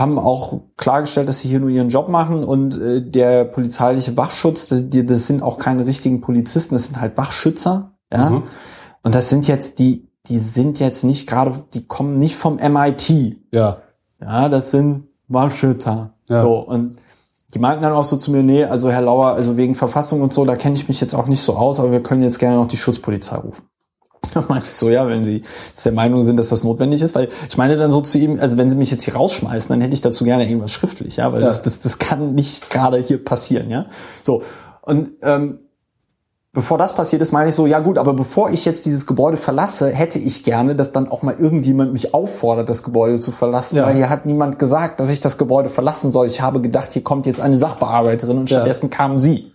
haben 0.00 0.18
auch 0.18 0.60
klargestellt, 0.76 1.28
dass 1.28 1.40
sie 1.40 1.48
hier 1.48 1.60
nur 1.60 1.68
ihren 1.68 1.90
Job 1.90 2.08
machen 2.08 2.42
und 2.42 2.80
äh, 2.80 3.02
der 3.02 3.44
polizeiliche 3.44 4.16
Wachschutz, 4.16 4.66
das, 4.66 4.84
das 4.88 5.26
sind 5.26 5.42
auch 5.42 5.58
keine 5.58 5.86
richtigen 5.86 6.20
Polizisten, 6.20 6.74
das 6.74 6.86
sind 6.86 7.00
halt 7.00 7.16
Wachschützer, 7.16 7.92
ja. 8.12 8.30
Mhm. 8.30 8.42
Und 9.02 9.14
das 9.14 9.30
sind 9.30 9.46
jetzt 9.46 9.78
die, 9.78 10.08
die 10.26 10.38
sind 10.38 10.78
jetzt 10.78 11.04
nicht 11.04 11.28
gerade, 11.28 11.64
die 11.72 11.86
kommen 11.86 12.18
nicht 12.18 12.34
vom 12.34 12.56
MIT, 12.56 13.36
Ja. 13.52 13.78
ja, 14.20 14.48
das 14.48 14.70
sind 14.70 15.08
Wachschützer. 15.28 16.14
Ja. 16.28 16.42
So, 16.42 16.58
und 16.58 16.96
die 17.54 17.58
meinten 17.58 17.82
dann 17.82 17.92
auch 17.92 18.04
so 18.04 18.16
zu 18.16 18.30
mir, 18.30 18.42
nee, 18.42 18.64
also 18.64 18.90
Herr 18.90 19.00
Lauer, 19.00 19.32
also 19.32 19.56
wegen 19.56 19.74
Verfassung 19.74 20.20
und 20.22 20.32
so, 20.32 20.44
da 20.44 20.56
kenne 20.56 20.76
ich 20.76 20.88
mich 20.88 21.00
jetzt 21.00 21.14
auch 21.14 21.26
nicht 21.26 21.40
so 21.40 21.56
aus, 21.56 21.80
aber 21.80 21.92
wir 21.92 22.02
können 22.02 22.22
jetzt 22.22 22.38
gerne 22.38 22.56
noch 22.56 22.66
die 22.66 22.76
Schutzpolizei 22.76 23.36
rufen. 23.36 23.64
Da 24.34 24.44
meinte 24.48 24.66
ich 24.66 24.72
so, 24.74 24.90
ja, 24.90 25.08
wenn 25.08 25.24
Sie 25.24 25.42
der 25.84 25.92
Meinung 25.92 26.20
sind, 26.20 26.36
dass 26.36 26.48
das 26.50 26.62
notwendig 26.62 27.02
ist, 27.02 27.14
weil 27.14 27.28
ich 27.48 27.56
meine 27.56 27.76
dann 27.76 27.90
so 27.90 28.00
zu 28.00 28.18
ihm, 28.18 28.38
also 28.40 28.56
wenn 28.58 28.70
Sie 28.70 28.76
mich 28.76 28.90
jetzt 28.90 29.02
hier 29.04 29.16
rausschmeißen, 29.16 29.68
dann 29.72 29.80
hätte 29.80 29.94
ich 29.94 30.02
dazu 30.02 30.24
gerne 30.24 30.46
irgendwas 30.48 30.72
schriftlich, 30.72 31.16
ja, 31.16 31.32
weil 31.32 31.40
Ja. 31.40 31.46
Das, 31.48 31.62
das, 31.62 31.80
das 31.80 31.98
kann 31.98 32.34
nicht 32.34 32.70
gerade 32.70 32.98
hier 32.98 33.24
passieren, 33.24 33.70
ja. 33.70 33.86
So, 34.22 34.42
und 34.82 35.12
ähm, 35.22 35.60
bevor 36.52 36.78
das 36.78 36.94
passiert 36.94 37.22
ist, 37.22 37.32
meine 37.32 37.48
ich 37.48 37.54
so, 37.54 37.66
ja 37.66 37.80
gut, 37.80 37.96
aber 37.98 38.12
bevor 38.12 38.50
ich 38.50 38.64
jetzt 38.64 38.84
dieses 38.86 39.06
Gebäude 39.06 39.36
verlasse, 39.36 39.88
hätte 39.90 40.18
ich 40.18 40.44
gerne, 40.44 40.74
dass 40.76 40.92
dann 40.92 41.08
auch 41.08 41.22
mal 41.22 41.34
irgendjemand 41.38 41.92
mich 41.92 42.12
auffordert, 42.14 42.68
das 42.68 42.82
Gebäude 42.82 43.20
zu 43.20 43.32
verlassen, 43.32 43.76
Ja. 43.76 43.86
weil 43.86 43.96
hier 43.96 44.10
hat 44.10 44.26
niemand 44.26 44.58
gesagt, 44.58 45.00
dass 45.00 45.10
ich 45.10 45.20
das 45.20 45.38
Gebäude 45.38 45.70
verlassen 45.70 46.12
soll. 46.12 46.26
Ich 46.26 46.40
habe 46.40 46.60
gedacht, 46.60 46.92
hier 46.92 47.02
kommt 47.02 47.26
jetzt 47.26 47.40
eine 47.40 47.56
Sachbearbeiterin 47.56 48.38
und 48.38 48.50
Ja. 48.50 48.58
stattdessen 48.58 48.90
kam 48.90 49.18
sie. 49.18 49.49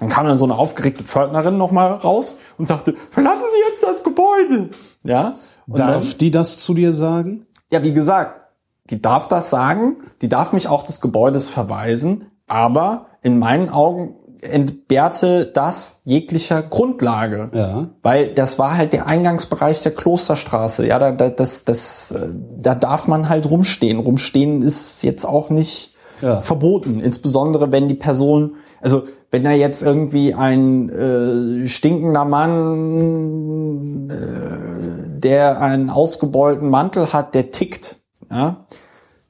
Dann 0.00 0.08
kam 0.08 0.26
dann 0.26 0.38
so 0.38 0.44
eine 0.46 0.56
aufgeregte 0.56 1.04
Pförtnerin 1.04 1.56
nochmal 1.58 1.92
raus 1.92 2.38
und 2.58 2.66
sagte, 2.66 2.94
verlassen 3.10 3.46
Sie 3.52 3.70
jetzt 3.70 3.82
das 3.82 4.02
Gebäude. 4.02 4.70
Ja. 5.04 5.36
Und 5.66 5.78
Darf 5.78 6.14
die 6.14 6.30
das 6.30 6.58
zu 6.58 6.74
dir 6.74 6.92
sagen? 6.92 7.46
ja, 7.72 7.84
wie 7.84 7.92
gesagt, 7.92 8.40
die 8.86 9.00
darf 9.00 9.28
das 9.28 9.50
sagen, 9.50 9.98
die 10.22 10.28
darf 10.28 10.52
mich 10.52 10.66
auch 10.66 10.82
des 10.82 11.00
Gebäudes 11.00 11.48
verweisen, 11.48 12.26
aber 12.48 13.06
in 13.22 13.38
meinen 13.38 13.68
Augen 13.68 14.16
entbehrte 14.42 15.46
das 15.46 16.00
jeglicher 16.04 16.62
Grundlage. 16.62 17.50
Ja. 17.52 17.88
Weil 18.02 18.34
das 18.34 18.58
war 18.58 18.76
halt 18.76 18.92
der 18.92 19.06
Eingangsbereich 19.06 19.82
der 19.82 19.94
Klosterstraße. 19.94 20.86
Ja, 20.86 20.98
da, 20.98 21.12
da, 21.12 21.28
das, 21.28 21.64
das, 21.64 22.10
äh, 22.12 22.32
da 22.58 22.74
darf 22.74 23.06
man 23.06 23.28
halt 23.28 23.48
rumstehen. 23.48 23.98
Rumstehen 23.98 24.62
ist 24.62 25.04
jetzt 25.04 25.24
auch 25.26 25.50
nicht 25.50 25.89
Ja. 26.20 26.40
verboten. 26.40 27.00
Insbesondere 27.00 27.72
wenn 27.72 27.88
die 27.88 27.94
Person, 27.94 28.56
also 28.80 29.04
wenn 29.30 29.44
da 29.44 29.52
jetzt 29.52 29.82
irgendwie 29.82 30.34
ein 30.34 30.88
äh, 30.88 31.68
stinkender 31.68 32.24
Mann, 32.24 34.10
äh, 34.10 35.18
der 35.20 35.60
einen 35.60 35.90
ausgebeulten 35.90 36.68
Mantel 36.68 37.12
hat, 37.12 37.34
der 37.34 37.50
tickt, 37.50 37.96
ja, 38.30 38.64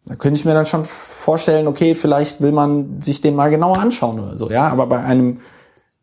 da 0.06 0.14
könnte 0.14 0.38
ich 0.38 0.44
mir 0.44 0.54
dann 0.54 0.66
schon 0.66 0.84
vorstellen, 0.84 1.66
okay, 1.66 1.94
vielleicht 1.94 2.40
will 2.40 2.52
man 2.52 3.00
sich 3.00 3.20
den 3.20 3.36
mal 3.36 3.50
genauer 3.50 3.78
anschauen 3.78 4.18
oder 4.18 4.38
so, 4.38 4.50
ja. 4.50 4.68
Aber 4.68 4.86
bei 4.86 5.00
einem 5.00 5.40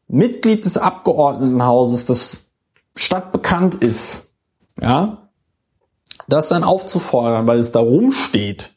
Mitglied 0.07 0.64
des 0.64 0.77
Abgeordnetenhauses, 0.77 2.05
das 2.05 2.43
stadtbekannt 2.95 3.76
ist, 3.76 4.30
ja, 4.80 5.30
das 6.27 6.47
dann 6.49 6.64
aufzufordern, 6.64 7.47
weil 7.47 7.57
es 7.57 7.72
da 7.72 7.80
rumsteht, 7.80 8.73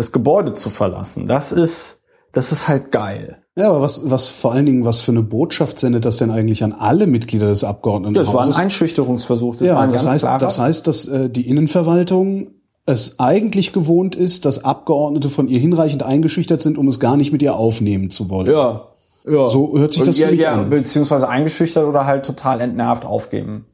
das 0.00 0.12
Gebäude 0.12 0.54
zu 0.54 0.70
verlassen, 0.70 1.26
das 1.26 1.52
ist, 1.52 2.00
das 2.32 2.52
ist 2.52 2.68
halt 2.68 2.90
geil. 2.90 3.36
Ja, 3.54 3.68
aber 3.68 3.82
was, 3.82 4.10
was 4.10 4.28
vor 4.28 4.52
allen 4.52 4.64
Dingen, 4.64 4.86
was 4.86 5.02
für 5.02 5.12
eine 5.12 5.22
Botschaft 5.22 5.78
sendet 5.78 6.06
das 6.06 6.16
denn 6.16 6.30
eigentlich 6.30 6.64
an 6.64 6.72
alle 6.72 7.06
Mitglieder 7.06 7.48
des 7.48 7.60
Das 7.60 7.64
war 7.64 7.70
ein 7.70 7.76
Abgeordnetenhauses? 7.76 8.56
Einschüchterungsversuch. 8.56 9.56
Das 9.56 9.68
war 9.68 9.74
ja, 9.74 9.80
ein 9.80 9.92
das 9.92 10.06
heißt, 10.06 10.24
das 10.24 10.58
heißt, 10.58 10.86
dass 10.86 11.06
äh, 11.06 11.28
die 11.28 11.46
Innenverwaltung 11.46 12.52
es 12.86 13.20
eigentlich 13.20 13.74
gewohnt 13.74 14.14
ist, 14.14 14.46
dass 14.46 14.64
Abgeordnete 14.64 15.28
von 15.28 15.48
ihr 15.48 15.58
hinreichend 15.58 16.02
eingeschüchtert 16.02 16.62
sind, 16.62 16.78
um 16.78 16.88
es 16.88 16.98
gar 16.98 17.18
nicht 17.18 17.30
mit 17.30 17.42
ihr 17.42 17.54
aufnehmen 17.56 18.08
zu 18.08 18.30
wollen. 18.30 18.50
ja, 18.50 18.86
ja. 19.26 19.46
So 19.48 19.78
hört 19.78 19.92
sich 19.92 20.02
das 20.02 20.16
ja, 20.16 20.28
für 20.28 20.32
mich 20.32 20.40
ja, 20.40 20.54
an. 20.54 20.70
Beziehungsweise 20.70 21.28
eingeschüchtert 21.28 21.84
oder 21.84 22.06
halt 22.06 22.24
total 22.24 22.62
entnervt 22.62 23.04
aufgeben. 23.04 23.66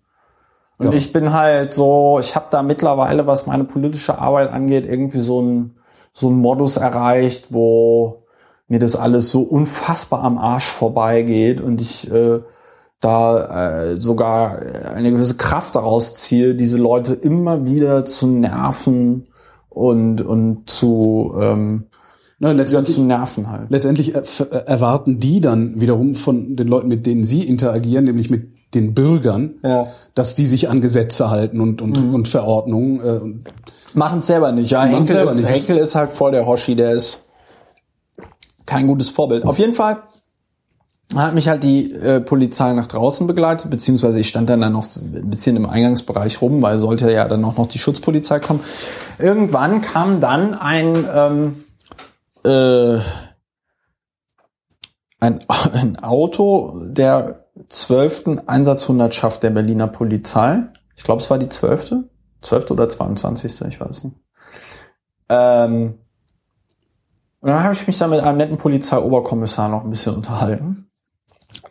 Und 0.78 0.92
ich 0.92 1.12
bin 1.12 1.32
halt 1.32 1.72
so, 1.72 2.18
ich 2.18 2.34
habe 2.34 2.46
da 2.50 2.64
mittlerweile, 2.64 3.28
was 3.28 3.46
meine 3.46 3.62
politische 3.62 4.18
Arbeit 4.18 4.50
angeht, 4.50 4.86
irgendwie 4.86 5.20
so 5.20 5.40
ein 5.40 5.75
so 6.18 6.30
ein 6.30 6.36
Modus 6.36 6.78
erreicht, 6.78 7.48
wo 7.50 8.22
mir 8.68 8.78
das 8.78 8.96
alles 8.96 9.30
so 9.30 9.42
unfassbar 9.42 10.24
am 10.24 10.38
Arsch 10.38 10.64
vorbeigeht 10.64 11.60
und 11.60 11.82
ich 11.82 12.10
äh, 12.10 12.40
da 13.00 13.82
äh, 13.92 14.00
sogar 14.00 14.58
eine 14.94 15.10
gewisse 15.12 15.36
Kraft 15.36 15.76
daraus 15.76 16.14
ziehe, 16.14 16.54
diese 16.54 16.78
Leute 16.78 17.12
immer 17.12 17.66
wieder 17.66 18.06
zu 18.06 18.26
nerven 18.28 19.26
und 19.68 20.22
und 20.22 20.70
zu 20.70 21.34
ähm, 21.38 21.84
Na, 22.38 22.52
letztendlich, 22.52 22.96
zu 22.96 23.02
nerven 23.02 23.50
halt. 23.50 23.66
letztendlich 23.70 24.14
äh, 24.14 24.22
erwarten 24.64 25.20
die 25.20 25.42
dann 25.42 25.78
wiederum 25.82 26.14
von 26.14 26.56
den 26.56 26.66
Leuten, 26.66 26.88
mit 26.88 27.04
denen 27.04 27.24
sie 27.24 27.42
interagieren, 27.42 28.06
nämlich 28.06 28.30
mit 28.30 28.74
den 28.74 28.94
Bürgern, 28.94 29.56
Ja. 29.62 29.82
Mhm. 29.82 29.86
dass 30.14 30.34
die 30.34 30.46
sich 30.46 30.70
an 30.70 30.80
Gesetze 30.80 31.28
halten 31.28 31.60
und, 31.60 31.82
und, 31.82 31.98
und 32.14 32.26
Verordnungen. 32.26 33.00
Äh, 33.00 33.18
und 33.20 33.44
Machen 33.96 34.20
selber 34.20 34.52
nicht, 34.52 34.70
ja. 34.70 34.84
Henkel, 34.84 35.14
selber 35.14 35.30
ist, 35.30 35.40
nicht. 35.40 35.50
Henkel 35.50 35.78
ist 35.78 35.94
halt 35.94 36.12
voll 36.12 36.30
der 36.30 36.44
Hoshi, 36.44 36.76
der 36.76 36.92
ist 36.92 37.20
kein 38.66 38.86
gutes 38.86 39.08
Vorbild. 39.08 39.46
Auf 39.46 39.58
jeden 39.58 39.72
Fall 39.72 40.02
hat 41.14 41.34
mich 41.34 41.48
halt 41.48 41.62
die 41.62 41.90
äh, 41.92 42.20
Polizei 42.20 42.74
nach 42.74 42.86
draußen 42.86 43.26
begleitet, 43.26 43.70
beziehungsweise 43.70 44.20
ich 44.20 44.28
stand 44.28 44.50
dann, 44.50 44.60
dann 44.60 44.72
noch 44.72 44.84
ein 44.96 45.30
bisschen 45.30 45.56
im 45.56 45.64
Eingangsbereich 45.64 46.42
rum, 46.42 46.60
weil 46.60 46.78
sollte 46.78 47.10
ja 47.10 47.26
dann 47.26 47.42
auch 47.46 47.56
noch 47.56 47.68
die 47.68 47.78
Schutzpolizei 47.78 48.38
kommen. 48.38 48.60
Irgendwann 49.18 49.80
kam 49.80 50.20
dann 50.20 50.52
ein 50.52 51.06
ähm, 51.14 51.64
äh, 52.44 53.00
ein, 55.20 55.40
ein 55.72 56.02
Auto 56.02 56.78
der 56.84 57.46
zwölften 57.70 58.46
Einsatzhundertschaft 58.46 59.42
der 59.42 59.50
Berliner 59.50 59.86
Polizei. 59.86 60.64
Ich 60.96 61.04
glaube, 61.04 61.22
es 61.22 61.30
war 61.30 61.38
die 61.38 61.48
zwölfte. 61.48 62.04
12. 62.42 62.70
oder 62.70 62.88
22. 62.88 63.62
Ich 63.62 63.80
weiß 63.80 64.04
nicht. 64.04 64.16
Ähm, 65.28 65.98
und 67.40 67.50
dann 67.50 67.62
habe 67.62 67.74
ich 67.74 67.86
mich 67.86 67.98
da 67.98 68.08
mit 68.08 68.20
einem 68.20 68.38
netten 68.38 68.56
Polizeioberkommissar 68.56 69.68
noch 69.68 69.84
ein 69.84 69.90
bisschen 69.90 70.14
unterhalten. 70.14 70.90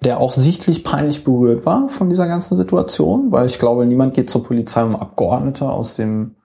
der 0.02 0.20
auch 0.20 0.32
sichtlich 0.34 0.84
peinlich 0.84 1.24
berührt 1.24 1.66
war 1.66 1.90
von 1.90 2.10
dieser 2.10 2.28
ganzen 2.28 2.58
Situation, 2.58 3.32
weil 3.32 3.48
ich 3.48 3.60
glaube, 3.60 3.86
niemand 3.86 4.14
geht 4.14 4.30
zur 4.30 4.44
Polizei, 4.44 4.84
um 4.84 4.96
Abgeordnete 4.96 5.68
aus 5.70 5.96
dem 5.96 6.36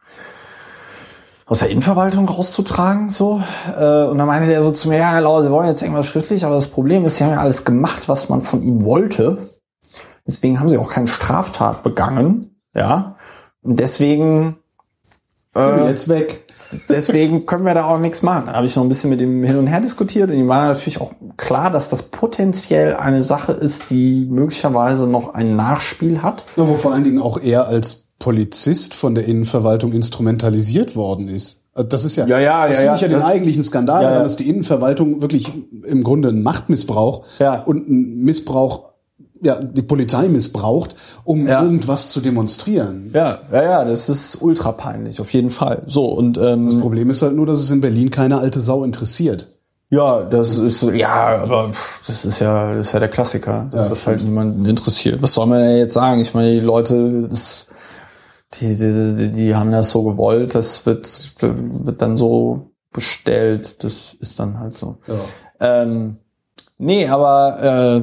aus 1.51 1.59
der 1.59 1.71
Innenverwaltung 1.71 2.29
rauszutragen, 2.29 3.11
so. 3.11 3.43
Äh, 3.77 4.05
und 4.05 4.19
dann 4.19 4.29
meinte 4.29 4.49
der 4.49 4.63
so 4.63 4.71
zu 4.71 4.89
mir, 4.89 4.99
ja, 4.99 5.19
Lauer, 5.19 5.43
Sie 5.43 5.51
wollen 5.51 5.67
jetzt 5.67 5.83
irgendwas 5.83 6.07
schriftlich, 6.07 6.45
aber 6.45 6.55
das 6.55 6.69
Problem 6.69 7.05
ist, 7.05 7.17
Sie 7.17 7.25
haben 7.25 7.33
ja 7.33 7.41
alles 7.41 7.65
gemacht, 7.65 8.09
was 8.09 8.29
man 8.29 8.41
von 8.41 8.63
Ihnen 8.63 8.85
wollte. 8.85 9.39
Deswegen 10.25 10.61
haben 10.61 10.69
Sie 10.69 10.79
auch 10.79 10.91
keine 10.91 11.09
Straftat 11.09 11.83
begangen, 11.83 12.63
ja. 12.73 13.17
Deswegen 13.63 14.57
Sind 15.55 15.77
wir 15.79 15.89
jetzt 15.89 16.09
weg. 16.09 16.45
Deswegen 16.89 17.45
können 17.45 17.65
wir 17.65 17.75
da 17.75 17.85
auch 17.87 17.99
nichts 17.99 18.23
machen. 18.23 18.45
Da 18.47 18.53
habe 18.55 18.67
ich 18.67 18.77
noch 18.77 18.85
ein 18.85 18.89
bisschen 18.89 19.11
mit 19.11 19.21
ihm 19.21 19.43
hin 19.43 19.57
und 19.57 19.67
her 19.67 19.81
diskutiert 19.81 20.31
und 20.31 20.37
ihm 20.37 20.49
war 20.49 20.69
natürlich 20.69 21.01
auch 21.01 21.13
klar, 21.37 21.71
dass 21.71 21.89
das 21.89 22.05
potenziell 22.05 22.95
eine 22.97 23.21
Sache 23.23 23.53
ist, 23.53 23.91
die 23.91 24.27
möglicherweise 24.31 25.07
noch 25.09 25.35
ein 25.35 25.57
Nachspiel 25.57 26.23
hat. 26.23 26.45
Ja, 26.57 26.69
wo 26.69 26.75
vor 26.77 26.93
allen 26.93 27.05
Dingen 27.05 27.21
auch 27.21 27.39
er 27.43 27.67
als 27.67 28.11
Polizist 28.21 28.95
von 28.95 29.15
der 29.15 29.25
Innenverwaltung 29.27 29.93
instrumentalisiert 29.93 30.95
worden 30.95 31.27
ist. 31.29 31.65
Also 31.75 31.89
Das 31.89 32.05
ist 32.05 32.17
ja, 32.17 32.27
Ja, 32.27 32.39
ja, 32.39 32.69
das 32.69 32.77
ja, 32.77 32.83
finde 32.83 32.87
ja, 32.87 32.95
ich 32.95 33.01
ja 33.03 33.09
den 33.09 33.23
eigentlichen 33.23 33.63
Skandal, 33.63 34.03
Ja, 34.03 34.11
ja. 34.13 34.23
dass 34.23 34.37
die 34.37 34.49
Innenverwaltung 34.49 35.21
wirklich 35.23 35.53
im 35.85 36.03
Grunde 36.05 36.29
einen 36.29 36.43
Machtmissbrauch 36.43 37.25
Ja. 37.39 37.63
und 37.63 37.89
einen 37.89 38.23
Missbrauch, 38.23 38.91
ja, 39.43 39.61
die 39.61 39.83
Polizei 39.83 40.29
missbraucht, 40.29 40.95
um 41.25 41.47
Ja. 41.47 41.63
irgendwas 41.63 42.11
zu 42.11 42.21
demonstrieren. 42.21 43.11
Ja, 43.15 43.39
ja, 43.51 43.63
ja, 43.63 43.85
das 43.85 44.09
ist 44.09 44.39
ultra 44.41 44.73
peinlich, 44.73 45.21
auf 45.21 45.33
jeden 45.33 45.51
Fall. 45.51 45.83
So, 45.87 46.07
und 46.07 46.37
ähm, 46.39 46.67
Das 46.67 46.79
Problem 46.81 47.11
ist 47.11 47.23
halt 47.23 47.35
nur, 47.35 47.47
dass 47.47 47.61
es 47.61 47.71
in 47.71 47.81
Berlin 47.81 48.11
keine 48.11 48.39
alte 48.39 48.61
Sau 48.61 48.85
interessiert. 48.85 49.49
ja, 49.89 50.23
das 50.23 50.57
ist 50.59 50.83
ja, 50.83 51.43
aber 51.43 51.71
das 52.07 52.25
ist 52.25 52.39
ja, 52.39 52.75
das 52.75 52.89
ist 52.89 52.93
ja 52.93 52.99
der 53.01 53.09
Klassiker, 53.09 53.67
dass 53.71 53.85
Ja, 53.85 53.89
das 53.89 54.07
halt 54.07 54.23
niemanden 54.23 54.65
interessiert. 54.67 55.21
Was 55.23 55.35
soll 55.35 55.47
man 55.47 55.59
denn 55.63 55.79
jetzt 55.79 55.95
sagen? 55.95 56.21
Ich 56.21 56.33
meine, 56.35 56.53
die 56.53 56.61
Leute, 56.61 57.27
das, 57.29 57.67
die, 58.55 58.77
die, 58.77 59.17
die, 59.17 59.33
die 59.33 59.55
haben 59.57 59.73
das 59.73 59.91
so 59.91 60.03
gewollt, 60.05 60.55
das 60.55 60.85
wird, 60.87 61.33
wird 61.41 62.03
dann 62.03 62.17
so 62.17 62.71
bestellt, 62.93 63.83
das 63.85 64.15
ist 64.21 64.39
dann 64.39 64.59
halt 64.61 64.77
so. 64.77 64.99
Ja. 65.09 65.83
Ähm, 65.83 66.19
nee, 66.79 67.09
aber 67.09 68.03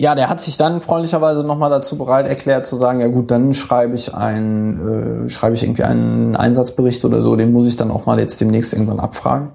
ja, 0.00 0.14
der 0.14 0.28
hat 0.28 0.40
sich 0.40 0.56
dann 0.56 0.80
freundlicherweise 0.80 1.44
nochmal 1.44 1.70
dazu 1.70 1.98
bereit 1.98 2.28
erklärt 2.28 2.66
zu 2.66 2.76
sagen, 2.76 3.00
ja 3.00 3.08
gut, 3.08 3.30
dann 3.32 3.52
schreibe 3.52 3.94
ich 3.94 4.14
ein, 4.14 5.24
äh, 5.24 5.28
schreibe 5.28 5.56
ich 5.56 5.64
irgendwie 5.64 5.82
einen 5.82 6.36
Einsatzbericht 6.36 7.04
oder 7.04 7.20
so, 7.20 7.34
den 7.34 7.52
muss 7.52 7.66
ich 7.66 7.76
dann 7.76 7.90
auch 7.90 8.06
mal 8.06 8.20
jetzt 8.20 8.40
demnächst 8.40 8.72
irgendwann 8.72 9.00
abfragen. 9.00 9.50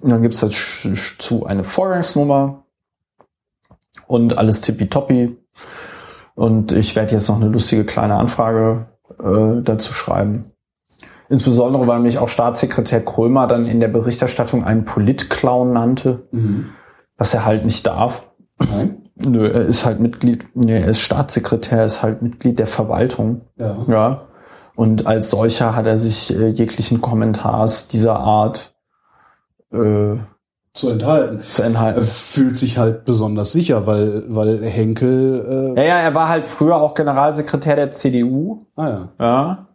Und 0.00 0.10
dann 0.10 0.22
gibt's 0.22 0.40
dazu 0.40 1.46
eine 1.46 1.64
Vorgangsnummer 1.64 2.64
und 4.06 4.38
alles 4.38 4.62
tippitoppi. 4.62 5.36
Und 6.34 6.72
ich 6.72 6.96
werde 6.96 7.12
jetzt 7.12 7.28
noch 7.28 7.36
eine 7.36 7.48
lustige 7.48 7.84
kleine 7.84 8.16
Anfrage 8.16 8.86
äh, 9.22 9.62
dazu 9.62 9.92
schreiben. 9.92 10.52
Insbesondere, 11.28 11.86
weil 11.86 12.00
mich 12.00 12.18
auch 12.18 12.28
Staatssekretär 12.28 13.04
Krömer 13.04 13.46
dann 13.46 13.66
in 13.66 13.80
der 13.80 13.88
Berichterstattung 13.88 14.64
einen 14.64 14.84
Politclown 14.84 15.72
nannte, 15.72 16.26
was 17.18 17.34
er 17.34 17.44
halt 17.44 17.64
nicht 17.64 17.86
darf. 17.86 18.22
Nein? 18.58 18.98
Nö, 19.16 19.46
er 19.46 19.62
ist 19.66 19.84
halt 19.84 20.00
Mitglied, 20.00 20.44
nee, 20.54 20.78
er 20.80 20.86
ist 20.88 21.00
Staatssekretär, 21.00 21.80
er 21.80 21.86
ist 21.86 22.02
halt 22.02 22.22
Mitglied 22.22 22.58
der 22.58 22.66
Verwaltung. 22.66 23.42
Ja. 23.56 23.76
Ja. 23.88 24.22
Und 24.74 25.06
als 25.06 25.30
solcher 25.30 25.76
hat 25.76 25.86
er 25.86 25.98
sich 25.98 26.34
äh, 26.34 26.48
jeglichen 26.48 27.00
Kommentars 27.02 27.88
dieser 27.88 28.18
Art 28.18 28.74
äh, 29.70 30.16
Zu 30.72 30.88
enthalten. 30.90 31.42
zu 31.42 31.62
Er 31.62 31.66
enthalten. 31.68 32.00
fühlt 32.02 32.56
sich 32.58 32.78
halt 32.78 33.04
besonders 33.04 33.52
sicher, 33.52 33.86
weil, 33.86 34.24
weil 34.28 34.62
Henkel, 34.64 35.74
äh, 35.76 35.80
Ja, 35.82 35.86
ja, 35.88 35.98
er 35.98 36.14
war 36.14 36.28
halt 36.30 36.46
früher 36.46 36.76
auch 36.76 36.94
Generalsekretär 36.94 37.76
der 37.76 37.90
CDU. 37.90 38.66
ah 38.76 38.88
ja. 38.88 39.08
Ja. 39.20 39.66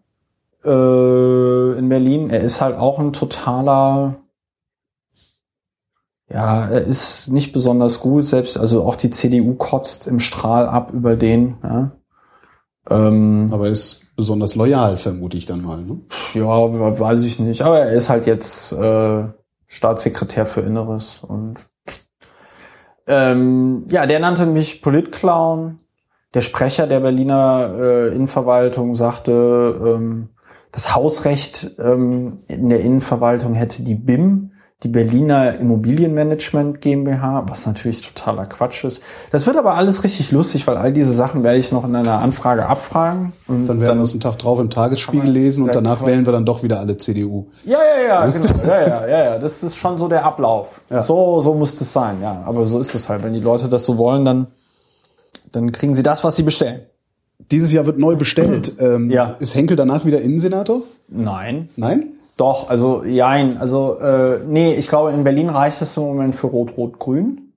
Äh, 0.65 1.77
in 1.77 1.87
Berlin. 1.89 2.29
Er 2.31 2.41
ist 2.41 2.59
halt 2.61 2.77
auch 2.77 2.97
ein 2.99 3.13
totaler. 3.13 4.15
Ja, 6.29 6.67
er 6.67 6.83
ist 6.83 7.29
nicht 7.29 7.53
besonders 7.53 7.99
gut. 7.99 8.25
Selbst, 8.25 8.57
also 8.57 8.83
auch 8.83 8.95
die 8.95 9.09
CDU 9.09 9.55
kotzt 9.55 10.07
im 10.07 10.19
Strahl 10.19 10.67
ab 10.67 10.91
über 10.93 11.15
den. 11.15 11.57
Ja, 11.63 11.91
ähm, 12.89 13.49
Aber 13.51 13.65
er 13.65 13.71
ist 13.71 14.15
besonders 14.15 14.55
loyal, 14.55 14.95
vermute 14.95 15.37
ich 15.37 15.45
dann 15.45 15.61
mal. 15.61 15.81
Ne? 15.81 15.99
ja 16.33 16.45
weiß 16.45 17.23
ich 17.23 17.39
nicht. 17.39 17.61
Aber 17.61 17.79
er 17.79 17.91
ist 17.91 18.09
halt 18.09 18.25
jetzt 18.25 18.71
äh, 18.73 19.23
Staatssekretär 19.67 20.45
für 20.45 20.61
Inneres 20.61 21.19
und 21.27 21.59
ähm, 23.07 23.85
ja, 23.89 24.05
der 24.05 24.19
nannte 24.19 24.45
mich 24.45 24.81
Politclown. 24.81 25.79
Der 26.33 26.41
Sprecher 26.41 26.87
der 26.87 26.99
Berliner 26.99 27.73
äh, 27.79 28.07
Innenverwaltung 28.13 28.95
sagte, 28.95 29.31
ähm, 29.81 30.29
das 30.73 30.93
Hausrecht 30.93 31.77
ähm, 31.79 32.37
in 32.49 32.69
der 32.69 32.81
Innenverwaltung 32.81 33.55
hätte 33.55 33.81
die 33.81 33.95
BIM, 33.95 34.51
die 34.83 34.89
Berliner 34.89 35.57
Immobilienmanagement 35.57 36.81
GmbH, 36.81 37.45
was 37.47 37.65
natürlich 37.65 38.01
totaler 38.01 38.45
Quatsch 38.45 38.83
ist. 38.83 39.01
Das 39.31 39.47
wird 39.47 39.57
aber 39.57 39.73
alles 39.73 40.03
richtig 40.03 40.31
lustig, 40.31 40.67
weil 40.67 40.77
all 40.77 40.93
diese 40.93 41.11
Sachen 41.13 41.43
werde 41.43 41.57
ich 41.57 41.71
noch 41.71 41.83
in 41.83 41.95
einer 41.95 42.19
Anfrage 42.19 42.67
abfragen. 42.67 43.33
Und 43.47 43.65
Dann 43.65 43.81
werden 43.81 43.97
wir 43.97 44.01
uns 44.01 44.11
einen 44.11 44.21
Tag 44.21 44.37
drauf 44.37 44.59
im 44.59 44.69
Tagesspiegel 44.69 45.31
lesen 45.31 45.63
und 45.63 45.73
danach 45.73 46.05
wählen 46.05 46.27
wir 46.27 46.33
dann 46.33 46.45
doch 46.45 46.61
wieder 46.61 46.79
alle 46.79 46.95
CDU. 46.95 47.47
Ja, 47.65 47.79
ja, 47.97 48.07
ja, 48.07 48.25
genau. 48.27 48.49
Ja, 48.67 48.81
ja, 48.87 49.07
ja, 49.07 49.23
ja. 49.25 49.39
Das 49.39 49.63
ist 49.63 49.77
schon 49.77 49.97
so 49.97 50.07
der 50.07 50.23
Ablauf. 50.23 50.81
Ja. 50.91 51.01
So, 51.01 51.41
so 51.41 51.55
muss 51.55 51.75
das 51.75 51.91
sein, 51.91 52.17
ja. 52.21 52.43
Aber 52.45 52.67
so 52.67 52.79
ist 52.79 52.93
es 52.93 53.09
halt. 53.09 53.23
Wenn 53.23 53.33
die 53.33 53.39
Leute 53.39 53.69
das 53.69 53.83
so 53.83 53.97
wollen, 53.97 54.25
dann, 54.25 54.45
dann 55.51 55.71
kriegen 55.71 55.95
sie 55.95 56.03
das, 56.03 56.23
was 56.23 56.35
sie 56.35 56.43
bestellen. 56.43 56.81
Dieses 57.49 57.73
Jahr 57.73 57.87
wird 57.87 57.97
neu 57.97 58.15
bestellt. 58.15 58.73
Ähm, 58.79 59.09
Ja. 59.09 59.31
Ist 59.39 59.55
Henkel 59.55 59.75
danach 59.75 60.05
wieder 60.05 60.21
Innensenator? 60.21 60.81
Nein. 61.07 61.69
Nein? 61.77 62.09
Doch, 62.37 62.69
also 62.69 63.03
jein. 63.03 63.57
Also, 63.57 63.99
äh, 63.99 64.39
nee, 64.45 64.75
ich 64.75 64.87
glaube, 64.87 65.11
in 65.11 65.23
Berlin 65.23 65.49
reicht 65.49 65.81
es 65.81 65.97
im 65.97 66.03
Moment 66.03 66.35
für 66.35 66.47
Rot-Rot-Grün. 66.47 67.53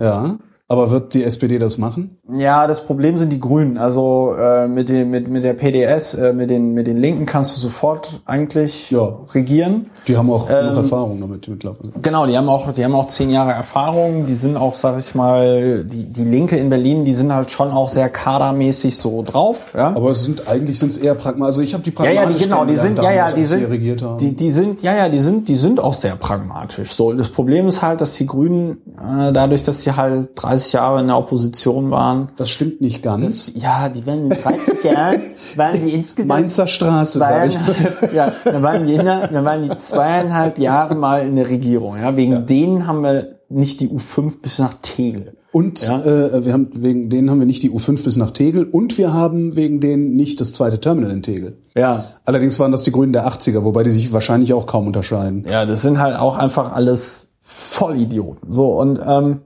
Ja. 0.00 0.38
Aber 0.72 0.90
wird 0.90 1.12
die 1.12 1.22
SPD 1.22 1.58
das 1.58 1.76
machen? 1.76 2.16
Ja, 2.32 2.66
das 2.66 2.86
Problem 2.86 3.18
sind 3.18 3.30
die 3.30 3.38
Grünen. 3.40 3.76
Also 3.76 4.34
äh, 4.38 4.66
mit, 4.66 4.88
den, 4.88 5.10
mit, 5.10 5.28
mit 5.28 5.44
der 5.44 5.52
PDS, 5.52 6.14
äh, 6.14 6.32
mit, 6.32 6.48
den, 6.48 6.72
mit 6.72 6.86
den 6.86 6.96
Linken 6.96 7.26
kannst 7.26 7.54
du 7.54 7.60
sofort 7.60 8.22
eigentlich 8.24 8.90
Ja. 8.90 9.18
regieren. 9.34 9.90
Die 10.08 10.16
haben 10.16 10.30
auch 10.30 10.48
Ähm, 10.48 10.56
genug 10.70 10.76
Erfahrung 10.78 11.20
damit 11.20 11.46
mittlerweile. 11.46 11.90
Genau, 12.00 12.26
die 12.26 12.38
haben 12.38 12.48
auch, 12.48 12.72
die 12.72 12.82
haben 12.82 12.94
auch 12.94 13.04
zehn 13.04 13.28
Jahre 13.28 13.52
Erfahrung. 13.52 14.24
Die 14.24 14.32
sind 14.34 14.56
auch, 14.56 14.74
sag 14.74 14.98
ich 14.98 15.14
mal, 15.14 15.84
die, 15.84 16.06
die 16.10 16.24
Linke 16.24 16.56
in 16.56 16.70
Berlin, 16.70 17.04
die 17.04 17.12
sind 17.14 17.34
halt 17.34 17.50
schon 17.50 17.70
auch 17.70 17.90
sehr 17.90 18.08
kadermäßig 18.08 18.96
so 18.96 19.22
drauf. 19.22 19.72
Ja, 19.74 19.88
Aber 19.88 20.10
es 20.12 20.24
sind 20.24 20.48
eigentlich 20.48 20.78
sind 20.78 20.92
es 20.92 20.96
eher 20.96 21.14
pragmatisch. 21.14 21.48
Also 21.48 21.60
ich 21.62 21.74
habe 21.74 21.82
die 21.84 21.90
ja, 21.90 21.96
pragmatisch 21.96 22.16
ja, 22.22 22.32
die, 22.32 22.44
genau, 22.44 22.64
die 22.64 22.76
sind, 22.76 22.98
ja, 22.98 23.12
ja, 23.12 23.26
die 23.30 23.44
sind, 23.44 23.68
regiert 23.68 24.00
haben. 24.00 24.16
die, 24.16 24.34
die 24.34 24.50
sind, 24.50 24.82
ja, 24.82 24.94
ja, 24.94 25.10
die 25.10 25.20
sind, 25.20 25.48
die 25.48 25.56
sind 25.56 25.80
auch 25.80 25.92
sehr 25.92 26.16
pragmatisch. 26.16 26.92
So, 26.92 27.12
das 27.12 27.28
Problem 27.28 27.68
ist 27.68 27.82
halt, 27.82 28.00
dass 28.00 28.14
die 28.14 28.26
Grünen, 28.26 28.78
äh, 28.96 29.32
dadurch, 29.34 29.62
dass 29.64 29.82
sie 29.82 29.92
halt 29.94 30.30
30 30.36 30.61
Jahre 30.70 31.00
in 31.00 31.08
der 31.08 31.18
Opposition 31.18 31.90
waren, 31.90 32.28
das 32.36 32.50
stimmt 32.50 32.80
nicht 32.80 33.02
ganz. 33.02 33.24
das, 33.24 33.52
ja, 33.60 33.88
die 33.88 34.06
werden 34.06 34.30
in 34.30 34.38
30 34.40 34.84
Jahren, 34.84 35.20
waren 35.56 35.84
die 35.84 35.90
insgesamt 35.94 36.28
Mainzer 36.28 36.68
Straße, 36.68 37.18
sag 37.18 37.48
ich. 37.48 37.54
zweieinhalb, 37.54 38.12
ja, 38.12 38.32
dann 38.44 38.62
waren 38.62 38.86
die, 38.86 38.94
in 38.94 39.04
dann 39.04 39.44
waren 39.44 39.62
die 39.68 39.74
zweieinhalb 39.76 40.58
Jahre 40.58 40.94
mal 40.94 41.26
in 41.26 41.34
der 41.34 41.50
Regierung. 41.50 41.96
Ja, 42.00 42.14
wegen 42.16 42.46
denen 42.46 42.86
haben 42.86 43.02
wir 43.02 43.40
nicht 43.48 43.80
die 43.80 43.88
U5 43.88 44.40
bis 44.40 44.60
nach 44.60 44.74
Tegel. 44.80 45.36
Und 45.50 45.82
Ja. 45.86 46.00
äh, 46.02 46.46
wir 46.46 46.54
haben 46.54 46.70
wegen 46.72 47.10
denen 47.10 47.28
haben 47.30 47.38
wir 47.38 47.46
nicht 47.46 47.62
die 47.62 47.70
U5 47.70 48.04
bis 48.04 48.16
nach 48.16 48.30
Tegel 48.30 48.64
und 48.64 48.96
wir 48.96 49.12
haben 49.12 49.54
wegen 49.54 49.80
denen 49.80 50.14
nicht 50.14 50.40
das 50.40 50.54
zweite 50.54 50.80
Terminal 50.80 51.10
in 51.10 51.20
Tegel. 51.22 51.58
Ja, 51.76 52.04
Allerdings 52.24 52.58
waren 52.58 52.72
das 52.72 52.84
die 52.84 52.92
Grünen 52.92 53.12
der 53.12 53.28
80er, 53.28 53.62
wobei 53.62 53.82
die 53.82 53.90
sich 53.92 54.14
wahrscheinlich 54.14 54.54
auch 54.54 54.64
kaum 54.66 54.86
unterscheiden. 54.86 55.44
ja, 55.46 55.66
das 55.66 55.82
sind 55.82 55.98
halt 55.98 56.16
auch 56.16 56.38
einfach 56.38 56.72
alles 56.72 57.34
Vollidioten. 57.42 58.50
So 58.52 58.68
und 58.80 59.00
ähm, 59.06 59.40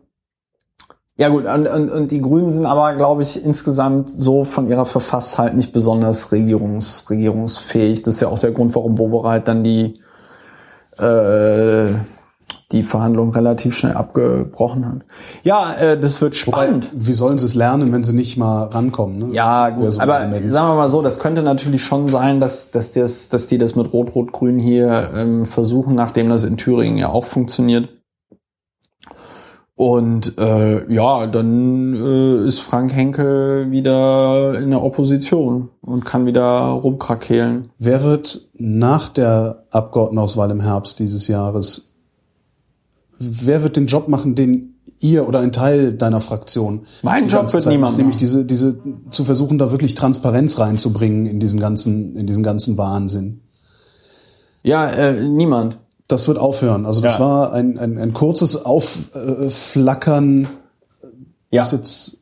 ja 1.16 1.28
gut, 1.28 1.46
und, 1.46 1.66
und, 1.66 1.90
und 1.90 2.10
die 2.10 2.20
Grünen 2.20 2.50
sind 2.50 2.66
aber, 2.66 2.94
glaube 2.94 3.22
ich, 3.22 3.42
insgesamt 3.42 4.10
so 4.10 4.44
von 4.44 4.66
ihrer 4.66 4.84
Verfasstheit 4.84 5.54
nicht 5.54 5.72
besonders 5.72 6.30
regierungs, 6.32 7.08
regierungsfähig. 7.08 8.02
Das 8.02 8.14
ist 8.14 8.20
ja 8.20 8.28
auch 8.28 8.38
der 8.38 8.52
Grund, 8.52 8.74
warum 8.74 8.98
Wobereit 8.98 9.48
dann 9.48 9.64
die 9.64 9.94
äh, 10.98 11.94
die 12.72 12.82
Verhandlung 12.82 13.30
relativ 13.30 13.76
schnell 13.76 13.94
abgebrochen 13.94 14.86
hat. 14.86 15.02
Ja, 15.44 15.72
äh, 15.74 16.00
das 16.00 16.20
wird 16.20 16.34
spannend. 16.34 16.90
Wie 16.92 17.12
sollen 17.12 17.38
sie 17.38 17.46
es 17.46 17.54
lernen, 17.54 17.92
wenn 17.92 18.02
sie 18.02 18.14
nicht 18.14 18.36
mal 18.36 18.64
rankommen? 18.64 19.18
Ne? 19.18 19.28
Ja, 19.32 19.70
gut, 19.70 19.92
so 19.92 20.00
aber 20.00 20.20
sagen 20.20 20.42
wir 20.42 20.74
mal 20.74 20.88
so, 20.88 21.00
das 21.00 21.20
könnte 21.20 21.42
natürlich 21.42 21.84
schon 21.84 22.08
sein, 22.08 22.40
dass, 22.40 22.72
dass, 22.72 22.90
das, 22.90 23.28
dass 23.28 23.46
die 23.46 23.58
das 23.58 23.76
mit 23.76 23.92
Rot-Rot-Grün 23.92 24.58
hier 24.58 25.10
ähm, 25.14 25.46
versuchen, 25.46 25.94
nachdem 25.94 26.28
das 26.28 26.44
in 26.44 26.56
Thüringen 26.56 26.98
ja 26.98 27.08
auch 27.08 27.24
funktioniert. 27.24 27.88
Und 29.76 30.38
äh, 30.38 30.90
ja, 30.92 31.26
dann 31.26 31.94
äh, 31.94 32.46
ist 32.46 32.60
Frank 32.60 32.94
Henkel 32.94 33.70
wieder 33.70 34.58
in 34.58 34.70
der 34.70 34.82
Opposition 34.82 35.68
und 35.82 36.04
kann 36.04 36.24
wieder 36.24 36.42
rumkrakehlen. 36.42 37.68
Wer 37.78 38.02
wird 38.02 38.40
nach 38.54 39.10
der 39.10 39.64
Abgeordnetenauswahl 39.70 40.50
im 40.50 40.60
Herbst 40.60 40.98
dieses 40.98 41.28
Jahres 41.28 41.96
wer 43.18 43.62
wird 43.62 43.76
den 43.76 43.86
Job 43.86 44.08
machen, 44.08 44.34
den 44.34 44.74
ihr 45.00 45.28
oder 45.28 45.40
ein 45.40 45.52
Teil 45.52 45.92
deiner 45.92 46.20
Fraktion. 46.20 46.86
Mein 47.02 47.28
Job 47.28 47.52
wird 47.52 47.62
Zeit 47.62 47.72
niemand 47.72 47.98
Nämlich 47.98 48.16
diese, 48.16 48.44
diese, 48.44 48.78
zu 49.10 49.24
versuchen, 49.24 49.58
da 49.58 49.70
wirklich 49.70 49.94
Transparenz 49.94 50.58
reinzubringen 50.58 51.26
in 51.26 51.38
diesen 51.38 51.60
ganzen, 51.60 52.16
in 52.16 52.26
diesen 52.26 52.42
ganzen 52.42 52.78
Wahnsinn. 52.78 53.40
Ja, 54.62 54.88
äh, 54.88 55.22
niemand. 55.22 55.78
Das 56.08 56.28
wird 56.28 56.38
aufhören. 56.38 56.86
Also 56.86 57.00
das 57.00 57.14
Ja. 57.14 57.20
war 57.20 57.52
ein, 57.52 57.78
ein, 57.78 57.98
ein 57.98 58.12
kurzes 58.12 58.64
Aufflackern, 58.64 60.46
Ja. 61.50 61.62
das 61.62 61.72
jetzt, 61.72 62.18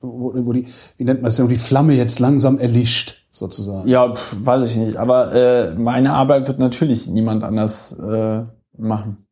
wo, 0.00 0.32
wo 0.34 0.52
die, 0.52 0.66
wie 0.96 1.04
nennt 1.04 1.22
man 1.22 1.28
das 1.28 1.36
denn, 1.36 1.46
wo 1.46 1.50
die 1.50 1.56
Flamme 1.56 1.94
jetzt 1.94 2.18
langsam 2.18 2.58
erlischt, 2.58 3.22
sozusagen. 3.30 3.88
Ja, 3.88 4.12
pf, 4.12 4.36
weiß 4.44 4.68
ich 4.68 4.76
nicht. 4.76 4.96
Aber 4.96 5.32
äh, 5.32 5.74
meine 5.74 6.12
Arbeit 6.14 6.48
wird 6.48 6.58
natürlich 6.58 7.06
niemand 7.08 7.44
anders 7.44 7.92
äh, 7.98 8.42
machen. 8.76 9.26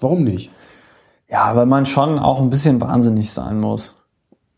Warum 0.00 0.24
nicht? 0.24 0.50
Ja, 1.28 1.54
weil 1.54 1.66
man 1.66 1.86
schon 1.86 2.18
auch 2.18 2.40
ein 2.40 2.50
bisschen 2.50 2.80
wahnsinnig 2.80 3.30
sein 3.30 3.60
muss. 3.60 3.94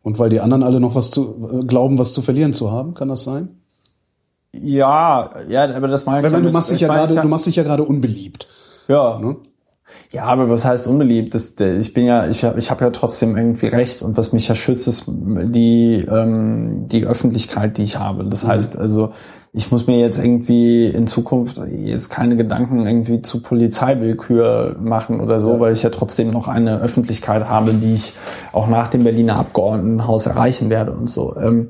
Und 0.03 0.19
weil 0.19 0.31
die 0.31 0.41
anderen 0.41 0.63
alle 0.63 0.81
noch 0.81 0.95
was 0.95 1.11
zu, 1.11 1.51
äh, 1.53 1.65
glauben, 1.67 1.99
was 1.99 2.13
zu 2.15 2.23
verlieren 2.23 2.53
zu 2.55 2.71
haben, 2.71 2.95
kann 2.95 3.09
das 3.09 3.25
sein? 3.25 3.60
Ja, 4.53 5.31
ja, 5.49 5.65
aber 5.75 5.89
das 5.89 6.07
meine 6.07 6.19
ich. 6.27 6.33
Weil, 6.33 6.39
weil 6.39 6.43
du 6.43 6.51
machst 6.53 6.71
dich 6.71 6.77
ich 6.77 6.81
ja 6.83 6.89
gerade, 6.89 7.15
ich 7.15 7.21
du 7.21 7.29
machst 7.29 7.47
dich 7.47 7.57
ja 7.57 7.63
gerade 7.63 7.85
unbeliebt. 7.85 8.47
ja, 8.89 9.19
Ne? 9.19 9.37
Ja, 10.13 10.25
aber 10.25 10.49
was 10.49 10.65
heißt 10.65 10.87
unbeliebt? 10.87 11.35
Das, 11.35 11.55
ich 11.59 11.93
bin 11.93 12.07
ja, 12.07 12.27
ich, 12.29 12.45
hab- 12.45 12.57
ich 12.57 12.71
habe 12.71 12.85
ja 12.85 12.91
trotzdem 12.91 13.37
irgendwie 13.37 13.67
recht 13.67 14.03
und 14.03 14.17
was 14.17 14.33
mich 14.33 14.47
ja 14.49 14.55
schützt, 14.55 14.87
ist 14.89 15.05
die 15.09 16.05
ähm, 16.09 16.87
die 16.89 17.07
Öffentlichkeit, 17.07 17.77
die 17.79 17.83
ich 17.85 17.99
habe. 17.99 18.25
Das 18.25 18.45
heißt 18.47 18.77
also, 18.77 19.11
ich 19.53 19.73
muss 19.73 19.87
mir 19.89 19.99
jetzt 19.99 20.19
irgendwie 20.19 20.87
in 20.87 21.07
Zukunft 21.09 21.61
jetzt 21.69 22.09
keine 22.09 22.37
Gedanken 22.37 22.87
irgendwie 22.87 23.23
zu 23.23 23.43
Polizeiwillkür 23.43 24.77
machen 24.81 25.21
oder 25.21 25.41
so, 25.41 25.59
weil 25.59 25.73
ich 25.73 25.83
ja 25.83 25.91
trotzdem 25.91 26.29
noch 26.29 26.47
eine 26.49 26.79
Öffentlichkeit 26.81 27.49
habe, 27.49 27.75
die 27.75 27.95
ich 27.95 28.15
auch 28.53 28.69
nach 28.69 28.89
dem 28.89 29.03
Berliner 29.05 29.37
Abgeordnetenhaus 29.37 30.27
erreichen 30.27 30.71
werde 30.71 30.93
und 30.93 31.09
so. 31.11 31.37
Ähm, 31.37 31.69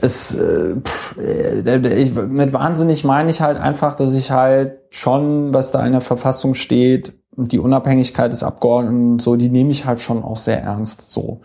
es 0.00 0.34
äh, 0.34 0.76
pff, 0.80 1.16
äh, 1.18 2.02
ich, 2.02 2.14
mit 2.14 2.52
wahnsinnig 2.52 3.04
meine 3.04 3.30
ich 3.30 3.40
halt 3.40 3.58
einfach, 3.58 3.94
dass 3.94 4.12
ich 4.12 4.30
halt 4.30 4.78
schon, 4.90 5.54
was 5.54 5.70
da 5.70 5.84
in 5.84 5.92
der 5.92 6.00
Verfassung 6.00 6.54
steht, 6.54 7.14
die 7.36 7.58
Unabhängigkeit 7.58 8.32
des 8.32 8.42
Abgeordneten 8.42 9.12
und 9.12 9.22
so, 9.22 9.36
die 9.36 9.48
nehme 9.48 9.70
ich 9.70 9.86
halt 9.86 10.00
schon 10.00 10.22
auch 10.22 10.36
sehr 10.36 10.62
ernst 10.62 11.10
so. 11.10 11.40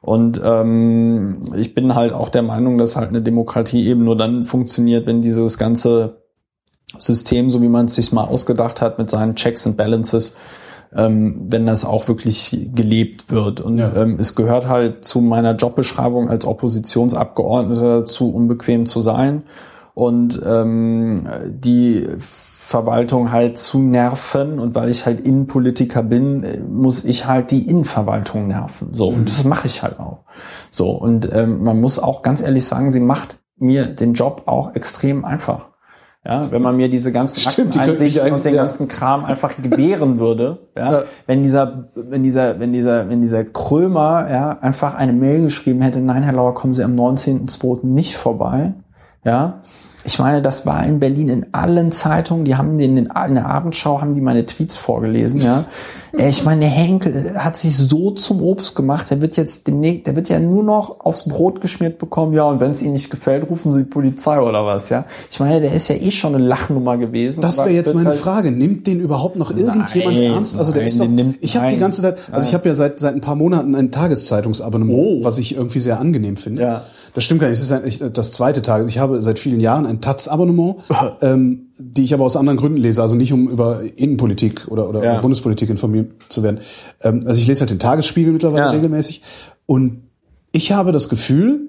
Und 0.00 0.40
ähm, 0.42 1.42
ich 1.56 1.74
bin 1.74 1.94
halt 1.94 2.12
auch 2.12 2.30
der 2.30 2.42
Meinung, 2.42 2.78
dass 2.78 2.96
halt 2.96 3.10
eine 3.10 3.22
Demokratie 3.22 3.86
eben 3.86 4.04
nur 4.04 4.16
dann 4.16 4.44
funktioniert, 4.44 5.06
wenn 5.06 5.20
dieses 5.20 5.58
ganze 5.58 6.22
System, 6.96 7.50
so 7.50 7.60
wie 7.60 7.68
man 7.68 7.86
es 7.86 7.96
sich 7.96 8.10
mal 8.12 8.24
ausgedacht 8.24 8.80
hat, 8.80 8.98
mit 8.98 9.10
seinen 9.10 9.36
Checks 9.36 9.66
and 9.66 9.76
Balances, 9.76 10.36
ähm, 10.94 11.46
wenn 11.48 11.66
das 11.66 11.84
auch 11.84 12.08
wirklich 12.08 12.68
gelebt 12.74 13.30
wird. 13.30 13.60
Und 13.60 13.78
Ja. 13.78 13.94
ähm, 13.94 14.16
es 14.18 14.34
gehört 14.34 14.68
halt 14.68 15.04
zu 15.04 15.20
meiner 15.20 15.54
Jobbeschreibung 15.54 16.28
als 16.28 16.46
Oppositionsabgeordneter 16.46 18.00
dazu, 18.00 18.30
unbequem 18.30 18.86
zu 18.86 19.00
sein 19.00 19.42
und 19.94 20.40
ähm, 20.44 21.26
die 21.48 22.06
Verwaltung 22.18 23.32
halt 23.32 23.58
zu 23.58 23.78
nerven 23.80 24.60
und 24.60 24.76
weil 24.76 24.88
ich 24.90 25.04
halt 25.04 25.20
Innenpolitiker 25.20 26.04
bin, 26.04 26.46
muss 26.70 27.04
ich 27.04 27.26
halt 27.26 27.50
die 27.50 27.68
Innenverwaltung 27.68 28.46
nerven. 28.46 28.90
So 28.92 29.08
und 29.08 29.28
das 29.28 29.42
mache 29.44 29.66
ich 29.66 29.82
halt 29.82 29.98
auch. 29.98 30.18
So 30.70 30.90
und 30.90 31.28
ähm, 31.32 31.64
man 31.64 31.80
muss 31.80 31.98
auch 31.98 32.22
ganz 32.22 32.40
ehrlich 32.40 32.64
sagen, 32.64 32.92
sie 32.92 33.00
macht 33.00 33.38
mir 33.56 33.86
den 33.86 34.14
Job 34.14 34.42
auch 34.46 34.74
extrem 34.74 35.24
einfach. 35.24 35.69
Ja, 36.24 36.52
wenn 36.52 36.60
man 36.60 36.76
mir 36.76 36.90
diese 36.90 37.12
ganzen 37.12 37.40
Stimmt, 37.50 37.74
die 37.74 37.78
Akteneinsichten 37.78 38.32
und 38.32 38.44
den 38.44 38.54
ja. 38.54 38.62
ganzen 38.62 38.88
Kram 38.88 39.24
einfach 39.24 39.54
gewähren 39.56 40.18
würde, 40.18 40.68
ja, 40.76 40.92
Ja. 40.92 41.02
wenn 41.26 41.42
dieser, 41.42 41.88
wenn 41.94 42.22
dieser, 42.22 42.60
wenn 42.60 42.72
dieser, 42.74 43.08
wenn 43.08 43.22
dieser 43.22 43.42
Krömer, 43.44 44.28
ja, 44.30 44.50
einfach 44.60 44.94
eine 44.94 45.14
Mail 45.14 45.44
geschrieben 45.44 45.80
hätte, 45.80 46.00
nein, 46.02 46.22
Herr 46.22 46.34
Lauer, 46.34 46.54
kommen 46.54 46.74
Sie 46.74 46.84
am 46.84 46.94
19.02. 46.94 47.86
nicht 47.86 48.16
vorbei, 48.16 48.74
ja. 49.24 49.60
Ich 50.02 50.18
meine, 50.18 50.40
das 50.40 50.64
war 50.64 50.84
in 50.86 50.98
Berlin 50.98 51.28
in 51.28 51.46
allen 51.52 51.92
Zeitungen, 51.92 52.46
die 52.46 52.56
haben 52.56 52.78
den 52.78 52.96
in 52.96 53.04
der 53.06 53.46
Abendschau, 53.46 54.00
haben 54.00 54.14
die 54.14 54.22
meine 54.22 54.46
Tweets 54.46 54.76
vorgelesen, 54.76 55.42
ja. 55.42 55.64
Ey, 56.12 56.28
Ich 56.28 56.44
meine, 56.44 56.60
der 56.62 56.70
Henkel 56.70 57.34
hat 57.36 57.56
sich 57.56 57.76
so 57.76 58.10
zum 58.12 58.42
Obst 58.42 58.74
gemacht, 58.74 59.10
der 59.10 59.20
wird 59.20 59.36
jetzt 59.36 59.66
demnächst, 59.66 60.06
der 60.06 60.16
wird 60.16 60.28
ja 60.28 60.40
nur 60.40 60.62
noch 60.64 61.00
aufs 61.00 61.24
Brot 61.28 61.60
geschmiert 61.60 61.98
bekommen, 61.98 62.32
ja, 62.34 62.44
und 62.44 62.60
wenn 62.60 62.72
es 62.72 62.82
Ihnen 62.82 62.92
nicht 62.94 63.10
gefällt, 63.10 63.48
rufen 63.50 63.70
Sie 63.72 63.78
die 63.78 63.84
Polizei 63.84 64.40
oder 64.40 64.64
was, 64.66 64.88
ja. 64.88 65.04
Ich 65.30 65.38
meine, 65.40 65.60
der 65.60 65.72
ist 65.72 65.88
ja 65.88 65.94
eh 65.96 66.10
schon 66.10 66.34
eine 66.34 66.44
Lachnummer 66.44 66.98
gewesen. 66.98 67.40
Das 67.40 67.58
wäre 67.58 67.70
jetzt 67.70 67.94
meine 67.94 68.10
halt- 68.10 68.18
Frage. 68.18 68.50
Nimmt 68.50 68.86
den 68.86 69.00
überhaupt 69.00 69.36
noch 69.36 69.50
irgendjemand 69.50 70.16
Nein, 70.16 70.32
ernst? 70.32 70.58
Also 70.58 70.72
der 70.72 70.82
nein, 70.82 70.86
ist 70.86 71.00
doch. 71.00 71.06
nimmt- 71.08 71.38
ich 71.40 71.56
habe 71.56 71.70
die 71.70 71.76
ganze 71.78 72.02
Zeit, 72.02 72.16
also 72.32 72.46
ich 72.48 72.54
habe 72.54 72.68
ja 72.68 72.74
seit 72.74 72.98
seit 72.98 73.14
ein 73.14 73.20
paar 73.20 73.36
Monaten 73.36 73.74
ein 73.74 73.90
Tageszeitungsabonnement, 73.90 74.98
Oh. 74.98 75.24
was 75.24 75.38
ich 75.38 75.54
irgendwie 75.54 75.78
sehr 75.78 76.00
angenehm 76.00 76.36
finde. 76.36 76.62
Ja. 76.62 76.84
Das 77.14 77.24
stimmt 77.24 77.40
gar 77.40 77.48
nicht. 77.48 77.58
Es 77.58 77.64
ist 77.64 77.72
ein, 77.72 77.82
ich, 77.86 77.98
das 78.12 78.32
zweite 78.32 78.62
Tages. 78.62 78.86
Ich 78.88 78.98
habe 78.98 79.20
seit 79.22 79.38
vielen 79.38 79.58
Jahren 79.60 79.84
ein 79.86 80.00
Taz-Abonnement, 80.00 80.76
ähm, 81.22 81.69
die 81.82 82.04
ich 82.04 82.14
aber 82.14 82.24
aus 82.24 82.36
anderen 82.36 82.58
Gründen 82.58 82.78
lese. 82.78 83.00
Also 83.02 83.16
nicht 83.16 83.32
um 83.32 83.48
über 83.48 83.80
Innenpolitik 83.96 84.68
oder 84.68 84.88
oder 84.88 85.02
Ja. 85.02 85.20
Bundespolitik 85.20 85.70
informiert 85.70 86.10
zu 86.28 86.42
werden. 86.42 86.60
Ähm, 87.00 87.20
also 87.26 87.40
ich 87.40 87.46
lese 87.46 87.60
halt 87.60 87.70
den 87.70 87.78
Tagesspiegel 87.78 88.32
mittlerweile 88.32 88.64
Ja. 88.64 88.70
regelmäßig 88.70 89.22
und 89.66 90.02
ich 90.52 90.72
habe 90.72 90.92
das 90.92 91.08
Gefühl, 91.08 91.68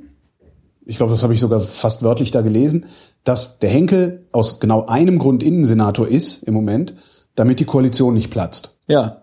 ich 0.85 0.97
glaube, 0.97 1.11
das 1.11 1.23
habe 1.23 1.33
ich 1.33 1.39
sogar 1.39 1.59
fast 1.59 2.03
wörtlich 2.03 2.31
da 2.31 2.41
gelesen, 2.41 2.85
dass 3.23 3.59
der 3.59 3.69
Henkel 3.69 4.25
aus 4.31 4.59
genau 4.59 4.85
einem 4.87 5.19
Grund 5.19 5.43
Innensenator 5.43 6.07
ist 6.07 6.43
im 6.43 6.53
Moment, 6.53 6.93
damit 7.35 7.59
die 7.59 7.65
Koalition 7.65 8.13
nicht 8.13 8.29
platzt. 8.31 8.77
Ja. 8.87 9.17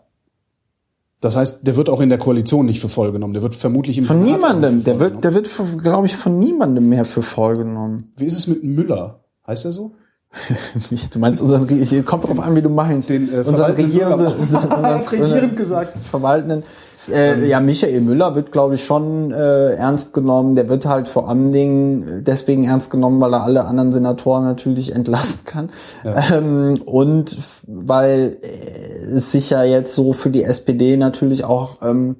Das 1.20 1.34
heißt, 1.34 1.66
der 1.66 1.74
wird 1.74 1.88
auch 1.88 2.00
in 2.00 2.08
der 2.10 2.18
Koalition 2.18 2.64
nicht 2.66 2.80
für 2.80 2.88
voll 2.88 3.10
genommen. 3.10 3.34
Der 3.34 3.42
wird 3.42 3.56
vermutlich 3.56 3.98
im 3.98 4.04
Von 4.04 4.18
Senat 4.24 4.32
niemandem. 4.36 4.84
Der 4.84 5.00
wird, 5.00 5.24
der 5.24 5.34
wird, 5.34 5.50
glaube 5.82 6.06
ich, 6.06 6.16
von 6.16 6.38
niemandem 6.38 6.88
mehr 6.88 7.04
für 7.04 7.22
voll 7.22 7.56
genommen. 7.56 8.12
Wie 8.16 8.24
ist 8.24 8.38
es 8.38 8.46
mit 8.46 8.62
Müller? 8.62 9.24
Heißt 9.44 9.64
er 9.64 9.72
so? 9.72 9.92
Du 11.12 11.18
meinst 11.18 11.40
unseren, 11.42 11.64
Re- 11.64 12.02
kommt 12.02 12.28
drauf 12.28 12.38
an, 12.40 12.54
wie 12.54 12.62
du 12.62 12.68
meinst. 12.68 13.10
Den, 13.10 13.32
äh, 13.32 13.38
unseren 13.38 13.72
regierenden, 13.72 14.26
Er 14.52 15.12
regierend 15.12 15.56
gesagt. 15.56 15.94
Verwaltenden. 16.10 16.62
Äh, 17.10 17.46
ja, 17.48 17.60
Michael 17.60 18.02
Müller 18.02 18.34
wird, 18.34 18.52
glaube 18.52 18.74
ich, 18.74 18.84
schon 18.84 19.30
äh, 19.32 19.74
ernst 19.74 20.12
genommen. 20.12 20.54
Der 20.56 20.68
wird 20.68 20.84
halt 20.84 21.08
vor 21.08 21.28
allen 21.28 21.52
Dingen 21.52 22.22
deswegen 22.24 22.64
ernst 22.64 22.90
genommen, 22.90 23.20
weil 23.20 23.32
er 23.32 23.44
alle 23.44 23.64
anderen 23.64 23.92
Senatoren 23.92 24.44
natürlich 24.44 24.94
entlasten 24.94 25.46
kann. 25.46 25.70
Ähm, 26.04 26.80
und 26.84 27.38
weil 27.66 28.36
äh, 28.42 29.06
es 29.16 29.32
sich 29.32 29.48
ja 29.50 29.64
jetzt 29.64 29.94
so 29.94 30.12
für 30.12 30.28
die 30.30 30.44
SPD 30.44 30.98
natürlich 30.98 31.44
auch 31.44 31.78
ähm, 31.82 32.16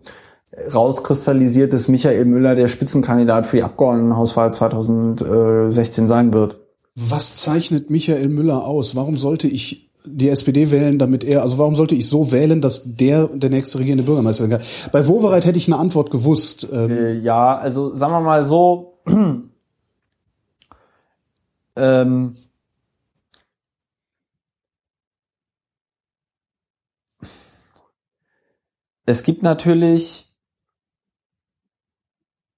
rauskristallisiert, 0.75 1.73
dass 1.75 1.89
Michael 1.89 2.25
Müller 2.25 2.55
der 2.55 2.69
Spitzenkandidat 2.69 3.47
für 3.47 3.57
die 3.59 3.63
Abgeordnetenhauswahl 3.65 4.51
2016 4.51 6.07
sein 6.07 6.33
wird. 6.33 6.58
Was 7.01 7.37
zeichnet 7.37 7.91
Michael 7.91 8.29
Müller 8.29 8.65
aus? 8.65 8.97
Warum 8.97 9.17
sollte 9.17 9.47
ich 9.47 9.89
die 10.05 10.29
SPD 10.31 10.73
wählen, 10.73 10.99
damit 10.99 11.23
er, 11.23 11.43
also 11.43 11.57
warum 11.59 11.77
sollte 11.77 11.95
ich 11.95 12.09
so 12.09 12.33
wählen, 12.33 12.61
dass 12.61 12.97
der 12.97 13.29
der 13.29 13.51
nächste 13.51 13.79
regierende 13.79 14.03
Bürgermeister 14.03 14.49
kann? 14.49 14.63
Bei 14.91 15.07
Wowereit 15.07 15.45
hätte 15.45 15.59
ich 15.59 15.69
eine 15.69 15.77
Antwort 15.79 16.11
gewusst. 16.11 16.67
Ähm, 16.73 16.91
Äh, 16.91 17.13
ja, 17.21 17.57
also 17.57 17.95
sagen 17.95 18.13
wir 18.13 18.21
mal 18.21 18.43
so. 18.43 18.99
ähm, 21.77 22.35
es 29.07 29.23
gibt 29.23 29.45
natürlich 29.45 30.35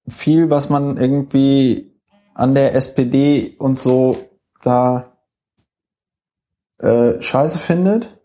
viel, 0.07 0.49
was 0.49 0.69
man 0.69 0.97
irgendwie 0.97 1.93
an 2.33 2.55
der 2.55 2.73
SPD 2.73 3.55
und 3.59 3.77
so 3.77 4.30
da 4.63 5.17
äh, 6.79 7.21
scheiße 7.21 7.59
findet. 7.59 8.17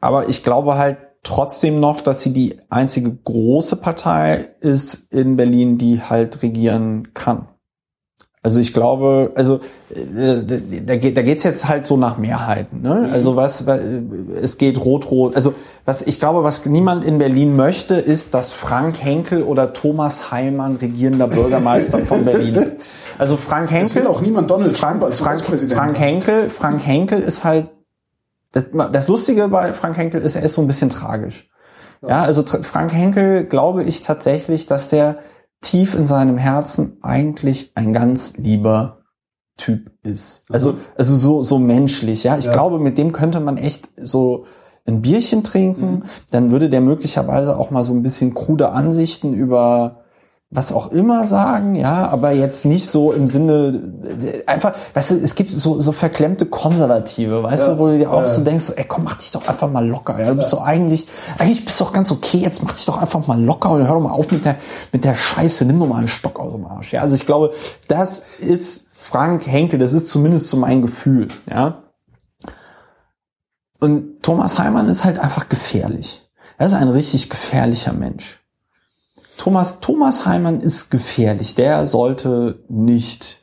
Aber 0.00 0.28
ich 0.28 0.42
glaube 0.42 0.76
halt 0.76 0.98
trotzdem 1.22 1.80
noch, 1.80 2.00
dass 2.00 2.22
sie 2.22 2.32
die 2.32 2.60
einzige 2.68 3.14
große 3.14 3.76
Partei 3.76 4.50
ist 4.60 5.12
in 5.12 5.36
Berlin, 5.36 5.78
die 5.78 6.02
halt 6.02 6.42
regieren 6.42 7.14
kann. 7.14 7.48
Also 8.44 8.60
ich 8.60 8.74
glaube, 8.74 9.32
also 9.36 9.60
äh, 9.88 10.42
da 10.84 10.96
geht 10.96 11.16
da 11.16 11.22
geht's 11.22 11.44
jetzt 11.44 11.66
halt 11.66 11.86
so 11.86 11.96
nach 11.96 12.18
Mehrheiten. 12.18 12.82
Ne? 12.82 13.08
Also 13.10 13.36
was, 13.36 13.66
was 13.66 13.80
es 14.42 14.58
geht 14.58 14.84
rot-rot. 14.84 15.34
Also 15.34 15.54
was 15.86 16.02
ich 16.02 16.20
glaube, 16.20 16.44
was 16.44 16.66
niemand 16.66 17.06
in 17.06 17.16
Berlin 17.16 17.56
möchte, 17.56 17.94
ist, 17.94 18.34
dass 18.34 18.52
Frank 18.52 19.02
Henkel 19.02 19.44
oder 19.44 19.72
Thomas 19.72 20.30
Heilmann 20.30 20.76
regierender 20.76 21.26
Bürgermeister 21.26 22.00
von 22.00 22.22
Berlin. 22.26 22.72
Also 23.16 23.38
Frank 23.38 23.70
Henkel. 23.70 23.86
es 23.86 23.94
will 23.94 24.06
auch 24.06 24.20
niemand 24.20 24.50
Donald 24.50 24.76
Frank, 24.76 25.00
Trump 25.00 25.04
als 25.04 25.20
Frank. 25.20 25.72
Frank 25.72 25.98
Henkel, 25.98 26.50
Frank 26.50 26.86
Henkel 26.86 27.20
ist 27.20 27.44
halt 27.44 27.70
das, 28.52 28.66
das 28.92 29.08
Lustige 29.08 29.48
bei 29.48 29.72
Frank 29.72 29.96
Henkel 29.96 30.20
ist, 30.20 30.36
er 30.36 30.42
ist 30.42 30.52
so 30.52 30.60
ein 30.60 30.66
bisschen 30.66 30.90
tragisch. 30.90 31.48
Ja, 32.06 32.24
also 32.24 32.44
Frank 32.44 32.92
Henkel 32.92 33.44
glaube 33.44 33.84
ich 33.84 34.02
tatsächlich, 34.02 34.66
dass 34.66 34.88
der 34.88 35.16
tief 35.64 35.94
in 35.94 36.06
seinem 36.06 36.36
Herzen 36.38 36.98
eigentlich 37.02 37.72
ein 37.74 37.92
ganz 37.92 38.36
lieber 38.36 38.98
Typ 39.56 39.92
ist. 40.02 40.44
Also, 40.50 40.74
also 40.96 41.16
so, 41.16 41.42
so 41.42 41.58
menschlich, 41.58 42.24
ja. 42.24 42.36
Ich 42.36 42.46
Ja. 42.46 42.52
glaube, 42.52 42.78
mit 42.80 42.98
dem 42.98 43.12
könnte 43.12 43.40
man 43.40 43.56
echt 43.56 43.88
so, 43.96 44.44
ein 44.86 45.00
Bierchen 45.00 45.42
trinken, 45.42 46.04
dann 46.30 46.50
würde 46.50 46.68
der 46.68 46.80
möglicherweise 46.82 47.56
auch 47.58 47.70
mal 47.70 47.84
so 47.84 47.94
ein 47.94 48.02
bisschen 48.02 48.34
krude 48.34 48.70
Ansichten 48.72 49.32
über 49.32 50.03
was 50.54 50.72
auch 50.72 50.92
immer 50.92 51.26
sagen, 51.26 51.74
ja, 51.74 52.08
aber 52.08 52.30
jetzt 52.30 52.64
nicht 52.64 52.88
so 52.88 53.12
im 53.12 53.26
Sinne 53.26 53.92
einfach, 54.46 54.74
weißt 54.94 55.10
du, 55.10 55.14
es 55.16 55.34
gibt 55.34 55.50
so 55.50 55.80
so 55.80 55.90
verklemmte 55.90 56.46
Konservative, 56.46 57.42
weißt 57.42 57.66
Ja, 57.66 57.74
du, 57.74 57.78
wo 57.80 57.88
du 57.88 57.98
dir 57.98 58.12
auch 58.12 58.20
ja. 58.20 58.26
so 58.26 58.44
denkst, 58.44 58.72
ey, 58.76 58.84
komm, 58.86 59.02
mach 59.02 59.16
dich 59.16 59.32
doch 59.32 59.48
einfach 59.48 59.68
mal 59.68 59.84
locker, 59.86 60.18
ja, 60.20 60.30
du 60.30 60.36
bist 60.36 60.52
doch 60.52 60.62
eigentlich 60.62 61.08
eigentlich 61.38 61.64
bist 61.64 61.80
du 61.80 61.84
doch 61.84 61.92
ganz 61.92 62.12
okay, 62.12 62.38
jetzt 62.38 62.62
mach 62.62 62.72
dich 62.72 62.86
doch 62.86 62.98
einfach 62.98 63.26
mal 63.26 63.42
locker 63.42 63.70
und 63.70 63.86
hör 63.86 63.94
doch 63.94 64.00
mal 64.00 64.12
auf 64.12 64.30
mit 64.30 64.44
der 64.44 64.56
mit 64.92 65.04
der 65.04 65.14
Scheiße, 65.16 65.64
nimm 65.64 65.80
doch 65.80 65.88
mal 65.88 65.98
einen 65.98 66.08
Stock 66.08 66.38
aus 66.38 66.52
dem 66.52 66.64
Arsch, 66.66 66.92
ja. 66.92 67.02
Also 67.02 67.16
ich 67.16 67.26
glaube, 67.26 67.50
das 67.88 68.20
ist 68.38 68.86
Frank 68.94 69.46
Henkel, 69.48 69.80
das 69.80 69.92
ist 69.92 70.08
zumindest 70.08 70.48
so 70.48 70.56
mein 70.56 70.82
Gefühl, 70.82 71.28
ja. 71.50 71.82
Und 73.80 74.22
Thomas 74.22 74.58
Heimann 74.58 74.88
ist 74.88 75.04
halt 75.04 75.18
einfach 75.18 75.48
gefährlich. 75.48 76.22
Er 76.58 76.66
ist 76.66 76.74
ein 76.74 76.88
richtig 76.88 77.28
gefährlicher 77.28 77.92
Mensch. 77.92 78.43
Thomas, 79.36 79.80
Thomas 79.80 80.26
Heimann 80.26 80.60
ist 80.60 80.90
gefährlich. 80.90 81.54
Der 81.54 81.86
sollte 81.86 82.58
nicht, 82.68 83.40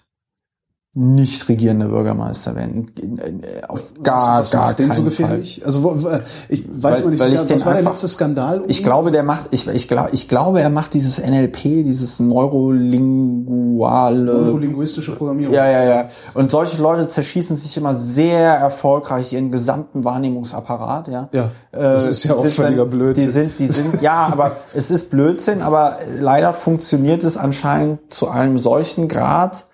nicht 0.94 1.48
regierender 1.48 1.88
Bürgermeister 1.88 2.54
werden. 2.54 2.92
Auf 3.70 3.82
gar, 4.04 4.42
was 4.42 4.52
gar 4.52 4.68
macht 4.68 4.80
den 4.80 4.88
so 4.92 4.96
Fall. 4.96 5.04
gefährlich? 5.06 5.62
Also 5.66 5.84
wo, 5.84 6.04
wo- 6.04 6.20
ich 6.50 6.66
weiß 6.68 6.98
Weil- 6.98 7.06
mal 7.06 7.12
nicht, 7.12 7.20
weil 7.22 7.28
so 7.30 7.34
ich 7.34 7.38
ganz, 7.38 7.48
den 7.48 7.56
was 7.56 7.66
war 7.66 7.74
der 7.74 7.80
einfach- 7.80 7.92
letzte 7.94 8.08
Skandal? 8.10 8.60
um 8.60 8.70
Ich 8.70 8.84
glaube, 8.84 9.12
der 9.12 9.24
macht, 9.24 9.48
ich, 9.52 9.66
ich, 9.68 9.88
glaube, 9.88 10.10
ich 10.12 10.28
glaube, 10.28 10.62
er 10.62 10.70
macht 10.70 10.94
dieses 10.94 11.18
NLP, 11.18 11.84
dieses 11.84 12.20
neurolinguale 12.20 14.34
neurolinguistische 14.34 15.16
Programmierung. 15.16 15.54
Ja, 15.54 15.66
ja, 15.70 15.84
ja. 15.84 16.10
Und 16.34 16.52
solche 16.52 16.82
Leute 16.82 17.08
zerschießen 17.08 17.56
sich 17.56 17.78
immer 17.78 17.96
sehr 17.96 18.54
erfolgreich 18.56 19.34
ihren 19.34 19.52
gesamten 19.52 20.04
Wahrnehmungsapparat, 20.04 21.08
ja. 21.08 21.30
Ja, 21.32 21.50
das 21.72 22.06
Äh, 22.06 22.10
ist 22.10 22.24
ja 22.26 22.34
auch 22.36 22.46
völliger 22.46 22.86
Blödsinn. 22.86 23.24
Die 23.24 23.30
sind, 23.32 23.60
die 23.60 23.68
sind, 23.68 24.02
ja, 24.02 24.28
aber 24.32 24.58
es 24.74 24.92
ist 24.92 25.10
Blödsinn, 25.10 25.62
aber 25.62 25.98
leider 26.20 26.54
funktioniert 26.54 27.24
es 27.24 27.38
anscheinend 27.38 28.14
zu 28.14 28.30
einem 28.30 28.60
solchen 28.60 29.08
Grad, 29.08 29.66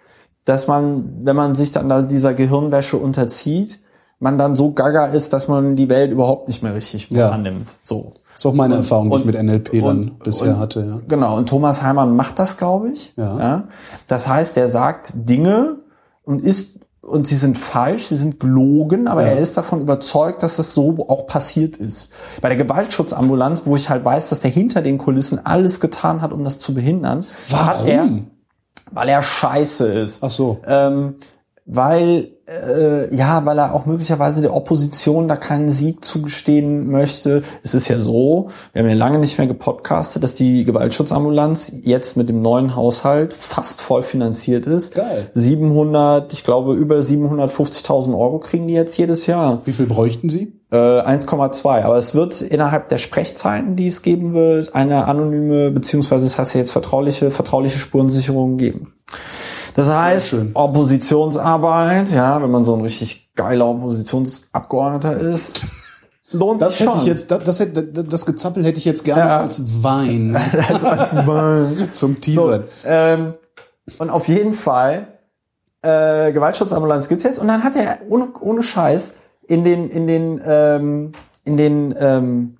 dass 0.47 0.67
man, 0.67 1.19
wenn 1.23 1.35
man 1.35 1.55
sich 1.55 1.71
dann 1.71 1.89
da 1.89 2.01
dieser 2.01 2.33
Gehirnwäsche 2.33 2.97
unterzieht, 2.97 3.79
man 4.19 4.37
dann 4.37 4.55
so 4.55 4.71
gaga 4.71 5.05
ist, 5.07 5.33
dass 5.33 5.47
man 5.47 5.75
die 5.75 5.89
Welt 5.89 6.11
überhaupt 6.11 6.47
nicht 6.47 6.63
mehr 6.63 6.73
richtig 6.73 7.09
Ja. 7.11 7.29
wahrnimmt. 7.29 7.75
So. 7.79 8.11
Das 8.33 8.41
ist 8.43 8.45
auch 8.45 8.53
meine 8.53 8.75
Erfahrung, 8.75 9.09
die 9.09 9.15
ich 9.15 9.21
und- 9.21 9.25
mit 9.25 9.35
NLP 9.35 9.79
dann 9.81 9.83
und- 9.83 10.19
bisher 10.19 10.53
und- 10.53 10.59
hatte. 10.59 10.79
Ja. 10.81 10.97
Genau, 11.07 11.37
und 11.37 11.49
Thomas 11.49 11.81
Heimann 11.83 12.15
macht 12.15 12.39
das, 12.39 12.57
glaube 12.57 12.89
ich. 12.91 13.13
Ja. 13.17 13.63
Das 14.07 14.27
heißt, 14.27 14.57
er 14.57 14.67
sagt 14.67 15.11
Dinge 15.15 15.77
und 16.23 16.41
ist 16.43 16.79
und 17.01 17.25
sie 17.25 17.35
sind 17.35 17.57
falsch, 17.57 18.05
sie 18.07 18.17
sind 18.17 18.39
gelogen, 18.39 19.07
aber 19.07 19.21
Ja. 19.21 19.29
er 19.29 19.37
ist 19.39 19.55
davon 19.57 19.79
überzeugt, 19.81 20.43
dass 20.43 20.57
das 20.57 20.73
so 20.73 21.05
auch 21.07 21.25
passiert 21.25 21.77
ist. 21.77 22.09
Bei 22.41 22.49
der 22.49 22.57
Gewaltschutzambulanz, 22.57 23.63
wo 23.65 23.75
ich 23.75 23.89
halt 23.89 24.03
weiß, 24.03 24.29
dass 24.29 24.39
der 24.41 24.51
hinter 24.51 24.81
den 24.81 24.97
Kulissen 24.97 25.45
alles 25.45 25.79
getan 25.79 26.21
hat, 26.21 26.33
um 26.33 26.43
das 26.43 26.59
zu 26.59 26.73
behindern, 26.73 27.25
hat 27.53 27.85
er, 27.85 27.99
Warum? 27.99 28.27
Weil 28.91 29.09
er 29.09 29.21
scheiße 29.21 29.87
ist. 29.87 30.23
Ach 30.23 30.31
so. 30.31 30.61
Ähm, 30.65 31.15
weil 31.67 32.31
äh, 32.47 33.13
ja, 33.13 33.45
weil 33.45 33.57
er 33.57 33.73
auch 33.73 33.85
möglicherweise 33.85 34.41
der 34.41 34.55
Opposition 34.55 35.27
da 35.27 35.35
keinen 35.35 35.67
Sieg 35.67 36.03
zugestehen 36.03 36.89
möchte. 36.89 37.43
Es 37.61 37.75
ist 37.75 37.89
ja 37.89 37.99
so, 37.99 38.47
wir 38.71 38.81
haben 38.81 38.89
ja 38.89 38.95
lange 38.95 39.19
nicht 39.19 39.37
mehr 39.37 39.47
gepodcastet, 39.47 40.23
dass 40.23 40.33
die 40.33 40.63
Gewaltschutzambulanz 40.63 41.73
jetzt 41.83 42.15
mit 42.15 42.29
dem 42.29 42.41
neuen 42.41 42.75
Haushalt 42.75 43.33
fast 43.33 43.81
voll 43.81 44.01
finanziert 44.01 44.65
ist. 44.65 44.95
Geil. 44.95 45.29
700, 45.33 46.31
ich 46.31 46.45
glaube 46.45 46.73
über 46.73 46.99
750.000 46.99 48.17
Euro 48.17 48.39
kriegen 48.39 48.67
die 48.67 48.73
jetzt 48.73 48.97
jedes 48.97 49.27
Jahr. 49.27 49.61
Wie 49.65 49.73
viel 49.73 49.85
bräuchten 49.85 50.29
Sie? 50.29 50.53
Äh, 50.71 50.75
1,2. 50.77 51.83
Aber 51.83 51.97
es 51.97 52.15
wird 52.15 52.41
innerhalb 52.41 52.87
der 52.87 52.97
Sprechzeiten, 52.97 53.75
die 53.75 53.87
es 53.87 54.01
geben 54.01 54.33
wird, 54.33 54.73
eine 54.73 55.05
anonyme, 55.05 55.71
beziehungsweise 55.71 56.25
es 56.25 56.39
heißt 56.39 56.55
ja 56.55 56.61
jetzt 56.61 56.71
vertrauliche, 56.71 57.29
vertrauliche 57.29 57.79
Spurensicherung 57.79 58.55
geben. 58.55 58.93
Das 59.77 59.89
heißt. 59.89 60.35
Oppositionsarbeit, 60.55 62.11
ja, 62.11 62.41
wenn 62.41 62.51
man 62.51 62.63
so 62.63 62.75
ein 62.75 62.81
richtig 62.81 63.29
geiler 63.35 63.67
Oppositionsabgeordneter 63.67 65.17
ist, 65.19 65.61
lohnt 66.31 66.61
Das 66.61 66.77
sich 66.77 66.81
hätte 66.81 66.91
schon. 66.93 67.01
ich 67.01 67.07
jetzt, 67.07 67.31
das, 67.31 67.43
das, 67.43 67.59
hätte- 67.59 67.83
das 68.03 68.25
Gezappel 68.25 68.65
hätte 68.65 68.79
ich 68.79 68.85
jetzt 68.85 69.05
gerne 69.05 69.21
Ja. 69.21 69.39
als 69.41 69.83
Wein 69.83 70.35
Also 70.67 70.87
als- 70.89 71.91
zum 71.93 72.19
Teasern. 72.19 72.63
ähm, 72.85 73.33
und 73.99 74.09
auf 74.09 74.27
jeden 74.27 74.53
Fall, 74.53 75.07
äh, 75.81 76.31
Gewaltschutzambulanz 76.33 77.07
gibt's 77.07 77.23
jetzt. 77.23 77.39
Und 77.39 77.47
dann 77.47 77.63
hat 77.63 77.75
er 77.75 77.99
ohne, 78.09 78.29
ohne 78.41 78.63
Scheiß 78.63 79.15
in 79.47 79.63
den, 79.63 79.89
in 79.89 80.07
den, 80.07 80.41
ähm, 80.43 81.11
in 81.45 81.55
den, 81.55 81.95
ähm, 81.97 82.56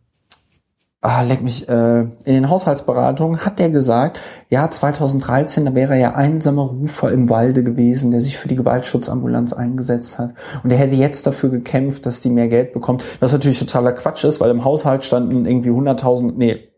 ah, 1.01 1.21
leck 1.21 1.41
mich, 1.41 1.69
äh, 1.69 2.01
in 2.01 2.19
den 2.25 2.49
Haushaltsberatungen 2.49 3.45
hat 3.45 3.59
er 3.59 3.69
gesagt, 3.69 4.19
ja, 4.49 4.69
2013, 4.69 5.65
da 5.65 5.75
wäre 5.75 5.93
er 5.93 5.99
ja 5.99 6.15
einsamer 6.15 6.63
Rufer 6.63 7.11
im 7.11 7.29
Walde 7.29 7.63
gewesen, 7.63 8.11
der 8.11 8.21
sich 8.21 8.37
für 8.37 8.47
die 8.47 8.55
Gewaltschutzambulanz 8.55 9.53
eingesetzt 9.53 10.17
hat. 10.17 10.33
Und 10.63 10.71
er 10.71 10.77
hätte 10.77 10.95
jetzt 10.95 11.27
dafür 11.27 11.49
gekämpft, 11.49 12.05
dass 12.05 12.21
die 12.21 12.29
mehr 12.29 12.47
Geld 12.47 12.73
bekommt. 12.73 13.03
Was 13.19 13.31
natürlich 13.31 13.59
totaler 13.59 13.93
Quatsch 13.93 14.23
ist, 14.23 14.41
weil 14.41 14.49
im 14.49 14.65
Haushalt 14.65 15.03
standen 15.03 15.45
irgendwie 15.45 15.69
100.000, 15.69 16.33
nee, 16.35 16.69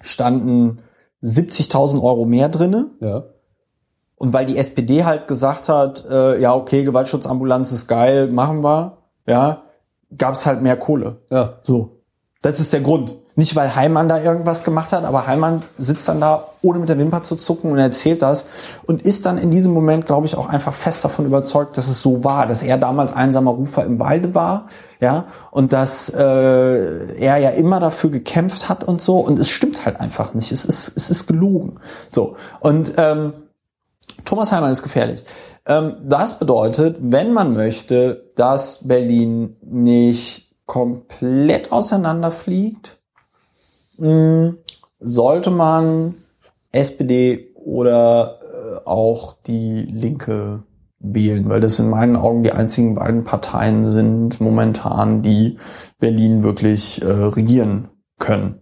standen 0.00 0.82
70.000 1.22 2.02
Euro 2.02 2.24
mehr 2.24 2.48
drinne. 2.48 2.90
Ja. 3.00 3.24
Und 4.16 4.32
weil 4.32 4.46
die 4.46 4.58
SPD 4.58 5.04
halt 5.04 5.28
gesagt 5.28 5.68
hat, 5.68 6.04
äh, 6.08 6.40
ja, 6.40 6.54
okay, 6.54 6.84
Gewaltschutzambulanz 6.84 7.72
ist 7.72 7.86
geil, 7.86 8.28
machen 8.28 8.62
wir, 8.62 8.98
ja, 9.26 9.62
gab's 10.16 10.46
halt 10.46 10.62
mehr 10.62 10.76
Kohle. 10.76 11.22
Ja. 11.30 11.60
So. 11.62 12.02
Das 12.40 12.58
ist 12.58 12.72
der 12.72 12.80
Grund. 12.80 13.21
Nicht, 13.34 13.56
weil 13.56 13.74
Heimann 13.74 14.08
da 14.08 14.20
irgendwas 14.20 14.62
gemacht 14.62 14.92
hat, 14.92 15.04
aber 15.04 15.26
Heimann 15.26 15.62
sitzt 15.78 16.06
dann 16.06 16.20
da, 16.20 16.48
ohne 16.60 16.80
mit 16.80 16.90
der 16.90 16.98
Wimper 16.98 17.22
zu 17.22 17.36
zucken 17.36 17.70
und 17.70 17.78
erzählt 17.78 18.20
das 18.20 18.44
und 18.86 19.02
ist 19.02 19.24
dann 19.24 19.38
in 19.38 19.50
diesem 19.50 19.72
Moment, 19.72 20.04
glaube 20.04 20.26
ich, 20.26 20.36
auch 20.36 20.50
einfach 20.50 20.74
fest 20.74 21.02
davon 21.02 21.24
überzeugt, 21.24 21.78
dass 21.78 21.88
es 21.88 22.02
so 22.02 22.24
war, 22.24 22.46
dass 22.46 22.62
er 22.62 22.76
damals 22.76 23.14
einsamer 23.14 23.52
Rufer 23.52 23.86
im 23.86 23.98
Walde 23.98 24.34
war, 24.34 24.68
ja, 25.00 25.24
und 25.50 25.72
dass 25.72 26.10
äh, 26.10 26.20
er 26.20 27.38
ja 27.38 27.50
immer 27.50 27.80
dafür 27.80 28.10
gekämpft 28.10 28.68
hat 28.68 28.84
und 28.84 29.00
so. 29.00 29.18
Und 29.18 29.38
es 29.38 29.48
stimmt 29.48 29.84
halt 29.86 29.98
einfach 29.98 30.34
nicht. 30.34 30.52
Es 30.52 30.64
ist, 30.64 30.92
es 30.94 31.10
ist 31.10 31.26
gelogen. 31.26 31.80
So. 32.10 32.36
Und 32.60 32.92
ähm, 32.98 33.32
Thomas 34.24 34.52
Heimann 34.52 34.70
ist 34.70 34.82
gefährlich. 34.82 35.24
Ähm, 35.66 35.96
das 36.04 36.38
bedeutet, 36.38 36.98
wenn 37.00 37.32
man 37.32 37.54
möchte, 37.54 38.30
dass 38.36 38.86
Berlin 38.86 39.56
nicht 39.62 40.52
komplett 40.66 41.72
auseinanderfliegt, 41.72 43.01
sollte 45.00 45.50
man 45.50 46.14
SPD 46.72 47.52
oder 47.54 48.40
äh, 48.42 48.86
auch 48.86 49.34
die 49.34 49.82
Linke 49.82 50.64
wählen, 50.98 51.48
weil 51.48 51.60
das 51.60 51.78
in 51.78 51.90
meinen 51.90 52.16
Augen 52.16 52.42
die 52.42 52.52
einzigen 52.52 52.94
beiden 52.94 53.24
Parteien 53.24 53.84
sind 53.84 54.40
momentan, 54.40 55.22
die 55.22 55.58
Berlin 55.98 56.42
wirklich 56.42 57.02
äh, 57.02 57.06
regieren 57.06 57.88
können. 58.18 58.61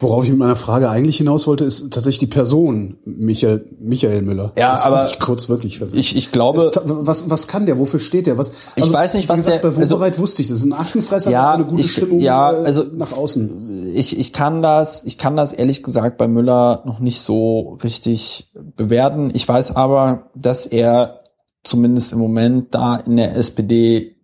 Worauf 0.00 0.22
ich 0.22 0.30
mit 0.30 0.38
meiner 0.38 0.54
Frage 0.54 0.88
eigentlich 0.90 1.16
hinaus 1.16 1.48
wollte, 1.48 1.64
ist 1.64 1.92
tatsächlich 1.92 2.20
die 2.20 2.28
Person 2.28 2.98
Michael, 3.04 3.64
Michael 3.80 4.22
Müller. 4.22 4.52
Ja, 4.56 4.72
das 4.72 4.86
aber 4.86 5.04
ich 5.06 5.18
kurz 5.18 5.48
wirklich 5.48 5.78
verwirrt. 5.78 5.96
Ich, 5.96 6.14
ich 6.16 6.30
glaube, 6.30 6.66
Es- 6.72 6.80
was, 6.84 7.28
was 7.28 7.48
kann 7.48 7.66
der? 7.66 7.80
Wofür 7.80 7.98
steht 7.98 8.26
der? 8.28 8.38
Was, 8.38 8.52
Ich 8.76 8.92
weiß 8.92 9.14
nicht, 9.14 9.28
was 9.28 9.38
gesagt, 9.38 9.64
der- 9.64 9.70
Bei 9.72 9.76
also- 9.76 9.98
wusste 10.20 10.42
ich, 10.42 10.48
das 10.48 10.58
ist 10.58 10.64
ein 10.64 10.72
Aktenfresser, 10.72 11.32
Ja, 11.32 11.52
eine 11.54 11.64
gute 11.66 11.80
ich- 11.80 11.90
Stimmung 11.90 12.20
ja, 12.20 12.52
äh, 12.52 12.64
also- 12.64 12.84
nach 12.94 13.10
außen. 13.10 13.92
ich, 13.96 14.16
ich 14.16 14.32
kann 14.32 14.62
das, 14.62 15.02
ich 15.04 15.18
kann 15.18 15.34
das 15.34 15.52
ehrlich 15.52 15.82
gesagt 15.82 16.16
bei 16.16 16.28
Müller 16.28 16.84
noch 16.86 17.00
nicht 17.00 17.20
so 17.20 17.76
richtig 17.82 18.52
bewerten. 18.76 19.32
Ich 19.34 19.48
weiß 19.48 19.74
aber, 19.74 20.30
dass 20.36 20.64
er 20.64 21.24
zumindest 21.64 22.12
im 22.12 22.20
Moment 22.20 22.72
da 22.72 22.94
in 22.98 23.16
der 23.16 23.34
SPD 23.34 24.14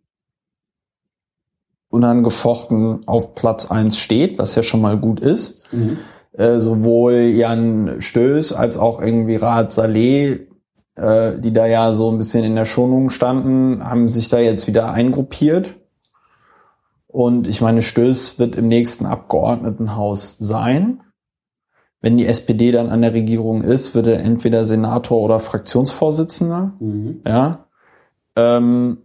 unangefochten 1.94 3.06
auf 3.06 3.34
Platz 3.34 3.70
eins 3.70 3.96
steht, 3.96 4.38
was 4.38 4.54
ja 4.56 4.62
schon 4.62 4.80
mal 4.80 4.98
gut 4.98 5.20
ist. 5.20 5.62
Äh, 6.32 6.58
sowohl 6.58 7.14
Jan 7.14 8.00
Stöß 8.00 8.52
als 8.52 8.76
auch 8.76 9.00
irgendwie 9.00 9.36
Rat 9.36 9.72
Saleh, 9.72 10.48
äh, 10.96 11.38
die 11.38 11.52
da 11.52 11.66
ja 11.66 11.92
so 11.92 12.10
ein 12.10 12.18
bisschen 12.18 12.44
in 12.44 12.56
der 12.56 12.64
Schonung 12.64 13.10
standen, 13.10 13.84
haben 13.84 14.08
sich 14.08 14.28
da 14.28 14.38
jetzt 14.38 14.66
wieder 14.66 14.92
eingruppiert. 14.92 15.76
Und 17.06 17.46
ich 17.46 17.60
meine, 17.60 17.80
Stöß 17.80 18.40
wird 18.40 18.56
im 18.56 18.66
nächsten 18.66 19.06
Abgeordnetenhaus 19.06 20.36
sein. 20.38 21.00
Wenn 22.00 22.18
die 22.18 22.26
SPD 22.26 22.72
dann 22.72 22.90
an 22.90 23.02
der 23.02 23.14
Regierung 23.14 23.62
ist, 23.62 23.94
wird 23.94 24.08
er 24.08 24.18
entweder 24.18 24.64
Senator 24.64 25.20
oder 25.20 25.38
Fraktionsvorsitzender. 25.38 26.72
Ja. 27.24 27.66
Ähm, 28.36 28.98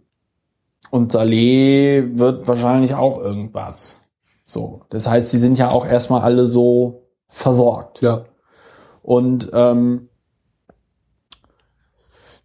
und 0.91 1.11
Saleh 1.11 2.17
wird 2.17 2.47
wahrscheinlich 2.47 2.95
auch 2.95 3.19
irgendwas. 3.19 4.09
So. 4.45 4.81
Das 4.89 5.07
heißt, 5.07 5.31
die 5.31 5.37
sind 5.37 5.57
ja 5.57 5.69
auch 5.69 5.85
erstmal 5.85 6.21
alle 6.21 6.45
so 6.45 7.03
versorgt. 7.27 8.01
Ja. 8.01 8.25
Und 9.01 9.49
ähm, 9.53 10.09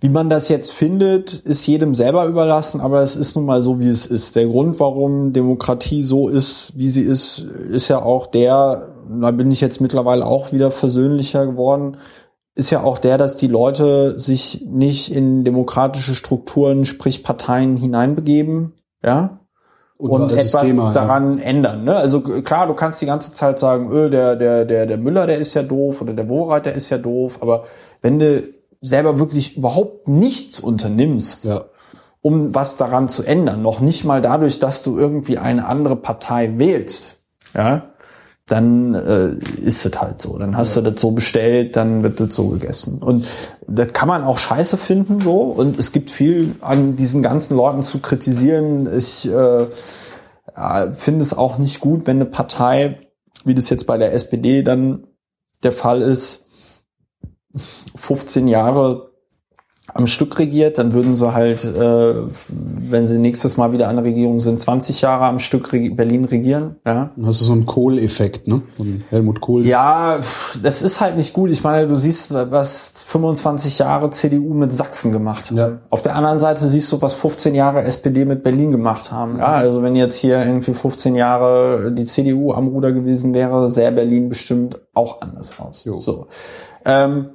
Wie 0.04 0.10
man 0.10 0.28
das 0.28 0.50
jetzt 0.50 0.70
findet, 0.70 1.32
ist 1.32 1.66
jedem 1.66 1.94
selber 1.94 2.26
überlassen, 2.26 2.82
aber 2.82 3.00
es 3.00 3.16
ist 3.16 3.36
nun 3.36 3.46
mal 3.46 3.62
so, 3.62 3.80
wie 3.80 3.88
es 3.88 4.04
ist. 4.04 4.36
Der 4.36 4.46
Grund, 4.46 4.78
warum 4.78 5.32
Demokratie 5.32 6.04
so 6.04 6.28
ist, 6.28 6.74
wie 6.76 6.90
sie 6.90 7.00
ist, 7.00 7.38
ist 7.38 7.88
ja 7.88 8.02
auch 8.02 8.26
der, 8.26 8.90
da 9.08 9.30
bin 9.30 9.50
ich 9.50 9.62
jetzt 9.62 9.80
mittlerweile 9.80 10.26
auch 10.26 10.52
wieder 10.52 10.70
versöhnlicher 10.70 11.46
geworden, 11.46 11.96
ist 12.54 12.70
ja 12.70 12.82
auch 12.82 12.98
der, 12.98 13.18
dass 13.18 13.36
die 13.36 13.48
Leute 13.48 14.18
sich 14.18 14.64
nicht 14.66 15.12
in 15.12 15.44
demokratische 15.44 16.14
Strukturen, 16.14 16.84
sprich 16.84 17.24
Parteien 17.24 17.76
hineinbegeben, 17.76 18.74
ja, 19.02 19.40
und 19.96 20.32
etwas 20.32 20.62
Thema, 20.62 20.92
daran 20.92 21.38
ja. 21.38 21.44
ändern. 21.44 21.84
Ne? 21.84 21.96
Also 21.96 22.20
klar, 22.20 22.66
du 22.66 22.74
kannst 22.74 23.00
die 23.00 23.06
ganze 23.06 23.32
Zeit 23.32 23.58
sagen, 23.58 23.90
öh, 23.92 24.10
der, 24.10 24.36
der, 24.36 24.64
der, 24.64 24.86
der 24.86 24.98
Müller, 24.98 25.26
der 25.26 25.38
ist 25.38 25.54
ja 25.54 25.62
doof 25.62 26.02
oder 26.02 26.12
der 26.12 26.28
Wohlreit, 26.28 26.66
der 26.66 26.74
ist 26.74 26.90
ja 26.90 26.98
doof, 26.98 27.38
aber 27.40 27.64
wenn 28.02 28.18
du 28.18 28.42
selber 28.80 29.18
wirklich 29.18 29.56
überhaupt 29.56 30.08
nichts 30.08 30.60
unternimmst, 30.60 31.46
ja. 31.46 31.64
um 32.20 32.54
was 32.54 32.76
daran 32.76 33.08
zu 33.08 33.22
ändern, 33.22 33.62
noch 33.62 33.80
nicht 33.80 34.04
mal 34.04 34.20
dadurch, 34.20 34.58
dass 34.58 34.82
du 34.82 34.98
irgendwie 34.98 35.38
eine 35.38 35.66
andere 35.66 35.96
Partei 35.96 36.58
wählst, 36.58 37.22
ja, 37.54 37.93
dann 38.46 38.94
äh, 38.94 39.34
ist 39.62 39.86
es 39.86 40.00
halt 40.00 40.20
so. 40.20 40.38
Dann 40.38 40.56
hast 40.56 40.76
ja. 40.76 40.82
du 40.82 40.90
das 40.90 41.00
so 41.00 41.12
bestellt, 41.12 41.76
dann 41.76 42.02
wird 42.02 42.20
das 42.20 42.34
so 42.34 42.48
gegessen. 42.48 42.98
Und 42.98 43.26
das 43.66 43.92
kann 43.92 44.08
man 44.08 44.22
auch 44.22 44.36
scheiße 44.36 44.76
finden 44.76 45.20
so. 45.20 45.40
Und 45.42 45.78
es 45.78 45.92
gibt 45.92 46.10
viel 46.10 46.54
an 46.60 46.96
diesen 46.96 47.22
ganzen 47.22 47.56
Leuten 47.56 47.82
zu 47.82 48.00
kritisieren. 48.00 48.88
Ich 48.94 49.26
äh, 49.26 49.66
finde 50.92 51.22
es 51.22 51.36
auch 51.36 51.58
nicht 51.58 51.80
gut, 51.80 52.06
wenn 52.06 52.18
eine 52.18 52.26
Partei, 52.26 53.00
wie 53.44 53.54
das 53.54 53.70
jetzt 53.70 53.86
bei 53.86 53.96
der 53.96 54.12
SPD 54.12 54.62
dann 54.62 55.06
der 55.62 55.72
Fall 55.72 56.02
ist, 56.02 56.44
15 57.96 58.46
Jahre 58.48 59.13
am 59.92 60.06
Stück 60.06 60.38
regiert, 60.38 60.78
dann 60.78 60.92
würden 60.92 61.14
sie 61.14 61.34
halt, 61.34 61.64
äh, 61.64 62.14
wenn 62.48 63.04
sie 63.04 63.18
nächstes 63.18 63.58
Mal 63.58 63.72
wieder 63.72 63.88
an 63.88 63.96
der 63.96 64.04
Regierung 64.04 64.40
sind, 64.40 64.58
20 64.58 65.02
Jahre 65.02 65.26
am 65.26 65.38
Stück 65.38 65.72
reg 65.72 65.94
Berlin 65.94 66.24
regieren. 66.24 66.76
Ja. 66.86 67.10
Das 67.16 67.40
ist 67.40 67.46
so 67.46 67.52
ein 67.52 67.66
Kohl-Effekt, 67.66 68.48
ne? 68.48 68.62
Von 68.76 69.04
Helmut 69.10 69.42
Kohl. 69.42 69.66
Ja, 69.66 70.20
das 70.62 70.80
ist 70.80 71.00
halt 71.02 71.16
nicht 71.16 71.34
gut. 71.34 71.50
Ich 71.50 71.62
meine, 71.62 71.86
du 71.86 71.96
siehst, 71.96 72.32
was 72.32 73.04
25 73.06 73.78
Jahre 73.80 74.10
CDU 74.10 74.54
mit 74.54 74.72
Sachsen 74.72 75.12
gemacht 75.12 75.50
haben. 75.50 75.58
Ja. 75.58 75.78
Auf 75.90 76.00
der 76.00 76.16
anderen 76.16 76.40
Seite 76.40 76.66
siehst 76.66 76.90
du, 76.90 77.02
was 77.02 77.12
15 77.14 77.54
Jahre 77.54 77.84
SPD 77.84 78.24
mit 78.24 78.42
Berlin 78.42 78.70
gemacht 78.70 79.12
haben. 79.12 79.38
Ja, 79.38 79.52
also 79.52 79.82
wenn 79.82 79.96
jetzt 79.96 80.16
hier 80.16 80.38
irgendwie 80.44 80.72
15 80.72 81.14
Jahre 81.14 81.92
die 81.92 82.06
CDU 82.06 82.52
am 82.52 82.68
Ruder 82.68 82.92
gewesen 82.92 83.34
wäre, 83.34 83.70
sähe 83.70 83.92
Berlin 83.92 84.30
bestimmt 84.30 84.80
auch 84.94 85.20
anders 85.20 85.58
aus. 85.60 85.84
Jo. 85.84 85.98
So. 85.98 86.26
Ähm, 86.86 87.26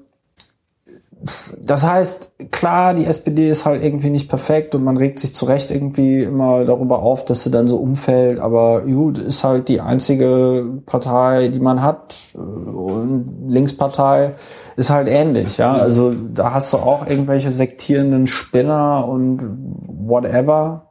das 1.62 1.84
heißt, 1.84 2.52
klar, 2.52 2.94
die 2.94 3.06
SPD 3.06 3.50
ist 3.50 3.66
halt 3.66 3.84
irgendwie 3.84 4.10
nicht 4.10 4.30
perfekt 4.30 4.74
und 4.74 4.84
man 4.84 4.96
regt 4.96 5.20
sich 5.20 5.36
zu 5.36 5.46
Recht 5.46 5.70
irgendwie 5.70 6.24
immer 6.24 6.64
darüber 6.64 7.04
auf, 7.04 7.26
dass 7.26 7.44
sie 7.44 7.52
dann 7.52 7.68
so 7.68 7.78
umfällt, 7.78 8.40
aber 8.40 8.82
gut, 8.82 9.18
ist 9.18 9.44
halt 9.44 9.68
die 9.68 9.82
einzige 9.82 10.66
Partei, 10.86 11.50
die 11.50 11.60
man 11.60 11.82
hat 11.82 12.16
und 12.34 13.50
Linkspartei 13.50 14.36
ist 14.78 14.90
halt 14.90 15.10
ähnlich, 15.10 15.58
ja, 15.58 15.74
also 15.74 16.14
da 16.14 16.54
hast 16.54 16.72
du 16.72 16.78
auch 16.78 17.06
irgendwelche 17.06 17.52
sektierenden 17.52 18.26
Spinner 18.28 19.06
und 19.08 19.42
whatever. 19.88 20.86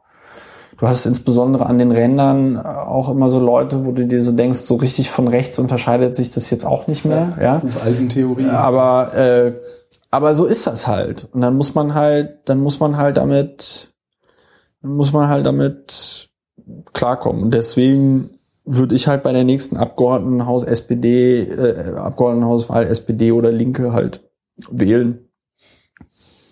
Du 0.77 0.87
hast 0.87 1.05
insbesondere 1.05 1.65
an 1.65 1.77
den 1.77 1.91
Rändern 1.91 2.55
auch 2.55 3.09
immer 3.09 3.29
so 3.29 3.41
Leute, 3.41 3.85
wo 3.85 3.91
du 3.91 4.05
dir 4.07 4.23
so 4.23 4.31
denkst, 4.31 4.59
so 4.59 4.75
richtig 4.75 5.09
von 5.09 5.27
rechts 5.27 5.59
unterscheidet 5.59 6.15
sich 6.15 6.29
das 6.29 6.49
jetzt 6.51 6.65
auch 6.65 6.87
nicht 6.87 7.03
mehr, 7.03 7.33
ja. 7.41 7.61
Eisentheorie. 7.85 8.47
Aber 8.47 9.13
äh, 9.13 9.53
aber 10.11 10.33
so 10.33 10.45
ist 10.45 10.67
das 10.67 10.87
halt. 10.87 11.27
Und 11.31 11.41
dann 11.41 11.55
muss 11.55 11.75
man 11.75 11.93
halt, 11.93 12.39
dann 12.45 12.59
muss 12.59 12.79
man 12.79 12.97
halt 12.97 13.17
damit, 13.17 13.93
dann 14.81 14.91
muss 14.91 15.13
man 15.13 15.29
halt 15.29 15.45
damit 15.45 16.29
klarkommen. 16.93 17.43
Und 17.43 17.53
deswegen 17.53 18.31
würde 18.65 18.95
ich 18.95 19.07
halt 19.07 19.23
bei 19.23 19.33
der 19.33 19.43
nächsten 19.43 19.77
Abgeordnetenhaus 19.77 20.63
SPD, 20.63 21.41
äh, 21.43 21.95
Abgeordnetenhauswahl 21.95 22.87
SPD 22.87 23.31
oder 23.31 23.51
Linke 23.51 23.93
halt 23.93 24.21
wählen. 24.69 25.29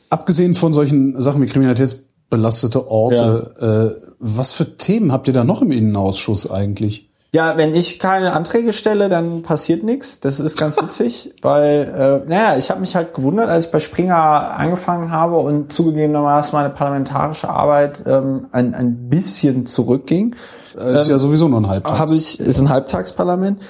Abgesehen 0.09 0.55
von 0.55 0.73
solchen 0.73 1.21
Sachen 1.21 1.41
wie 1.41 1.47
kriminalitätsbelastete 1.47 2.89
Orte, 2.89 3.53
ja. 3.59 3.85
äh, 3.85 3.95
was 4.19 4.53
für 4.53 4.77
Themen 4.77 5.11
habt 5.11 5.27
ihr 5.27 5.33
da 5.33 5.43
noch 5.43 5.61
im 5.61 5.71
Innenausschuss 5.71 6.49
eigentlich? 6.49 7.06
Ja, 7.33 7.57
wenn 7.57 7.75
ich 7.75 7.99
keine 7.99 8.33
Anträge 8.33 8.71
stelle, 8.71 9.09
dann 9.09 9.41
passiert 9.41 9.83
nichts. 9.83 10.21
Das 10.21 10.39
ist 10.39 10.57
ganz 10.57 10.81
witzig, 10.81 11.35
weil, 11.41 12.23
äh, 12.25 12.29
naja, 12.29 12.57
ich 12.57 12.69
habe 12.69 12.79
mich 12.79 12.95
halt 12.95 13.13
gewundert, 13.13 13.49
als 13.49 13.65
ich 13.65 13.71
bei 13.71 13.79
Springer 13.79 14.15
angefangen 14.15 15.11
habe 15.11 15.37
und 15.37 15.73
zugegebenermaßen 15.73 16.53
meine 16.53 16.69
parlamentarische 16.69 17.49
Arbeit 17.49 18.03
ähm, 18.05 18.47
ein, 18.51 18.73
ein 18.73 19.09
bisschen 19.09 19.65
zurückging. 19.65 20.35
Äh, 20.77 20.95
ist 20.95 21.07
ähm, 21.07 21.11
ja 21.11 21.19
sowieso 21.19 21.49
nur 21.49 21.59
ein 21.59 21.67
Halbtags. 21.67 21.99
Hab 21.99 22.11
ich, 22.11 22.39
ist 22.39 22.59
ein 22.59 22.69
Halbtagsparlament. 22.69 23.61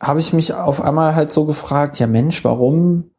Habe 0.00 0.20
ich 0.20 0.32
mich 0.32 0.52
auf 0.52 0.82
einmal 0.82 1.14
halt 1.14 1.32
so 1.32 1.46
gefragt, 1.46 1.98
ja 1.98 2.06
Mensch, 2.06 2.44
warum 2.44 3.10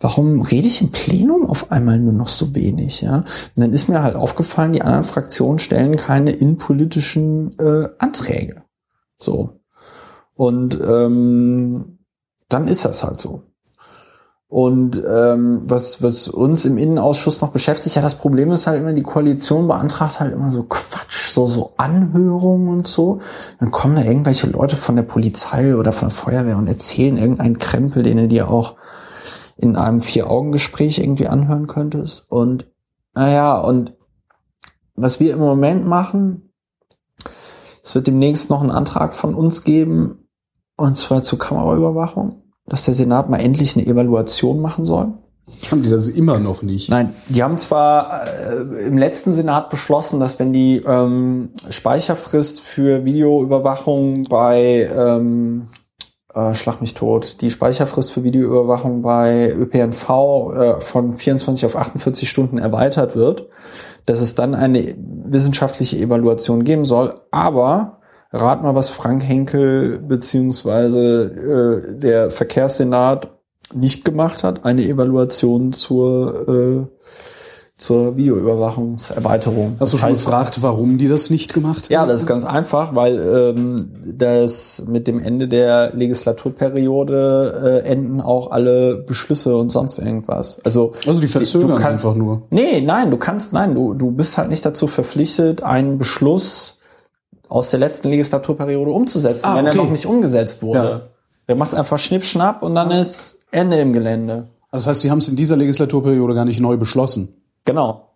warum 0.00 0.42
rede 0.42 0.66
ich 0.66 0.82
im 0.82 0.90
Plenum 0.90 1.48
auf 1.48 1.72
einmal 1.72 1.98
nur 1.98 2.12
noch 2.12 2.28
so 2.28 2.54
wenig? 2.54 3.00
Ja? 3.00 3.18
Und 3.18 3.26
dann 3.56 3.72
ist 3.72 3.88
mir 3.88 4.02
halt 4.02 4.16
aufgefallen, 4.16 4.72
die 4.72 4.82
anderen 4.82 5.04
Fraktionen 5.04 5.58
stellen 5.58 5.96
keine 5.96 6.32
innenpolitischen 6.32 7.58
äh, 7.58 7.88
Anträge. 7.98 8.63
So. 9.18 9.60
Und 10.34 10.78
ähm, 10.80 11.98
dann 12.48 12.68
ist 12.68 12.84
das 12.84 13.04
halt 13.04 13.20
so. 13.20 13.42
Und 14.46 15.02
ähm, 15.04 15.62
was, 15.64 16.00
was 16.00 16.28
uns 16.28 16.64
im 16.64 16.78
Innenausschuss 16.78 17.40
noch 17.40 17.50
beschäftigt, 17.50 17.96
ja, 17.96 18.02
das 18.02 18.14
Problem 18.16 18.52
ist 18.52 18.68
halt 18.68 18.80
immer, 18.80 18.92
die 18.92 19.02
Koalition 19.02 19.66
beantragt 19.66 20.20
halt 20.20 20.32
immer 20.32 20.52
so 20.52 20.62
Quatsch, 20.62 21.32
so, 21.32 21.48
so 21.48 21.72
Anhörungen 21.76 22.68
und 22.68 22.86
so. 22.86 23.18
Dann 23.58 23.72
kommen 23.72 23.96
da 23.96 24.02
irgendwelche 24.02 24.46
Leute 24.46 24.76
von 24.76 24.94
der 24.94 25.02
Polizei 25.02 25.74
oder 25.74 25.92
von 25.92 26.08
der 26.08 26.16
Feuerwehr 26.16 26.56
und 26.56 26.68
erzählen 26.68 27.16
irgendeinen 27.16 27.58
Krempel, 27.58 28.04
den 28.04 28.18
du 28.18 28.28
dir 28.28 28.48
auch 28.48 28.76
in 29.56 29.74
einem 29.74 30.02
Vier-Augen-Gespräch 30.02 31.00
irgendwie 31.00 31.26
anhören 31.26 31.66
könntest. 31.66 32.30
Und 32.30 32.70
naja, 33.12 33.58
und 33.58 33.94
was 34.94 35.18
wir 35.18 35.32
im 35.32 35.40
Moment 35.40 35.84
machen, 35.84 36.43
es 37.84 37.94
wird 37.94 38.06
demnächst 38.06 38.50
noch 38.50 38.62
einen 38.62 38.70
Antrag 38.70 39.14
von 39.14 39.34
uns 39.34 39.62
geben, 39.62 40.26
und 40.76 40.96
zwar 40.96 41.22
zur 41.22 41.38
Kameraüberwachung, 41.38 42.42
dass 42.66 42.86
der 42.86 42.94
Senat 42.94 43.28
mal 43.28 43.38
endlich 43.38 43.76
eine 43.76 43.86
Evaluation 43.86 44.60
machen 44.60 44.84
soll. 44.84 45.12
Haben 45.70 45.82
die 45.82 45.90
das 45.90 46.08
immer 46.08 46.38
noch 46.40 46.62
nicht? 46.62 46.88
Nein, 46.88 47.12
die 47.28 47.42
haben 47.42 47.58
zwar 47.58 48.26
äh, 48.26 48.86
im 48.86 48.96
letzten 48.96 49.34
Senat 49.34 49.68
beschlossen, 49.68 50.18
dass 50.18 50.38
wenn 50.38 50.54
die 50.54 50.78
ähm, 50.78 51.50
Speicherfrist 51.68 52.62
für 52.62 53.04
Videoüberwachung 53.04 54.22
bei 54.22 54.90
ähm, 54.96 55.68
äh, 56.34 56.54
Schlag 56.54 56.80
mich 56.80 56.94
tot, 56.94 57.40
die 57.40 57.50
Speicherfrist 57.50 58.12
für 58.12 58.24
Videoüberwachung 58.24 59.02
bei 59.02 59.50
ÖPNV 59.50 60.10
äh, 60.54 60.80
von 60.80 61.12
24 61.12 61.66
auf 61.66 61.76
48 61.76 62.28
Stunden 62.28 62.58
erweitert 62.58 63.14
wird, 63.16 63.48
dass 64.06 64.20
es 64.20 64.34
dann 64.34 64.54
eine 64.54 64.94
wissenschaftliche 64.96 65.98
Evaluation 65.98 66.64
geben 66.64 66.84
soll. 66.84 67.20
Aber 67.30 68.00
rat 68.32 68.62
mal, 68.62 68.74
was 68.74 68.90
Frank 68.90 69.24
Henkel 69.24 69.98
beziehungsweise 69.98 71.84
äh, 71.88 71.98
der 71.98 72.30
Verkehrssenat 72.30 73.30
nicht 73.72 74.04
gemacht 74.04 74.44
hat, 74.44 74.64
eine 74.64 74.82
Evaluation 74.82 75.72
zur 75.72 76.48
äh, 76.48 76.86
zur 77.84 78.16
Videoüberwachungserweiterung. 78.16 79.76
Hast 79.78 79.92
du 79.92 79.98
schon 79.98 80.08
heißt, 80.08 80.24
gefragt, 80.24 80.62
warum 80.62 80.96
die 80.96 81.06
das 81.06 81.28
nicht 81.28 81.52
gemacht 81.52 81.84
haben? 81.84 81.92
Ja, 81.92 82.06
das 82.06 82.22
ist 82.22 82.26
ganz 82.26 82.46
einfach, 82.46 82.94
weil 82.94 83.20
ähm, 83.20 83.90
das 84.04 84.84
mit 84.86 85.06
dem 85.06 85.22
Ende 85.22 85.48
der 85.48 85.94
Legislaturperiode 85.94 87.82
äh, 87.84 87.88
enden 87.88 88.22
auch 88.22 88.50
alle 88.50 88.96
Beschlüsse 88.96 89.56
und 89.56 89.70
sonst 89.70 89.98
irgendwas. 89.98 90.60
Also, 90.64 90.92
also 91.06 91.20
die 91.20 91.28
verzögern 91.28 91.76
kannst, 91.76 92.06
einfach 92.06 92.16
nur. 92.16 92.42
Nee, 92.50 92.80
nein, 92.80 93.10
du 93.10 93.18
kannst, 93.18 93.52
nein, 93.52 93.74
du, 93.74 93.92
du 93.92 94.10
bist 94.10 94.38
halt 94.38 94.48
nicht 94.48 94.64
dazu 94.64 94.86
verpflichtet, 94.86 95.62
einen 95.62 95.98
Beschluss 95.98 96.78
aus 97.50 97.68
der 97.68 97.80
letzten 97.80 98.08
Legislaturperiode 98.08 98.90
umzusetzen, 98.90 99.46
ah, 99.46 99.56
wenn 99.56 99.66
er 99.66 99.74
noch 99.74 99.90
nicht 99.90 100.06
umgesetzt 100.06 100.62
wurde. 100.62 100.78
Ja. 100.78 101.00
Der 101.48 101.56
macht 101.56 101.74
einfach 101.74 101.98
Schnipp-Schnapp 101.98 102.62
und 102.62 102.74
dann 102.74 102.90
ist 102.90 103.40
Ende 103.50 103.76
im 103.76 103.92
Gelände. 103.92 104.48
Das 104.72 104.86
heißt, 104.86 105.02
sie 105.02 105.10
haben 105.10 105.18
es 105.18 105.28
in 105.28 105.36
dieser 105.36 105.56
Legislaturperiode 105.56 106.34
gar 106.34 106.46
nicht 106.46 106.60
neu 106.60 106.78
beschlossen. 106.78 107.43
Genau. 107.64 108.10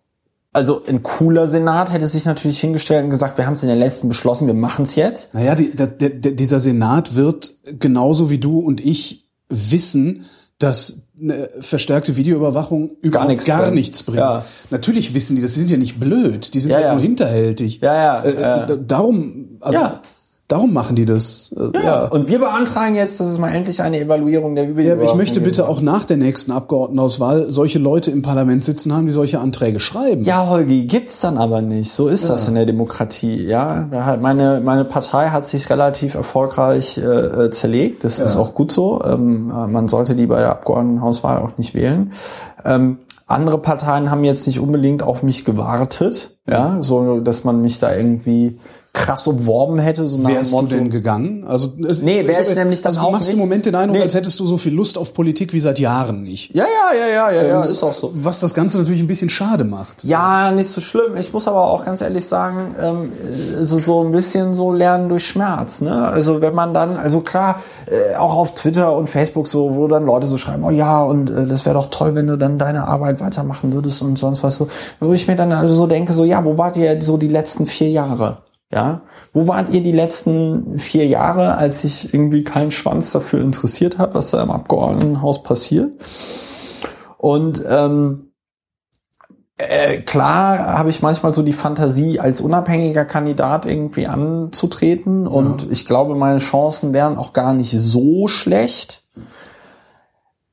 Also 0.51 0.83
ein 0.87 1.03
cooler 1.03 1.45
Senat 1.45 1.91
hätte 1.91 2.07
sich 2.07 2.25
natürlich 2.25 2.59
hingestellt 2.59 3.03
und 3.03 3.11
gesagt, 3.11 3.37
wir 3.37 3.45
haben 3.45 3.53
es 3.53 3.61
in 3.61 3.69
der 3.69 3.77
letzten 3.77 4.07
beschlossen, 4.07 4.47
wir 4.47 4.55
machen 4.55 4.81
es 4.83 4.95
jetzt. 4.95 5.33
Naja, 5.33 5.53
die, 5.53 5.75
der, 5.75 5.87
der, 5.87 6.09
dieser 6.09 6.59
Senat 6.59 7.15
wird 7.15 7.51
genauso 7.79 8.31
wie 8.31 8.39
du 8.39 8.59
und 8.59 8.83
ich 8.83 9.29
wissen, 9.47 10.25
dass 10.57 11.07
eine 11.21 11.49
verstärkte 11.59 12.15
Videoüberwachung 12.15 12.97
gar 13.11 13.27
nichts, 13.27 13.45
gar 13.45 13.61
bringt. 13.61 13.75
nichts 13.75 14.03
bringt. 14.03 14.19
Ja. 14.19 14.43
Natürlich 14.69 15.13
wissen 15.13 15.35
die, 15.35 15.41
das 15.41 15.53
sind 15.53 15.69
ja 15.69 15.77
nicht 15.77 15.99
blöd, 15.99 16.53
die 16.53 16.59
sind 16.59 16.71
ja, 16.71 16.77
halt 16.77 16.85
ja. 16.85 16.93
nur 16.93 17.01
hinterhältig. 17.01 17.79
Ja, 17.81 17.95
ja, 17.95 18.21
äh, 18.23 18.73
äh, 18.73 18.77
darum, 18.85 19.57
also, 19.59 19.77
ja. 19.77 20.01
Darum 20.49 20.73
machen 20.73 20.95
die 20.95 21.05
das. 21.05 21.53
Äh, 21.55 21.79
Ja. 21.83 22.05
Und 22.07 22.27
wir 22.27 22.39
beantragen 22.39 22.95
jetzt, 22.95 23.19
dass 23.19 23.27
es 23.27 23.37
mal 23.37 23.51
endlich 23.51 23.83
eine 23.83 23.99
Evaluierung 23.99 24.55
der 24.55 24.63
Ja, 24.65 24.69
Überwachung 24.71 24.93
aber 24.93 25.03
ich 25.03 25.15
möchte 25.15 25.41
bitte 25.41 25.69
auch 25.69 25.79
nach 25.79 26.05
der 26.05 26.17
nächsten 26.17 26.51
Abgeordnetenauswahl 26.51 27.51
solche 27.51 27.77
Leute 27.77 28.09
im 28.09 28.23
Parlament 28.23 28.63
sitzen 28.63 28.91
haben, 28.93 29.05
die 29.05 29.11
solche 29.11 29.39
Anträge 29.39 29.79
schreiben. 29.79 30.23
Ja, 30.23 30.49
Holgi, 30.49 30.85
gibt's 30.85 31.21
dann 31.21 31.37
aber 31.37 31.61
nicht. 31.61 31.91
So 31.91 32.07
ist 32.07 32.27
das 32.29 32.47
in 32.47 32.55
der 32.55 32.65
Demokratie, 32.65 33.45
ja. 33.45 33.87
Meine, 34.19 34.59
meine 34.65 34.85
Partei 34.85 35.29
hat 35.29 35.45
sich 35.45 35.69
relativ 35.69 36.15
erfolgreich 36.15 36.97
äh, 36.97 37.01
äh, 37.01 37.51
zerlegt. 37.51 38.03
Das 38.03 38.19
ist 38.19 38.35
auch 38.35 38.55
gut 38.55 38.71
so. 38.71 39.01
Ähm, 39.05 39.51
äh, 39.51 39.67
man 39.67 39.87
sollte 39.87 40.15
die 40.15 40.25
bei 40.25 40.39
der 40.39 40.49
Abgeordnetenhauswahl 40.49 41.37
auch 41.37 41.57
nicht 41.57 41.75
wählen. 41.75 42.11
Ähm, 42.65 42.97
andere 43.27 43.59
Parteien 43.59 44.09
haben 44.09 44.23
jetzt 44.23 44.47
nicht 44.47 44.59
unbedingt 44.59 45.03
auf 45.03 45.21
mich 45.21 45.45
gewartet, 45.45 46.39
ja, 46.47 46.77
so 46.81 47.19
dass 47.19 47.43
man 47.43 47.61
mich 47.61 47.77
da 47.77 47.95
irgendwie 47.95 48.57
krass 48.91 49.27
umworben 49.27 49.77
hätte, 49.77 50.07
so 50.07 50.17
nach 50.17 50.29
dem 50.29 50.35
Wärst 50.37 50.51
du 50.53 50.61
denn 50.63 50.89
gegangen? 50.89 51.45
Also 51.47 51.73
es, 51.87 52.01
Nee, 52.01 52.25
wär 52.27 52.41
ich 52.41 52.55
nämlich 52.55 52.81
dann 52.81 52.89
also 52.89 53.01
auch 53.01 53.05
du 53.07 53.11
machst 53.11 53.29
im 53.29 53.35
nicht. 53.35 53.43
Moment 53.43 53.65
den 53.67 53.75
Eindruck, 53.75 53.97
Nee. 53.97 54.03
als 54.03 54.15
hättest 54.15 54.39
du 54.39 54.45
so 54.47 54.57
viel 54.57 54.73
Lust 54.73 54.97
auf 54.97 55.13
Politik 55.13 55.53
wie 55.53 55.59
seit 55.59 55.77
Jahren 55.79 56.23
nicht. 56.23 56.53
Ja, 56.55 56.65
ja, 56.65 56.97
ja, 56.97 57.07
ja, 57.07 57.31
ja, 57.31 57.47
ja, 57.47 57.63
ist 57.65 57.83
auch 57.83 57.93
so. 57.93 58.11
Was 58.13 58.39
das 58.39 58.53
Ganze 58.53 58.79
natürlich 58.79 59.01
ein 59.01 59.07
bisschen 59.07 59.29
schade 59.29 59.63
macht. 59.63 60.03
Ja, 60.03 60.51
nicht 60.51 60.69
so 60.69 60.81
schlimm. 60.81 61.15
Ich 61.19 61.31
muss 61.31 61.47
aber 61.47 61.67
auch 61.67 61.85
ganz 61.85 62.01
ehrlich 62.01 62.25
sagen, 62.25 62.75
ähm, 62.81 63.11
so, 63.61 63.77
so 63.79 64.03
ein 64.03 64.11
bisschen 64.11 64.53
so 64.55 64.73
lernen 64.73 65.07
durch 65.07 65.25
Schmerz. 65.27 65.81
Ne? 65.81 66.07
Also 66.07 66.41
wenn 66.41 66.55
man 66.55 66.73
dann, 66.73 66.97
also 66.97 67.21
klar, 67.21 67.61
äh, 67.85 68.15
auch 68.15 68.35
auf 68.35 68.55
Twitter 68.55 68.95
und 68.97 69.07
Facebook 69.07 69.47
so, 69.47 69.75
wo 69.75 69.87
dann 69.87 70.03
Leute 70.03 70.25
so 70.25 70.37
schreiben, 70.37 70.63
oh 70.63 70.71
ja, 70.71 71.01
und 71.01 71.29
äh, 71.29 71.45
das 71.45 71.65
wäre 71.65 71.75
doch 71.75 71.87
toll, 71.91 72.15
wenn 72.15 72.25
du 72.27 72.37
dann 72.37 72.57
deine 72.57 72.87
Arbeit 72.87 73.21
weitermachen 73.21 73.71
würdest 73.71 74.01
und 74.01 74.17
sonst 74.17 74.43
was 74.43 74.55
so, 74.55 74.67
wo 74.99 75.13
ich 75.13 75.27
mir 75.27 75.35
dann 75.35 75.51
also 75.51 75.75
so 75.75 75.85
denke, 75.87 76.11
so 76.13 76.23
ja, 76.25 76.43
wo 76.43 76.57
wart 76.57 76.75
ihr 76.75 76.99
so 77.01 77.17
die 77.17 77.27
letzten 77.27 77.67
vier 77.67 77.89
Jahre? 77.91 78.37
Ja, 78.71 79.01
wo 79.33 79.47
wart 79.47 79.69
ihr 79.69 79.81
die 79.81 79.91
letzten 79.91 80.77
vier 80.77 81.07
Jahre, 81.07 81.57
als 81.57 81.81
sich 81.81 82.13
irgendwie 82.13 82.43
kein 82.43 82.69
Schwanz 82.69 83.11
dafür 83.11 83.41
interessiert 83.41 83.97
hat, 83.97 84.13
was 84.13 84.29
da 84.29 84.43
im 84.43 84.51
Abgeordnetenhaus 84.51 85.41
passiert? 85.41 85.91
Und 87.17 87.63
ähm, 87.67 88.29
äh, 89.57 90.01
klar 90.01 90.77
habe 90.77 90.89
ich 90.89 91.01
manchmal 91.01 91.33
so 91.33 91.41
die 91.41 91.53
Fantasie, 91.53 92.19
als 92.19 92.41
unabhängiger 92.41 93.05
Kandidat 93.05 93.65
irgendwie 93.65 94.07
anzutreten. 94.07 95.27
Und 95.27 95.69
ich 95.71 95.85
glaube, 95.85 96.15
meine 96.15 96.39
Chancen 96.39 96.93
wären 96.93 97.17
auch 97.17 97.33
gar 97.33 97.53
nicht 97.53 97.71
so 97.71 98.27
schlecht. 98.27 99.03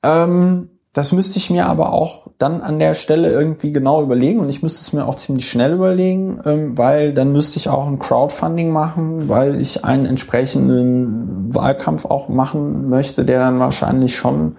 Ähm, 0.03 0.76
das 0.97 1.13
müsste 1.13 1.37
ich 1.37 1.51
mir 1.51 1.67
aber 1.67 1.93
auch 1.93 2.29
dann 2.39 2.63
an 2.63 2.79
der 2.79 2.95
Stelle 2.95 3.31
irgendwie 3.31 3.71
genau 3.71 4.03
überlegen 4.03 4.41
und 4.41 4.49
ich 4.49 4.63
müsste 4.63 4.81
es 4.81 4.95
mir 4.95 5.07
auch 5.07 5.17
ziemlich 5.17 5.47
schnell 5.47 5.75
überlegen, 5.75 6.41
ähm, 6.47 6.79
weil 6.79 7.13
dann 7.13 7.33
müsste 7.33 7.59
ich 7.59 7.69
auch 7.69 7.87
ein 7.87 7.99
Crowdfunding 7.99 8.73
machen, 8.73 9.29
weil 9.29 9.61
ich 9.61 9.85
einen 9.85 10.07
entsprechenden 10.07 11.55
Wahlkampf 11.55 12.07
auch 12.07 12.31
machen 12.31 12.89
möchte, 12.89 13.27
der 13.27 13.41
dann 13.41 13.59
wahrscheinlich 13.59 14.17
schon 14.17 14.57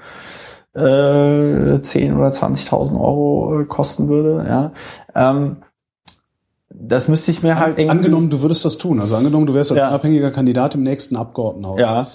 äh, 0.76 1.82
10 1.82 2.16
oder 2.16 2.30
20.000 2.30 3.00
Euro 3.00 3.62
äh, 3.62 3.66
kosten 3.66 4.08
würde. 4.08 4.46
Ja, 4.48 4.72
ähm, 5.16 5.58
das 6.72 7.08
müsste 7.08 7.32
ich 7.32 7.42
mir 7.42 7.58
halt 7.58 7.80
irgendwie 7.80 7.98
Angenommen, 7.98 8.30
du 8.30 8.42
würdest 8.44 8.64
das 8.64 8.78
tun. 8.78 9.00
Also 9.00 9.16
angenommen, 9.16 9.48
du 9.48 9.56
wärst 9.56 9.72
als 9.72 9.80
Ja. 9.80 9.88
unabhängiger 9.88 10.30
Kandidat 10.30 10.76
im 10.76 10.84
nächsten 10.84 11.16
Abgeordnetenhaus. 11.16 11.80
ja 11.80 12.08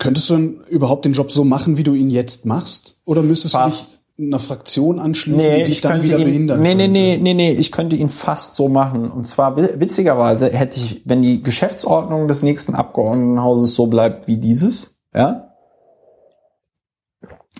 Könntest 0.00 0.28
du 0.30 0.34
dann 0.34 0.60
überhaupt 0.68 1.04
den 1.04 1.12
Job 1.12 1.30
so 1.30 1.44
machen, 1.44 1.76
wie 1.76 1.84
du 1.84 1.94
ihn 1.94 2.10
jetzt 2.10 2.44
machst? 2.46 3.00
Oder 3.04 3.22
müsstest 3.22 3.54
Fast. 3.54 3.82
du 3.82 4.22
dich 4.22 4.28
einer 4.28 4.38
Fraktion 4.38 4.98
anschließen, 4.98 5.48
Nee, 5.50 5.58
die 5.58 5.64
dich 5.64 5.74
ich 5.76 5.80
dann 5.82 6.02
wieder 6.02 6.18
ihn, 6.18 6.24
behindern 6.24 6.60
nee, 6.60 6.74
nee, 6.74 6.88
nee, 6.88 7.18
nee, 7.20 7.32
nee, 7.34 7.52
ich 7.52 7.70
könnte 7.72 7.96
ihn 7.96 8.10
fast 8.10 8.54
so 8.54 8.68
machen. 8.68 9.10
Und 9.10 9.24
zwar 9.26 9.56
wi- 9.56 9.78
witzigerweise 9.80 10.50
hätte 10.50 10.78
ich, 10.80 11.02
wenn 11.06 11.22
die 11.22 11.42
Geschäftsordnung 11.42 12.28
des 12.28 12.42
nächsten 12.42 12.74
Abgeordnetenhauses 12.74 13.74
so 13.74 13.86
bleibt 13.86 14.26
wie 14.26 14.36
dieses, 14.38 15.00
ja, 15.14 15.54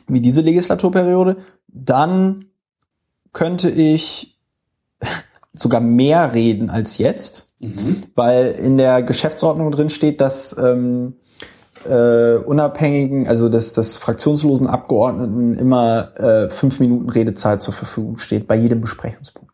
wie 0.09 0.21
diese 0.21 0.41
Legislaturperiode, 0.41 1.37
dann 1.69 2.47
könnte 3.33 3.71
ich 3.71 4.39
sogar 5.53 5.81
mehr 5.81 6.35
reden 6.35 6.69
als 6.71 6.99
jetzt, 6.99 7.47
weil 8.15 8.53
in 8.53 8.77
der 8.79 9.03
Geschäftsordnung 9.03 9.71
drin 9.71 9.91
steht, 9.91 10.21
dass 10.21 10.57
ähm, 10.59 11.15
äh, 11.89 12.37
unabhängigen, 12.37 13.27
also 13.27 13.49
des, 13.49 13.73
des 13.73 13.97
fraktionslosen 13.97 14.67
Abgeordneten 14.67 15.55
immer 15.55 16.19
äh, 16.19 16.51
fünf 16.51 16.81
Minuten 16.81 17.09
Redezeit 17.09 17.63
zur 17.63 17.75
Verfügung 17.75 18.19
steht 18.19 18.47
bei 18.47 18.57
jedem 18.57 18.81
Besprechungspunkt. 18.81 19.51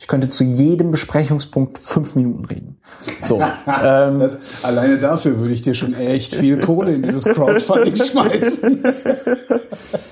Ich 0.00 0.08
könnte 0.08 0.30
zu 0.30 0.44
jedem 0.44 0.92
Besprechungspunkt 0.92 1.78
fünf 1.78 2.14
Minuten 2.14 2.46
reden. 2.46 2.80
So, 3.20 3.38
ähm, 3.84 4.18
Das, 4.18 4.64
alleine 4.64 4.96
dafür 4.96 5.38
würde 5.38 5.52
ich 5.52 5.60
dir 5.60 5.74
schon 5.74 5.92
echt 5.92 6.34
viel 6.34 6.58
Kohle 6.58 6.94
in 6.94 7.02
dieses 7.02 7.24
Crowdfunding 7.24 7.96
schmeißen. 8.02 8.82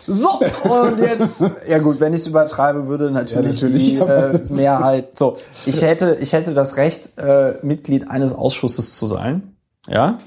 so 0.06 0.40
und 0.64 0.98
jetzt, 0.98 1.42
ja 1.66 1.78
gut, 1.78 2.00
wenn 2.00 2.12
ich 2.12 2.20
es 2.20 2.26
übertreibe, 2.26 2.86
würde 2.86 3.10
natürlich, 3.10 3.60
Ja, 3.62 3.66
natürlich, 3.68 3.88
die 3.94 3.98
äh, 3.98 4.54
Mehrheit. 4.54 5.18
So, 5.18 5.38
ich 5.64 5.80
hätte, 5.80 6.18
ich 6.20 6.34
hätte 6.34 6.52
das 6.52 6.76
Recht, 6.76 7.18
äh, 7.18 7.54
Mitglied 7.62 8.10
eines 8.10 8.34
Ausschusses 8.34 8.94
zu 8.94 9.06
sein. 9.06 9.54
Ja. 9.88 10.18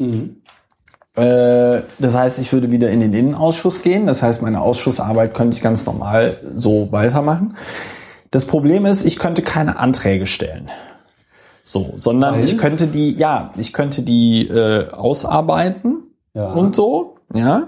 Äh, 1.16 1.82
Das 2.00 2.16
heißt, 2.16 2.40
ich 2.40 2.52
würde 2.54 2.72
wieder 2.72 2.90
in 2.90 3.00
den 3.02 3.14
Innenausschuss 3.14 3.82
gehen. 3.82 4.08
Das 4.08 4.22
heißt, 4.24 4.42
meine 4.42 4.62
Ausschussarbeit 4.62 5.34
könnte 5.34 5.56
ich 5.56 5.62
ganz 5.64 5.86
normal 5.86 6.38
so 6.56 6.92
weitermachen. 6.92 7.56
Das 8.32 8.46
Problem 8.46 8.86
ist, 8.86 9.04
ich 9.04 9.20
könnte 9.20 9.42
keine 9.42 9.78
Anträge 9.78 10.26
stellen. 10.26 10.70
So, 11.64 11.94
sondern 11.98 12.36
Weil? 12.36 12.44
ich 12.44 12.58
könnte 12.58 12.88
die, 12.88 13.12
ja, 13.16 13.52
ich 13.58 13.74
könnte 13.74 14.02
die 14.04 14.48
äh, 14.48 14.90
ausarbeiten 14.92 16.04
Ja. 16.34 16.52
und 16.52 16.76
so, 16.76 17.18
ja. 17.36 17.68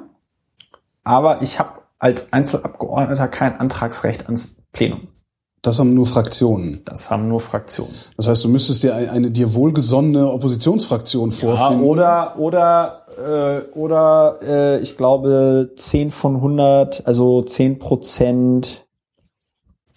Aber 1.03 1.41
ich 1.41 1.59
habe 1.59 1.81
als 1.99 2.31
Einzelabgeordneter 2.33 3.27
kein 3.27 3.59
Antragsrecht 3.59 4.25
ans 4.25 4.55
Plenum. 4.71 5.09
Das 5.61 5.79
haben 5.79 5.93
nur 5.93 6.05
Fraktionen. 6.05 6.81
Das 6.85 7.09
haben 7.11 7.27
nur 7.29 7.39
Fraktionen. 7.39 7.93
Das 8.17 8.27
heißt, 8.27 8.43
du 8.43 8.49
müsstest 8.49 8.83
dir 8.83 8.95
eine, 8.95 9.11
eine 9.11 9.31
dir 9.31 9.53
wohlgesonnene 9.53 10.29
Oppositionsfraktion 10.29 11.29
Ja, 11.29 11.35
vorfinden. 11.35 11.83
oder 11.85 12.33
oder 12.37 13.02
äh, 13.02 13.02
oder 13.73 14.39
äh, 14.41 14.79
ich 14.79 14.97
glaube 14.97 15.71
10 15.75 16.11
von 16.11 16.35
100, 16.35 17.05
also 17.07 17.41
10 17.41 17.79
Prozent 17.79 18.85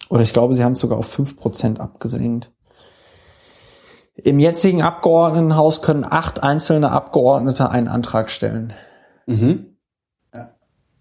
oder 0.09 0.21
ich 0.21 0.33
glaube, 0.33 0.55
sie 0.55 0.63
haben 0.63 0.73
es 0.73 0.79
sogar 0.79 0.97
auf 0.97 1.07
5 1.07 1.35
Prozent 1.37 1.79
abgesenkt. 1.79 2.51
Im 4.15 4.39
jetzigen 4.39 4.81
Abgeordnetenhaus 4.81 5.81
können 5.81 6.03
acht 6.03 6.41
einzelne 6.41 6.91
Abgeordnete 6.91 7.69
einen 7.69 7.87
Antrag 7.87 8.29
stellen. 8.29 8.73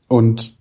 Und 0.09 0.57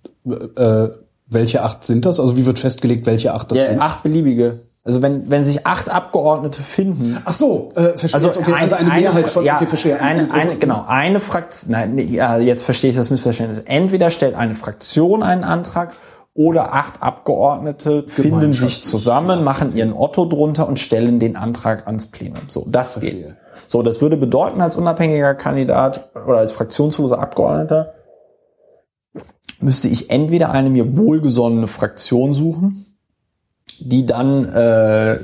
äh, 0.56 0.88
welche 1.26 1.62
acht 1.62 1.84
sind 1.84 2.04
das? 2.04 2.20
Also 2.20 2.36
wie 2.36 2.46
wird 2.46 2.58
festgelegt, 2.58 3.06
welche 3.06 3.34
acht 3.34 3.50
das 3.50 3.58
Ja, 3.58 3.64
sind? 3.64 3.80
acht 3.80 4.02
beliebige. 4.02 4.65
Also 4.86 5.02
wenn, 5.02 5.28
wenn 5.28 5.42
sich 5.42 5.66
acht 5.66 5.88
Abgeordnete 5.88 6.62
finden, 6.62 7.20
Ach 7.24 7.32
so, 7.32 7.70
äh, 7.74 7.98
verstehe 7.98 8.14
Also, 8.14 8.28
jetzt, 8.28 8.38
okay, 8.38 8.52
ein, 8.52 8.62
also 8.62 8.76
eine, 8.76 8.90
Mehrheit 8.90 9.28
von, 9.28 9.44
ja, 9.44 9.56
okay, 9.56 9.66
verstehe. 9.66 10.00
Eine, 10.00 10.32
eine, 10.32 10.56
genau, 10.58 10.84
eine 10.86 11.18
Fraktion, 11.18 11.72
nein, 11.72 11.96
nee, 11.96 12.04
ja, 12.04 12.38
jetzt 12.38 12.62
verstehe 12.62 12.90
ich 12.90 12.96
das 12.96 13.10
Missverständnis. 13.10 13.58
Entweder 13.58 14.10
stellt 14.10 14.36
eine 14.36 14.54
Fraktion 14.54 15.24
einen 15.24 15.42
Antrag 15.42 15.94
oder 16.34 16.72
acht 16.72 17.02
Abgeordnete 17.02 18.04
finden 18.06 18.52
sich 18.52 18.84
zusammen, 18.84 19.42
machen 19.42 19.74
ihren 19.74 19.92
Otto 19.92 20.24
drunter 20.24 20.68
und 20.68 20.78
stellen 20.78 21.18
den 21.18 21.34
Antrag 21.34 21.88
ans 21.88 22.06
Plenum. 22.12 22.42
So, 22.46 22.64
das 22.68 23.00
geht. 23.00 23.34
So, 23.66 23.82
das 23.82 24.00
würde 24.00 24.16
bedeuten, 24.16 24.60
als 24.60 24.76
unabhängiger 24.76 25.34
Kandidat 25.34 26.10
oder 26.14 26.38
als 26.38 26.52
fraktionsloser 26.52 27.18
Abgeordneter 27.18 27.94
müsste 29.58 29.88
ich 29.88 30.10
entweder 30.10 30.52
eine 30.52 30.70
mir 30.70 30.96
wohlgesonnene 30.96 31.66
Fraktion 31.66 32.32
suchen, 32.32 32.85
die 33.80 34.06
dann 34.06 34.44
äh, 34.46 35.18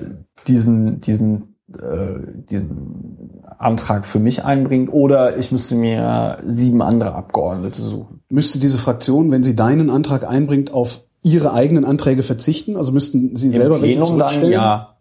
diesen 0.47 1.01
diesen 1.01 1.57
äh, 1.75 2.19
diesen 2.51 3.43
Antrag 3.59 4.07
für 4.07 4.19
mich 4.19 4.45
einbringt, 4.45 4.93
oder 4.93 5.37
ich 5.39 5.53
müsste 5.53 5.75
mir 5.77 6.39
sieben 6.45 6.83
andere 6.83 7.15
Abgeordnete 7.15 7.81
suchen. 7.81 8.21
Müsste 8.29 8.59
diese 8.59 8.79
Fraktion, 8.79 9.31
wenn 9.31 9.43
sie 9.43 9.55
deinen 9.55 9.89
Antrag 9.89 10.29
einbringt, 10.29 10.73
auf 10.75 11.05
ihre 11.23 11.53
eigenen 11.53 11.85
Anträge 11.85 12.23
verzichten? 12.23 12.77
Also 12.77 12.93
müssten 12.93 13.37
sie 13.37 13.51
selber 13.51 13.81
welche 13.81 14.01
Plenum 14.01 14.19
dann, 14.19 14.29
zurückstellen? 14.29 14.53
ja. 14.53 14.97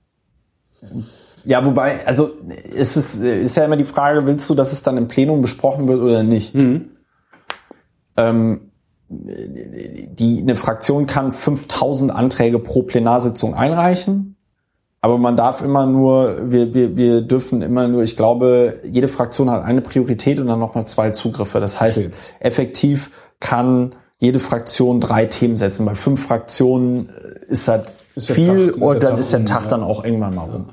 Ja, 1.44 1.66
wobei, 1.66 2.06
also 2.06 2.30
ist 2.48 2.98
es 2.98 3.16
ist 3.16 3.56
ja 3.58 3.66
immer 3.66 3.78
die 3.78 3.84
Frage, 3.84 4.28
willst 4.28 4.48
du, 4.50 4.54
dass 4.54 4.74
es 4.74 4.84
dann 4.84 4.98
im 4.98 5.08
Plenum 5.08 5.42
besprochen 5.42 5.88
wird 5.88 6.02
oder 6.02 6.22
nicht? 6.22 6.54
Ähm, 8.16 8.71
die 9.12 10.40
eine 10.42 10.56
Fraktion 10.56 11.06
kann 11.06 11.32
5000 11.32 12.12
Anträge 12.12 12.60
pro 12.60 12.84
Plenarsitzung 12.84 13.54
einreichen, 13.56 14.38
aber 15.02 15.18
man 15.18 15.36
darf 15.36 15.62
immer 15.62 15.86
nur, 15.88 16.52
wir, 16.52 16.74
wir, 16.74 16.96
wir 16.96 17.22
dürfen 17.22 17.64
immer 17.64 17.88
nur, 17.88 18.04
ich 18.04 18.16
glaube, 18.16 18.80
jede 18.84 19.08
Fraktion 19.08 19.50
hat 19.50 19.64
eine 19.64 19.82
Priorität 19.82 20.40
und 20.40 20.48
dann 20.48 20.60
nochmal 20.60 20.86
zwei 20.86 21.10
Zugriffe. 21.10 21.60
Das 21.60 21.82
heißt, 21.82 21.98
Okay. 21.98 22.12
effektiv 22.40 23.10
kann 23.40 23.96
jede 24.20 24.40
Fraktion 24.40 25.00
drei 25.00 25.26
Themen 25.26 25.58
setzen. 25.58 25.86
Bei 25.86 25.96
fünf 25.96 26.28
Fraktionen 26.28 27.10
ist 27.48 27.68
das 27.68 27.84
der 27.86 27.86
viel 28.18 28.72
Tag- 28.72 28.82
und 28.82 29.04
dann 29.04 29.12
Tag 29.12 29.20
ist 29.20 29.34
der 29.34 29.46
Tag 29.46 29.70
dann 29.70 29.84
auch 29.84 30.04
irgendwann 30.04 30.36
mal 30.36 30.44
rum. 30.44 30.66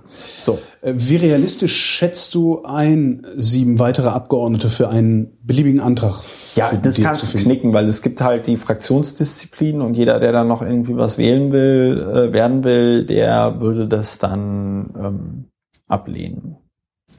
So. 0.43 0.59
Äh, 0.81 0.95
Wie 0.97 1.17
realistisch 1.17 1.75
schätzt 1.75 2.35
du 2.35 2.63
ein, 2.65 3.27
sieben 3.37 3.79
weitere 3.79 4.09
Abgeordnete 4.09 4.71
für 4.71 4.89
einen 4.89 5.39
beliebigen 5.43 5.81
Antrag 5.81 6.23
Ja, 6.55 6.73
das 6.73 7.01
kannst 7.01 7.33
du 7.33 7.39
knicken, 7.39 7.73
weil 7.73 7.87
es 7.87 8.03
gibt 8.03 8.21
halt 8.21 8.47
die 8.47 8.57
Fraktionsdisziplin 8.57 9.81
und 9.81 9.97
jeder, 9.97 10.19
der 10.19 10.33
dann 10.33 10.49
noch 10.49 10.63
irgendwie 10.63 10.97
was 10.97 11.19
wählen 11.19 11.53
will, 11.53 12.01
äh, 12.01 12.33
werden 12.33 12.65
will, 12.65 13.05
der 13.05 13.61
würde 13.61 13.87
das 13.87 14.19
dann 14.19 14.95
ähm, 14.99 15.45
ablehnen. 15.87 16.57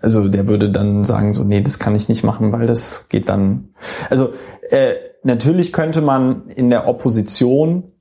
Also 0.02 0.30
der 0.30 0.48
würde 0.48 0.70
dann 0.70 1.04
sagen 1.04 1.34
so, 1.34 1.44
nee, 1.44 1.62
das 1.62 1.80
kann 1.80 1.96
ich 1.96 2.08
nicht 2.08 2.24
machen, 2.24 2.52
weil 2.52 2.68
das 2.68 3.10
geht 3.10 3.28
dann. 3.28 3.70
Also 4.10 4.30
äh, 4.70 4.96
natürlich 5.24 5.74
könnte 5.74 6.02
man 6.02 6.48
in 6.48 6.70
der 6.70 6.88
Opposition 6.88 7.92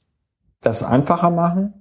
das 0.60 0.82
einfacher 0.82 1.30
machen, 1.30 1.77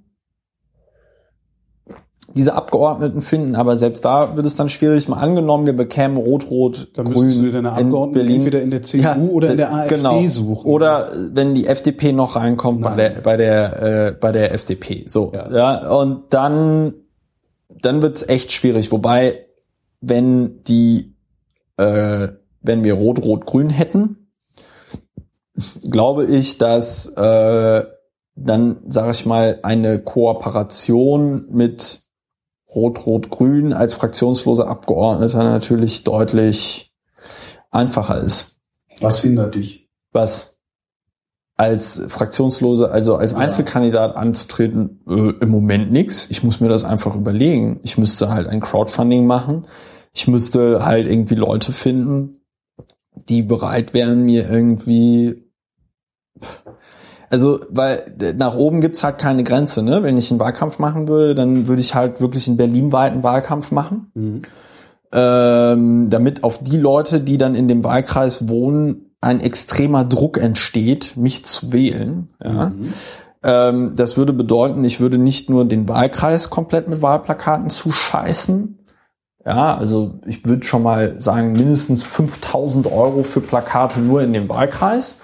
diese 2.34 2.54
Abgeordneten 2.54 3.22
finden, 3.22 3.56
aber 3.56 3.76
selbst 3.76 4.04
da 4.04 4.36
wird 4.36 4.44
es 4.44 4.54
dann 4.54 4.68
schwierig. 4.68 5.08
Mal 5.08 5.16
angenommen, 5.16 5.66
wir 5.66 5.74
bekämen 5.74 6.16
Rot-Rot, 6.16 6.88
Dann 6.94 7.06
Grün 7.06 7.24
müsstest 7.24 7.44
du 7.44 7.50
deine 7.50 7.80
in 7.80 8.12
Berlin. 8.12 8.36
entweder 8.36 8.62
in 8.62 8.70
der 8.70 8.82
CDU 8.82 9.30
oder 9.30 9.50
in 9.50 9.56
der 9.56 9.72
AfD 9.74 9.96
genau. 9.96 10.26
suchen. 10.26 10.70
Oder 10.70 11.12
äh, 11.12 11.16
wenn 11.32 11.54
die 11.54 11.66
FDP 11.66 12.12
noch 12.12 12.36
reinkommt 12.36 12.82
bei 12.82 12.94
der 12.94 13.10
bei 13.22 13.36
der 13.36 13.82
äh, 13.82 14.12
bei 14.12 14.32
der 14.32 14.52
FDP. 14.52 15.04
So 15.06 15.32
Ja. 15.34 15.50
ja, 15.50 15.88
und 15.90 16.34
dann 16.34 16.94
dann 17.80 18.02
wird's 18.02 18.22
echt 18.28 18.52
schwierig. 18.52 18.92
Wobei 18.92 19.46
wenn 20.00 20.62
die 20.64 21.14
äh, 21.78 22.28
wenn 22.60 22.84
wir 22.84 22.94
Rot-Rot-Grün 22.94 23.70
hätten, 23.70 24.28
glaube 25.90 26.26
ich, 26.26 26.58
dass 26.58 27.06
äh, 27.06 27.84
dann 28.36 28.76
sage 28.88 29.10
ich 29.12 29.26
mal 29.26 29.58
eine 29.62 29.98
Kooperation 29.98 31.46
mit 31.50 32.02
Rot-Rot-Grün 32.74 33.72
als 33.72 33.94
fraktionsloser 33.94 34.68
Abgeordneter 34.68 35.42
natürlich 35.42 36.04
deutlich 36.04 36.92
einfacher 37.70 38.22
ist. 38.22 38.60
Was 39.00 39.22
hindert 39.22 39.54
dich? 39.54 39.88
Was 40.12 40.58
als 41.58 42.00
Fraktionslose, 42.06 42.90
also 42.90 43.16
als 43.16 43.34
Einzelkandidat 43.34 44.14
anzutreten, 44.14 45.00
äh, 45.08 45.32
im 45.40 45.48
Moment 45.48 45.90
nix. 45.90 46.30
Ich 46.30 46.44
muss 46.44 46.60
mir 46.60 46.68
das 46.68 46.84
einfach 46.84 47.16
überlegen. 47.16 47.80
Ich 47.82 47.98
müsste 47.98 48.30
halt 48.30 48.46
ein 48.46 48.60
Crowdfunding 48.60 49.26
machen. 49.26 49.66
Ich 50.14 50.28
müsste 50.28 50.84
halt 50.84 51.08
irgendwie 51.08 51.34
Leute 51.34 51.72
finden, 51.72 52.38
die 53.28 53.42
bereit 53.42 53.92
wären, 53.92 54.22
mir 54.22 54.48
irgendwie 54.48 55.50
also, 57.30 57.60
weil 57.70 58.14
nach 58.36 58.54
oben 58.54 58.80
gibt's 58.80 59.04
halt 59.04 59.18
keine 59.18 59.44
Grenze, 59.44 59.82
ne? 59.82 60.02
Wenn 60.02 60.16
ich 60.16 60.30
einen 60.30 60.40
Wahlkampf 60.40 60.78
machen 60.78 61.08
würde, 61.08 61.34
dann 61.34 61.66
würde 61.66 61.80
ich 61.80 61.94
halt 61.94 62.20
wirklich 62.20 62.48
einen 62.48 62.56
berlinweiten 62.56 63.22
Wahlkampf 63.22 63.70
machen. 63.70 64.10
Mhm. 64.14 64.42
Ähm, 65.12 66.10
damit 66.10 66.44
auf 66.44 66.62
die 66.62 66.76
Leute, 66.76 67.20
die 67.20 67.38
dann 67.38 67.54
in 67.54 67.68
dem 67.68 67.84
Wahlkreis 67.84 68.48
wohnen, 68.48 69.12
ein 69.20 69.40
extremer 69.40 70.04
Druck 70.04 70.38
entsteht, 70.38 71.16
mich 71.16 71.44
zu 71.44 71.72
wählen. 71.72 72.28
Ja? 72.42 72.70
Mhm. 72.70 72.92
Ähm, 73.42 73.92
das 73.96 74.16
würde 74.16 74.32
bedeuten, 74.32 74.84
ich 74.84 75.00
würde 75.00 75.18
nicht 75.18 75.48
nur 75.50 75.64
den 75.64 75.88
Wahlkreis 75.88 76.50
komplett 76.50 76.88
mit 76.88 77.02
Wahlplakaten 77.02 77.70
zuscheißen. 77.70 78.78
Ja, 79.46 79.76
also 79.76 80.18
ich 80.26 80.44
würde 80.44 80.66
schon 80.66 80.82
mal 80.82 81.20
sagen, 81.20 81.52
mindestens 81.52 82.04
5000 82.04 82.86
Euro 82.86 83.22
für 83.22 83.40
Plakate 83.40 84.00
nur 84.00 84.22
in 84.22 84.32
dem 84.32 84.48
Wahlkreis. 84.48 85.16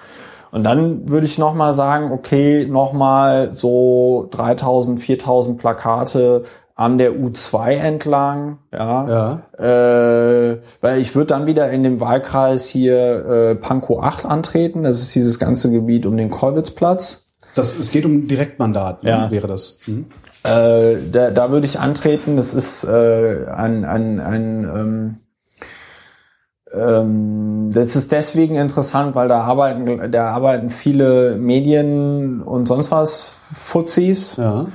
Und 0.55 0.63
dann 0.63 1.09
würde 1.09 1.25
ich 1.25 1.37
nochmal 1.37 1.73
sagen, 1.73 2.13
okay, 2.13 2.65
nochmal 2.65 3.49
so 3.53 4.29
3000, 4.31 5.01
4000 5.01 5.57
Plakate 5.57 6.43
an 6.75 6.97
der 6.97 7.11
U2 7.11 7.71
entlang, 7.73 8.59
ja, 8.71 9.41
Ja. 9.59 10.51
äh, 10.51 10.59
weil 10.79 11.01
ich 11.01 11.13
würde 11.13 11.27
dann 11.27 11.45
wieder 11.45 11.69
in 11.71 11.83
dem 11.83 11.99
Wahlkreis 11.99 12.67
hier 12.67 13.25
äh, 13.25 13.55
Pankow 13.55 14.01
8 14.01 14.25
antreten, 14.25 14.83
das 14.83 15.01
ist 15.01 15.13
dieses 15.13 15.39
ganze 15.39 15.71
Gebiet 15.71 16.05
um 16.05 16.15
den 16.15 16.29
Kolwitzplatz. 16.29 17.23
Das, 17.55 17.77
es 17.77 17.91
geht 17.91 18.05
um 18.05 18.25
Direktmandat, 18.29 19.03
ne, 19.03 19.09
Ja. 19.09 19.31
wäre 19.31 19.47
das. 19.47 19.79
Mhm. 19.87 20.05
Äh, 20.43 20.95
da, 21.11 21.31
da 21.31 21.51
würde 21.51 21.65
ich 21.65 21.79
antreten. 21.81 22.37
Das 22.37 22.53
ist 22.53 22.85
äh, 22.85 23.45
ein, 23.47 23.83
ein, 23.83 24.21
ein 24.21 24.63
ähm, 24.63 24.71
ähm, 24.75 25.15
das 26.77 27.95
ist 27.95 28.11
deswegen 28.11 28.55
interessant, 28.55 29.15
weil 29.15 29.27
da 29.27 29.41
arbeiten, 29.41 30.11
da 30.11 30.29
arbeiten 30.29 30.69
viele 30.69 31.35
Medien 31.35 32.41
und 32.41 32.67
sonst 32.67 32.91
was 32.91 33.35
Fuzis. 33.53 34.35
Ja. 34.37 34.67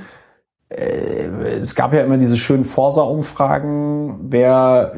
Es 0.69 1.75
gab 1.75 1.93
ja 1.93 2.01
immer 2.01 2.17
diese 2.17 2.37
schönen 2.37 2.65
Forsa-Umfragen, 2.65 4.31
wer 4.31 4.93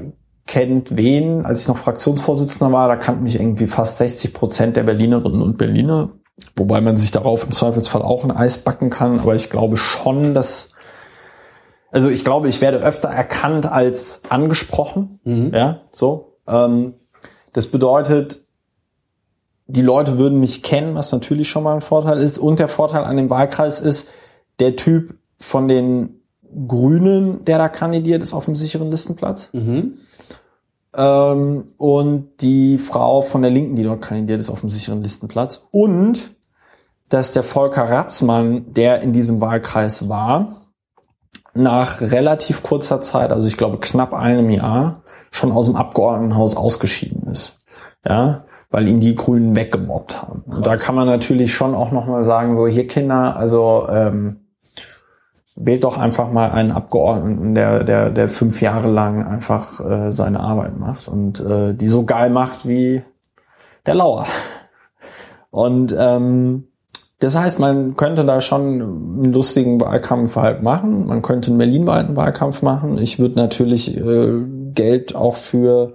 kennt 0.45 0.95
wen. 0.95 1.45
Als 1.45 1.61
ich 1.61 1.67
noch 1.67 1.77
Fraktionsvorsitzender 1.77 2.71
war, 2.71 2.87
da 2.87 2.95
kannten 2.95 3.23
mich 3.23 3.39
irgendwie 3.39 3.67
fast 3.67 3.97
60 3.97 4.33
Prozent 4.33 4.75
der 4.75 4.83
Berlinerinnen 4.83 5.41
und 5.41 5.57
Berliner. 5.57 6.11
Wobei 6.55 6.81
man 6.81 6.97
sich 6.97 7.11
darauf 7.11 7.45
im 7.45 7.51
Zweifelsfall 7.51 8.01
auch 8.01 8.23
ein 8.23 8.31
Eis 8.31 8.59
backen 8.59 8.89
kann. 8.89 9.19
Aber 9.19 9.35
ich 9.35 9.49
glaube 9.49 9.77
schon, 9.77 10.33
dass, 10.33 10.71
also 11.91 12.09
ich 12.09 12.23
glaube, 12.23 12.49
ich 12.49 12.61
werde 12.61 12.79
öfter 12.79 13.09
erkannt 13.09 13.71
als 13.71 14.21
angesprochen. 14.29 15.19
Ja, 15.53 15.81
so. 15.91 16.32
Ähm, 16.47 16.95
das 17.53 17.67
bedeutet, 17.67 18.43
die 19.67 19.81
Leute 19.81 20.17
würden 20.17 20.39
mich 20.39 20.63
kennen, 20.63 20.95
was 20.95 21.11
natürlich 21.11 21.49
schon 21.49 21.63
mal 21.63 21.75
ein 21.75 21.81
Vorteil 21.81 22.19
ist. 22.19 22.37
Und 22.37 22.59
der 22.59 22.67
Vorteil 22.67 23.03
an 23.03 23.17
dem 23.17 23.29
Wahlkreis 23.29 23.79
ist, 23.79 24.09
der 24.59 24.75
Typ 24.75 25.15
von 25.39 25.67
den 25.67 26.21
Grünen, 26.67 27.45
der 27.45 27.57
da 27.57 27.69
kandidiert, 27.69 28.21
ist 28.21 28.33
auf 28.33 28.45
dem 28.45 28.55
sicheren 28.55 28.91
Listenplatz. 28.91 29.49
Mhm. 29.53 29.97
Ähm, 30.95 31.73
und 31.77 32.41
die 32.41 32.77
Frau 32.77 33.21
von 33.21 33.41
der 33.41 33.51
Linken, 33.51 33.75
die 33.75 33.83
dort 33.83 34.01
kandidiert, 34.01 34.39
ist 34.39 34.49
auf 34.49 34.61
dem 34.61 34.69
sicheren 34.69 35.01
Listenplatz. 35.01 35.67
Und 35.71 36.31
dass 37.09 37.33
der 37.33 37.43
Volker 37.43 37.83
Ratzmann, 37.83 38.73
der 38.73 39.01
in 39.01 39.13
diesem 39.13 39.41
Wahlkreis 39.41 40.09
war, 40.09 40.55
nach 41.53 42.01
relativ 42.01 42.63
kurzer 42.63 43.01
Zeit, 43.01 43.31
also 43.31 43.47
ich 43.47 43.57
glaube 43.57 43.77
knapp 43.79 44.13
einem 44.13 44.49
Jahr, 44.49 45.02
schon 45.33 45.51
aus 45.51 45.65
dem 45.65 45.75
Abgeordnetenhaus 45.75 46.55
ausgeschieden 46.55 47.27
ist. 47.27 47.59
Ja, 48.07 48.45
weil 48.69 48.87
ihn 48.87 48.99
die 48.99 49.15
Grünen 49.15 49.55
weggemobbt 49.55 50.21
haben. 50.21 50.43
Und 50.45 50.65
da 50.65 50.75
kann 50.75 50.95
man 50.95 51.07
natürlich 51.07 51.53
schon 51.53 51.73
auch 51.73 51.91
nochmal 51.91 52.23
sagen, 52.23 52.55
so 52.55 52.67
hier 52.67 52.87
Kinder, 52.87 53.35
also 53.35 53.87
ähm, 53.89 54.41
wählt 55.55 55.83
doch 55.83 55.97
einfach 55.97 56.31
mal 56.31 56.51
einen 56.51 56.71
Abgeordneten, 56.71 57.55
der, 57.55 57.83
der, 57.83 58.09
der 58.09 58.29
fünf 58.29 58.61
Jahre 58.61 58.89
lang 58.89 59.25
einfach 59.25 59.79
äh, 59.79 60.11
seine 60.11 60.39
Arbeit 60.39 60.77
macht 60.77 61.07
und 61.07 61.39
äh, 61.39 61.73
die 61.73 61.87
so 61.87 62.03
geil 62.03 62.29
macht 62.29 62.67
wie 62.67 63.03
der 63.85 63.95
Lauer. 63.95 64.25
Und 65.49 65.95
ähm, 65.97 66.67
das 67.19 67.37
heißt, 67.37 67.59
man 67.59 67.95
könnte 67.95 68.25
da 68.25 68.41
schon 68.41 68.81
einen 68.81 69.31
lustigen 69.31 69.79
Wahlkampf 69.79 70.35
halt 70.35 70.61
machen. 70.61 71.05
Man 71.05 71.21
könnte 71.21 71.51
einen 71.51 71.57
berlinweiten 71.57 72.17
Wahlkampf 72.17 72.61
machen. 72.63 72.97
Ich 72.97 73.17
würde 73.17 73.35
natürlich 73.35 73.95
äh, 73.95 74.41
Geld 74.75 75.15
auch 75.15 75.35
für 75.35 75.93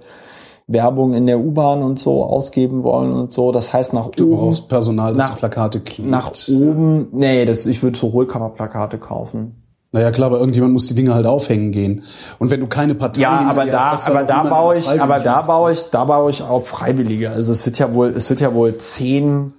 Werbung 0.67 1.13
in 1.15 1.25
der 1.25 1.39
U-Bahn 1.39 1.81
und 1.81 1.97
so 1.99 2.23
ausgeben 2.23 2.83
wollen 2.83 3.11
und 3.11 3.33
so. 3.33 3.51
Das 3.51 3.73
heißt, 3.73 3.93
nach 3.93 4.09
Du 4.09 4.27
oben, 4.33 4.37
brauchst 4.37 4.69
Personal, 4.69 5.13
das 5.13 5.29
nach- 5.29 5.37
Plakate 5.37 5.79
klebt. 5.79 6.09
nach 6.09 6.31
oben, 6.49 7.07
nee, 7.11 7.45
das, 7.45 7.65
ich 7.65 7.81
würde 7.81 7.97
so 7.97 8.11
Hohlkammerplakate 8.13 8.97
kaufen. 8.99 9.63
Naja, 9.91 10.11
klar, 10.11 10.27
aber 10.27 10.37
irgendjemand 10.39 10.73
muss 10.73 10.85
die 10.85 10.93
Dinge 10.93 11.15
halt 11.15 11.25
aufhängen 11.25 11.71
gehen. 11.71 12.03
Und 12.37 12.51
wenn 12.51 12.59
du 12.59 12.67
keine 12.67 12.93
Partei 12.93 13.21
Ja, 13.21 13.39
hinter 13.39 13.61
aber 13.61 13.65
da, 13.71 13.91
hast, 13.93 14.05
du 14.07 14.11
aber 14.11 14.19
halt 14.19 14.29
da 14.29 14.43
baue 14.43 14.77
ich, 14.77 15.01
aber 15.01 15.19
da 15.19 15.41
baue 15.41 15.71
ich, 15.71 15.83
da 15.89 16.05
baue 16.05 16.29
ich 16.29 16.43
auf 16.43 16.67
Freiwillige. 16.67 17.31
Also 17.31 17.51
es 17.51 17.65
wird 17.65 17.79
ja 17.79 17.91
wohl, 17.95 18.09
es 18.09 18.29
wird 18.29 18.39
ja 18.39 18.53
wohl 18.53 18.77
zehn 18.77 19.53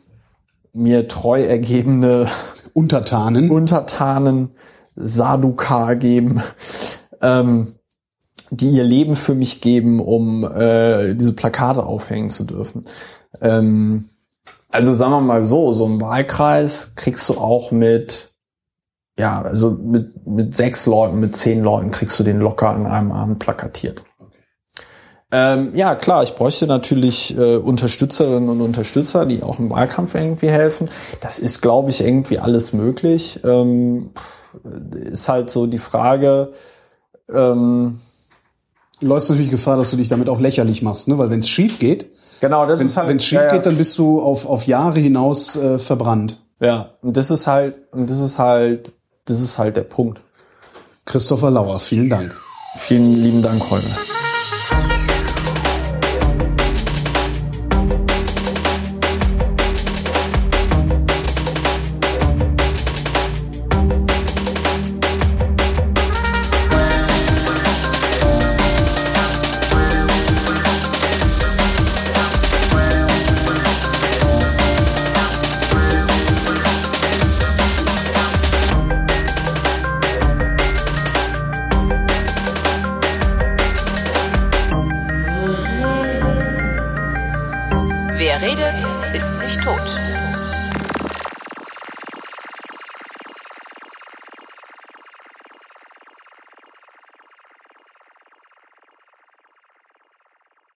mir 0.73 1.09
treu 1.09 1.43
ergebene 1.43 2.27
Untertanen. 2.75 3.51
Untertanen 3.51 4.51
Sadukar 4.95 5.97
geben, 5.97 6.41
ähm, 7.23 7.75
die 8.51 8.71
ihr 8.71 8.85
Leben 8.85 9.17
für 9.17 9.35
mich 9.35 9.61
geben, 9.61 10.01
um 10.01 10.45
äh, 10.45 11.15
diese 11.15 11.33
Plakate 11.33 11.85
aufhängen 11.85 12.31
zu 12.31 12.45
dürfen. 12.45 12.85
Ähm, 13.41 14.09
also 14.71 14.95
sagen 14.95 15.13
wir 15.13 15.21
mal 15.21 15.45
so, 15.45 15.73
so 15.73 15.87
ein 15.87 16.01
Wahlkreis 16.01 16.95
kriegst 16.95 17.29
du 17.29 17.39
auch 17.39 17.71
mit, 17.71 18.33
ja, 19.19 19.43
also 19.43 19.71
mit, 19.71 20.27
mit 20.27 20.55
sechs 20.55 20.87
Leuten, 20.87 21.19
mit 21.21 21.37
zehn 21.37 21.63
Leuten 21.63 21.91
kriegst 21.91 22.19
du 22.19 22.25
den 22.25 22.39
locker 22.39 22.69
an 22.69 22.87
einem 22.87 23.13
Abend 23.13 23.39
plakatiert. 23.39 24.03
Ähm, 25.33 25.77
ja, 25.77 25.95
klar, 25.95 26.25
ich 26.25 26.35
bräuchte 26.35 26.67
natürlich 26.67 27.37
äh, 27.39 27.57
Unterstützerinnen 27.57 28.49
und 28.49 28.61
Unterstützer, 28.61 29.27
die 29.27 29.45
auch 29.45 29.61
im 29.61 29.71
Wahlkampf 29.71 30.17
irgendwie 30.17 30.51
helfen. 30.51 30.89
Das 31.21 31.39
ist, 31.39 31.61
glaube 31.61 31.91
ich, 31.91 32.01
irgendwie 32.01 32.41
alles 32.41 32.73
möglich. 32.73 33.39
Ähm, 33.45 34.11
ist 34.93 35.29
halt 35.29 35.51
so 35.51 35.67
die 35.67 35.79
Frage, 35.79 36.51
ähm, 37.33 38.01
läufst 39.01 39.31
natürlich 39.31 39.51
Gefahr, 39.51 39.77
dass 39.77 39.91
du 39.91 39.97
dich 39.97 40.09
damit 40.09 40.29
auch 40.29 40.41
lächerlich 40.41 40.83
machst, 40.83 41.09
ne? 41.09 41.19
Weil 41.19 41.31
wenn 41.31 41.41
es 41.41 41.49
schief 41.49 41.79
geht, 41.79 42.07
genau, 42.41 42.67
das 42.67 42.81
wenn 42.81 42.87
ist 42.87 42.97
halt, 42.97 43.17
es 43.17 43.25
schief 43.25 43.39
ja, 43.39 43.47
ja. 43.47 43.53
geht, 43.53 43.67
dann 43.67 43.77
bist 43.77 43.99
du 43.99 44.21
auf, 44.21 44.47
auf 44.47 44.67
Jahre 44.67 45.01
hinaus 45.01 45.57
äh, 45.57 45.79
verbrannt. 45.79 46.43
Ja, 46.61 46.91
und 47.03 47.17
das 47.17 47.31
ist 47.31 47.47
halt, 47.47 47.77
und 47.93 48.11
das 48.11 48.21
ist 48.21 48.39
halt 48.39 48.93
das 49.31 49.41
ist 49.41 49.59
halt 49.59 49.77
der 49.77 49.83
Punkt. 49.83 50.21
Christopher 51.05 51.51
Lauer, 51.51 51.81
vielen 51.81 52.11
Dank. 52.11 52.39
Vielen 52.77 53.23
lieben 53.23 53.43
Dank, 53.43 53.71
Holger. 53.71 54.20